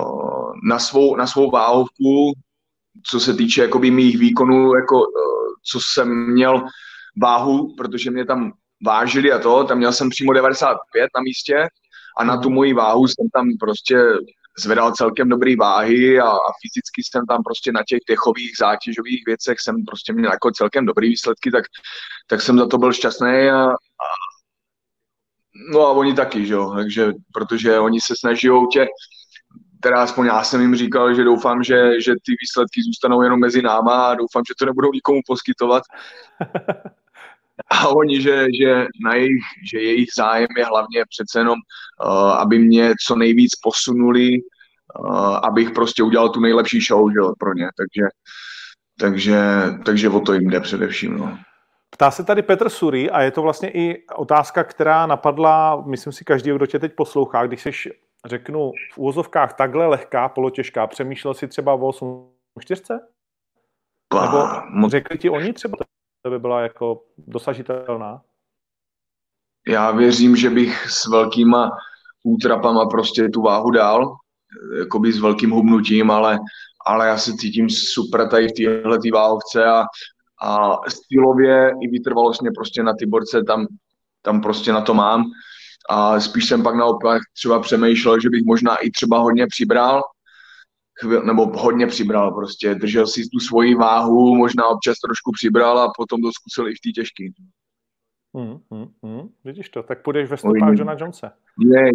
na, 0.64 0.80
svou, 0.80 1.16
na 1.16 1.28
svou 1.28 1.52
váhovku, 1.52 2.34
co 3.06 3.20
se 3.20 3.34
týče 3.34 3.62
jakoby 3.62 3.92
mých 3.92 4.18
výkonů, 4.18 4.76
jako, 4.76 5.02
co 5.72 5.80
jsem 5.94 6.32
měl 6.32 6.64
váhu, 7.22 7.76
protože 7.76 8.12
mě 8.12 8.26
tam 8.26 8.54
vážili 8.86 9.32
a 9.32 9.40
to, 9.40 9.64
tam 9.64 9.78
měl 9.78 9.94
jsem 9.94 10.10
přímo 10.10 10.34
95 10.34 11.10
na 11.16 11.22
místě 11.22 11.68
a 12.18 12.24
na 12.24 12.38
tu 12.38 12.50
moji 12.50 12.74
váhu 12.74 13.08
jsem 13.08 13.30
tam 13.34 13.50
prostě 13.60 13.98
zvedal 14.60 14.92
celkem 14.92 15.30
dobrý 15.30 15.56
váhy 15.56 16.20
a, 16.20 16.28
a 16.30 16.50
fyzicky 16.62 17.02
jsem 17.04 17.26
tam 17.26 17.44
prostě 17.44 17.72
na 17.72 17.82
těch 17.88 18.00
dechových 18.10 18.52
zátěžových 18.60 19.24
věcech 19.26 19.60
jsem 19.60 19.86
prostě 19.86 20.14
měl 20.14 20.32
jako 20.32 20.52
celkem 20.52 20.86
dobrý 20.86 21.10
výsledky, 21.10 21.52
tak, 21.52 21.66
tak 22.28 22.42
jsem 22.42 22.58
za 22.58 22.68
to 22.68 22.78
byl 22.78 22.94
šťastný 22.94 23.50
a, 23.50 23.64
a 23.70 24.08
no 25.74 25.88
a 25.88 25.92
oni 25.92 26.14
taky, 26.14 26.46
že 26.46 26.54
jo, 26.54 26.74
takže 26.76 27.14
protože 27.34 27.80
oni 27.80 28.02
se 28.02 28.14
snaží 28.20 28.50
tě, 28.72 28.88
teda 29.82 30.04
aspoň 30.04 30.26
já 30.26 30.44
jsem 30.44 30.62
jim 30.62 30.76
říkal, 30.76 31.16
že 31.16 31.24
doufám, 31.24 31.64
že, 31.64 32.02
že 32.02 32.12
ty 32.12 32.36
výsledky 32.42 32.82
zůstanou 32.86 33.22
jenom 33.22 33.40
mezi 33.40 33.62
náma 33.62 34.06
a 34.06 34.16
doufám, 34.16 34.44
že 34.48 34.54
to 34.60 34.66
nebudou 34.66 34.92
nikomu 34.94 35.20
poskytovat. 35.28 35.84
a 37.72 37.88
oni, 37.88 38.22
že, 38.22 38.48
že, 38.60 38.88
na 39.06 39.14
jejich, 39.14 39.44
že 39.72 39.80
jejich 39.80 40.10
zájem 40.18 40.48
je 40.58 40.66
hlavně 40.66 41.04
přece 41.10 41.40
jenom, 41.40 41.60
uh, 42.06 42.32
aby 42.32 42.60
mě 42.60 42.94
co 43.06 43.16
nejvíc 43.16 43.56
posunuli, 43.56 44.32
uh, 45.00 45.36
abych 45.44 45.72
prostě 45.72 46.04
udělal 46.04 46.30
tu 46.30 46.40
nejlepší 46.40 46.82
show 46.82 47.12
že, 47.12 47.20
pro 47.40 47.54
ně, 47.54 47.68
takže, 47.78 48.08
takže, 49.00 49.40
takže 49.86 50.10
o 50.10 50.20
to 50.20 50.34
jim 50.34 50.50
jde 50.50 50.60
především. 50.60 51.18
No. 51.18 51.38
Ptá 51.90 52.12
se 52.12 52.24
tady 52.24 52.42
Petr 52.42 52.70
Sury 52.70 53.10
a 53.10 53.22
je 53.22 53.32
to 53.32 53.42
vlastně 53.42 53.70
i 53.70 54.04
otázka, 54.16 54.64
která 54.64 55.06
napadla, 55.06 55.84
myslím 55.86 56.14
si, 56.14 56.26
každý, 56.26 56.52
kdo 56.52 56.66
tě 56.66 56.80
teď 56.80 56.96
poslouchá, 56.96 57.46
když 57.48 57.62
jsi, 57.62 57.72
řeknu, 58.26 58.72
v 58.94 58.98
úvozovkách 58.98 59.54
takhle 59.54 59.88
lehká, 59.88 60.30
polotěžká, 60.30 60.88
přemýšlel 60.88 61.34
si 61.34 61.48
třeba 61.48 61.74
o 61.74 61.88
8 61.88 62.32
čtyřce? 62.60 63.00
Nebo 64.22 64.90
řekli 64.90 65.18
ti 65.18 65.30
oni 65.30 65.54
třeba 65.54 65.78
by 66.30 66.40
byla 66.40 66.62
jako 66.62 67.04
dosažitelná? 67.18 68.22
Já 69.68 69.92
věřím, 69.92 70.36
že 70.36 70.50
bych 70.50 70.92
s 70.92 71.08
velkýma 71.08 71.72
útrapama 72.24 72.86
prostě 72.86 73.30
tu 73.30 73.42
váhu 73.42 73.72
dal, 73.72 74.16
jakoby 74.80 75.14
s 75.14 75.20
velkým 75.20 75.52
hubnutím, 75.52 76.12
ale, 76.12 76.40
ale 76.86 77.08
já 77.08 77.18
se 77.18 77.34
cítím 77.34 77.70
super 77.70 78.30
tady 78.30 78.48
v 78.48 78.52
téhle 78.52 78.98
váhovce 79.14 79.66
a, 79.66 79.84
a 80.42 80.78
stylově 80.90 81.72
i 81.82 81.88
vytrvalostně 81.88 82.50
prostě 82.56 82.84
na 82.84 82.94
ty 83.00 83.06
borce 83.06 83.44
tam, 83.44 83.68
tam 84.22 84.42
prostě 84.42 84.74
na 84.74 84.82
to 84.82 84.94
mám. 84.94 85.24
A 85.90 86.20
spíš 86.20 86.48
jsem 86.48 86.64
pak 86.64 86.76
naopak 86.76 87.22
třeba 87.34 87.60
přemýšlel, 87.60 88.20
že 88.20 88.30
bych 88.30 88.44
možná 88.46 88.76
i 88.76 88.92
třeba 88.92 89.20
hodně 89.20 89.48
přibral, 89.48 90.02
chvíl, 91.02 91.24
nebo 91.24 91.46
hodně 91.46 91.88
přibral 91.88 92.32
prostě, 92.32 92.76
držel 92.76 93.08
si 93.08 93.22
tu 93.34 93.40
svoji 93.40 93.76
váhu, 93.76 94.36
možná 94.36 94.68
občas 94.68 94.98
trošku 94.98 95.32
přibral 95.32 95.80
a 95.80 95.94
potom 95.98 96.22
to 96.22 96.30
zkusil 96.32 96.70
i 96.70 96.74
v 96.74 96.82
té 96.84 96.92
těžké. 97.02 97.24
Hmm, 98.36 98.58
hmm, 98.72 98.88
hmm. 99.04 99.30
Vidíš 99.46 99.70
to, 99.70 99.84
tak 99.84 100.04
půjdeš 100.04 100.30
ve 100.30 100.38
stopách 100.38 100.78
Johna 100.78 100.96
Jonese. 101.00 101.32
Ne, 101.58 101.92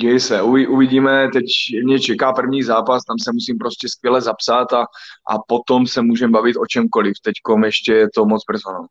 děj 0.00 0.20
se, 0.20 0.42
uvidíme, 0.42 1.28
teď 1.32 1.44
mě 1.84 2.00
čeká 2.00 2.32
první 2.32 2.62
zápas, 2.62 3.04
tam 3.04 3.16
se 3.24 3.30
musím 3.32 3.58
prostě 3.58 3.88
skvěle 3.88 4.20
zapsat 4.20 4.72
a, 4.72 4.82
a 5.30 5.38
potom 5.48 5.86
se 5.86 6.02
můžeme 6.02 6.32
bavit 6.32 6.56
o 6.56 6.66
čemkoliv. 6.66 7.14
Teďkom 7.24 7.64
ještě 7.64 7.92
je 7.92 8.08
to 8.14 8.24
moc 8.24 8.44
personální. 8.44 8.88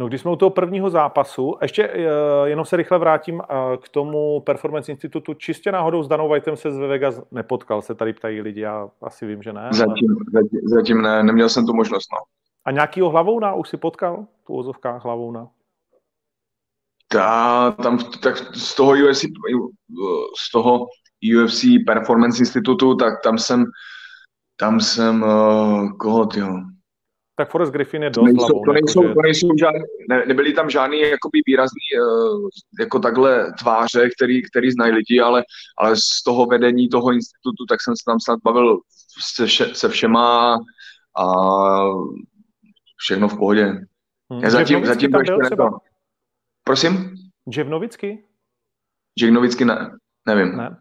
No, 0.00 0.08
když 0.08 0.20
jsme 0.20 0.30
u 0.30 0.36
toho 0.36 0.50
prvního 0.50 0.90
zápasu, 0.90 1.56
ještě 1.62 1.88
uh, 1.88 1.94
jenom 2.44 2.64
se 2.64 2.76
rychle 2.76 2.98
vrátím 2.98 3.34
uh, 3.34 3.42
k 3.76 3.88
tomu 3.88 4.40
Performance 4.40 4.92
Institutu. 4.92 5.34
Čistě 5.34 5.72
náhodou 5.72 6.02
s 6.02 6.08
Danou 6.08 6.28
Whiteem 6.28 6.56
se 6.56 6.72
z 6.72 6.78
Vegas 6.78 7.20
nepotkal, 7.30 7.82
se 7.82 7.94
tady 7.94 8.12
ptají 8.12 8.40
lidi, 8.40 8.60
já 8.60 8.88
asi 9.02 9.26
vím, 9.26 9.42
že 9.42 9.52
ne. 9.52 9.68
Zatím, 9.72 10.16
ale... 10.34 10.44
zatím, 10.64 11.02
ne, 11.02 11.22
neměl 11.22 11.48
jsem 11.48 11.66
tu 11.66 11.74
možnost, 11.74 12.08
no. 12.12 12.18
A 12.64 12.70
nějakýho 12.70 13.10
hlavou 13.10 13.40
už 13.54 13.68
si 13.68 13.76
potkal? 13.76 14.26
V 14.44 14.50
úvozovkách 14.50 15.04
na? 15.30 15.48
Ta, 17.08 17.70
tam 17.70 17.98
tak 18.22 18.36
z 18.54 18.74
toho 18.74 18.92
UFC, 18.92 19.24
z 20.38 20.50
toho 20.52 20.86
UFC 21.38 21.64
Performance 21.86 22.38
Institutu, 22.38 22.94
tak 22.94 23.22
tam 23.24 23.38
jsem, 23.38 23.64
tam 24.56 24.80
jsem, 24.80 25.22
uh, 25.22 25.92
koho 25.96 26.26
tyho, 26.26 26.54
tak 27.40 27.50
Forrest 27.50 27.72
Griffin 27.72 28.02
je 28.02 28.10
dost 28.10 28.24
nejsou, 28.24 28.62
to 28.64 28.72
nejsou, 28.72 29.02
jako, 29.02 29.14
to 29.14 29.22
nejsou 29.22 29.48
žádný, 29.58 29.80
ne, 30.08 30.26
nebyly 30.26 30.52
tam 30.52 30.70
žádný 30.70 31.00
jakoby 31.00 31.40
výrazný 31.46 31.86
uh, 32.00 32.48
jako 32.80 32.98
takhle 32.98 33.52
tváře, 33.58 34.10
který, 34.16 34.42
který 34.50 34.70
znají 34.70 34.92
lidi, 34.92 35.20
ale, 35.20 35.44
ale 35.78 35.96
z 35.96 36.22
toho 36.24 36.46
vedení 36.46 36.88
toho 36.88 37.12
institutu, 37.12 37.66
tak 37.68 37.82
jsem 37.82 37.96
se 37.96 38.02
tam 38.06 38.20
snad 38.20 38.38
bavil 38.44 38.80
se, 39.34 39.46
vše, 39.46 39.74
se 39.74 39.88
všema 39.88 40.58
a 41.18 41.24
všechno 42.96 43.28
v 43.28 43.38
pohodě. 43.38 43.64
Hmm. 44.30 44.42
Já 44.42 44.50
zatím, 44.50 44.86
zatím 44.86 45.12
to 45.12 45.18
ještě 45.18 45.36
nebyl. 45.50 45.70
Prosím? 46.64 47.14
Dževnovicky? 47.50 48.24
Dževnovicky 49.18 49.64
ne, 49.64 49.90
nevím. 50.26 50.56
Ne. 50.56 50.76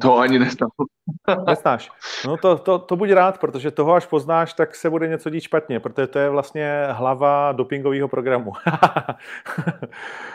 To 0.00 0.18
ani 0.18 0.38
neznám. 0.38 0.70
Neznáš. 1.46 1.90
No 2.26 2.36
to, 2.36 2.58
to, 2.58 2.78
to 2.78 2.96
buď 2.96 3.10
rád, 3.10 3.40
protože 3.40 3.70
toho 3.70 3.94
až 3.94 4.06
poznáš, 4.06 4.54
tak 4.54 4.74
se 4.74 4.90
bude 4.90 5.08
něco 5.08 5.30
dít 5.30 5.40
špatně, 5.40 5.80
protože 5.80 6.06
to 6.06 6.18
je 6.18 6.30
vlastně 6.30 6.86
hlava 6.90 7.52
dopingového 7.52 8.08
programu. 8.08 8.52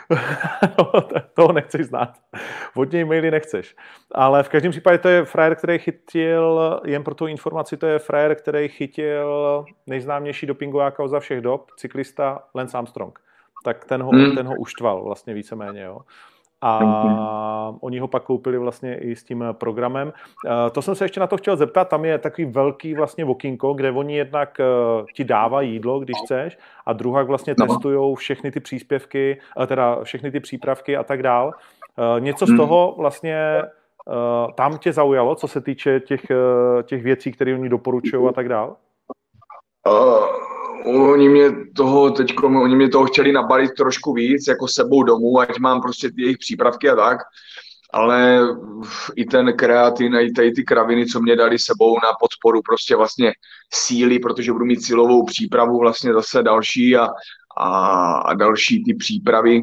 no, 0.77 0.91
toho 1.33 1.51
nechceš 1.51 1.85
znát. 1.85 2.13
Od 2.75 2.91
něj 2.91 3.05
maily 3.05 3.31
nechceš. 3.31 3.75
Ale 4.11 4.43
v 4.43 4.49
každém 4.49 4.71
případě 4.71 4.97
to 4.97 5.09
je 5.09 5.25
frajer, 5.25 5.55
který 5.55 5.79
chytil, 5.79 6.81
jen 6.85 7.03
pro 7.03 7.15
tu 7.15 7.27
informaci, 7.27 7.77
to 7.77 7.85
je 7.85 7.99
frajer, 7.99 8.35
který 8.35 8.67
chytil 8.67 9.65
nejznámější 9.87 10.45
dopingová 10.45 10.91
kauza 10.91 11.19
všech 11.19 11.41
dob, 11.41 11.71
cyklista 11.77 12.43
Lance 12.55 12.77
Armstrong. 12.77 13.19
Tak 13.63 13.85
ten 13.85 14.03
ho, 14.03 14.09
hmm. 14.09 14.35
ten 14.35 14.47
ho 14.47 14.55
uštval 14.55 15.03
vlastně 15.03 15.33
víceméně. 15.33 15.81
Jo. 15.81 16.01
A 16.65 17.75
oni 17.81 17.99
ho 17.99 18.07
pak 18.07 18.23
koupili 18.23 18.57
vlastně 18.57 18.97
i 18.97 19.15
s 19.15 19.23
tím 19.23 19.45
programem. 19.51 20.13
Eh, 20.47 20.69
to 20.69 20.81
jsem 20.81 20.95
se 20.95 21.05
ještě 21.05 21.19
na 21.19 21.27
to 21.27 21.37
chtěl 21.37 21.55
zeptat, 21.55 21.89
tam 21.89 22.05
je 22.05 22.17
takový 22.17 22.45
velký 22.45 22.93
vlastně 22.93 23.25
vokinko, 23.25 23.73
kde 23.73 23.91
oni 23.91 24.15
jednak 24.15 24.59
eh, 24.59 24.65
ti 25.15 25.23
dávají 25.23 25.71
jídlo, 25.71 25.99
když 25.99 26.17
chceš, 26.25 26.57
a 26.85 26.93
druhá 26.93 27.23
vlastně 27.23 27.55
no. 27.59 27.67
testují 27.67 28.15
všechny 28.15 28.51
ty 28.51 28.59
příspěvky, 28.59 29.39
eh, 29.61 29.67
teda 29.67 30.03
všechny 30.03 30.31
ty 30.31 30.39
přípravky 30.39 30.97
a 30.97 31.03
tak 31.03 31.23
dál. 31.23 31.51
Něco 32.19 32.45
z 32.45 32.49
mhm. 32.49 32.57
toho 32.57 32.95
vlastně 32.97 33.61
tam 34.55 34.77
tě 34.77 34.93
zaujalo, 34.93 35.35
co 35.35 35.47
se 35.47 35.61
týče 35.61 35.99
těch, 35.99 36.21
těch 36.83 37.03
věcí, 37.03 37.31
které 37.31 37.53
oni 37.53 37.69
doporučují 37.69 38.27
a 38.29 38.31
tak 38.31 38.49
dál? 38.49 38.75
Uh 39.87 40.54
oni 40.85 41.29
mě 41.29 41.51
toho 41.75 42.11
teď, 42.11 42.35
oni 42.43 42.75
mě 42.75 42.89
toho 42.89 43.05
chtěli 43.05 43.31
nabalit 43.31 43.71
trošku 43.73 44.13
víc, 44.13 44.47
jako 44.47 44.67
sebou 44.67 45.03
domů, 45.03 45.39
ať 45.39 45.59
mám 45.59 45.81
prostě 45.81 46.11
jejich 46.17 46.37
přípravky 46.37 46.89
a 46.89 46.95
tak, 46.95 47.17
ale 47.93 48.47
i 49.15 49.25
ten 49.25 49.53
kreatin, 49.57 50.15
i 50.15 50.31
tady 50.31 50.51
ty 50.51 50.63
kraviny, 50.63 51.05
co 51.05 51.21
mě 51.21 51.35
dali 51.35 51.59
sebou 51.59 51.93
na 51.93 52.09
podporu 52.19 52.61
prostě 52.61 52.95
vlastně 52.95 53.33
síly, 53.73 54.19
protože 54.19 54.51
budu 54.51 54.65
mít 54.65 54.81
cílovou 54.81 55.25
přípravu 55.25 55.79
vlastně 55.79 56.13
zase 56.13 56.43
další 56.43 56.97
a, 56.97 57.07
a, 57.57 58.13
a 58.17 58.33
další 58.33 58.83
ty 58.83 58.93
přípravy 58.93 59.61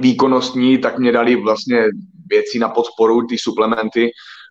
výkonnostní, 0.00 0.78
tak 0.78 0.98
mě 0.98 1.12
dali 1.12 1.36
vlastně 1.36 1.84
věci 2.26 2.58
na 2.58 2.68
podporu, 2.68 3.26
ty 3.26 3.38
suplementy, 3.38 4.10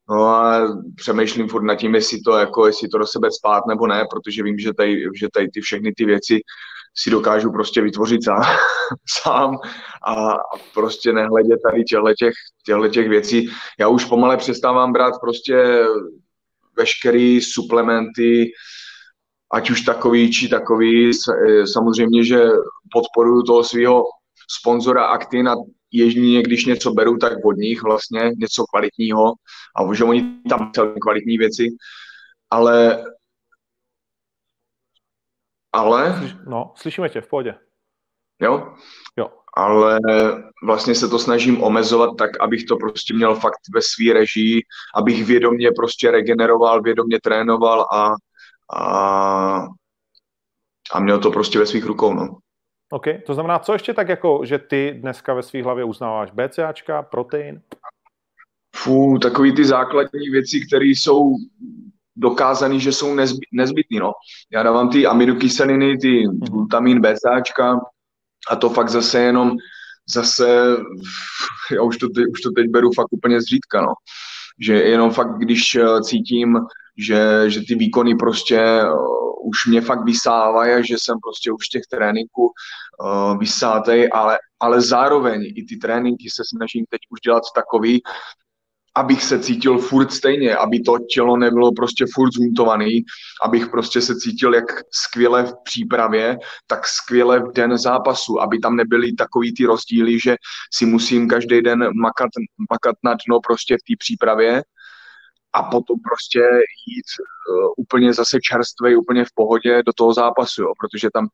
No 0.09 0.27
a 0.27 0.67
přemýšlím 0.95 1.47
furt 1.47 1.63
nad 1.63 1.75
tím, 1.75 1.95
jestli 1.95 2.21
to, 2.21 2.37
jako, 2.37 2.67
jestli 2.67 2.87
to 2.87 2.97
do 2.97 3.07
sebe 3.07 3.31
spát 3.31 3.63
nebo 3.67 3.87
ne, 3.87 4.05
protože 4.11 4.43
vím, 4.43 4.59
že 4.59 4.73
tady, 4.73 5.03
že 5.15 5.27
tady 5.33 5.47
ty 5.49 5.61
všechny 5.61 5.93
ty 5.97 6.05
věci 6.05 6.39
si 6.97 7.09
dokážu 7.09 7.51
prostě 7.51 7.81
vytvořit 7.81 8.23
sám, 8.23 8.43
sám 9.23 9.57
a, 10.07 10.35
prostě 10.73 11.13
nehledě 11.13 11.55
tady 11.69 11.83
těchto 11.83 12.87
těch, 12.89 13.09
věcí. 13.09 13.49
Já 13.79 13.87
už 13.87 14.05
pomale 14.05 14.37
přestávám 14.37 14.93
brát 14.93 15.13
prostě 15.21 15.85
veškeré 16.77 17.39
suplementy, 17.53 18.51
ať 19.53 19.69
už 19.69 19.81
takový 19.81 20.31
či 20.31 20.47
takový. 20.47 21.11
Samozřejmě, 21.73 22.23
že 22.23 22.45
podporuju 22.91 23.43
toho 23.43 23.63
svého 23.63 24.03
sponzora 24.59 25.05
Actin 25.05 25.49
a 25.49 25.55
jedině, 25.95 26.41
když 26.41 26.65
něco 26.65 26.91
beru, 26.91 27.17
tak 27.17 27.45
od 27.45 27.57
nich 27.57 27.83
vlastně 27.83 28.31
něco 28.37 28.65
kvalitního 28.65 29.33
a 29.75 29.93
že 29.93 30.03
oni 30.03 30.39
tam 30.49 30.71
celé 30.71 30.93
kvalitní 31.01 31.37
věci, 31.37 31.67
ale 32.49 33.05
ale... 35.75 36.21
No, 36.47 36.73
slyšíme 36.75 37.09
tě, 37.09 37.21
v 37.21 37.27
pohodě. 37.27 37.55
Jo? 38.41 38.75
Jo. 39.17 39.29
Ale 39.57 39.99
vlastně 40.63 40.95
se 40.95 41.07
to 41.07 41.19
snažím 41.19 41.63
omezovat 41.63 42.09
tak, 42.17 42.39
abych 42.39 42.65
to 42.65 42.75
prostě 42.75 43.13
měl 43.13 43.35
fakt 43.35 43.59
ve 43.73 43.81
své 43.81 44.13
režii, 44.13 44.61
abych 44.95 45.25
vědomě 45.25 45.71
prostě 45.75 46.11
regeneroval, 46.11 46.81
vědomě 46.81 47.19
trénoval 47.23 47.85
a, 47.93 48.13
a, 48.75 49.67
a 50.91 50.99
měl 50.99 51.19
to 51.19 51.31
prostě 51.31 51.59
ve 51.59 51.65
svých 51.65 51.85
rukou, 51.85 52.13
no. 52.13 52.37
OK, 52.95 53.05
to 53.25 53.33
znamená, 53.33 53.59
co 53.59 53.73
ještě 53.73 53.93
tak 53.93 54.09
jako, 54.09 54.41
že 54.43 54.57
ty 54.57 54.97
dneska 55.01 55.33
ve 55.33 55.43
své 55.43 55.63
hlavě 55.63 55.83
uznáváš? 55.83 56.31
BCAčka, 56.31 57.01
protein? 57.03 57.61
Fú, 58.75 59.19
takový 59.19 59.55
ty 59.55 59.65
základní 59.65 60.29
věci, 60.29 60.61
které 60.67 60.85
jsou 60.85 61.35
dokázané, 62.15 62.79
že 62.79 62.91
jsou 62.91 63.15
nezby, 63.15 63.45
nezbytné. 63.53 63.99
No. 63.99 64.11
Já 64.51 64.63
dávám 64.63 64.89
ty 64.89 65.05
aminokyseliny, 65.05 65.97
ty 65.97 66.27
mhm. 66.27 66.39
glutamin, 66.39 67.01
BCAčka 67.01 67.79
a 68.49 68.55
to 68.55 68.69
fakt 68.69 68.89
zase 68.89 69.19
jenom 69.19 69.51
zase, 70.13 70.77
já 71.71 71.81
už 71.81 71.97
to, 71.97 72.09
teď, 72.09 72.25
už 72.31 72.41
to 72.41 72.51
teď 72.51 72.69
beru 72.69 72.91
fakt 72.95 73.13
úplně 73.13 73.41
zřídka, 73.41 73.81
no. 73.81 73.93
Že 74.59 74.73
jenom 74.73 75.11
fakt, 75.11 75.37
když 75.37 75.75
eh, 75.75 76.01
cítím, 76.01 76.59
že, 76.97 77.43
že 77.47 77.61
ty 77.61 77.75
výkony 77.75 78.15
prostě 78.15 78.81
uh, 78.83 79.47
už 79.47 79.65
mě 79.65 79.81
fakt 79.81 80.05
vysávají, 80.05 80.85
že 80.85 80.95
jsem 80.97 81.17
prostě 81.23 81.51
už 81.51 81.67
těch 81.67 81.81
tréninků 81.89 82.45
uh, 82.45 83.39
vysátej, 83.39 84.09
ale, 84.13 84.37
ale 84.59 84.81
zároveň 84.81 85.41
i 85.55 85.63
ty 85.63 85.77
tréninky 85.77 86.29
se 86.35 86.43
snažím 86.55 86.85
teď 86.89 86.99
už 87.09 87.19
dělat 87.19 87.43
takový, 87.55 88.01
abych 88.95 89.23
se 89.23 89.39
cítil 89.39 89.77
furt 89.77 90.11
stejně, 90.11 90.55
aby 90.55 90.79
to 90.79 90.97
tělo 91.13 91.37
nebylo 91.37 91.71
prostě 91.71 92.05
furt 92.13 92.31
zhuntovaný, 92.33 93.03
abych 93.43 93.67
prostě 93.67 94.01
se 94.01 94.15
cítil 94.15 94.53
jak 94.53 94.65
skvěle 94.91 95.43
v 95.43 95.53
přípravě, 95.63 96.37
tak 96.67 96.87
skvěle 96.87 97.39
v 97.39 97.51
den 97.51 97.77
zápasu, 97.77 98.41
aby 98.41 98.59
tam 98.59 98.75
nebyly 98.75 99.13
takový 99.13 99.53
ty 99.53 99.65
rozdíly, 99.65 100.19
že 100.19 100.35
si 100.73 100.85
musím 100.85 101.27
každý 101.27 101.61
den 101.61 101.79
makat, 102.01 102.29
makat 102.71 102.95
na 103.03 103.15
dno 103.27 103.39
prostě 103.39 103.75
v 103.75 103.93
té 103.93 103.97
přípravě 103.99 104.63
a 105.55 105.63
potom 105.63 105.97
prostě 105.99 106.39
jít 106.87 107.09
uh, 107.19 107.73
úplně 107.77 108.13
zase 108.13 108.39
čerstvý, 108.41 108.95
úplně 108.95 109.25
v 109.25 109.33
pohodě 109.35 109.83
do 109.85 109.93
toho 109.93 110.13
zápasu, 110.13 110.61
jo, 110.61 110.71
protože 110.79 111.09
tam 111.13 111.27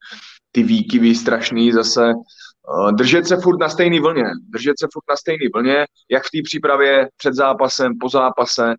ty 0.52 0.64
výkyvy 0.64 1.16
strašný 1.16 1.72
zase 1.72 2.14
uh, 2.14 2.92
držet 2.92 3.28
se 3.28 3.38
furt 3.38 3.58
na 3.58 3.70
stejný 3.70 4.00
vlně, 4.00 4.26
držet 4.50 4.74
se 4.80 4.88
furt 4.94 5.04
na 5.10 5.16
stejný 5.16 5.48
vlně, 5.54 5.86
jak 6.12 6.24
v 6.24 6.32
té 6.32 6.38
přípravě 6.44 7.10
před 7.18 7.34
zápasem, 7.34 7.94
po 8.02 8.10
zápase. 8.10 8.76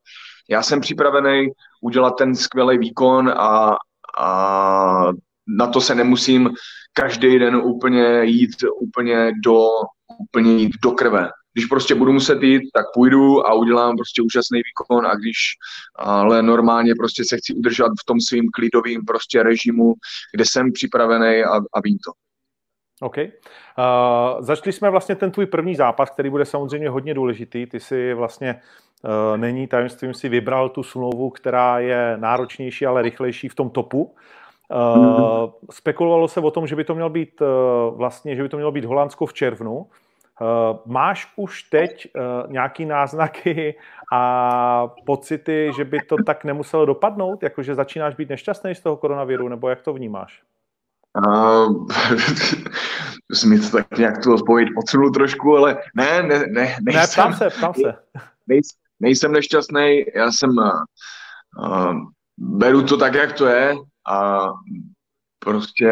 Já 0.50 0.62
jsem 0.62 0.80
připravený 0.80 1.48
udělat 1.82 2.10
ten 2.18 2.34
skvělý 2.34 2.78
výkon 2.78 3.28
a, 3.28 3.76
a 4.18 5.04
na 5.58 5.66
to 5.66 5.80
se 5.80 5.94
nemusím 5.94 6.50
každý 6.92 7.38
den 7.38 7.56
úplně 7.56 8.24
jít 8.24 8.50
úplně 8.80 9.32
do, 9.44 9.68
úplně 10.20 10.52
jít 10.52 10.72
do 10.82 10.90
krve 10.90 11.30
když 11.52 11.66
prostě 11.66 11.94
budu 11.94 12.12
muset 12.12 12.42
jít, 12.42 12.62
tak 12.74 12.86
půjdu 12.94 13.46
a 13.46 13.54
udělám 13.54 13.96
prostě 13.96 14.22
úžasný 14.22 14.58
výkon 14.58 15.06
a 15.06 15.14
když 15.14 15.36
ale 15.96 16.42
normálně 16.42 16.94
prostě 16.94 17.24
se 17.24 17.36
chci 17.36 17.54
udržet 17.54 17.92
v 18.02 18.04
tom 18.06 18.20
svým 18.20 18.50
klidovým 18.54 19.04
prostě 19.04 19.42
režimu, 19.42 19.94
kde 20.34 20.44
jsem 20.44 20.72
připravený 20.72 21.44
a, 21.44 21.56
a 21.56 21.80
vím 21.84 21.96
to. 22.06 22.12
OK. 23.02 23.16
Uh, 23.18 23.24
začali 24.40 24.72
jsme 24.72 24.90
vlastně 24.90 25.14
ten 25.14 25.30
tvůj 25.30 25.46
první 25.46 25.74
zápas, 25.74 26.10
který 26.10 26.30
bude 26.30 26.44
samozřejmě 26.44 26.88
hodně 26.88 27.14
důležitý. 27.14 27.66
Ty 27.66 27.80
si 27.80 28.14
vlastně 28.14 28.60
uh, 29.04 29.36
není 29.36 29.66
tajemstvím, 29.66 30.14
si 30.14 30.28
vybral 30.28 30.68
tu 30.68 30.82
smlouvu, 30.82 31.30
která 31.30 31.78
je 31.78 32.16
náročnější, 32.16 32.86
ale 32.86 33.02
rychlejší 33.02 33.48
v 33.48 33.54
tom 33.54 33.70
topu. 33.70 34.14
Uh. 34.74 35.50
Spekulovalo 35.70 36.28
se 36.28 36.40
o 36.40 36.50
tom, 36.50 36.66
že 36.66 36.76
by 36.76 36.84
to 36.84 36.94
mělo 36.94 37.10
být 37.10 37.40
uh, 37.40 37.48
vlastně, 37.98 38.36
že 38.36 38.42
by 38.42 38.48
to 38.48 38.56
mělo 38.56 38.72
být 38.72 38.84
Holandsko 38.84 39.26
v 39.26 39.32
červnu. 39.32 39.86
Uh, 40.40 40.78
máš 40.86 41.32
už 41.36 41.62
teď 41.62 42.06
uh, 42.16 42.52
nějaký 42.52 42.84
náznaky 42.84 43.74
a 44.12 44.88
pocity, 45.06 45.70
že 45.76 45.84
by 45.84 45.98
to 46.08 46.16
tak 46.26 46.44
nemuselo 46.44 46.86
dopadnout? 46.86 47.42
Jakože 47.42 47.74
začínáš 47.74 48.14
být 48.14 48.28
nešťastný 48.28 48.74
z 48.74 48.80
toho 48.80 48.96
koronaviru, 48.96 49.48
nebo 49.48 49.68
jak 49.68 49.82
to 49.82 49.92
vnímáš? 49.92 50.42
Uh, 51.28 51.86
mi 53.46 53.60
to 53.60 53.70
tak 53.70 53.98
nějak 53.98 54.22
tu 54.22 54.34
odpověď 54.34 54.68
odsunul 54.78 55.10
trošku, 55.10 55.56
ale 55.56 55.78
ne, 55.96 56.22
ne, 56.22 56.38
ne. 56.38 56.76
Nejsem, 56.82 56.94
ne, 56.94 57.06
ptám 57.12 57.34
se, 57.34 57.50
ptám 57.50 57.74
se. 57.74 57.94
Nejsem, 58.46 58.78
nejsem 59.00 59.32
nešťastný, 59.32 60.04
já 60.14 60.32
jsem, 60.32 60.50
uh, 61.58 61.94
beru 62.38 62.82
to 62.82 62.96
tak, 62.96 63.14
jak 63.14 63.32
to 63.32 63.46
je 63.46 63.74
a 64.08 64.48
prostě 65.38 65.90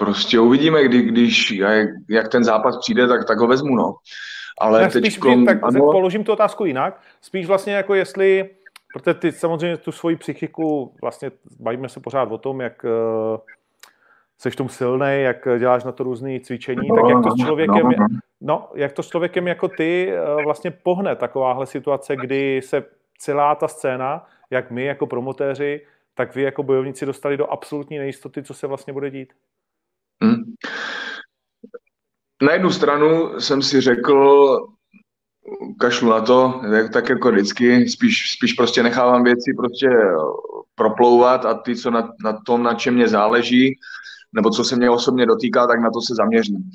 Prostě 0.00 0.40
uvidíme, 0.40 0.84
kdy, 0.84 1.02
když, 1.02 1.50
jak, 1.50 1.88
jak 2.10 2.28
ten 2.28 2.44
zápas 2.44 2.78
přijde, 2.78 3.08
tak, 3.08 3.26
tak 3.26 3.38
ho 3.38 3.46
vezmu, 3.46 3.74
no. 3.74 3.94
Ale 4.60 4.88
teď 4.88 5.04
spíš, 5.04 5.18
kom, 5.18 5.46
tak 5.46 5.58
ano. 5.62 5.80
položím 5.80 6.24
tu 6.24 6.32
otázku 6.32 6.64
jinak. 6.64 7.00
Spíš 7.20 7.46
vlastně 7.46 7.74
jako 7.74 7.94
jestli, 7.94 8.50
protože 8.92 9.14
ty 9.14 9.32
samozřejmě 9.32 9.76
tu 9.76 9.92
svoji 9.92 10.16
psychiku, 10.16 10.94
vlastně 11.02 11.30
bavíme 11.60 11.88
se 11.88 12.00
pořád 12.00 12.32
o 12.32 12.38
tom, 12.38 12.60
jak 12.60 12.84
uh, 12.84 13.38
seš 14.38 14.56
tom 14.56 14.68
silný, 14.68 15.22
jak 15.22 15.48
děláš 15.58 15.84
na 15.84 15.92
to 15.92 16.04
různé 16.04 16.40
cvičení, 16.40 16.88
no, 16.88 16.96
tak 16.96 17.10
jak 17.10 17.22
to 17.22 17.30
s 17.30 17.44
člověkem, 17.44 17.82
no, 17.82 17.90
no. 17.98 18.06
no, 18.40 18.68
jak 18.74 18.92
to 18.92 19.02
s 19.02 19.08
člověkem 19.08 19.48
jako 19.48 19.68
ty 19.68 20.12
uh, 20.36 20.44
vlastně 20.44 20.70
pohne 20.70 21.16
takováhle 21.16 21.66
situace, 21.66 22.16
kdy 22.16 22.60
se 22.64 22.84
celá 23.18 23.54
ta 23.54 23.68
scéna, 23.68 24.26
jak 24.50 24.70
my 24.70 24.84
jako 24.84 25.06
promotéři, 25.06 25.80
tak 26.14 26.34
vy 26.34 26.42
jako 26.42 26.62
bojovníci 26.62 27.06
dostali 27.06 27.36
do 27.36 27.46
absolutní 27.46 27.98
nejistoty, 27.98 28.42
co 28.42 28.54
se 28.54 28.66
vlastně 28.66 28.92
bude 28.92 29.10
dít? 29.10 29.32
Na 32.42 32.52
jednu 32.52 32.70
stranu 32.70 33.40
jsem 33.40 33.62
si 33.62 33.80
řekl, 33.80 34.56
kašlu 35.80 36.10
na 36.10 36.20
to, 36.20 36.60
tak 36.92 37.08
jako 37.08 37.30
vždycky, 37.30 37.88
spíš, 37.88 38.32
spíš 38.32 38.52
prostě 38.52 38.82
nechávám 38.82 39.24
věci 39.24 39.54
prostě 39.56 39.88
proplouvat 40.74 41.44
a 41.44 41.54
ty, 41.54 41.76
co 41.76 41.90
na, 41.90 42.12
na 42.24 42.40
tom, 42.46 42.62
na 42.62 42.74
čem 42.74 42.94
mě 42.94 43.08
záleží, 43.08 43.78
nebo 44.32 44.50
co 44.50 44.64
se 44.64 44.76
mě 44.76 44.90
osobně 44.90 45.26
dotýká, 45.26 45.66
tak 45.66 45.80
na 45.80 45.90
to 45.90 46.00
se 46.00 46.14
zaměřím. 46.14 46.70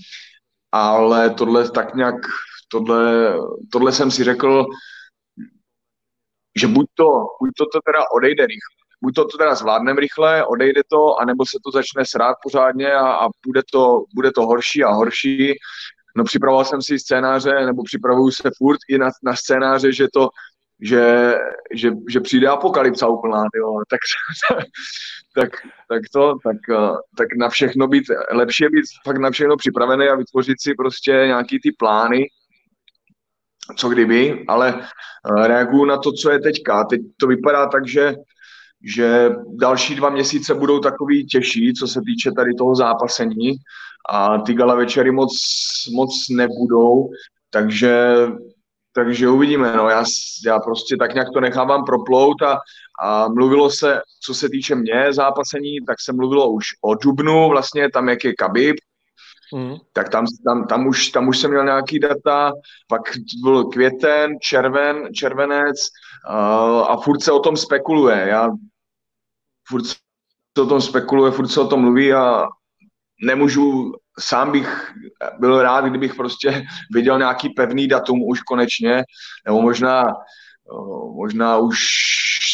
Ale 0.72 1.30
tohle 1.30 1.72
tak 1.72 1.96
nějak, 1.96 2.16
tohle, 2.68 3.34
tohle 3.72 3.91
jsem 3.91 4.12
si 4.12 4.24
řekl, 4.24 4.66
že 6.60 6.68
buď 6.68 6.86
to, 6.93 7.06
buď 7.41 7.50
to, 7.58 7.66
to 7.66 7.80
teda 7.86 8.00
odejde 8.16 8.46
rychle, 8.46 8.75
buď 9.06 9.16
to, 9.16 9.26
to 9.26 9.38
teda 9.38 9.56
zvládneme 9.56 10.01
rychle, 10.01 10.45
odejde 10.45 10.82
to, 10.89 11.20
anebo 11.22 11.45
se 11.45 11.58
to 11.64 11.72
začne 11.72 12.06
srát 12.06 12.36
pořádně 12.43 12.93
a, 12.93 13.08
a 13.08 13.28
bude, 13.45 13.62
to, 13.72 14.03
bude 14.16 14.32
to 14.32 14.45
horší 14.45 14.84
a 14.84 14.91
horší. 14.91 15.53
No 16.18 16.24
připravoval 16.24 16.66
jsem 16.66 16.82
si 16.82 16.99
scénáře, 16.99 17.66
nebo 17.66 17.84
připravuju 17.84 18.32
se 18.32 18.51
furt 18.58 18.80
i 18.89 18.97
na, 18.97 19.10
na 19.24 19.36
scénáře, 19.36 19.93
že 19.93 20.08
to, 20.14 20.30
že, 20.82 21.34
že, 21.74 21.91
že 22.10 22.20
přijde 22.20 22.47
apokalypsa 22.47 23.08
úplná, 23.08 23.43
jo. 23.56 23.74
Tak, 23.89 23.99
tak, 25.36 25.49
tak 25.89 26.01
to, 26.14 26.36
tak, 26.43 26.58
tak 27.18 27.28
na 27.38 27.49
všechno 27.49 27.88
být, 27.88 28.03
lepší 28.32 28.64
je 28.64 28.70
být 28.70 28.86
fakt 29.03 29.18
na 29.18 29.32
všechno 29.32 29.58
připravený 29.58 30.08
a 30.08 30.16
vytvořit 30.16 30.62
si 30.62 30.74
prostě 30.74 31.12
nějaký 31.12 31.60
ty 31.60 31.72
plány, 31.72 32.26
co 33.78 33.89
kdyby, 33.89 34.45
ale 34.47 34.82
eh, 34.82 35.47
reaguju 35.47 35.86
na 35.86 35.97
to, 35.97 36.12
co 36.12 36.32
je 36.32 36.39
teďka. 36.39 36.84
Teď 36.84 37.01
to 37.20 37.28
vypadá 37.28 37.68
tak, 37.68 37.88
že, 37.88 38.16
že 38.86 39.30
další 39.48 39.96
dva 39.96 40.10
měsíce 40.10 40.54
budou 40.54 40.80
takový 40.80 41.26
těžší, 41.26 41.74
co 41.74 41.88
se 41.88 42.02
týče 42.06 42.32
tady 42.32 42.54
toho 42.54 42.76
zápasení 42.76 43.52
a 44.10 44.38
ty 44.38 44.54
gala 44.54 44.76
večery 44.76 45.12
moc, 45.12 45.34
moc 45.94 46.30
nebudou, 46.30 47.10
takže, 47.50 48.16
takže 48.94 49.30
uvidíme. 49.30 49.76
No. 49.76 49.90
Já, 49.90 50.04
já 50.46 50.60
prostě 50.60 50.98
tak 50.98 51.14
nějak 51.14 51.28
to 51.34 51.42
nechávám 51.42 51.86
proplout 51.86 52.42
a, 52.42 52.58
a 53.04 53.28
mluvilo 53.28 53.70
se, 53.70 54.02
co 54.22 54.34
se 54.34 54.50
týče 54.50 54.76
mě 54.76 55.14
zápasení, 55.14 55.78
tak 55.88 55.96
se 56.02 56.14
mluvilo 56.14 56.52
už 56.52 56.66
o 56.82 56.96
Dubnu, 56.96 57.50
vlastně 57.50 57.90
tam, 57.92 58.10
jak 58.10 58.24
je 58.24 58.34
Kabib, 58.34 58.76
Mm. 59.54 59.76
Tak 59.94 60.10
tam, 60.10 60.26
tam, 60.46 60.68
tam, 60.68 60.88
už, 60.88 61.10
tam 61.10 61.28
už 61.28 61.40
jsem 61.40 61.52
měl 61.52 61.66
nějaký 61.66 62.00
data, 62.00 62.52
pak 62.88 63.02
byl 63.44 63.64
květen, 63.64 64.40
červen, 64.42 65.14
červenec 65.14 65.78
uh, 66.30 66.92
a 66.92 66.98
furt 66.98 67.22
se 67.22 67.32
o 67.32 67.40
tom 67.40 67.58
spekuluje. 67.58 68.26
Já 68.30 68.50
furt 69.68 69.86
se 69.86 70.61
o 70.61 70.66
tom 70.66 70.82
spekuluje, 70.82 71.32
furt 71.32 71.47
se 71.47 71.61
o 71.61 71.68
tom 71.68 71.82
mluví 71.82 72.13
a 72.13 72.45
nemůžu, 73.24 73.93
sám 74.20 74.51
bych 74.51 74.93
byl 75.39 75.61
rád, 75.61 75.86
kdybych 75.86 76.16
prostě 76.16 76.66
viděl 76.93 77.18
nějaký 77.18 77.49
pevný 77.49 77.88
datum 77.88 78.24
už 78.24 78.41
konečně, 78.41 79.03
nebo 79.45 79.61
možná, 79.61 80.03
možná 81.16 81.57
už 81.57 81.78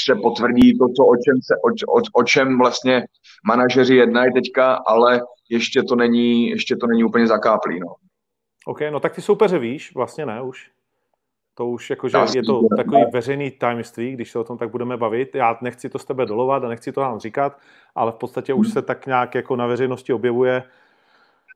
se 0.05 0.15
potvrdí 0.15 0.77
to, 0.77 0.85
co, 0.95 1.05
o, 1.05 1.15
čem 1.15 1.41
se, 1.43 1.55
o, 1.55 1.97
o, 1.97 2.01
o 2.13 2.23
čem 2.23 2.57
vlastně 2.57 3.05
manažeři 3.45 3.95
jednají 3.95 4.33
teďka, 4.33 4.73
ale 4.87 5.21
ještě 5.49 5.83
to 5.83 5.95
není, 5.95 6.49
ještě 6.49 6.75
to 6.75 6.87
není 6.87 7.03
úplně 7.03 7.27
zakáplý. 7.27 7.79
No. 7.79 7.87
OK, 8.65 8.79
no 8.91 8.99
tak 8.99 9.15
ty 9.15 9.21
soupeře 9.21 9.59
víš, 9.59 9.95
vlastně 9.95 10.25
ne 10.25 10.41
už. 10.41 10.71
To 11.61 11.67
už 11.67 11.89
jakože 11.89 12.17
je 12.35 12.43
to 12.43 12.61
takový 12.77 13.01
veřejný 13.13 13.51
tajemství, 13.51 14.11
když 14.11 14.31
se 14.31 14.39
o 14.39 14.43
tom 14.43 14.57
tak 14.57 14.69
budeme 14.69 14.97
bavit. 14.97 15.35
Já 15.35 15.57
nechci 15.61 15.89
to 15.89 15.99
z 15.99 16.05
tebe 16.05 16.25
dolovat 16.25 16.63
a 16.63 16.67
nechci 16.67 16.91
to 16.91 17.01
nám 17.01 17.19
říkat, 17.19 17.57
ale 17.95 18.11
v 18.11 18.15
podstatě 18.15 18.53
už 18.53 18.69
se 18.69 18.81
tak 18.81 19.05
nějak 19.05 19.35
jako 19.35 19.55
na 19.55 19.67
veřejnosti 19.67 20.13
objevuje 20.13 20.63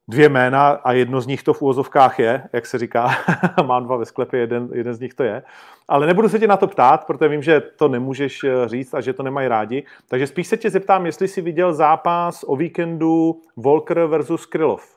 dvě 0.08 0.30
jména 0.30 0.70
a 0.70 0.92
jedno 0.92 1.22
z 1.22 1.28
nich 1.28 1.44
to 1.44 1.54
v 1.54 1.62
úvozovkách 1.62 2.20
je, 2.20 2.44
jak 2.54 2.66
se 2.66 2.78
říká. 2.78 3.10
Mám 3.66 3.84
dva 3.84 3.98
ve 3.98 4.06
sklepě, 4.06 4.40
jeden, 4.40 4.70
jeden 4.74 4.94
z 4.94 5.00
nich 5.00 5.14
to 5.14 5.24
je. 5.24 5.44
Ale 5.88 6.08
nebudu 6.08 6.30
se 6.30 6.40
tě 6.40 6.48
na 6.48 6.58
to 6.58 6.68
ptát, 6.68 7.06
protože 7.06 7.28
vím, 7.28 7.44
že 7.44 7.62
to 7.62 7.88
nemůžeš 7.88 8.44
eh, 8.44 8.68
říct 8.68 8.94
a 8.94 9.02
že 9.02 9.14
to 9.14 9.24
nemají 9.24 9.48
rádi. 9.48 9.84
Takže 10.08 10.28
spíš 10.28 10.48
se 10.48 10.58
tě 10.58 10.70
zeptám, 10.70 11.06
jestli 11.06 11.28
jsi 11.28 11.42
viděl 11.42 11.74
zápas 11.74 12.46
o 12.48 12.56
víkendu 12.56 13.42
Volker 13.56 14.06
versus 14.06 14.46
Krylov. 14.46 14.96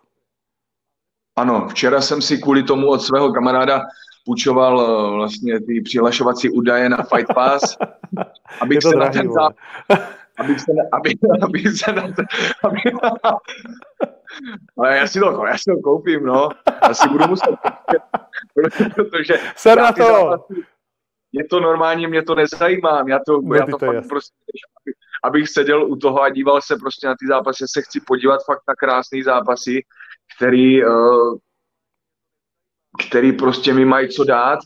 Ano, 1.36 1.68
včera 1.68 2.00
jsem 2.00 2.22
si 2.22 2.38
kvůli 2.38 2.62
tomu 2.62 2.88
od 2.88 3.02
svého 3.02 3.32
kamaráda 3.32 3.80
půjčoval 4.29 4.81
eh, 4.81 5.14
vlastně 5.14 5.61
ty 5.61 5.81
přihlašovací 5.81 6.51
údaje 6.51 6.89
na 6.89 6.97
Fight 6.97 7.35
Pass, 7.35 7.76
abych 8.61 8.83
se 8.83 8.97
na 8.97 9.09
ten 9.09 9.31
abych 10.39 10.61
se, 10.61 10.72
aby, 10.93 11.11
abych 11.43 11.79
se 11.79 11.93
na 11.93 12.03
to, 12.03 12.22
aby, 12.64 12.81
ale 14.79 14.97
já 14.97 15.07
si 15.07 15.20
to, 15.20 15.47
já 15.47 15.59
si 15.59 15.64
to 15.64 15.81
koupím, 15.85 16.24
no. 16.24 16.49
Já 16.83 16.95
si 16.95 17.09
budu 17.09 17.26
muset, 17.29 17.51
protože... 18.95 19.35
Ser 19.57 19.79
na 19.79 19.93
to! 19.93 20.05
Zápasy, 20.05 20.55
je 21.33 21.45
to 21.45 21.61
normálně, 21.61 22.09
mě 22.09 22.22
to 22.22 22.35
nezajímá, 22.35 23.05
já 23.09 23.18
to, 23.26 23.41
no, 23.41 23.55
já 23.55 23.66
to, 23.66 23.79
to 23.79 23.87
fakt 23.87 24.09
prostě, 24.09 24.35
abych 25.24 25.49
seděl 25.49 25.85
u 25.85 25.97
toho 25.97 26.22
a 26.22 26.29
díval 26.31 26.61
se 26.61 26.76
prostě 26.76 27.07
na 27.07 27.14
ty 27.20 27.26
zápasy, 27.26 27.64
se 27.68 27.83
chci 27.83 28.01
podívat 28.01 28.45
fakt 28.45 28.62
na 28.68 28.74
krásné 28.74 29.22
zápasy, 29.24 29.83
který, 30.37 30.85
uh, 30.85 31.39
který 33.09 33.32
prostě 33.32 33.74
mi 33.74 33.84
mají 33.84 34.09
co 34.09 34.24
dát 34.24 34.59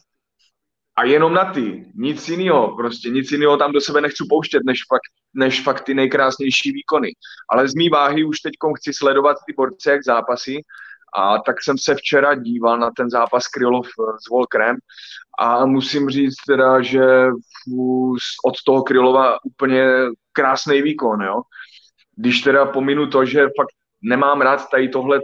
a 0.97 1.05
jenom 1.05 1.35
na 1.35 1.53
ty, 1.53 1.87
nic 1.95 2.29
jiného, 2.29 2.77
prostě 2.77 3.11
nic 3.11 3.33
jiného 3.33 3.57
tam 3.57 3.73
do 3.73 3.81
sebe 3.81 4.01
nechci 4.01 4.25
pouštět, 4.29 4.62
než 4.64 4.81
fakt, 4.89 5.12
než 5.35 5.62
fakt 5.62 5.81
ty 5.81 5.95
nejkrásnější 5.95 6.73
výkony. 6.73 7.12
Ale 7.51 7.68
z 7.68 7.75
mý 7.75 7.89
váhy 7.89 8.25
už 8.25 8.41
teď 8.41 8.53
chci 8.77 8.93
sledovat 8.95 9.37
ty 9.47 9.53
borce 9.53 9.91
jak 9.91 10.05
zápasy 10.05 10.62
a 11.14 11.39
tak 11.39 11.62
jsem 11.62 11.79
se 11.79 11.95
včera 11.95 12.35
díval 12.35 12.79
na 12.79 12.91
ten 12.97 13.11
zápas 13.11 13.47
Krylov 13.47 13.87
eh, 13.87 14.12
s 14.27 14.31
Volkrem 14.31 14.77
a 15.39 15.66
musím 15.66 16.11
říct 16.11 16.37
teda, 16.47 16.83
že 16.83 17.01
od 18.45 18.55
toho 18.66 18.83
Krylova 18.83 19.39
úplně 19.45 19.85
krásný 20.33 20.83
výkon, 20.83 21.23
jo. 21.23 21.43
Když 22.16 22.41
teda 22.41 22.66
pominu 22.66 23.07
to, 23.07 23.25
že 23.25 23.41
fakt 23.41 23.75
nemám 24.03 24.41
rád 24.41 24.70
tady 24.70 24.89
tohle, 24.89 25.20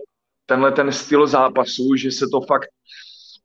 tenhle 0.49 0.72
ten 0.72 0.92
styl 0.92 1.26
zápasu, 1.26 1.96
že 1.96 2.11
se 2.11 2.26
to 2.32 2.40
fakt 2.40 2.68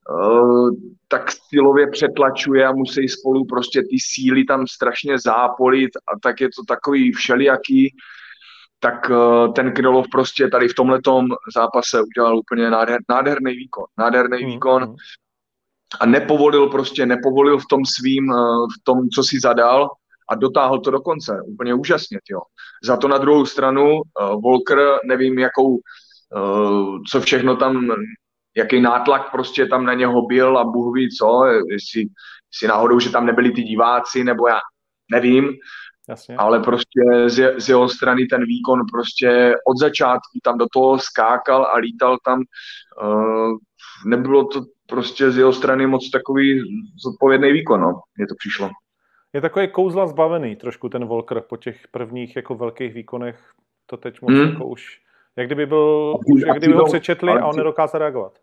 uh, 0.10 0.70
tak 1.08 1.32
stylově 1.32 1.92
přetlačuje 1.92 2.68
a 2.68 2.72
musí 2.72 3.10
spolu 3.10 3.46
prostě 3.46 3.82
ty 3.82 3.98
síly 4.00 4.44
tam 4.44 4.68
strašně 4.68 5.20
zápolit 5.20 5.92
a 5.96 6.20
tak 6.24 6.42
je 6.42 6.48
to 6.48 6.64
takový 6.68 7.12
všelijaký, 7.12 7.96
tak 8.80 9.10
uh, 9.10 9.54
ten 9.54 9.72
Krylov 9.72 10.06
prostě 10.12 10.48
tady 10.48 10.68
v 10.68 10.76
tomhletom 10.76 11.28
zápase 11.56 12.02
udělal 12.02 12.38
úplně 12.38 12.70
nádher, 12.70 13.00
nádherný 13.10 13.54
výkon. 13.56 13.86
Nádherný 13.98 14.44
mm, 14.44 14.52
výkon 14.52 14.90
mm. 14.90 14.96
a 16.00 16.06
nepovolil 16.06 16.70
prostě, 16.70 17.06
nepovolil 17.06 17.60
v 17.60 17.68
tom 17.70 17.86
svým, 17.86 18.30
uh, 18.30 18.68
v 18.68 18.84
tom, 18.84 19.10
co 19.16 19.24
si 19.24 19.40
zadal 19.40 19.90
a 20.30 20.36
dotáhl 20.36 20.80
to 20.80 20.92
do 20.92 21.00
konce. 21.00 21.42
Úplně 21.46 21.74
úžasně, 21.74 22.20
jo. 22.32 22.40
Za 22.84 22.98
to 22.98 23.08
na 23.08 23.18
druhou 23.18 23.46
stranu 23.46 23.92
uh, 23.92 24.42
Volker, 24.42 24.80
nevím, 25.06 25.40
jakou, 25.40 25.80
co 27.08 27.22
všechno 27.22 27.56
tam, 27.56 27.92
jaký 28.58 28.82
nátlak 28.82 29.32
prostě 29.32 29.66
tam 29.66 29.86
na 29.86 29.94
něho 29.94 30.22
byl 30.22 30.58
a 30.58 30.64
Bůh 30.64 30.96
ví 30.96 31.10
co, 31.10 31.46
jestli, 31.46 32.06
jestli 32.54 32.68
náhodou, 32.68 33.00
že 33.00 33.10
tam 33.10 33.26
nebyli 33.26 33.52
ty 33.52 33.64
diváci, 33.64 34.24
nebo 34.24 34.48
já 34.48 34.60
nevím, 35.12 35.54
Jasně. 36.10 36.36
ale 36.38 36.60
prostě 36.60 37.02
z, 37.28 37.60
z 37.60 37.70
jeho 37.70 37.90
strany 37.90 38.26
ten 38.26 38.46
výkon 38.46 38.80
prostě 38.92 39.56
od 39.68 39.78
začátku 39.78 40.40
tam 40.44 40.58
do 40.58 40.66
toho 40.74 41.00
skákal 41.00 41.66
a 41.66 41.78
lítal 41.78 42.18
tam. 42.26 42.44
Uh, 43.04 43.58
nebylo 44.06 44.46
to 44.46 44.62
prostě 44.88 45.32
z 45.32 45.38
jeho 45.38 45.54
strany 45.54 45.88
moc 45.88 46.10
takový 46.10 46.62
zodpovědný 47.04 47.52
výkon, 47.52 47.82
no, 47.82 48.02
mě 48.18 48.28
to 48.28 48.36
přišlo. 48.38 48.70
Je 49.34 49.42
takový 49.42 49.68
kouzla 49.68 50.08
zbavený 50.08 50.56
trošku 50.56 50.90
ten 50.90 51.06
Volker 51.06 51.42
po 51.42 51.58
těch 51.58 51.88
prvních 51.92 52.36
jako 52.36 52.56
velkých 52.56 52.94
výkonech, 52.94 53.52
to 53.86 53.98
teď 53.98 54.22
moc 54.22 54.32
hmm. 54.32 54.50
jako 54.50 54.66
už, 54.66 55.00
jak 55.38 55.48
kdyby 55.48 55.66
byl, 55.66 56.18
už, 56.26 56.42
jak 56.48 56.58
kdyby 56.58 56.74
ho 56.74 56.86
přečetli 56.86 57.32
a 57.32 57.46
on 57.46 57.56
nedokázal 57.56 58.00
reagovat. 58.00 58.40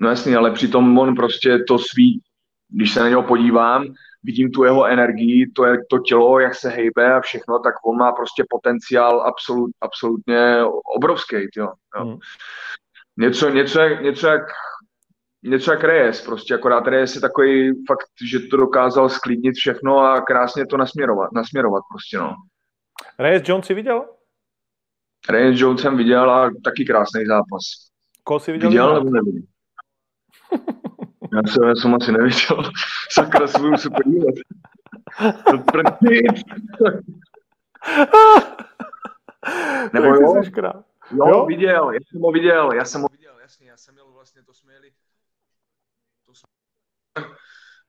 No 0.00 0.08
jasně, 0.08 0.36
ale 0.36 0.50
přitom 0.50 0.98
on 0.98 1.14
prostě 1.14 1.58
to 1.58 1.78
svý, 1.78 2.20
když 2.68 2.92
se 2.94 3.00
na 3.00 3.08
něho 3.08 3.22
podívám, 3.22 3.84
vidím 4.22 4.50
tu 4.50 4.64
jeho 4.64 4.86
energii, 4.86 5.46
to, 5.46 5.64
je, 5.64 5.78
to 5.90 5.98
tělo, 5.98 6.38
jak 6.38 6.54
se 6.54 6.68
hejbe 6.68 7.14
a 7.14 7.20
všechno, 7.20 7.58
tak 7.58 7.74
on 7.86 7.96
má 7.96 8.12
prostě 8.12 8.44
potenciál 8.50 9.20
absolut, 9.20 9.70
absolutně 9.80 10.64
obrovský. 10.96 11.36
Jo, 11.56 11.68
jo. 11.96 12.04
Hmm. 12.04 12.16
Něco, 13.16 13.50
něco, 13.50 13.80
jak, 13.80 14.02
něco, 14.02 14.26
jak, 14.26 14.42
něco 15.42 15.70
jak 15.70 15.84
Reyes, 15.84 16.24
prostě 16.24 16.54
akorát 16.54 16.86
Reyes 16.86 17.14
je 17.14 17.20
takový 17.20 17.84
fakt, 17.88 18.08
že 18.30 18.38
to 18.40 18.56
dokázal 18.56 19.08
sklidnit 19.08 19.54
všechno 19.54 19.98
a 19.98 20.20
krásně 20.20 20.66
to 20.66 20.76
nasměrovat, 20.76 21.32
nasměrovat 21.32 21.82
prostě, 21.92 22.18
no. 22.18 22.34
Reyes 23.18 23.48
Jones 23.48 23.66
si 23.66 23.74
viděl? 23.74 24.04
Reyes 25.28 25.60
Jones 25.60 25.80
jsem 25.80 25.96
viděl 25.96 26.30
a 26.30 26.50
taky 26.64 26.84
krásný 26.84 27.26
zápas. 27.26 27.62
Koho 28.24 28.40
jsi 28.40 28.52
viděl? 28.52 28.70
Viděl 28.70 28.94
nebo 28.94 29.10
neviděl? 29.10 29.42
Já 31.32 31.42
jsem, 31.52 31.62
já 31.62 31.74
jsem 31.74 31.94
asi 31.94 32.12
neviděl. 32.12 32.70
Sakra, 33.10 33.46
se 33.46 33.58
budu 33.58 33.76
se 33.76 33.90
podívat. 33.90 34.34
To 35.50 35.58
první. 35.58 36.20
Nebo 39.92 40.06
jo? 40.06 40.42
Jo, 41.10 41.26
jo, 41.28 41.46
viděl, 41.46 41.90
já 41.90 42.00
jsem 42.10 42.20
ho 42.20 42.32
viděl, 42.32 42.72
já 42.72 42.84
jsem 42.84 43.02
ho 43.02 43.08
viděl, 43.12 43.38
jasně, 43.40 43.68
já 43.68 43.76
jsem 43.76 43.94
měl 43.94 44.12
vlastně, 44.12 44.42
to 44.42 44.54
jsme 44.54 44.72
jeli, 44.72 44.92
to 46.26 46.34
jsme, 46.34 46.48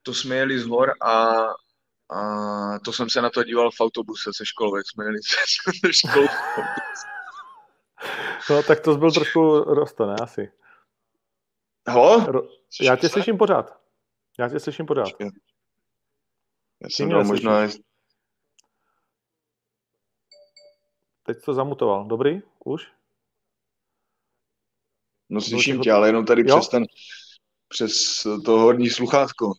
to 0.04 0.14
jsme 0.14 0.36
jeli 0.36 0.60
z 0.60 0.66
hor 0.68 0.94
a, 1.02 1.44
a 2.10 2.80
to 2.80 2.94
jsem 2.94 3.10
se 3.10 3.22
na 3.22 3.30
to 3.30 3.44
díval 3.44 3.72
v 3.72 3.82
autobuse 3.82 4.30
se 4.36 4.46
školou, 4.46 4.76
jak 4.76 4.86
jsme 4.88 5.06
jeli 5.06 5.18
se 5.24 5.94
školou. 5.94 6.28
No, 8.50 8.64
tak 8.64 8.80
to 8.80 8.98
byl 8.98 9.12
trošku 9.12 9.60
roste, 9.60 10.06
ne? 10.06 10.16
Asi. 10.22 10.52
Ho? 11.90 12.20
Ro- 12.20 12.50
Já 12.82 12.96
tě 12.96 13.10
slyším 13.10 13.38
pořád. 13.38 13.80
Já 14.40 14.50
tě 14.50 14.60
slyším 14.60 14.86
pořád. 14.86 15.10
Já 16.80 16.90
jsem 16.90 17.10
dal 17.10 17.24
možná... 17.24 17.68
Teď 21.24 21.38
to 21.46 21.54
zamutoval. 21.54 22.06
Dobrý? 22.06 22.42
Už? 22.66 22.92
No 25.30 25.42
slyším 25.42 25.82
tě, 25.82 25.92
ale 25.92 26.08
jenom 26.10 26.26
tady 26.26 26.44
Jo? 26.48 26.58
přes 26.60 26.70
ten... 26.70 26.86
Přes 27.68 28.24
to 28.46 28.52
horní 28.52 28.90
sluchátko. 28.90 29.52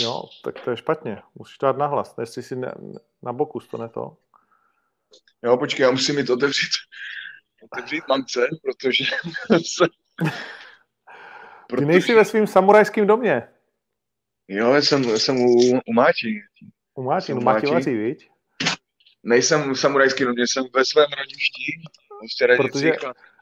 Jo, 0.00 0.22
tak 0.44 0.64
to 0.64 0.70
je 0.70 0.76
špatně. 0.76 1.22
Musíš 1.34 1.58
to 1.58 1.66
dát 1.66 1.76
nahlas. 1.76 2.14
Jestli 2.20 2.42
si 2.42 2.56
ne, 2.56 2.74
na 3.22 3.32
boku 3.32 3.60
to 3.60 3.78
ne 3.78 3.88
to. 3.88 4.16
Jo, 5.44 5.56
počkej, 5.56 5.84
já 5.84 5.90
musím 5.90 6.16
mít 6.16 6.30
otevřít, 6.30 6.70
otevřít 7.72 8.04
mamce, 8.08 8.46
protože 8.62 9.04
se... 9.76 9.84
Ty 11.76 11.84
nejsi 11.84 12.14
ve 12.14 12.24
svým 12.24 12.46
samurajském 12.46 13.06
domě. 13.06 13.48
Jo, 14.48 14.74
jsem, 14.76 15.18
jsem 15.18 15.36
u, 15.40 15.80
u 15.86 15.92
Máči. 15.92 16.40
U 16.94 17.20
Jsem 17.20 17.38
u 17.38 17.40
Máti. 17.40 17.66
vaří, 17.66 17.94
viď? 17.96 18.30
Nejsem 19.22 19.74
v 19.74 19.76
samurajském 19.80 20.26
domě, 20.26 20.46
jsem 20.46 20.64
ve 20.74 20.84
svém 20.84 21.06
rodišti. 21.18 21.72
Protože- 22.56 22.92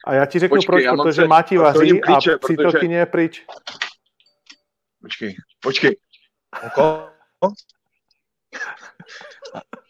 a- 0.07 0.15
já 0.15 0.27
ti 0.27 0.39
řeknu 0.39 0.57
Počkej, 0.57 0.87
proč, 0.87 0.97
protože 1.03 1.23
se- 1.23 1.29
Máti 1.29 1.57
hodím 1.57 1.75
vaří 1.79 2.01
klíče, 2.01 2.35
a 2.35 2.39
protože- 2.39 2.55
přítelkyně 2.55 2.97
je 2.97 3.07
pryč. 3.07 3.45
Počkej, 5.03 5.37
počkej. 5.61 5.97
Oko? 6.67 7.09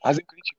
Házím 0.05 0.25
klíče. 0.27 0.55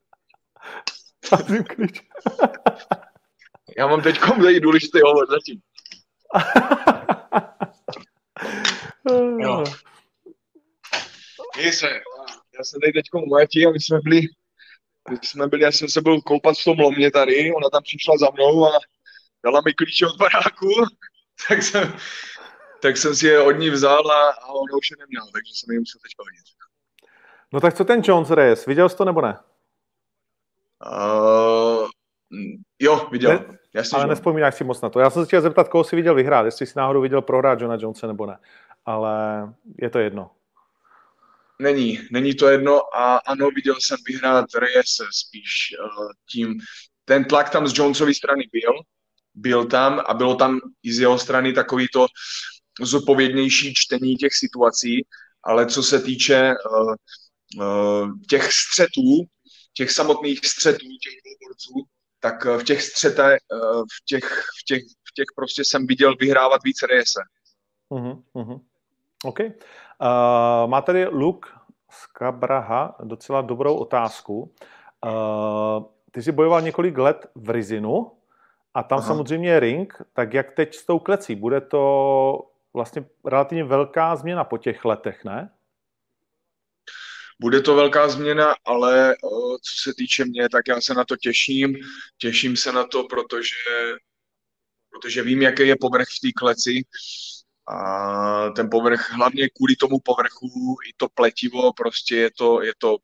Házím 1.31 1.63
klíč. 1.63 2.01
Já 3.77 3.87
mám 3.87 4.01
teď 4.01 4.19
tady 4.19 4.59
důležitý 4.59 4.99
hovor 5.01 5.25
zatím. 5.29 5.61
Jo. 9.39 9.63
Měj 11.57 11.71
se. 11.71 11.87
Já 12.57 12.63
jsem 12.63 12.81
tady 12.81 12.93
teď 12.93 13.05
u 13.13 13.29
Máti 13.29 13.65
a 13.65 13.71
my 13.71 13.79
jsme 13.79 13.99
byli, 14.03 14.21
my 15.09 15.17
jsme 15.23 15.47
byli, 15.47 15.63
já 15.63 15.71
jsem 15.71 15.89
se 15.89 16.01
byl 16.01 16.21
koupat 16.21 16.57
v 16.57 16.63
tom 16.63 16.79
lomě 16.79 17.11
tady, 17.11 17.53
ona 17.53 17.69
tam 17.69 17.83
přišla 17.83 18.17
za 18.17 18.29
mnou 18.29 18.65
a 18.65 18.79
dala 19.45 19.61
mi 19.65 19.73
klíče 19.73 20.05
od 20.05 20.17
baráku, 20.17 20.69
tak 21.47 21.63
jsem, 21.63 21.93
tak 22.81 22.97
jsem 22.97 23.15
si 23.15 23.27
je 23.27 23.41
od 23.41 23.51
ní 23.51 23.69
vzal 23.69 24.11
a, 24.11 24.29
a 24.29 24.47
ona 24.47 24.77
už 24.77 24.91
je 24.91 24.97
neměla, 24.99 25.25
takže 25.33 25.51
jsem 25.55 25.73
ji 25.73 25.79
musel 25.79 25.99
teď 26.03 26.11
hodit. 26.17 26.45
No 27.53 27.61
tak 27.61 27.73
co 27.73 27.85
ten 27.85 28.01
Jones 28.03 28.29
Reyes? 28.29 28.65
Viděl 28.65 28.89
jsi 28.89 28.97
to 28.97 29.05
nebo 29.05 29.21
ne? 29.21 29.37
Uh, 30.85 31.87
jo, 32.79 33.07
viděl. 33.11 33.31
Ne- 33.31 33.57
Jasně, 33.75 33.95
Ale 33.95 34.03
že 34.03 34.07
nespomínáš 34.07 34.55
si 34.55 34.63
moc 34.63 34.81
na 34.81 34.89
to. 34.89 34.99
Já 34.99 35.09
jsem 35.09 35.21
se 35.23 35.27
chtěl 35.27 35.41
zeptat, 35.41 35.69
koho 35.69 35.83
si 35.83 35.95
viděl 35.95 36.15
vyhrát, 36.15 36.45
jestli 36.45 36.65
jsi 36.65 36.73
náhodou 36.77 37.01
viděl 37.01 37.21
prohrát 37.21 37.61
Johna 37.61 37.77
Jonese 37.79 38.07
nebo 38.07 38.25
ne. 38.25 38.37
Ale 38.85 39.13
je 39.81 39.89
to 39.89 39.99
jedno. 39.99 40.31
Není, 41.59 41.99
není 42.11 42.35
to 42.35 42.47
jedno 42.47 42.95
a 42.97 43.17
ano, 43.17 43.49
viděl 43.49 43.75
jsem 43.79 43.97
vyhrát 44.07 44.45
Reyese 44.59 45.03
spíš 45.11 45.75
uh, 45.79 46.11
tím. 46.31 46.59
Ten 47.05 47.25
tlak 47.25 47.49
tam 47.49 47.67
z 47.67 47.77
Jonesovy 47.77 48.15
strany 48.15 48.43
byl, 48.51 48.73
byl 49.35 49.65
tam 49.65 50.01
a 50.07 50.13
bylo 50.13 50.35
tam 50.35 50.59
i 50.83 50.93
z 50.93 50.99
jeho 50.99 51.19
strany 51.19 51.53
takový 51.53 51.87
to 51.93 52.07
zodpovědnější 52.81 53.73
čtení 53.75 54.15
těch 54.15 54.33
situací, 54.33 55.05
ale 55.43 55.65
co 55.65 55.83
se 55.83 56.01
týče 56.01 56.53
uh, 56.71 56.95
uh, 57.65 58.11
těch 58.29 58.53
střetů, 58.53 59.25
těch 59.73 59.91
samotných 59.91 60.45
střetů, 60.45 60.85
těch 61.03 61.13
dvou 61.23 61.47
borců, 61.47 61.89
tak 62.19 62.45
uh, 62.45 62.57
v 62.57 62.63
těch 62.63 62.81
střetech, 62.81 63.39
uh, 63.51 63.81
v 63.81 64.05
těch, 64.05 64.25
v 64.61 64.63
těch, 64.65 64.81
v 64.83 65.13
těch 65.15 65.25
prostě 65.35 65.65
jsem 65.65 65.87
viděl 65.87 66.15
vyhrávat 66.15 66.63
víc 66.63 66.81
Reyese. 66.81 67.19
Uh-huh, 67.91 68.23
uh-huh. 68.35 68.59
OK. 69.23 69.39
Uh, 69.39 69.47
má 70.65 70.81
tady 70.81 71.07
Luke 71.07 71.49
z 71.91 72.07
Kabraha 72.07 72.95
docela 73.03 73.41
dobrou 73.41 73.75
otázku. 73.75 74.53
Uh, 75.05 75.83
ty 76.11 76.23
jsi 76.23 76.31
bojoval 76.31 76.61
několik 76.61 76.97
let 76.97 77.31
v 77.35 77.49
Rizinu 77.49 78.11
a 78.73 78.83
tam 78.83 78.99
Aha. 78.99 79.07
samozřejmě 79.07 79.49
je 79.49 79.59
ring, 79.59 80.01
tak 80.13 80.33
jak 80.33 80.51
teď 80.51 80.75
s 80.75 80.85
tou 80.85 80.99
klecí? 80.99 81.35
Bude 81.35 81.61
to 81.61 82.49
vlastně 82.73 83.05
relativně 83.25 83.63
velká 83.63 84.15
změna 84.15 84.43
po 84.43 84.57
těch 84.57 84.85
letech, 84.85 85.23
ne? 85.25 85.49
Bude 87.41 87.61
to 87.61 87.75
velká 87.75 88.09
změna, 88.09 88.55
ale 88.65 89.11
eh, 89.11 89.17
co 89.61 89.75
se 89.83 89.93
týče 89.97 90.25
mě, 90.25 90.49
tak 90.49 90.67
já 90.67 90.81
se 90.81 90.93
na 90.93 91.05
to 91.05 91.17
těším. 91.17 91.75
Těším 92.17 92.57
se 92.57 92.71
na 92.71 92.87
to, 92.87 93.03
protože, 93.03 93.55
protože 94.89 95.21
vím, 95.21 95.41
jaký 95.41 95.67
je 95.67 95.75
povrch 95.79 96.07
v 96.07 96.19
té 96.21 96.31
kleci. 96.37 96.85
A 97.67 98.49
ten 98.49 98.69
povrch, 98.69 99.11
hlavně 99.11 99.49
kvůli 99.49 99.75
tomu 99.75 99.99
povrchu, 99.99 100.75
i 100.89 100.93
to 100.97 101.07
pletivo, 101.13 101.73
prostě 101.73 102.15
je 102.15 102.29
to, 102.37 102.61
je 102.61 102.73
to 102.77 102.97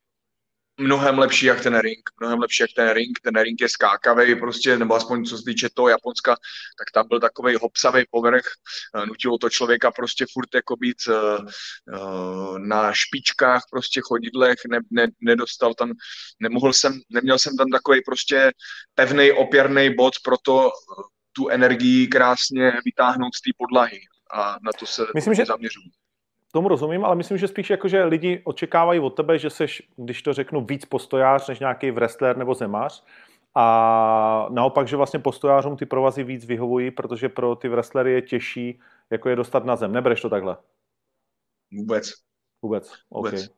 mnohem 0.80 1.20
lepší 1.20 1.46
jak 1.46 1.64
ten 1.64 1.80
ring, 1.80 2.10
mnohem 2.20 2.40
lepší 2.40 2.64
jak 2.64 2.72
ten 2.76 2.90
ring, 2.90 3.20
ten 3.24 3.36
ring 3.36 3.62
je 3.62 3.70
skákavý 3.70 4.36
prostě, 4.36 4.78
nebo 4.78 4.96
aspoň 4.96 5.26
co 5.26 5.38
se 5.38 5.44
týče 5.44 5.70
toho 5.74 5.90
Japonska, 5.90 6.32
tak 6.80 6.92
tam 6.94 7.08
byl 7.08 7.20
takový 7.20 7.56
hopsavý 7.56 8.04
povrch, 8.12 8.46
eh, 8.96 9.06
nutilo 9.06 9.38
to 9.38 9.50
člověka 9.50 9.92
prostě 9.92 10.26
furt 10.34 10.50
jako 10.56 10.76
být 10.76 10.98
eh, 11.10 11.38
na 12.58 12.94
špičkách, 12.94 13.62
prostě 13.72 14.02
chodidlech, 14.04 14.58
ne, 14.70 14.80
ne, 14.92 15.08
nedostal 15.22 15.74
tam, 15.74 15.92
nemohl 16.40 16.74
jsem, 16.74 17.00
neměl 17.10 17.40
jsem 17.40 17.58
tam 17.58 17.68
takový 17.70 18.02
prostě 18.06 18.52
pevný 18.96 19.32
opěrný 19.32 19.96
bod 19.96 20.14
pro 20.24 20.38
to 20.38 20.72
tu 21.32 21.50
energii 21.50 22.08
krásně 22.08 22.72
vytáhnout 22.86 23.36
z 23.36 23.42
té 23.42 23.52
podlahy. 23.58 24.00
A 24.32 24.58
na 24.62 24.72
to 24.80 24.86
se 24.86 25.06
Myslím, 25.16 25.34
že- 25.34 25.46
zaměřuji. 25.46 25.84
Tomu 26.52 26.68
rozumím, 26.68 27.06
ale 27.06 27.16
myslím, 27.16 27.38
že 27.38 27.48
spíš 27.48 27.70
jako, 27.70 27.88
že 27.88 28.04
lidi 28.04 28.42
očekávají 28.44 29.00
od 29.00 29.10
tebe, 29.10 29.40
že 29.40 29.50
seš, 29.50 29.90
když 29.96 30.22
to 30.22 30.34
řeknu, 30.34 30.66
víc 30.66 30.86
postojář 30.86 31.48
než 31.48 31.60
nějaký 31.60 31.92
wrestler 31.92 32.38
nebo 32.38 32.54
zemář. 32.54 33.04
A 33.56 34.48
naopak, 34.50 34.88
že 34.88 34.96
vlastně 34.96 35.20
postojářům 35.20 35.78
ty 35.78 35.86
provazy 35.86 36.24
víc 36.24 36.46
vyhovují, 36.46 36.92
protože 36.92 37.30
pro 37.30 37.56
ty 37.56 37.70
wrestlery 37.70 38.12
je 38.12 38.22
těžší 38.22 38.80
jako 39.10 39.30
je 39.30 39.36
dostat 39.36 39.66
na 39.66 39.76
zem. 39.76 39.92
Nebereš 39.92 40.22
to 40.22 40.30
takhle? 40.30 40.58
Vůbec. 41.72 42.12
Vůbec. 42.62 42.94
OK. 43.10 43.26
Vůbec. 43.26 43.50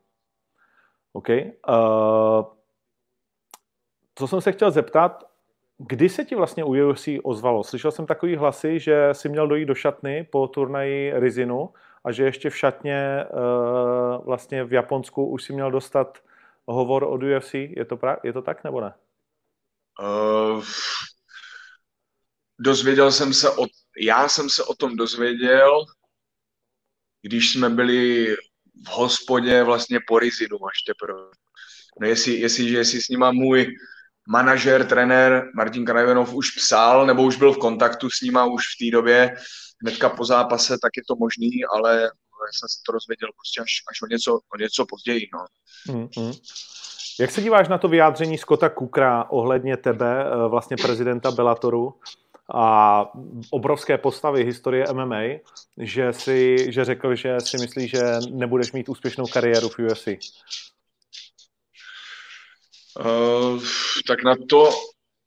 OK. 1.14 1.30
Uh, 1.30 2.46
co 4.16 4.28
jsem 4.28 4.42
se 4.42 4.52
chtěl 4.52 4.72
zeptat, 4.72 5.24
kdy 5.78 6.10
se 6.10 6.26
ti 6.26 6.36
vlastně 6.36 6.64
u 6.64 6.90
UFC 6.90 7.08
ozvalo? 7.24 7.64
Slyšel 7.64 7.92
jsem 7.92 8.06
takový 8.06 8.36
hlasy, 8.36 8.80
že 8.80 9.10
si 9.12 9.30
měl 9.30 9.48
dojít 9.48 9.66
do 9.66 9.76
šatny 9.76 10.28
po 10.32 10.48
turnaji 10.48 11.14
Rizinu 11.20 11.70
a 12.04 12.12
že 12.12 12.24
ještě 12.24 12.50
v 12.50 12.58
šatně 12.58 13.26
uh, 13.34 14.26
vlastně 14.26 14.64
v 14.64 14.74
Japonsku 14.74 15.26
už 15.26 15.44
si 15.44 15.54
měl 15.54 15.72
dostat 15.72 16.18
hovor 16.66 17.04
od 17.04 17.24
UFC. 17.24 17.54
Je 17.54 17.86
to, 17.86 17.98
pra- 17.98 18.20
je 18.24 18.34
to 18.34 18.42
tak 18.42 18.64
nebo 18.64 18.82
ne? 18.82 18.94
Uh, 20.02 20.64
dozvěděl 22.60 23.12
jsem 23.12 23.34
se 23.34 23.50
o, 23.50 23.66
já 23.98 24.30
jsem 24.30 24.50
se 24.50 24.64
o 24.64 24.74
tom 24.76 24.96
dozvěděl, 24.96 25.86
když 27.22 27.54
jsme 27.54 27.70
byli 27.70 28.28
v 28.86 28.90
hospodě 28.90 29.64
vlastně 29.64 30.00
po 30.08 30.20
Rizinu 30.20 30.58
až 30.58 30.82
teprve. 30.88 31.22
No 32.02 32.08
jestli, 32.08 32.34
jestli, 32.34 32.64
jestli 32.64 33.02
s 33.02 33.10
nima 33.10 33.32
můj 33.32 33.68
manažer, 34.30 34.88
trenér 34.88 35.52
Martin 35.56 35.86
Krajvenov 35.86 36.34
už 36.34 36.52
psal, 36.52 37.06
nebo 37.06 37.24
už 37.24 37.38
byl 37.38 37.54
v 37.54 37.58
kontaktu 37.58 38.10
s 38.10 38.22
nima 38.22 38.46
už 38.46 38.62
v 38.62 38.86
té 38.86 38.92
době, 38.92 39.36
hnedka 39.82 40.10
po 40.10 40.26
zápase, 40.26 40.78
tak 40.82 40.92
je 40.98 41.04
to 41.08 41.16
možný, 41.16 41.52
ale 41.76 42.02
já 42.02 42.52
jsem 42.60 42.70
se 42.70 42.80
to 42.86 42.92
dozvěděl 42.92 43.30
prostě 43.36 43.62
až, 43.62 43.72
až 43.92 44.02
o, 44.02 44.08
něco, 44.08 44.40
o 44.54 44.58
něco 44.58 44.86
později. 44.86 45.30
No. 45.34 45.46
Mm-hmm. 45.94 46.40
Jak 47.20 47.32
se 47.32 47.42
díváš 47.42 47.68
na 47.68 47.78
to 47.78 47.88
vyjádření 47.88 48.38
Scotta 48.38 48.70
Cookera 48.70 49.24
ohledně 49.30 49.78
tebe, 49.78 50.26
eh, 50.26 50.48
vlastně 50.48 50.78
prezidenta 50.78 51.32
Bellatoru 51.32 52.00
a 52.54 53.06
obrovské 53.50 53.98
postavy 53.98 54.44
historie 54.44 54.86
MMA, 54.94 55.22
že, 55.78 56.14
si, 56.14 56.66
že 56.72 56.86
řekl, 56.86 57.16
že 57.16 57.40
si 57.40 57.58
myslí, 57.58 57.88
že 57.88 58.02
nebudeš 58.32 58.72
mít 58.72 58.90
úspěšnou 58.90 59.26
kariéru 59.28 59.70
v 59.70 59.80
UFC? 59.80 60.08
Uh, 63.00 63.64
tak 64.08 64.24
na 64.24 64.36
to, 64.50 64.70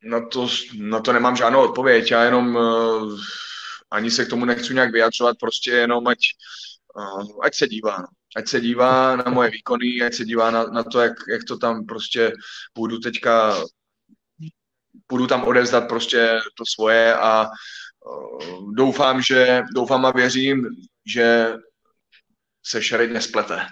na, 0.02 0.20
to, 0.20 0.48
na 0.78 1.00
to 1.00 1.12
nemám 1.12 1.36
žádnou 1.36 1.62
odpověď. 1.62 2.10
Já 2.10 2.24
jenom 2.24 2.56
uh, 2.56 3.20
ani 3.94 4.10
se 4.10 4.24
k 4.24 4.28
tomu 4.28 4.44
nechci 4.44 4.74
nějak 4.74 4.92
vyjadřovat, 4.92 5.36
prostě 5.40 5.70
jenom 5.70 6.06
ať, 6.06 6.18
uh, 6.96 7.44
ať 7.44 7.54
se 7.54 7.68
dívá. 7.68 7.98
No. 7.98 8.06
Ať 8.36 8.48
se 8.48 8.60
dívá 8.60 9.16
na 9.16 9.30
moje 9.30 9.50
výkony, 9.50 10.02
ať 10.06 10.14
se 10.14 10.24
dívá 10.24 10.50
na, 10.50 10.64
na 10.64 10.82
to, 10.82 11.00
jak, 11.00 11.12
jak 11.28 11.44
to 11.44 11.58
tam 11.58 11.86
prostě 11.86 12.32
půjdu 12.72 12.98
teďka, 12.98 13.56
půjdu 15.06 15.26
tam 15.26 15.44
odevzdat 15.44 15.88
prostě 15.88 16.40
to 16.56 16.64
svoje 16.74 17.14
a 17.14 17.46
uh, 17.46 18.74
doufám, 18.74 19.22
že, 19.22 19.62
doufám 19.74 20.06
a 20.06 20.10
věřím, 20.10 20.66
že 21.06 21.54
se 22.66 22.82
šeredně 22.82 23.20
splete. 23.20 23.66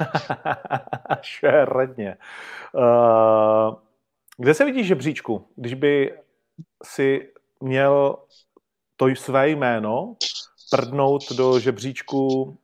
šeredně. 1.22 2.16
Uh, 2.72 3.74
kde 4.38 4.54
se 4.54 4.64
vidíš 4.64 4.86
žebříčku, 4.86 5.52
když 5.56 5.74
by 5.74 6.18
si 6.84 7.32
měl 7.60 8.16
to 8.96 9.06
své 9.14 9.48
jméno 9.48 10.16
prdnout 10.70 11.32
do 11.32 11.60
žebříčku 11.60 12.58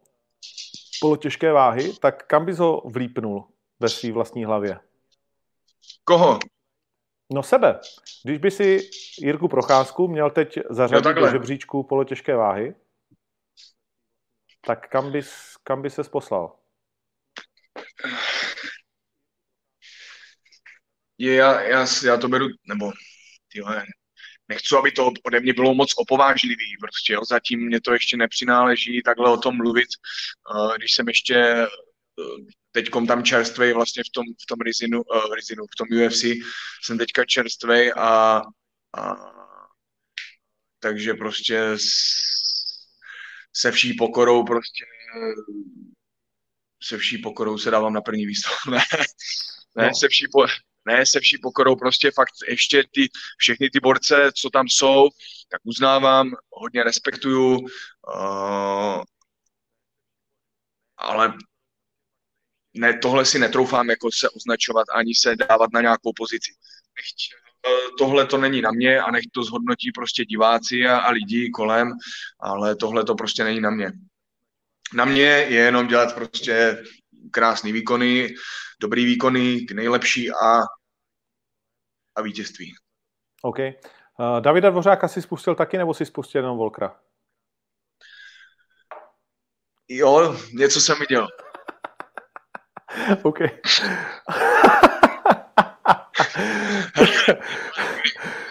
polotěžké 1.01 1.53
váhy, 1.53 1.93
tak 1.93 2.27
kam 2.27 2.47
bys 2.47 2.59
ho 2.59 2.83
vlípnul 2.85 3.49
ve 3.81 3.89
své 3.89 4.13
vlastní 4.13 4.45
hlavě? 4.45 4.81
Koho? 6.05 6.39
No 7.33 7.43
sebe. 7.43 7.81
Když 8.25 8.39
by 8.39 8.51
si 8.51 8.91
Jirku 9.19 9.49
Procházku 9.49 10.09
měl 10.09 10.31
teď 10.31 10.59
zařadit 10.71 11.15
do 11.15 11.31
žebříčku 11.31 11.83
polotěžké 11.83 12.37
váhy, 12.37 12.75
tak 14.67 14.89
kam 14.89 15.13
bys, 15.13 15.57
kam 15.63 15.83
by 15.83 15.91
ses 15.91 16.09
poslal? 16.09 16.57
Je, 21.19 21.35
já, 21.35 21.61
já, 21.61 21.87
já 22.05 22.17
to 22.17 22.29
beru, 22.29 22.47
nebo 22.69 22.93
tyhle, 23.53 23.85
nechci, 24.49 24.77
aby 24.77 24.91
to 24.93 25.13
ode 25.23 25.41
mě 25.41 25.53
bylo 25.53 25.75
moc 25.75 25.93
opovážlivý, 25.97 26.77
prostě 26.81 27.13
jo, 27.13 27.21
zatím 27.25 27.67
mě 27.67 27.81
to 27.81 27.93
ještě 27.93 28.17
nepřináleží 28.17 29.03
takhle 29.03 29.31
o 29.31 29.37
tom 29.37 29.57
mluvit, 29.57 29.89
uh, 30.55 30.77
když 30.77 30.93
jsem 30.95 31.09
ještě 31.09 31.67
uh, 32.17 32.47
teďkom 32.73 33.07
tam 33.07 33.25
čerstvej 33.25 33.73
vlastně 33.73 34.03
v 34.05 34.11
tom, 34.15 34.25
v 34.43 34.47
tom 34.47 34.61
Rizinu, 34.61 35.03
uh, 35.03 35.35
Rizinu, 35.35 35.65
v 35.65 35.77
tom 35.77 36.07
UFC, 36.07 36.25
jsem 36.83 36.99
teďka 36.99 37.25
čerstvej 37.25 37.93
a, 37.97 38.43
a 38.99 39.15
takže 40.81 41.15
prostě 41.15 41.61
s, 41.61 41.89
se 43.53 43.73
vší 43.73 43.95
pokorou 43.95 44.45
prostě 44.45 44.85
se 46.83 46.99
vší 46.99 47.19
pokorou 47.19 47.59
se 47.59 47.71
dávám 47.71 47.93
na 47.93 48.01
první 48.01 48.27
místo. 48.27 48.49
ne, 48.71 48.79
ne 49.77 49.87
no. 49.87 49.95
se 49.95 50.09
vší 50.09 50.27
po, 50.33 50.47
ne 50.89 51.07
se 51.07 51.21
vší 51.21 51.39
pokorou, 51.43 51.77
prostě 51.77 52.11
fakt 52.11 52.35
ještě 52.49 52.85
ty, 52.93 53.09
všechny 53.39 53.71
ty 53.71 53.81
borce, 53.81 54.31
co 54.35 54.51
tam 54.51 54.69
jsou, 54.69 55.09
tak 55.51 55.61
uznávám, 55.65 56.35
hodně 56.51 56.83
respektuju, 56.83 57.59
uh, 57.59 59.03
ale 60.97 61.35
ne, 62.75 62.99
tohle 62.99 63.25
si 63.25 63.39
netroufám 63.39 63.91
jako 63.91 64.11
se 64.13 64.31
označovat 64.31 64.87
ani 64.95 65.15
se 65.15 65.37
dávat 65.37 65.71
na 65.73 65.81
nějakou 65.81 66.13
pozici. 66.17 66.53
Nechť, 66.97 67.19
uh, 67.67 67.97
tohle 67.99 68.27
to 68.27 68.39
není 68.39 68.61
na 68.61 68.71
mě 68.71 69.01
a 69.01 69.11
nech 69.11 69.25
to 69.33 69.45
zhodnotí 69.45 69.93
prostě 69.95 70.25
diváci 70.25 70.87
a, 70.87 70.99
a 70.99 71.11
lidi 71.11 71.51
kolem, 71.51 71.93
ale 72.41 72.77
tohle 72.77 73.05
to 73.05 73.15
prostě 73.15 73.45
není 73.45 73.61
na 73.61 73.71
mě. 73.71 73.93
Na 74.95 75.05
mě 75.05 75.23
je 75.23 75.61
jenom 75.61 75.87
dělat 75.87 76.15
prostě 76.15 76.85
krásný 77.31 77.73
výkony, 77.73 78.35
dobrý 78.81 79.05
výkony, 79.05 79.67
nejlepší 79.75 80.31
a 80.31 80.61
a 82.19 82.23
vítězství. 82.23 82.75
OK. 83.43 83.59
Uh, 83.59 84.41
Davida 84.41 84.71
Dvořáka 84.71 85.09
si 85.09 85.23
spustil 85.23 85.55
taky, 85.55 85.79
nebo 85.79 85.95
si 85.95 86.07
spustil 86.07 86.41
jenom 86.41 86.59
Volkra? 86.59 86.97
Jo, 89.89 90.37
něco 90.53 90.81
jsem 90.81 90.99
viděl. 90.99 91.29
OK. 93.23 93.41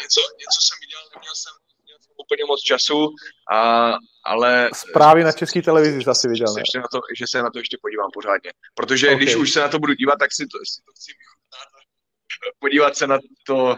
něco, 0.02 0.22
něco 0.42 0.60
jsem 0.62 0.78
viděl, 0.82 1.02
neměl 1.16 1.36
jsem, 1.36 1.54
neměl 1.78 1.98
jsem 2.02 2.12
úplně 2.18 2.46
moc 2.48 2.62
času, 2.62 3.10
a, 3.52 3.94
ale... 4.26 4.70
Zprávy 4.74 5.24
na 5.24 5.32
české 5.32 5.62
televizi 5.62 6.02
jsi 6.02 6.10
asi 6.10 6.28
viděl, 6.28 6.54
ne? 6.54 6.62
Ještě 6.62 6.80
na 6.80 6.88
to, 6.92 7.00
že 7.18 7.26
se 7.30 7.42
na 7.42 7.50
to 7.50 7.60
ještě 7.60 7.78
podívám 7.82 8.10
pořádně. 8.14 8.52
Protože 8.76 9.08
okay. 9.08 9.18
když 9.18 9.36
už 9.36 9.54
se 9.54 9.60
na 9.60 9.68
to 9.68 9.80
budu 9.80 9.94
dívat, 9.94 10.20
tak 10.20 10.34
si 10.34 10.48
to, 10.48 10.58
si 10.58 10.82
to 10.86 10.92
chci 10.92 11.12
podívat 12.60 12.96
se 12.96 13.08
na 13.08 13.18
to. 13.46 13.78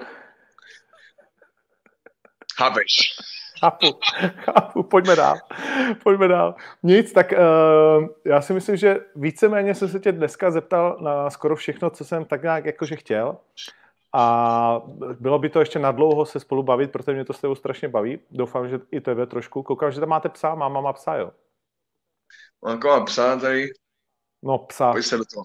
Chápeš? 2.58 2.86
Chápu, 3.60 3.86
chápu, 4.46 4.84
pojďme 4.84 5.16
dál, 5.16 5.38
pojďme 6.04 6.28
dál. 6.28 6.56
Nic, 6.84 7.14
tak 7.14 7.32
uh, 7.32 8.08
já 8.26 8.42
si 8.42 8.54
myslím, 8.54 8.78
že 8.78 9.00
víceméně 9.16 9.76
jsem 9.76 9.90
se 9.90 10.00
tě 10.00 10.12
dneska 10.12 10.52
zeptal 10.52 10.98
na 11.02 11.30
skoro 11.30 11.56
všechno, 11.56 11.90
co 11.90 12.06
jsem 12.06 12.26
tak 12.26 12.44
nějak 12.44 12.66
jakože 12.66 12.96
chtěl. 12.96 13.38
A 14.14 14.82
bylo 15.20 15.40
by 15.40 15.50
to 15.50 15.60
ještě 15.60 15.80
nadlouho 15.80 16.26
se 16.26 16.40
spolu 16.40 16.64
bavit, 16.64 16.92
protože 16.92 17.14
mě 17.14 17.26
to 17.26 17.34
s 17.34 17.42
tebou 17.42 17.56
strašně 17.56 17.88
baví. 17.88 18.20
Doufám, 18.32 18.70
že 18.70 18.80
i 18.92 19.02
tebe 19.02 19.26
trošku. 19.26 19.64
Koukám, 19.64 19.92
že 19.92 20.00
tam 20.00 20.10
máte 20.10 20.30
psa, 20.30 20.56
máma 20.56 20.82
má 20.82 20.94
psa, 20.94 21.16
jo? 21.16 21.32
Mám 22.66 23.06
psa 23.06 23.40
tady. 23.40 23.70
No, 24.44 24.58
psa. 24.58 24.92
Pojď 24.92 25.06
se 25.06 25.18
do 25.18 25.24
toho. 25.34 25.44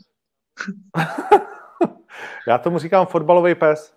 Já 2.49 2.59
tomu 2.59 2.78
říkám 2.78 3.07
fotbalový 3.07 3.55
pes. 3.55 3.97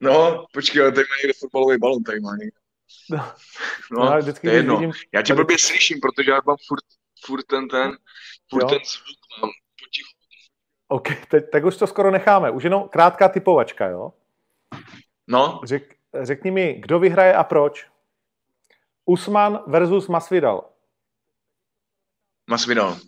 No, 0.00 0.46
počkej, 0.52 0.82
tady 0.82 0.96
má 0.96 1.16
někde 1.22 1.32
fotbalový 1.38 1.78
balon, 1.78 2.02
tady 2.02 2.20
má 2.20 2.36
někde. 2.36 2.60
No, 3.10 3.32
no 3.90 4.04
já 4.04 4.18
vždycky, 4.18 4.46
to 4.46 4.50
je 4.50 4.56
jedno. 4.56 4.76
Vidím, 4.76 4.92
já 5.12 5.22
tě 5.22 5.34
blbě 5.34 5.58
slyším, 5.58 6.00
protože 6.00 6.30
já 6.30 6.40
mám 6.46 6.56
furt, 6.68 6.84
furt 7.24 7.42
ten, 7.42 7.68
ten, 7.68 7.96
furt 8.50 8.62
jo. 8.62 8.68
ten 8.68 8.78
zvuk 8.78 9.42
mám 9.42 9.50
potichu. 9.80 10.10
OK, 10.88 11.08
teď, 11.28 11.50
tak 11.52 11.64
už 11.64 11.76
to 11.76 11.86
skoro 11.86 12.10
necháme. 12.10 12.50
Už 12.50 12.64
jenom 12.64 12.88
krátká 12.88 13.28
typovačka, 13.28 13.86
jo? 13.86 14.12
No. 15.26 15.60
Řek, 15.64 15.96
řekni 16.22 16.50
mi, 16.50 16.74
kdo 16.74 16.98
vyhraje 16.98 17.34
a 17.34 17.44
proč? 17.44 17.86
Usman 19.04 19.64
versus 19.66 20.08
Masvidal. 20.08 20.70
Masvidal. 22.46 22.98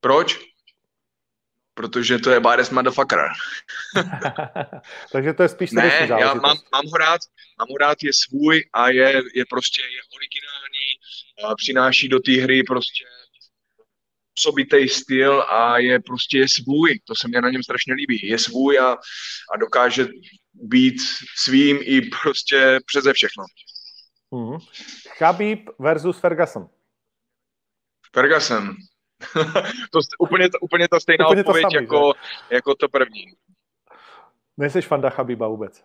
Proč? 0.00 0.51
Protože 1.74 2.18
to 2.18 2.30
je 2.30 2.40
badass 2.40 2.70
motherfucker. 2.70 3.18
Takže 5.12 5.32
to 5.32 5.42
je 5.42 5.48
spíš 5.48 5.70
Ne, 5.70 6.06
já 6.08 6.34
mám, 6.34 6.56
mám, 6.72 6.86
ho 6.92 6.98
rád, 6.98 7.20
mám 7.58 7.68
ho 7.70 7.76
rád, 7.76 7.98
je 8.02 8.12
svůj 8.12 8.64
a 8.72 8.88
je, 8.88 9.22
je 9.34 9.44
prostě 9.50 9.82
je 9.82 10.00
originální, 10.16 10.88
a 11.44 11.54
přináší 11.54 12.08
do 12.08 12.20
té 12.20 12.32
hry 12.32 12.62
prostě 12.62 13.04
osobitý 14.38 14.88
styl 14.88 15.42
a 15.42 15.78
je 15.78 16.00
prostě 16.00 16.38
je 16.38 16.48
svůj, 16.48 16.98
to 17.04 17.14
se 17.14 17.28
mě 17.28 17.40
na 17.40 17.50
něm 17.50 17.62
strašně 17.62 17.94
líbí, 17.94 18.26
je 18.28 18.38
svůj 18.38 18.78
a, 18.78 18.92
a 19.54 19.56
dokáže 19.60 20.08
být 20.52 20.94
svým 21.36 21.78
i 21.80 22.00
prostě 22.00 22.78
přeze 22.86 23.12
všechno. 23.12 23.44
Mm-hmm. 24.32 24.58
Khabib 25.18 25.70
versus 25.78 26.18
Ferguson. 26.18 26.68
Ferguson, 28.14 28.76
to 29.90 29.98
úplně, 30.18 30.48
úplně 30.60 30.88
ta 30.88 31.00
stejná 31.00 31.26
úplně 31.26 31.40
odpověď 31.40 31.62
samý, 31.62 31.74
jako, 31.74 32.12
jako 32.50 32.74
to 32.74 32.88
první. 32.88 33.24
Nejseš 34.56 34.86
fanda 34.86 35.10
Chabiba 35.10 35.48
vůbec? 35.48 35.84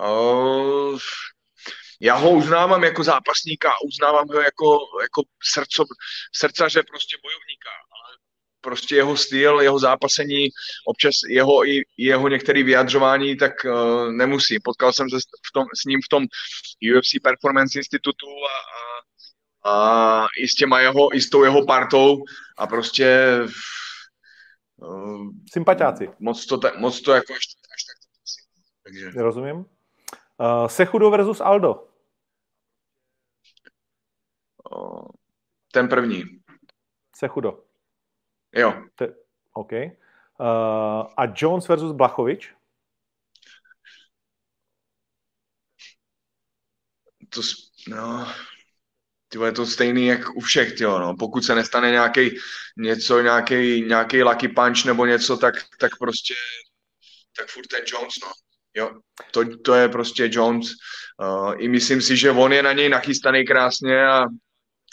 Uh, 0.00 0.98
já 2.00 2.14
ho 2.14 2.30
uznávám 2.30 2.84
jako 2.84 3.04
zápasníka, 3.04 3.70
uznávám 3.84 4.28
ho 4.28 4.40
jako, 4.40 4.78
jako 5.02 5.22
srdco, 5.52 5.84
srdcaře, 6.32 6.82
prostě 6.82 7.16
bojovníka, 7.22 7.70
ale 7.70 8.16
prostě 8.60 8.96
jeho 8.96 9.16
styl, 9.16 9.60
jeho 9.60 9.78
zápasení, 9.78 10.48
občas 10.86 11.14
jeho 11.28 11.66
i 11.68 11.82
jeho 11.96 12.28
některé 12.28 12.62
vyjadřování, 12.62 13.36
tak 13.36 13.52
uh, 13.64 14.12
nemusí. 14.12 14.60
Potkal 14.60 14.92
jsem 14.92 15.10
se 15.10 15.16
v 15.18 15.52
tom, 15.54 15.64
s 15.82 15.84
ním 15.84 16.00
v 16.04 16.08
tom 16.08 16.26
UFC 16.96 17.12
Performance 17.22 17.78
Institutu 17.78 18.26
a, 18.26 18.56
a 18.78 18.91
a 19.64 20.26
i 20.38 20.48
s 20.48 20.54
těma 20.54 20.80
jeho, 20.80 21.16
i 21.16 21.20
s 21.20 21.30
tou 21.30 21.44
jeho 21.44 21.66
partou 21.66 22.24
a 22.58 22.66
prostě 22.66 23.38
uh, 24.76 25.28
Sympatiáci. 25.52 26.10
Moc 26.18 26.46
to, 26.46 26.60
moc 26.78 27.00
to 27.00 27.12
jako 27.12 27.32
až, 27.32 27.44
až 27.74 27.84
tak 27.84 27.96
takže... 28.82 29.10
Rozumím. 29.10 29.56
Uh, 29.56 30.66
Sechudo 30.66 31.10
versus 31.10 31.40
Aldo. 31.40 31.88
Uh, 34.72 35.06
ten 35.72 35.88
první. 35.88 36.24
Sechudo. 37.16 37.64
Jo. 38.54 38.84
Te, 38.94 39.14
OK. 39.52 39.72
Uh, 39.72 40.48
a 41.16 41.22
Jones 41.36 41.68
versus 41.68 41.92
Blachovič? 41.92 42.54
To, 47.28 47.40
no, 47.88 48.26
tyhle, 49.32 49.48
je 49.48 49.52
to 49.52 49.66
stejný 49.66 50.06
jak 50.06 50.36
u 50.36 50.40
všech, 50.40 50.72
tyjo, 50.72 50.98
no. 50.98 51.16
Pokud 51.18 51.44
se 51.44 51.54
nestane 51.54 51.90
nějaký 51.90 52.30
něco, 52.76 53.20
nějaký, 53.20 53.82
nějaký 53.82 54.22
lucky 54.22 54.48
punch 54.48 54.84
nebo 54.84 55.06
něco, 55.06 55.36
tak, 55.36 55.54
tak 55.78 55.90
prostě 55.98 56.34
tak 57.36 57.48
furt 57.48 57.66
ten 57.66 57.84
Jones, 57.92 58.14
no. 58.22 58.32
Jo, 58.74 58.90
to, 59.30 59.56
to 59.58 59.74
je 59.74 59.88
prostě 59.88 60.30
Jones. 60.32 60.66
Uh, 61.22 61.54
I 61.58 61.68
myslím 61.68 62.02
si, 62.02 62.16
že 62.16 62.30
on 62.30 62.52
je 62.52 62.62
na 62.62 62.72
něj 62.72 62.88
nachystaný 62.88 63.44
krásně 63.44 64.06
a, 64.06 64.24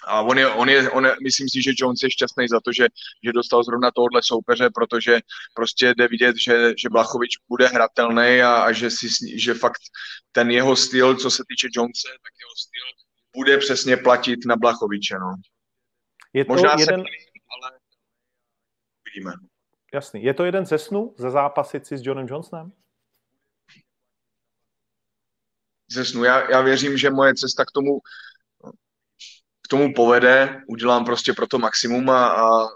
a 0.08 0.22
on 0.22 0.38
je, 0.38 0.48
on 0.48 0.70
je, 0.70 0.90
on 0.90 1.06
je, 1.06 1.16
myslím 1.24 1.50
si, 1.50 1.62
že 1.62 1.72
Jones 1.80 2.00
je 2.04 2.12
šťastný 2.12 2.48
za 2.48 2.60
to, 2.60 2.72
že, 2.72 2.88
že 3.24 3.32
dostal 3.34 3.64
zrovna 3.64 3.92
tohohle 3.92 4.22
soupeře, 4.24 4.70
protože 4.76 5.20
prostě 5.54 5.94
jde 5.98 6.08
vidět, 6.08 6.36
že, 6.46 6.74
že 6.78 6.90
Blachovič 6.90 7.32
bude 7.50 7.68
hratelný 7.68 8.42
a, 8.42 8.62
a 8.62 8.72
že, 8.72 8.92
si, 8.92 9.08
že 9.40 9.54
fakt 9.54 9.82
ten 10.32 10.52
jeho 10.52 10.76
styl, 10.76 11.16
co 11.16 11.32
se 11.32 11.44
týče 11.50 11.68
Jonese, 11.76 12.08
tak 12.08 12.34
jeho 12.42 12.56
styl 12.58 13.09
bude 13.36 13.58
přesně 13.58 13.98
platit 13.98 14.40
na 14.46 14.56
Blachoviče. 14.56 15.16
No. 15.20 15.36
Je 16.34 16.46
to 16.46 16.54
Možná 16.54 16.72
jeden... 16.80 17.00
se 17.00 17.06
ale 17.50 17.80
uvidíme. 19.06 19.34
Jasný. 19.94 20.24
Je 20.24 20.34
to 20.34 20.46
jeden 20.46 20.66
ze 20.66 20.78
snů 20.78 21.16
ze 21.18 21.32
zápasit 21.32 21.86
si 21.86 21.98
s 21.98 22.06
Johnem 22.06 22.28
Johnsonem? 22.28 22.72
Ze 25.92 26.06
snu. 26.06 26.24
Já, 26.24 26.52
já 26.52 26.62
věřím, 26.62 26.98
že 26.98 27.10
moje 27.10 27.36
cesta 27.36 27.66
k 27.66 27.72
tomu, 27.72 28.00
k 29.62 29.68
tomu 29.70 29.94
povede. 29.94 30.62
Udělám 30.68 31.06
prostě 31.06 31.34
pro 31.34 31.48
to 31.48 31.60
maximum 31.60 32.10
a, 32.10 32.28
a 32.28 32.68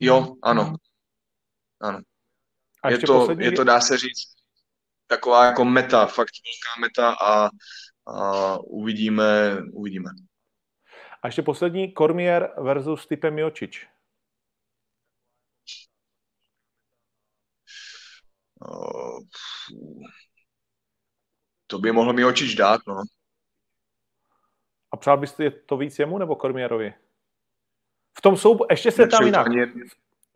jo, 0.00 0.36
ano. 0.42 0.74
Ano. 1.80 2.00
A 2.82 2.90
je 2.90 2.98
to, 2.98 3.18
poslední... 3.18 3.44
je 3.44 3.52
to, 3.52 3.64
dá 3.64 3.80
se 3.80 3.98
říct, 3.98 4.34
taková 5.06 5.44
jako 5.44 5.64
meta, 5.64 6.06
fakt 6.06 6.30
velká 6.44 6.80
meta 6.80 7.12
a, 7.12 7.50
a 8.10 8.58
uvidíme, 8.58 9.58
uvidíme. 9.72 10.10
A 11.22 11.28
ještě 11.28 11.42
poslední, 11.42 11.92
Cormier 11.92 12.52
versus 12.58 13.02
Stipe 13.02 13.30
Miocic. 13.30 13.76
Uh, 18.68 19.20
to 21.66 21.78
by 21.78 21.92
mohl 21.92 22.12
Miocic 22.12 22.54
dát, 22.54 22.80
no. 22.86 23.02
A 24.92 24.96
přál 24.96 25.16
byste 25.16 25.50
to 25.50 25.76
víc 25.76 25.98
jemu 25.98 26.18
nebo 26.18 26.36
Cormierovi? 26.36 26.94
V 28.18 28.20
tom 28.20 28.36
souboji, 28.36 28.66
ještě 28.70 28.90
se 28.90 29.06
tam 29.06 29.24
jinak. 29.24 29.46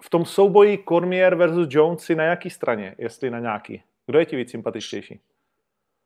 V 0.02 0.10
tom 0.10 0.24
souboji 0.24 0.84
Cormier 0.88 1.34
versus 1.34 1.66
Jones 1.70 2.04
si 2.04 2.14
na 2.14 2.24
jaký 2.24 2.50
straně, 2.50 2.94
jestli 2.98 3.30
na 3.30 3.38
nějaký? 3.38 3.82
Kdo 4.06 4.18
je 4.18 4.26
ti 4.26 4.36
víc 4.36 4.50
sympatičtější? 4.50 5.20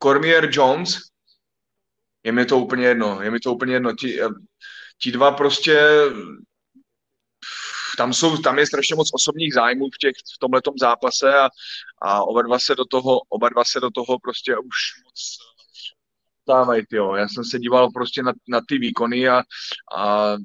Cormier 0.02 0.48
Jones, 0.52 0.98
je 2.28 2.32
mi 2.32 2.46
to 2.46 2.58
úplně 2.58 2.86
jedno, 2.86 3.22
je 3.22 3.30
mi 3.30 3.40
to 3.40 3.54
úplně 3.54 3.74
jedno. 3.74 3.92
Ti, 3.92 4.20
ti 5.02 5.12
dva 5.12 5.32
prostě 5.32 5.80
tam, 7.96 8.12
jsou, 8.12 8.36
tam 8.36 8.58
je 8.58 8.66
strašně 8.66 8.96
moc 8.96 9.10
osobních 9.12 9.54
zájmů 9.54 9.86
v, 9.94 9.98
těch, 9.98 10.12
v 10.34 10.38
tomhletom 10.38 10.74
zápase 10.80 11.34
a, 11.34 11.48
a 12.02 12.22
oba, 12.22 12.42
dva 12.42 12.58
se 12.58 12.74
do 12.74 12.84
toho, 12.84 13.20
oba 13.28 13.48
dva 13.48 13.64
se 13.64 13.80
do 13.80 13.90
toho 13.90 14.18
prostě 14.18 14.56
už 14.56 14.76
moc 15.04 15.38
dávají. 16.48 16.82
Já 17.16 17.28
jsem 17.28 17.44
se 17.44 17.58
díval 17.58 17.90
prostě 17.90 18.22
na, 18.22 18.32
na 18.48 18.60
ty 18.68 18.78
výkony 18.78 19.28
a, 19.28 19.42
a 19.98 20.36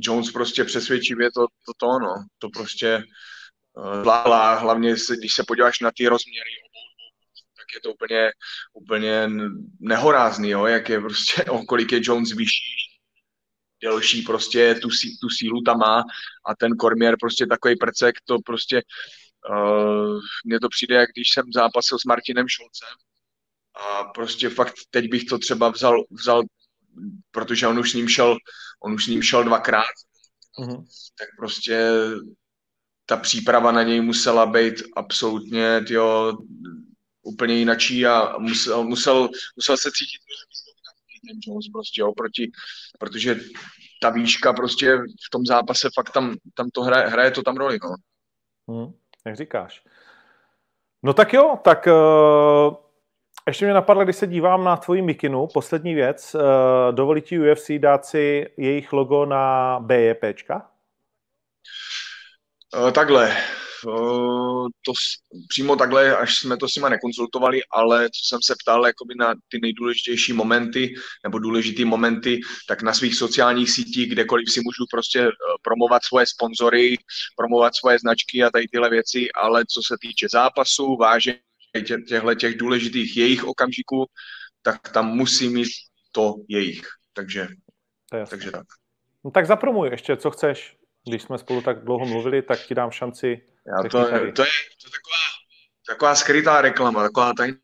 Jones 0.00 0.32
prostě 0.32 0.64
přesvědčivě 0.64 1.30
to, 1.32 1.40
to, 1.40 1.72
to, 1.76 1.98
no. 1.98 2.14
To 2.38 2.48
prostě 2.48 3.02
hla, 4.02 4.54
hlavně 4.54 4.96
se, 4.96 5.16
když 5.16 5.34
se 5.34 5.44
podíváš 5.46 5.80
na 5.80 5.90
ty 5.96 6.08
rozměry 6.08 6.50
je 7.74 7.80
to 7.80 7.92
úplně, 7.92 8.30
úplně 8.72 9.30
nehorázný, 9.80 10.50
jo, 10.50 10.66
jak 10.66 10.88
je 10.88 11.00
prostě, 11.00 11.44
o 11.50 11.64
kolik 11.64 11.92
je 11.92 12.00
Jones 12.02 12.32
vyšší, 12.32 13.00
delší, 13.82 14.22
prostě 14.22 14.74
tu, 14.74 14.88
tu 15.20 15.28
sílu 15.28 15.62
tam 15.62 15.78
má 15.78 16.02
a 16.46 16.56
ten 16.58 16.72
Cormier 16.76 17.16
prostě 17.20 17.46
takový 17.46 17.76
prcek, 17.76 18.14
to 18.24 18.38
prostě 18.46 18.82
uh, 19.50 20.20
mně 20.44 20.60
to 20.60 20.68
přijde, 20.68 20.94
jak 20.94 21.10
když 21.14 21.28
jsem 21.30 21.44
zápasil 21.54 21.98
s 21.98 22.04
Martinem 22.04 22.48
Šulcem 22.48 22.88
a 23.78 24.04
prostě 24.04 24.50
fakt 24.50 24.74
teď 24.90 25.10
bych 25.10 25.24
to 25.24 25.38
třeba 25.38 25.68
vzal, 25.68 26.04
vzal 26.10 26.42
protože 27.30 27.66
on 27.66 27.78
už 27.78 27.90
s 27.90 27.94
ním 27.94 28.08
šel, 28.08 28.36
on 28.82 28.92
už 28.92 29.04
s 29.04 29.08
ním 29.08 29.22
šel 29.22 29.44
dvakrát, 29.44 29.94
mm-hmm. 30.60 30.84
tak 31.18 31.28
prostě 31.38 31.90
ta 33.06 33.16
příprava 33.16 33.72
na 33.72 33.82
něj 33.82 34.00
musela 34.00 34.46
být 34.46 34.74
absolutně 34.96 35.80
tyjo, 35.86 36.38
úplně 37.28 37.54
jinačí 37.54 38.06
a 38.06 38.38
musel, 38.38 38.84
musel, 38.84 39.28
musel 39.56 39.76
se 39.76 39.90
cítit 39.92 40.20
ten 41.28 41.38
Jones 41.46 41.66
prostě, 41.72 42.00
jo, 42.00 42.12
proti, 42.12 42.50
protože 42.98 43.36
ta 44.00 44.10
výška 44.10 44.52
prostě 44.52 44.96
v 44.96 45.30
tom 45.30 45.46
zápase 45.46 45.88
fakt 45.94 46.10
tam, 46.10 46.36
tam 46.54 46.70
to 46.70 46.82
hraje, 46.82 47.08
hraje 47.08 47.30
to 47.30 47.42
tam 47.42 47.56
roli, 47.56 47.78
no. 47.84 47.94
Hmm, 48.68 48.92
jak 49.26 49.36
říkáš. 49.36 49.82
No 51.02 51.12
tak 51.12 51.32
jo, 51.32 51.58
tak 51.64 51.86
uh, 51.86 52.74
ještě 53.46 53.64
mě 53.64 53.74
napadlo, 53.74 54.04
když 54.04 54.16
se 54.16 54.26
dívám 54.26 54.64
na 54.64 54.76
tvoji 54.76 55.02
mikinu, 55.02 55.46
poslední 55.46 55.94
věc, 55.94 56.34
uh, 56.34 56.40
dovolí 56.94 57.22
ti 57.22 57.38
UFC 57.38 57.70
dát 57.78 58.06
si 58.06 58.46
jejich 58.56 58.92
logo 58.92 59.26
na 59.26 59.76
BJPčka? 59.80 60.70
Uh, 62.76 62.90
takhle, 62.90 63.36
to 64.84 64.92
přímo 65.48 65.76
takhle, 65.76 66.16
až 66.16 66.38
jsme 66.38 66.56
to 66.56 66.68
s 66.68 66.74
nima 66.74 66.88
nekonzultovali, 66.88 67.60
ale 67.70 68.10
co 68.10 68.20
jsem 68.24 68.38
se 68.42 68.54
ptal 68.62 68.86
jakoby 68.86 69.14
na 69.18 69.34
ty 69.48 69.58
nejdůležitější 69.62 70.32
momenty 70.32 70.94
nebo 71.24 71.38
důležité 71.38 71.84
momenty, 71.84 72.40
tak 72.68 72.82
na 72.82 72.92
svých 72.92 73.14
sociálních 73.14 73.70
sítích, 73.70 74.10
kdekoliv 74.10 74.52
si 74.52 74.60
můžu 74.60 74.84
prostě 74.90 75.20
eh, 75.20 75.30
promovat 75.62 76.04
svoje 76.04 76.26
sponzory, 76.26 76.96
promovat 77.36 77.74
svoje 77.74 77.98
značky 77.98 78.42
a 78.42 78.50
tady 78.50 78.68
tyhle 78.68 78.90
věci, 78.90 79.28
ale 79.32 79.64
co 79.68 79.80
se 79.86 79.96
týče 80.00 80.26
zápasu, 80.32 80.96
vážení 80.96 81.38
těchto 81.86 82.34
těch 82.34 82.56
důležitých 82.56 83.16
jejich 83.16 83.44
okamžiků, 83.44 84.06
tak 84.62 84.88
tam 84.88 85.06
musí 85.16 85.48
mít 85.48 85.68
to 86.12 86.34
jejich. 86.48 86.86
Takže, 87.12 87.48
takže 88.30 88.50
tak. 88.50 88.66
No 89.24 89.30
tak 89.30 89.46
zapromuj 89.46 89.88
ještě, 89.88 90.16
co 90.16 90.30
chceš. 90.30 90.76
Když 91.08 91.22
jsme 91.22 91.38
spolu 91.38 91.62
tak 91.62 91.84
dlouho 91.84 92.06
mluvili, 92.06 92.42
tak 92.42 92.66
ti 92.66 92.74
dám 92.74 92.90
šanci 92.90 93.40
já 93.68 93.82
to, 93.82 93.88
to, 93.88 93.98
je, 93.98 94.32
to, 94.32 94.42
je, 94.42 94.48
taková, 94.84 95.24
taková 95.86 96.14
skrytá 96.14 96.60
reklama, 96.60 97.02
taková 97.02 97.32
tajná. 97.32 97.58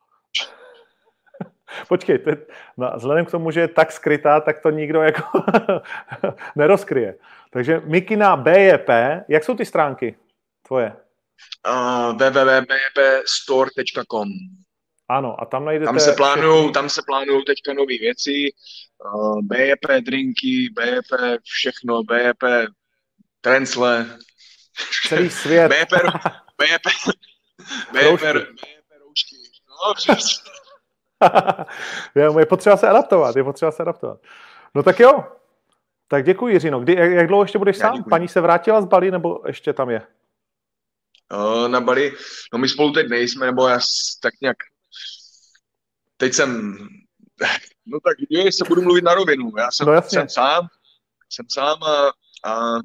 Počkej, 1.88 2.18
to 2.18 2.30
je, 2.30 2.36
no, 2.76 2.92
vzhledem 2.96 3.26
k 3.26 3.30
tomu, 3.30 3.50
že 3.50 3.60
je 3.60 3.68
tak 3.68 3.92
skrytá, 3.92 4.40
tak 4.40 4.62
to 4.62 4.70
nikdo 4.70 5.02
jako 5.02 5.22
nerozkryje. 6.56 7.14
Takže 7.50 7.82
Mikina 7.84 8.36
BJP, 8.36 8.88
jak 9.28 9.44
jsou 9.44 9.54
ty 9.54 9.64
stránky 9.64 10.16
tvoje? 10.66 10.96
Uh, 11.68 12.12
www.bjpstore.com 12.12 14.28
Ano, 15.08 15.40
a 15.40 15.44
tam 15.44 15.64
najdete... 15.64 15.86
Tam 15.86 16.00
se 16.00 16.12
plánují, 16.12 16.72
tam 16.72 16.88
se 16.88 17.02
plánují 17.06 17.44
teďka 17.44 17.72
nové 17.72 17.98
věci, 18.00 18.52
uh, 19.14 19.40
BJP 19.42 19.86
drinky, 20.00 20.68
BJP 20.72 21.12
všechno, 21.42 22.02
BJP 22.02 22.44
trencle, 23.40 24.18
Celý 25.08 25.30
svět. 25.30 25.68
Béper, 25.68 26.10
béper, 26.58 26.92
béper, 27.92 28.16
béper 28.18 28.44
roušky. 29.00 29.36
No, 32.14 32.38
je 32.40 32.46
potřeba 32.46 32.76
se 32.76 32.88
adaptovat, 32.88 33.36
je 33.36 33.44
potřeba 33.44 33.70
se 33.70 33.82
adaptovat. 33.82 34.20
No 34.74 34.82
tak 34.82 35.00
jo, 35.00 35.24
tak 36.08 36.24
děkuji 36.24 36.54
Jiřino. 36.54 36.80
Kdy, 36.80 36.94
jak, 36.94 37.10
jak 37.10 37.26
dlouho 37.26 37.44
ještě 37.44 37.58
budeš 37.58 37.76
sám? 37.76 37.96
Děkuji. 37.96 38.10
Paní 38.10 38.28
se 38.28 38.40
vrátila 38.40 38.82
z 38.82 38.84
Bali 38.84 39.10
nebo 39.10 39.42
ještě 39.46 39.72
tam 39.72 39.90
je? 39.90 40.06
Uh, 41.32 41.68
na 41.68 41.80
Bali, 41.80 42.16
no 42.52 42.58
my 42.58 42.68
spolu 42.68 42.92
teď 42.92 43.08
nejsme, 43.08 43.46
nebo 43.46 43.68
já 43.68 43.78
tak 44.20 44.34
nějak, 44.42 44.56
teď 46.16 46.34
jsem, 46.34 46.78
no 47.86 47.98
tak 48.00 48.16
je, 48.30 48.52
se 48.52 48.64
budu 48.68 48.82
mluvit 48.82 49.04
na 49.04 49.14
rovinu, 49.14 49.52
já 49.58 49.70
jsem, 49.70 49.86
no 49.86 50.02
jsem 50.02 50.28
sám, 50.28 50.66
jsem 51.30 51.46
sám 51.50 51.82
a, 51.82 52.12
a 52.50 52.78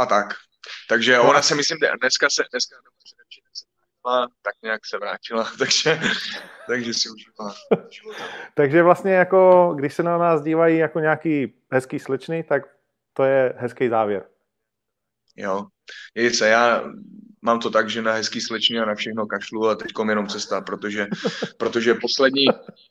a 0.00 0.06
tak. 0.06 0.34
Takže 0.88 1.16
no. 1.16 1.30
ona 1.30 1.42
se 1.42 1.54
myslím, 1.54 1.78
dneska 2.00 2.30
se, 2.30 2.42
dneska 2.52 2.76
tak 4.42 4.54
nějak 4.62 4.86
se 4.86 4.98
vrátila, 4.98 5.50
takže, 5.58 6.00
takže 6.66 6.94
si 6.94 7.08
užívá. 7.08 7.54
takže 8.54 8.82
vlastně 8.82 9.12
jako, 9.12 9.72
když 9.78 9.94
se 9.94 10.02
na 10.02 10.18
nás 10.18 10.42
dívají 10.42 10.78
jako 10.78 11.00
nějaký 11.00 11.54
hezký 11.72 11.98
slečny, 11.98 12.42
tak 12.42 12.62
to 13.12 13.24
je 13.24 13.54
hezký 13.56 13.88
závěr. 13.88 14.24
Jo, 15.36 15.66
je 16.14 16.30
se, 16.30 16.48
já 16.48 16.84
mám 17.42 17.60
to 17.60 17.70
tak, 17.70 17.90
že 17.90 18.02
na 18.02 18.12
hezký 18.12 18.40
slečny 18.40 18.78
a 18.78 18.84
na 18.84 18.94
všechno 18.94 19.26
kašlu 19.26 19.68
a 19.68 19.74
teď 19.74 19.90
jenom 20.08 20.28
cesta, 20.28 20.60
protože, 20.60 21.06
protože 21.56 21.94
poslední, 21.94 22.44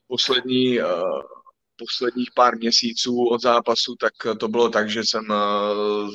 poslední 0.08 0.80
uh, 0.80 0.88
posledních 1.80 2.30
pár 2.36 2.58
měsíců 2.58 3.26
od 3.26 3.42
zápasu, 3.42 3.96
tak 4.00 4.14
to 4.38 4.48
bylo 4.48 4.70
tak, 4.70 4.90
že 4.90 5.02
jsem 5.04 5.30
uh, 5.30 6.14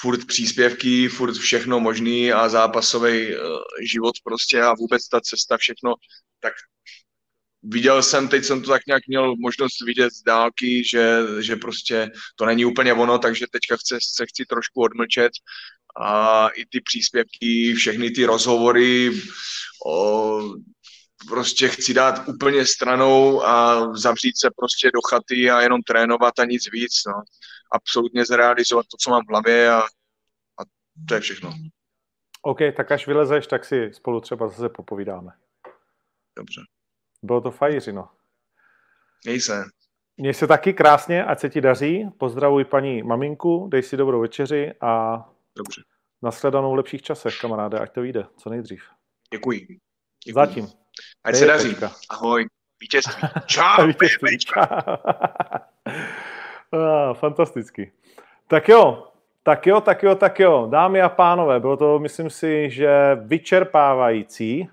furt 0.00 0.26
příspěvky, 0.26 1.08
furt 1.08 1.34
všechno 1.34 1.80
možný 1.80 2.32
a 2.32 2.48
zápasový 2.48 3.36
uh, 3.36 3.40
život 3.92 4.14
prostě 4.24 4.62
a 4.62 4.74
vůbec 4.74 5.08
ta 5.08 5.20
cesta, 5.20 5.56
všechno, 5.56 5.94
tak 6.40 6.52
viděl 7.62 8.02
jsem, 8.02 8.28
teď 8.28 8.44
jsem 8.44 8.62
to 8.62 8.70
tak 8.70 8.86
nějak 8.86 9.02
měl 9.06 9.36
možnost 9.36 9.84
vidět 9.86 10.12
z 10.12 10.22
dálky, 10.22 10.84
že, 10.84 11.18
že 11.40 11.56
prostě 11.56 12.10
to 12.36 12.46
není 12.46 12.64
úplně 12.64 12.92
ono, 12.92 13.18
takže 13.18 13.46
teďka 13.50 13.76
chce, 13.76 13.98
se 14.14 14.26
chci 14.26 14.44
trošku 14.44 14.80
odmlčet. 14.80 15.32
A 16.00 16.48
i 16.48 16.66
ty 16.66 16.80
příspěvky, 16.80 17.74
všechny 17.74 18.10
ty 18.10 18.24
rozhovory, 18.24 19.22
o, 19.86 20.40
prostě 21.28 21.68
chci 21.68 21.94
dát 21.94 22.28
úplně 22.28 22.66
stranou 22.66 23.44
a 23.44 23.86
zavřít 23.94 24.40
se 24.40 24.50
prostě 24.56 24.90
do 24.94 25.00
chaty 25.10 25.50
a 25.50 25.60
jenom 25.60 25.82
trénovat 25.82 26.38
a 26.38 26.44
nic 26.44 26.72
víc, 26.72 26.92
no. 27.06 27.22
Absolutně 27.72 28.24
zrealizovat 28.24 28.86
to, 28.86 28.96
co 29.00 29.10
mám 29.10 29.22
v 29.26 29.28
hlavě 29.30 29.70
a, 29.70 29.78
a 29.80 30.62
to 31.08 31.14
je 31.14 31.20
všechno. 31.20 31.54
OK, 32.42 32.58
tak 32.76 32.92
až 32.92 33.06
vylezeš, 33.06 33.46
tak 33.46 33.64
si 33.64 33.90
spolu 33.92 34.20
třeba 34.20 34.48
zase 34.48 34.68
popovídáme. 34.68 35.32
Dobře. 36.36 36.60
Bylo 37.22 37.40
to 37.40 37.50
fajn, 37.50 37.80
no. 37.92 38.08
Měj 39.24 39.40
se. 39.40 39.64
Měj 40.16 40.34
se 40.34 40.46
taky 40.46 40.72
krásně, 40.72 41.24
ať 41.24 41.40
se 41.40 41.50
ti 41.50 41.60
daří. 41.60 42.06
Pozdravuj 42.18 42.64
paní 42.64 43.02
maminku, 43.02 43.68
dej 43.72 43.82
si 43.82 43.96
dobrou 43.96 44.20
večeři 44.20 44.72
a 44.80 45.24
Dobře. 45.56 45.82
nashledanou 46.22 46.72
v 46.72 46.74
lepších 46.74 47.02
časech, 47.02 47.38
kamaráde, 47.40 47.78
ať 47.78 47.92
to 47.92 48.00
vyjde, 48.00 48.26
co 48.36 48.50
nejdřív. 48.50 48.82
Děkuji. 49.32 49.60
Děkuji. 49.60 50.34
Zatím. 50.34 50.83
Ať 51.24 51.34
se 51.34 51.46
daří. 51.46 51.76
Ahoj. 52.10 52.46
Vítězství. 52.80 53.28
Čau. 53.46 53.86
Vítězství. 53.86 54.38
Ah, 56.76 57.14
Fantasticky. 57.14 57.92
Tak 58.48 58.68
jo, 58.68 59.06
tak 59.42 59.66
jo, 59.66 59.80
tak 59.80 60.02
jo, 60.02 60.14
tak 60.14 60.40
jo. 60.40 60.66
Dámy 60.70 61.02
a 61.02 61.08
pánové, 61.08 61.60
bylo 61.60 61.76
to, 61.76 61.98
myslím 61.98 62.30
si, 62.30 62.70
že 62.70 63.18
vyčerpávající, 63.20 64.68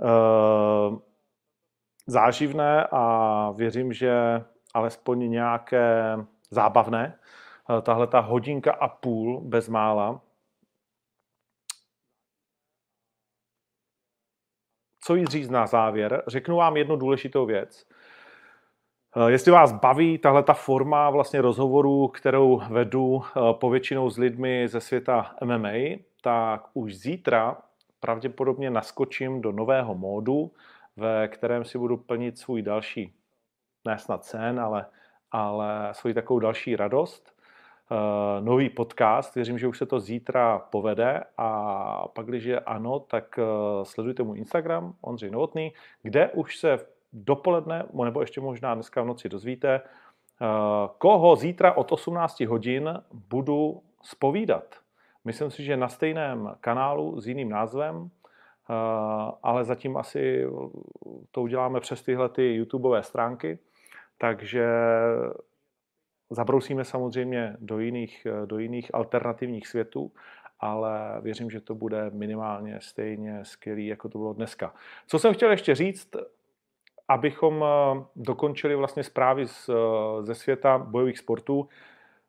eh, 0.00 0.96
záživné 2.06 2.86
a 2.92 3.50
věřím, 3.56 3.92
že 3.92 4.12
alespoň 4.74 5.30
nějaké 5.30 6.16
zábavné. 6.50 7.18
Eh, 7.78 7.82
Tahle 7.82 8.06
ta 8.06 8.20
hodinka 8.20 8.72
a 8.72 8.88
půl 8.88 9.40
bezmála. 9.40 10.20
Co 15.04 15.14
jí 15.14 15.26
říct 15.26 15.50
na 15.50 15.66
závěr? 15.66 16.22
Řeknu 16.26 16.56
vám 16.56 16.76
jednu 16.76 16.96
důležitou 16.96 17.46
věc. 17.46 17.86
Eh, 19.16 19.30
Jestli 19.30 19.52
vás 19.52 19.72
baví 19.72 20.18
tahle 20.18 20.42
ta 20.42 20.54
forma 20.54 21.10
vlastně 21.10 21.40
rozhovorů, 21.40 22.08
kterou 22.08 22.62
vedu 22.70 23.22
eh, 23.22 23.40
povětšinou 23.52 24.10
s 24.10 24.18
lidmi 24.18 24.68
ze 24.68 24.80
světa 24.80 25.34
MMA, 25.44 25.98
tak 26.22 26.68
už 26.74 26.94
zítra 26.94 27.56
pravděpodobně 28.00 28.70
naskočím 28.70 29.40
do 29.40 29.52
nového 29.52 29.94
módu, 29.94 30.52
ve 30.96 31.28
kterém 31.28 31.64
si 31.64 31.78
budu 31.78 31.96
plnit 31.96 32.38
svůj 32.38 32.62
další, 32.62 33.14
ne 33.84 33.98
snad 33.98 34.24
sen, 34.24 34.60
ale, 34.60 34.86
ale 35.30 35.88
svoji 35.92 36.14
takovou 36.14 36.38
další 36.38 36.76
radost. 36.76 37.31
Eh, 37.92 38.40
Nový 38.40 38.70
podcast, 38.70 39.34
věřím, 39.34 39.58
že 39.58 39.68
už 39.68 39.78
se 39.78 39.86
to 39.86 40.00
zítra 40.00 40.58
povede. 40.58 41.24
A 41.38 42.08
pak, 42.08 42.26
když 42.26 42.44
je 42.44 42.60
ano, 42.60 43.00
tak 43.00 43.38
eh, 43.38 43.44
sledujte 43.84 44.22
můj 44.22 44.38
Instagram, 44.38 44.94
Ondřej 45.00 45.30
Novotný, 45.30 45.72
kde 46.02 46.28
už 46.28 46.56
se 46.56 46.78
dopoledne, 47.12 47.84
nebo 48.04 48.20
ještě 48.20 48.40
možná 48.40 48.74
dneska 48.74 49.02
v 49.02 49.06
noci 49.06 49.28
dozvíte, 49.28 49.68
eh, 49.74 50.46
koho 50.98 51.36
zítra 51.36 51.72
od 51.72 51.92
18 51.92 52.46
hodin 52.46 53.02
budu 53.12 53.82
spovídat. 54.02 54.64
Myslím 55.24 55.50
si, 55.50 55.64
že 55.64 55.76
na 55.76 55.88
stejném 55.88 56.54
kanálu 56.60 57.20
s 57.20 57.28
jiným 57.28 57.48
názvem, 57.48 58.10
ale 59.42 59.64
zatím 59.64 59.96
asi 59.96 60.46
to 61.30 61.42
uděláme 61.42 61.80
přes 61.80 62.02
tyhle 62.02 62.28
ty 62.28 62.54
YouTubeové 62.54 63.02
stránky, 63.02 63.58
takže 64.18 64.66
zabrousíme 66.34 66.84
samozřejmě 66.84 67.56
do 67.60 67.78
jiných, 67.78 68.26
do 68.46 68.58
jiných 68.58 68.94
alternativních 68.94 69.68
světů, 69.68 70.12
ale 70.60 71.20
věřím, 71.20 71.50
že 71.50 71.60
to 71.60 71.74
bude 71.74 72.10
minimálně 72.10 72.78
stejně 72.80 73.40
skvělý, 73.42 73.86
jako 73.86 74.08
to 74.08 74.18
bylo 74.18 74.32
dneska. 74.32 74.74
Co 75.06 75.18
jsem 75.18 75.34
chtěl 75.34 75.50
ještě 75.50 75.74
říct, 75.74 76.16
abychom 77.08 77.64
eh, 77.64 78.04
dokončili 78.16 78.74
vlastně 78.74 79.04
zprávy 79.04 79.46
z, 79.46 79.68
eh, 79.68 79.74
ze 80.22 80.34
světa 80.34 80.78
bojových 80.78 81.18
sportů. 81.18 81.68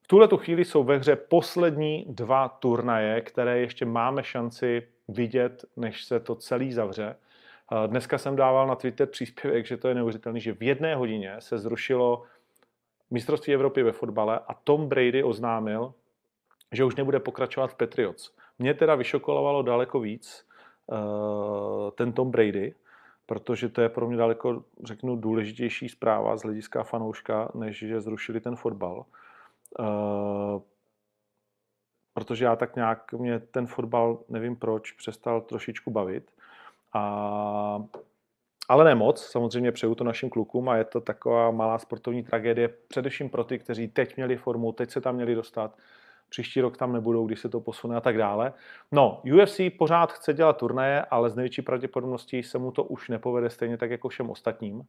V 0.02 0.08
tuhle 0.08 0.28
tu 0.28 0.38
chvíli 0.38 0.66
jsou 0.66 0.84
ve 0.84 0.98
hře 0.98 1.16
poslední 1.16 2.06
dva 2.10 2.50
turnaje, 2.50 3.22
které 3.22 3.60
ještě 3.60 3.86
máme 3.86 4.24
šanci 4.24 4.88
vidět, 5.08 5.66
než 5.78 6.04
se 6.04 6.20
to 6.20 6.36
celý 6.36 6.74
zavře. 6.74 7.16
Eh, 7.16 7.88
Dneska 7.88 8.18
jsem 8.18 8.36
dával 8.36 8.68
na 8.68 8.76
Twitter 8.76 9.08
příspěvek, 9.08 9.66
že 9.66 9.78
to 9.78 9.88
je 9.88 9.96
neuvěřitelné, 9.96 10.40
že 10.40 10.54
v 10.54 10.64
jedné 10.64 10.96
hodině 10.96 11.36
se 11.40 11.58
zrušilo 11.58 12.24
mistrovství 13.14 13.54
Evropy 13.54 13.84
ve 13.84 13.92
fotbale 13.92 14.40
a 14.48 14.54
Tom 14.54 14.88
Brady 14.88 15.24
oznámil, 15.24 15.94
že 16.72 16.84
už 16.84 16.96
nebude 16.96 17.20
pokračovat 17.20 17.68
v 17.68 17.76
Patriots. 17.76 18.36
Mě 18.60 18.74
teda 18.74 18.96
vyšokolovalo 18.96 19.62
daleko 19.62 20.00
víc 20.00 20.48
uh, 20.88 20.98
ten 21.92 22.14
Tom 22.14 22.32
Brady, 22.32 22.76
protože 23.26 23.70
to 23.70 23.82
je 23.82 23.90
pro 23.90 24.08
mě 24.08 24.18
daleko, 24.18 24.64
řeknu, 24.84 25.16
důležitější 25.16 25.90
zpráva 25.90 26.38
z 26.38 26.44
hlediska 26.44 26.84
fanouška, 26.84 27.52
než 27.54 27.78
že 27.78 28.02
zrušili 28.02 28.40
ten 28.40 28.56
fotbal. 28.56 29.06
Uh, 29.80 30.62
protože 32.14 32.46
já 32.46 32.56
tak 32.56 32.76
nějak, 32.76 33.14
mě 33.14 33.40
ten 33.40 33.68
fotbal, 33.68 34.20
nevím 34.30 34.56
proč, 34.56 34.92
přestal 34.92 35.42
trošičku 35.42 35.92
bavit. 35.92 36.32
A 36.94 37.84
ale 38.74 38.84
ne 38.84 38.96
moc, 38.96 39.26
samozřejmě 39.26 39.72
přeju 39.72 39.96
to 39.96 40.04
našim 40.04 40.30
klukům 40.30 40.70
a 40.70 40.78
je 40.78 40.84
to 40.84 41.02
taková 41.02 41.52
malá 41.52 41.78
sportovní 41.78 42.24
tragédie, 42.24 42.70
především 42.88 43.30
pro 43.30 43.44
ty, 43.44 43.60
kteří 43.60 43.88
teď 43.88 44.16
měli 44.16 44.38
formu, 44.38 44.72
teď 44.72 44.90
se 44.90 45.02
tam 45.02 45.16
měli 45.16 45.36
dostat, 45.36 45.78
příští 46.30 46.62
rok 46.62 46.78
tam 46.78 46.94
nebudou, 46.94 47.28
když 47.28 47.40
se 47.40 47.50
to 47.50 47.62
posune 47.62 47.96
a 47.96 48.02
tak 48.02 48.18
dále. 48.18 48.54
No, 48.92 49.22
UFC 49.36 49.60
pořád 49.78 50.12
chce 50.12 50.34
dělat 50.34 50.58
turnaje, 50.58 51.02
ale 51.02 51.30
z 51.30 51.36
největší 51.36 51.62
pravděpodobností 51.62 52.44
se 52.44 52.58
mu 52.58 52.72
to 52.72 52.84
už 52.84 53.10
nepovede 53.10 53.50
stejně 53.50 53.78
tak 53.78 53.92
jako 53.92 54.10
všem 54.10 54.30
ostatním. 54.30 54.82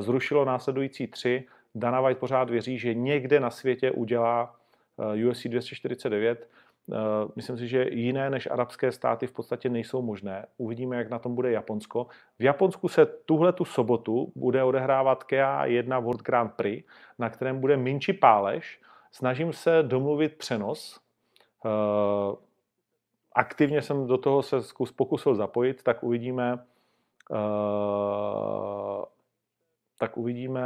Zrušilo 0.00 0.44
následující 0.44 1.06
tři. 1.06 1.46
Dana 1.74 2.00
White 2.00 2.18
pořád 2.18 2.50
věří, 2.50 2.78
že 2.78 2.94
někde 2.94 3.40
na 3.40 3.50
světě 3.50 3.90
udělá 3.90 4.54
UFC 5.30 5.46
249. 5.46 6.48
Myslím 7.36 7.58
si, 7.58 7.68
že 7.68 7.86
jiné 7.90 8.30
než 8.30 8.48
arabské 8.50 8.92
státy 8.92 9.26
v 9.26 9.32
podstatě 9.32 9.68
nejsou 9.68 10.02
možné. 10.02 10.46
Uvidíme, 10.56 10.96
jak 10.96 11.10
na 11.10 11.18
tom 11.18 11.34
bude 11.34 11.50
Japonsko. 11.50 12.06
V 12.38 12.42
Japonsku 12.42 12.88
se 12.88 13.06
tuhle 13.06 13.52
tu 13.52 13.64
sobotu 13.64 14.32
bude 14.36 14.64
odehrávat 14.64 15.24
KEA 15.24 15.64
1 15.64 15.98
World 15.98 16.22
Grand 16.22 16.54
Prix, 16.54 16.88
na 17.18 17.30
kterém 17.30 17.60
bude 17.60 17.76
Minči 17.76 18.12
Páleš. 18.12 18.80
Snažím 19.12 19.52
se 19.52 19.82
domluvit 19.82 20.34
přenos. 20.36 21.00
Aktivně 23.34 23.82
jsem 23.82 24.06
do 24.06 24.18
toho 24.18 24.42
se 24.42 24.62
zkus, 24.62 24.92
pokusil 24.92 25.34
zapojit, 25.34 25.82
tak 25.82 26.02
uvidíme, 26.02 26.64
tak 29.98 30.16
uvidíme, 30.16 30.62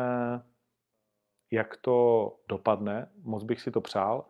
jak 1.51 1.77
to 1.77 2.32
dopadne. 2.49 3.09
Moc 3.23 3.45
bych 3.45 3.61
si 3.61 3.70
to 3.70 3.81
přál. 3.81 4.24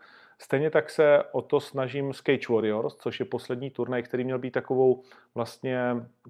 Stejně 0.44 0.70
tak 0.70 0.90
se 0.90 1.22
o 1.32 1.42
to 1.42 1.60
snažím 1.60 2.12
s 2.12 2.22
Cage 2.22 2.52
Warriors, 2.52 2.96
což 2.96 3.20
je 3.20 3.26
poslední 3.26 3.70
turnaj, 3.70 4.02
který 4.02 4.24
měl 4.24 4.38
být 4.38 4.50
takovou 4.50 5.02
vlastně, 5.34 5.80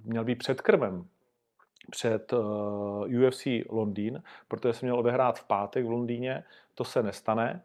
měl 0.05 0.25
být 0.25 0.35
předkrmem 0.35 1.07
před 1.91 2.33
uh, 2.33 3.27
UFC 3.27 3.47
Londýn, 3.69 4.23
protože 4.49 4.73
se 4.73 4.87
měl 4.87 4.99
odehrát 4.99 5.39
v 5.39 5.45
pátek 5.45 5.87
v 5.87 5.91
Londýně, 5.91 6.45
to 6.75 6.85
se 6.85 7.03
nestane. 7.03 7.63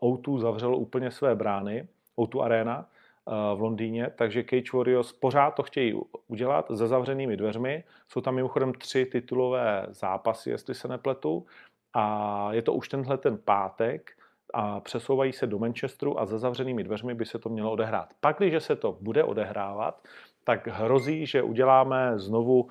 Uh, 0.00 0.16
O2 0.16 0.38
zavřelo 0.38 0.78
úplně 0.78 1.10
své 1.10 1.34
brány, 1.34 1.88
O2 2.16 2.42
Arena 2.42 2.78
uh, 3.24 3.58
v 3.58 3.60
Londýně, 3.60 4.10
takže 4.16 4.44
Cage 4.44 4.76
Warriors 4.76 5.12
pořád 5.12 5.50
to 5.50 5.62
chtějí 5.62 6.00
udělat 6.28 6.66
za 6.70 6.86
zavřenými 6.86 7.36
dveřmi. 7.36 7.84
Jsou 8.08 8.20
tam 8.20 8.34
mimochodem 8.34 8.72
tři 8.72 9.06
titulové 9.06 9.86
zápasy, 9.88 10.50
jestli 10.50 10.74
se 10.74 10.88
nepletu, 10.88 11.46
a 11.94 12.48
je 12.52 12.62
to 12.62 12.72
už 12.72 12.88
tenhle 12.88 13.18
ten 13.18 13.38
pátek 13.38 14.16
a 14.54 14.80
přesouvají 14.80 15.32
se 15.32 15.46
do 15.46 15.58
Manchesteru 15.58 16.20
a 16.20 16.26
za 16.26 16.38
zavřenými 16.38 16.84
dveřmi 16.84 17.14
by 17.14 17.26
se 17.26 17.38
to 17.38 17.48
mělo 17.48 17.72
odehrát. 17.72 18.14
Pak, 18.20 18.36
když 18.38 18.64
se 18.64 18.76
to 18.76 18.98
bude 19.00 19.24
odehrávat, 19.24 20.08
tak 20.44 20.66
hrozí, 20.66 21.26
že 21.26 21.42
uděláme 21.42 22.18
znovu 22.18 22.62
uh, 22.62 22.70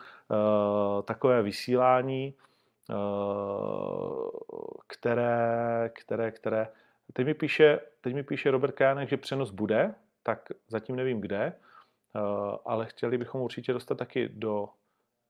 takové 1.06 1.42
vysílání, 1.42 2.34
uh, 2.90 4.30
které, 4.88 5.92
které, 5.94 6.32
které, 6.32 6.68
teď 7.14 7.26
mi 7.26 7.34
píše, 7.34 7.80
teď 8.02 8.16
mi 8.16 8.24
píše 8.24 8.52
Robert 8.52 8.76
Kajanek, 8.76 9.10
že 9.10 9.18
přenos 9.18 9.52
bude, 9.52 9.96
tak 10.24 10.50
zatím 10.68 10.96
nevím 10.96 11.22
kde, 11.22 11.54
uh, 12.16 12.56
ale 12.66 12.86
chtěli 12.86 13.18
bychom 13.18 13.42
určitě 13.42 13.74
dostat 13.74 13.98
taky 13.98 14.30
do, 14.30 14.70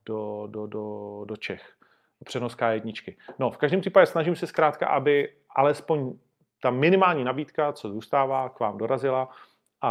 do, 0.05 0.47
do, 0.47 0.67
do, 0.67 1.23
do 1.25 1.35
Čech. 1.35 1.75
Přenos 2.25 2.57
K1. 2.57 3.15
No, 3.39 3.51
v 3.51 3.57
každém 3.57 3.81
případě 3.81 4.05
snažím 4.05 4.35
se 4.35 4.47
zkrátka, 4.47 4.87
aby 4.87 5.33
alespoň 5.55 6.13
ta 6.65 6.71
minimální 6.71 7.23
nabídka, 7.23 7.73
co 7.73 7.89
zůstává, 7.89 8.49
k 8.49 8.59
vám 8.59 8.77
dorazila 8.77 9.29
a, 9.81 9.89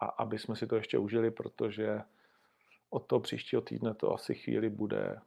a 0.00 0.06
aby 0.06 0.38
jsme 0.38 0.56
si 0.56 0.66
to 0.66 0.76
ještě 0.76 0.98
užili, 0.98 1.30
protože 1.30 2.00
od 2.90 3.06
toho 3.06 3.20
příštího 3.20 3.62
týdne 3.62 3.94
to 3.94 4.14
asi 4.14 4.34
chvíli 4.34 4.70
bude 4.70 5.20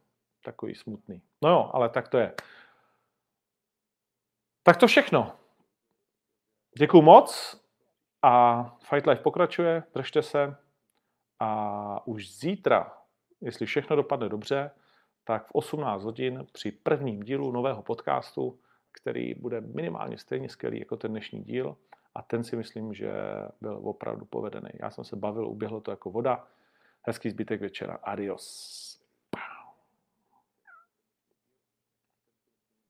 takový 0.44 0.74
smutný. 0.74 1.22
No 1.42 1.50
jo, 1.50 1.70
ale 1.72 1.88
tak 1.88 2.08
to 2.08 2.18
je. 2.18 2.34
Tak 4.62 4.76
to 4.76 4.86
všechno. 4.86 5.36
Děkuju 6.78 7.02
moc 7.02 7.60
a 8.22 8.64
Fight 8.90 9.06
Life 9.06 9.22
pokračuje, 9.22 9.82
držte 9.94 10.22
se 10.22 10.56
a 11.40 12.06
už 12.06 12.30
zítra, 12.38 12.98
jestli 13.40 13.66
všechno 13.66 13.96
dopadne 13.96 14.28
dobře, 14.28 14.70
tak 15.24 15.46
v 15.46 15.50
18 15.52 16.02
hodin 16.02 16.46
při 16.52 16.72
prvním 16.72 17.22
dílu 17.22 17.52
nového 17.52 17.82
podcastu 17.82 18.60
který 18.94 19.34
bude 19.34 19.60
minimálně 19.60 20.18
stejně 20.18 20.48
skvělý 20.48 20.78
jako 20.78 20.96
ten 20.96 21.10
dnešní 21.10 21.42
díl 21.42 21.76
a 22.14 22.22
ten 22.22 22.44
si 22.44 22.56
myslím, 22.56 22.94
že 22.94 23.12
byl 23.60 23.80
opravdu 23.82 24.24
povedený. 24.24 24.70
Já 24.80 24.90
jsem 24.90 25.04
se 25.04 25.16
bavil, 25.16 25.48
uběhlo 25.48 25.80
to 25.80 25.90
jako 25.90 26.10
voda. 26.10 26.46
Hezký 27.02 27.30
zbytek 27.30 27.60
večera. 27.60 27.98
Adios. 28.02 28.93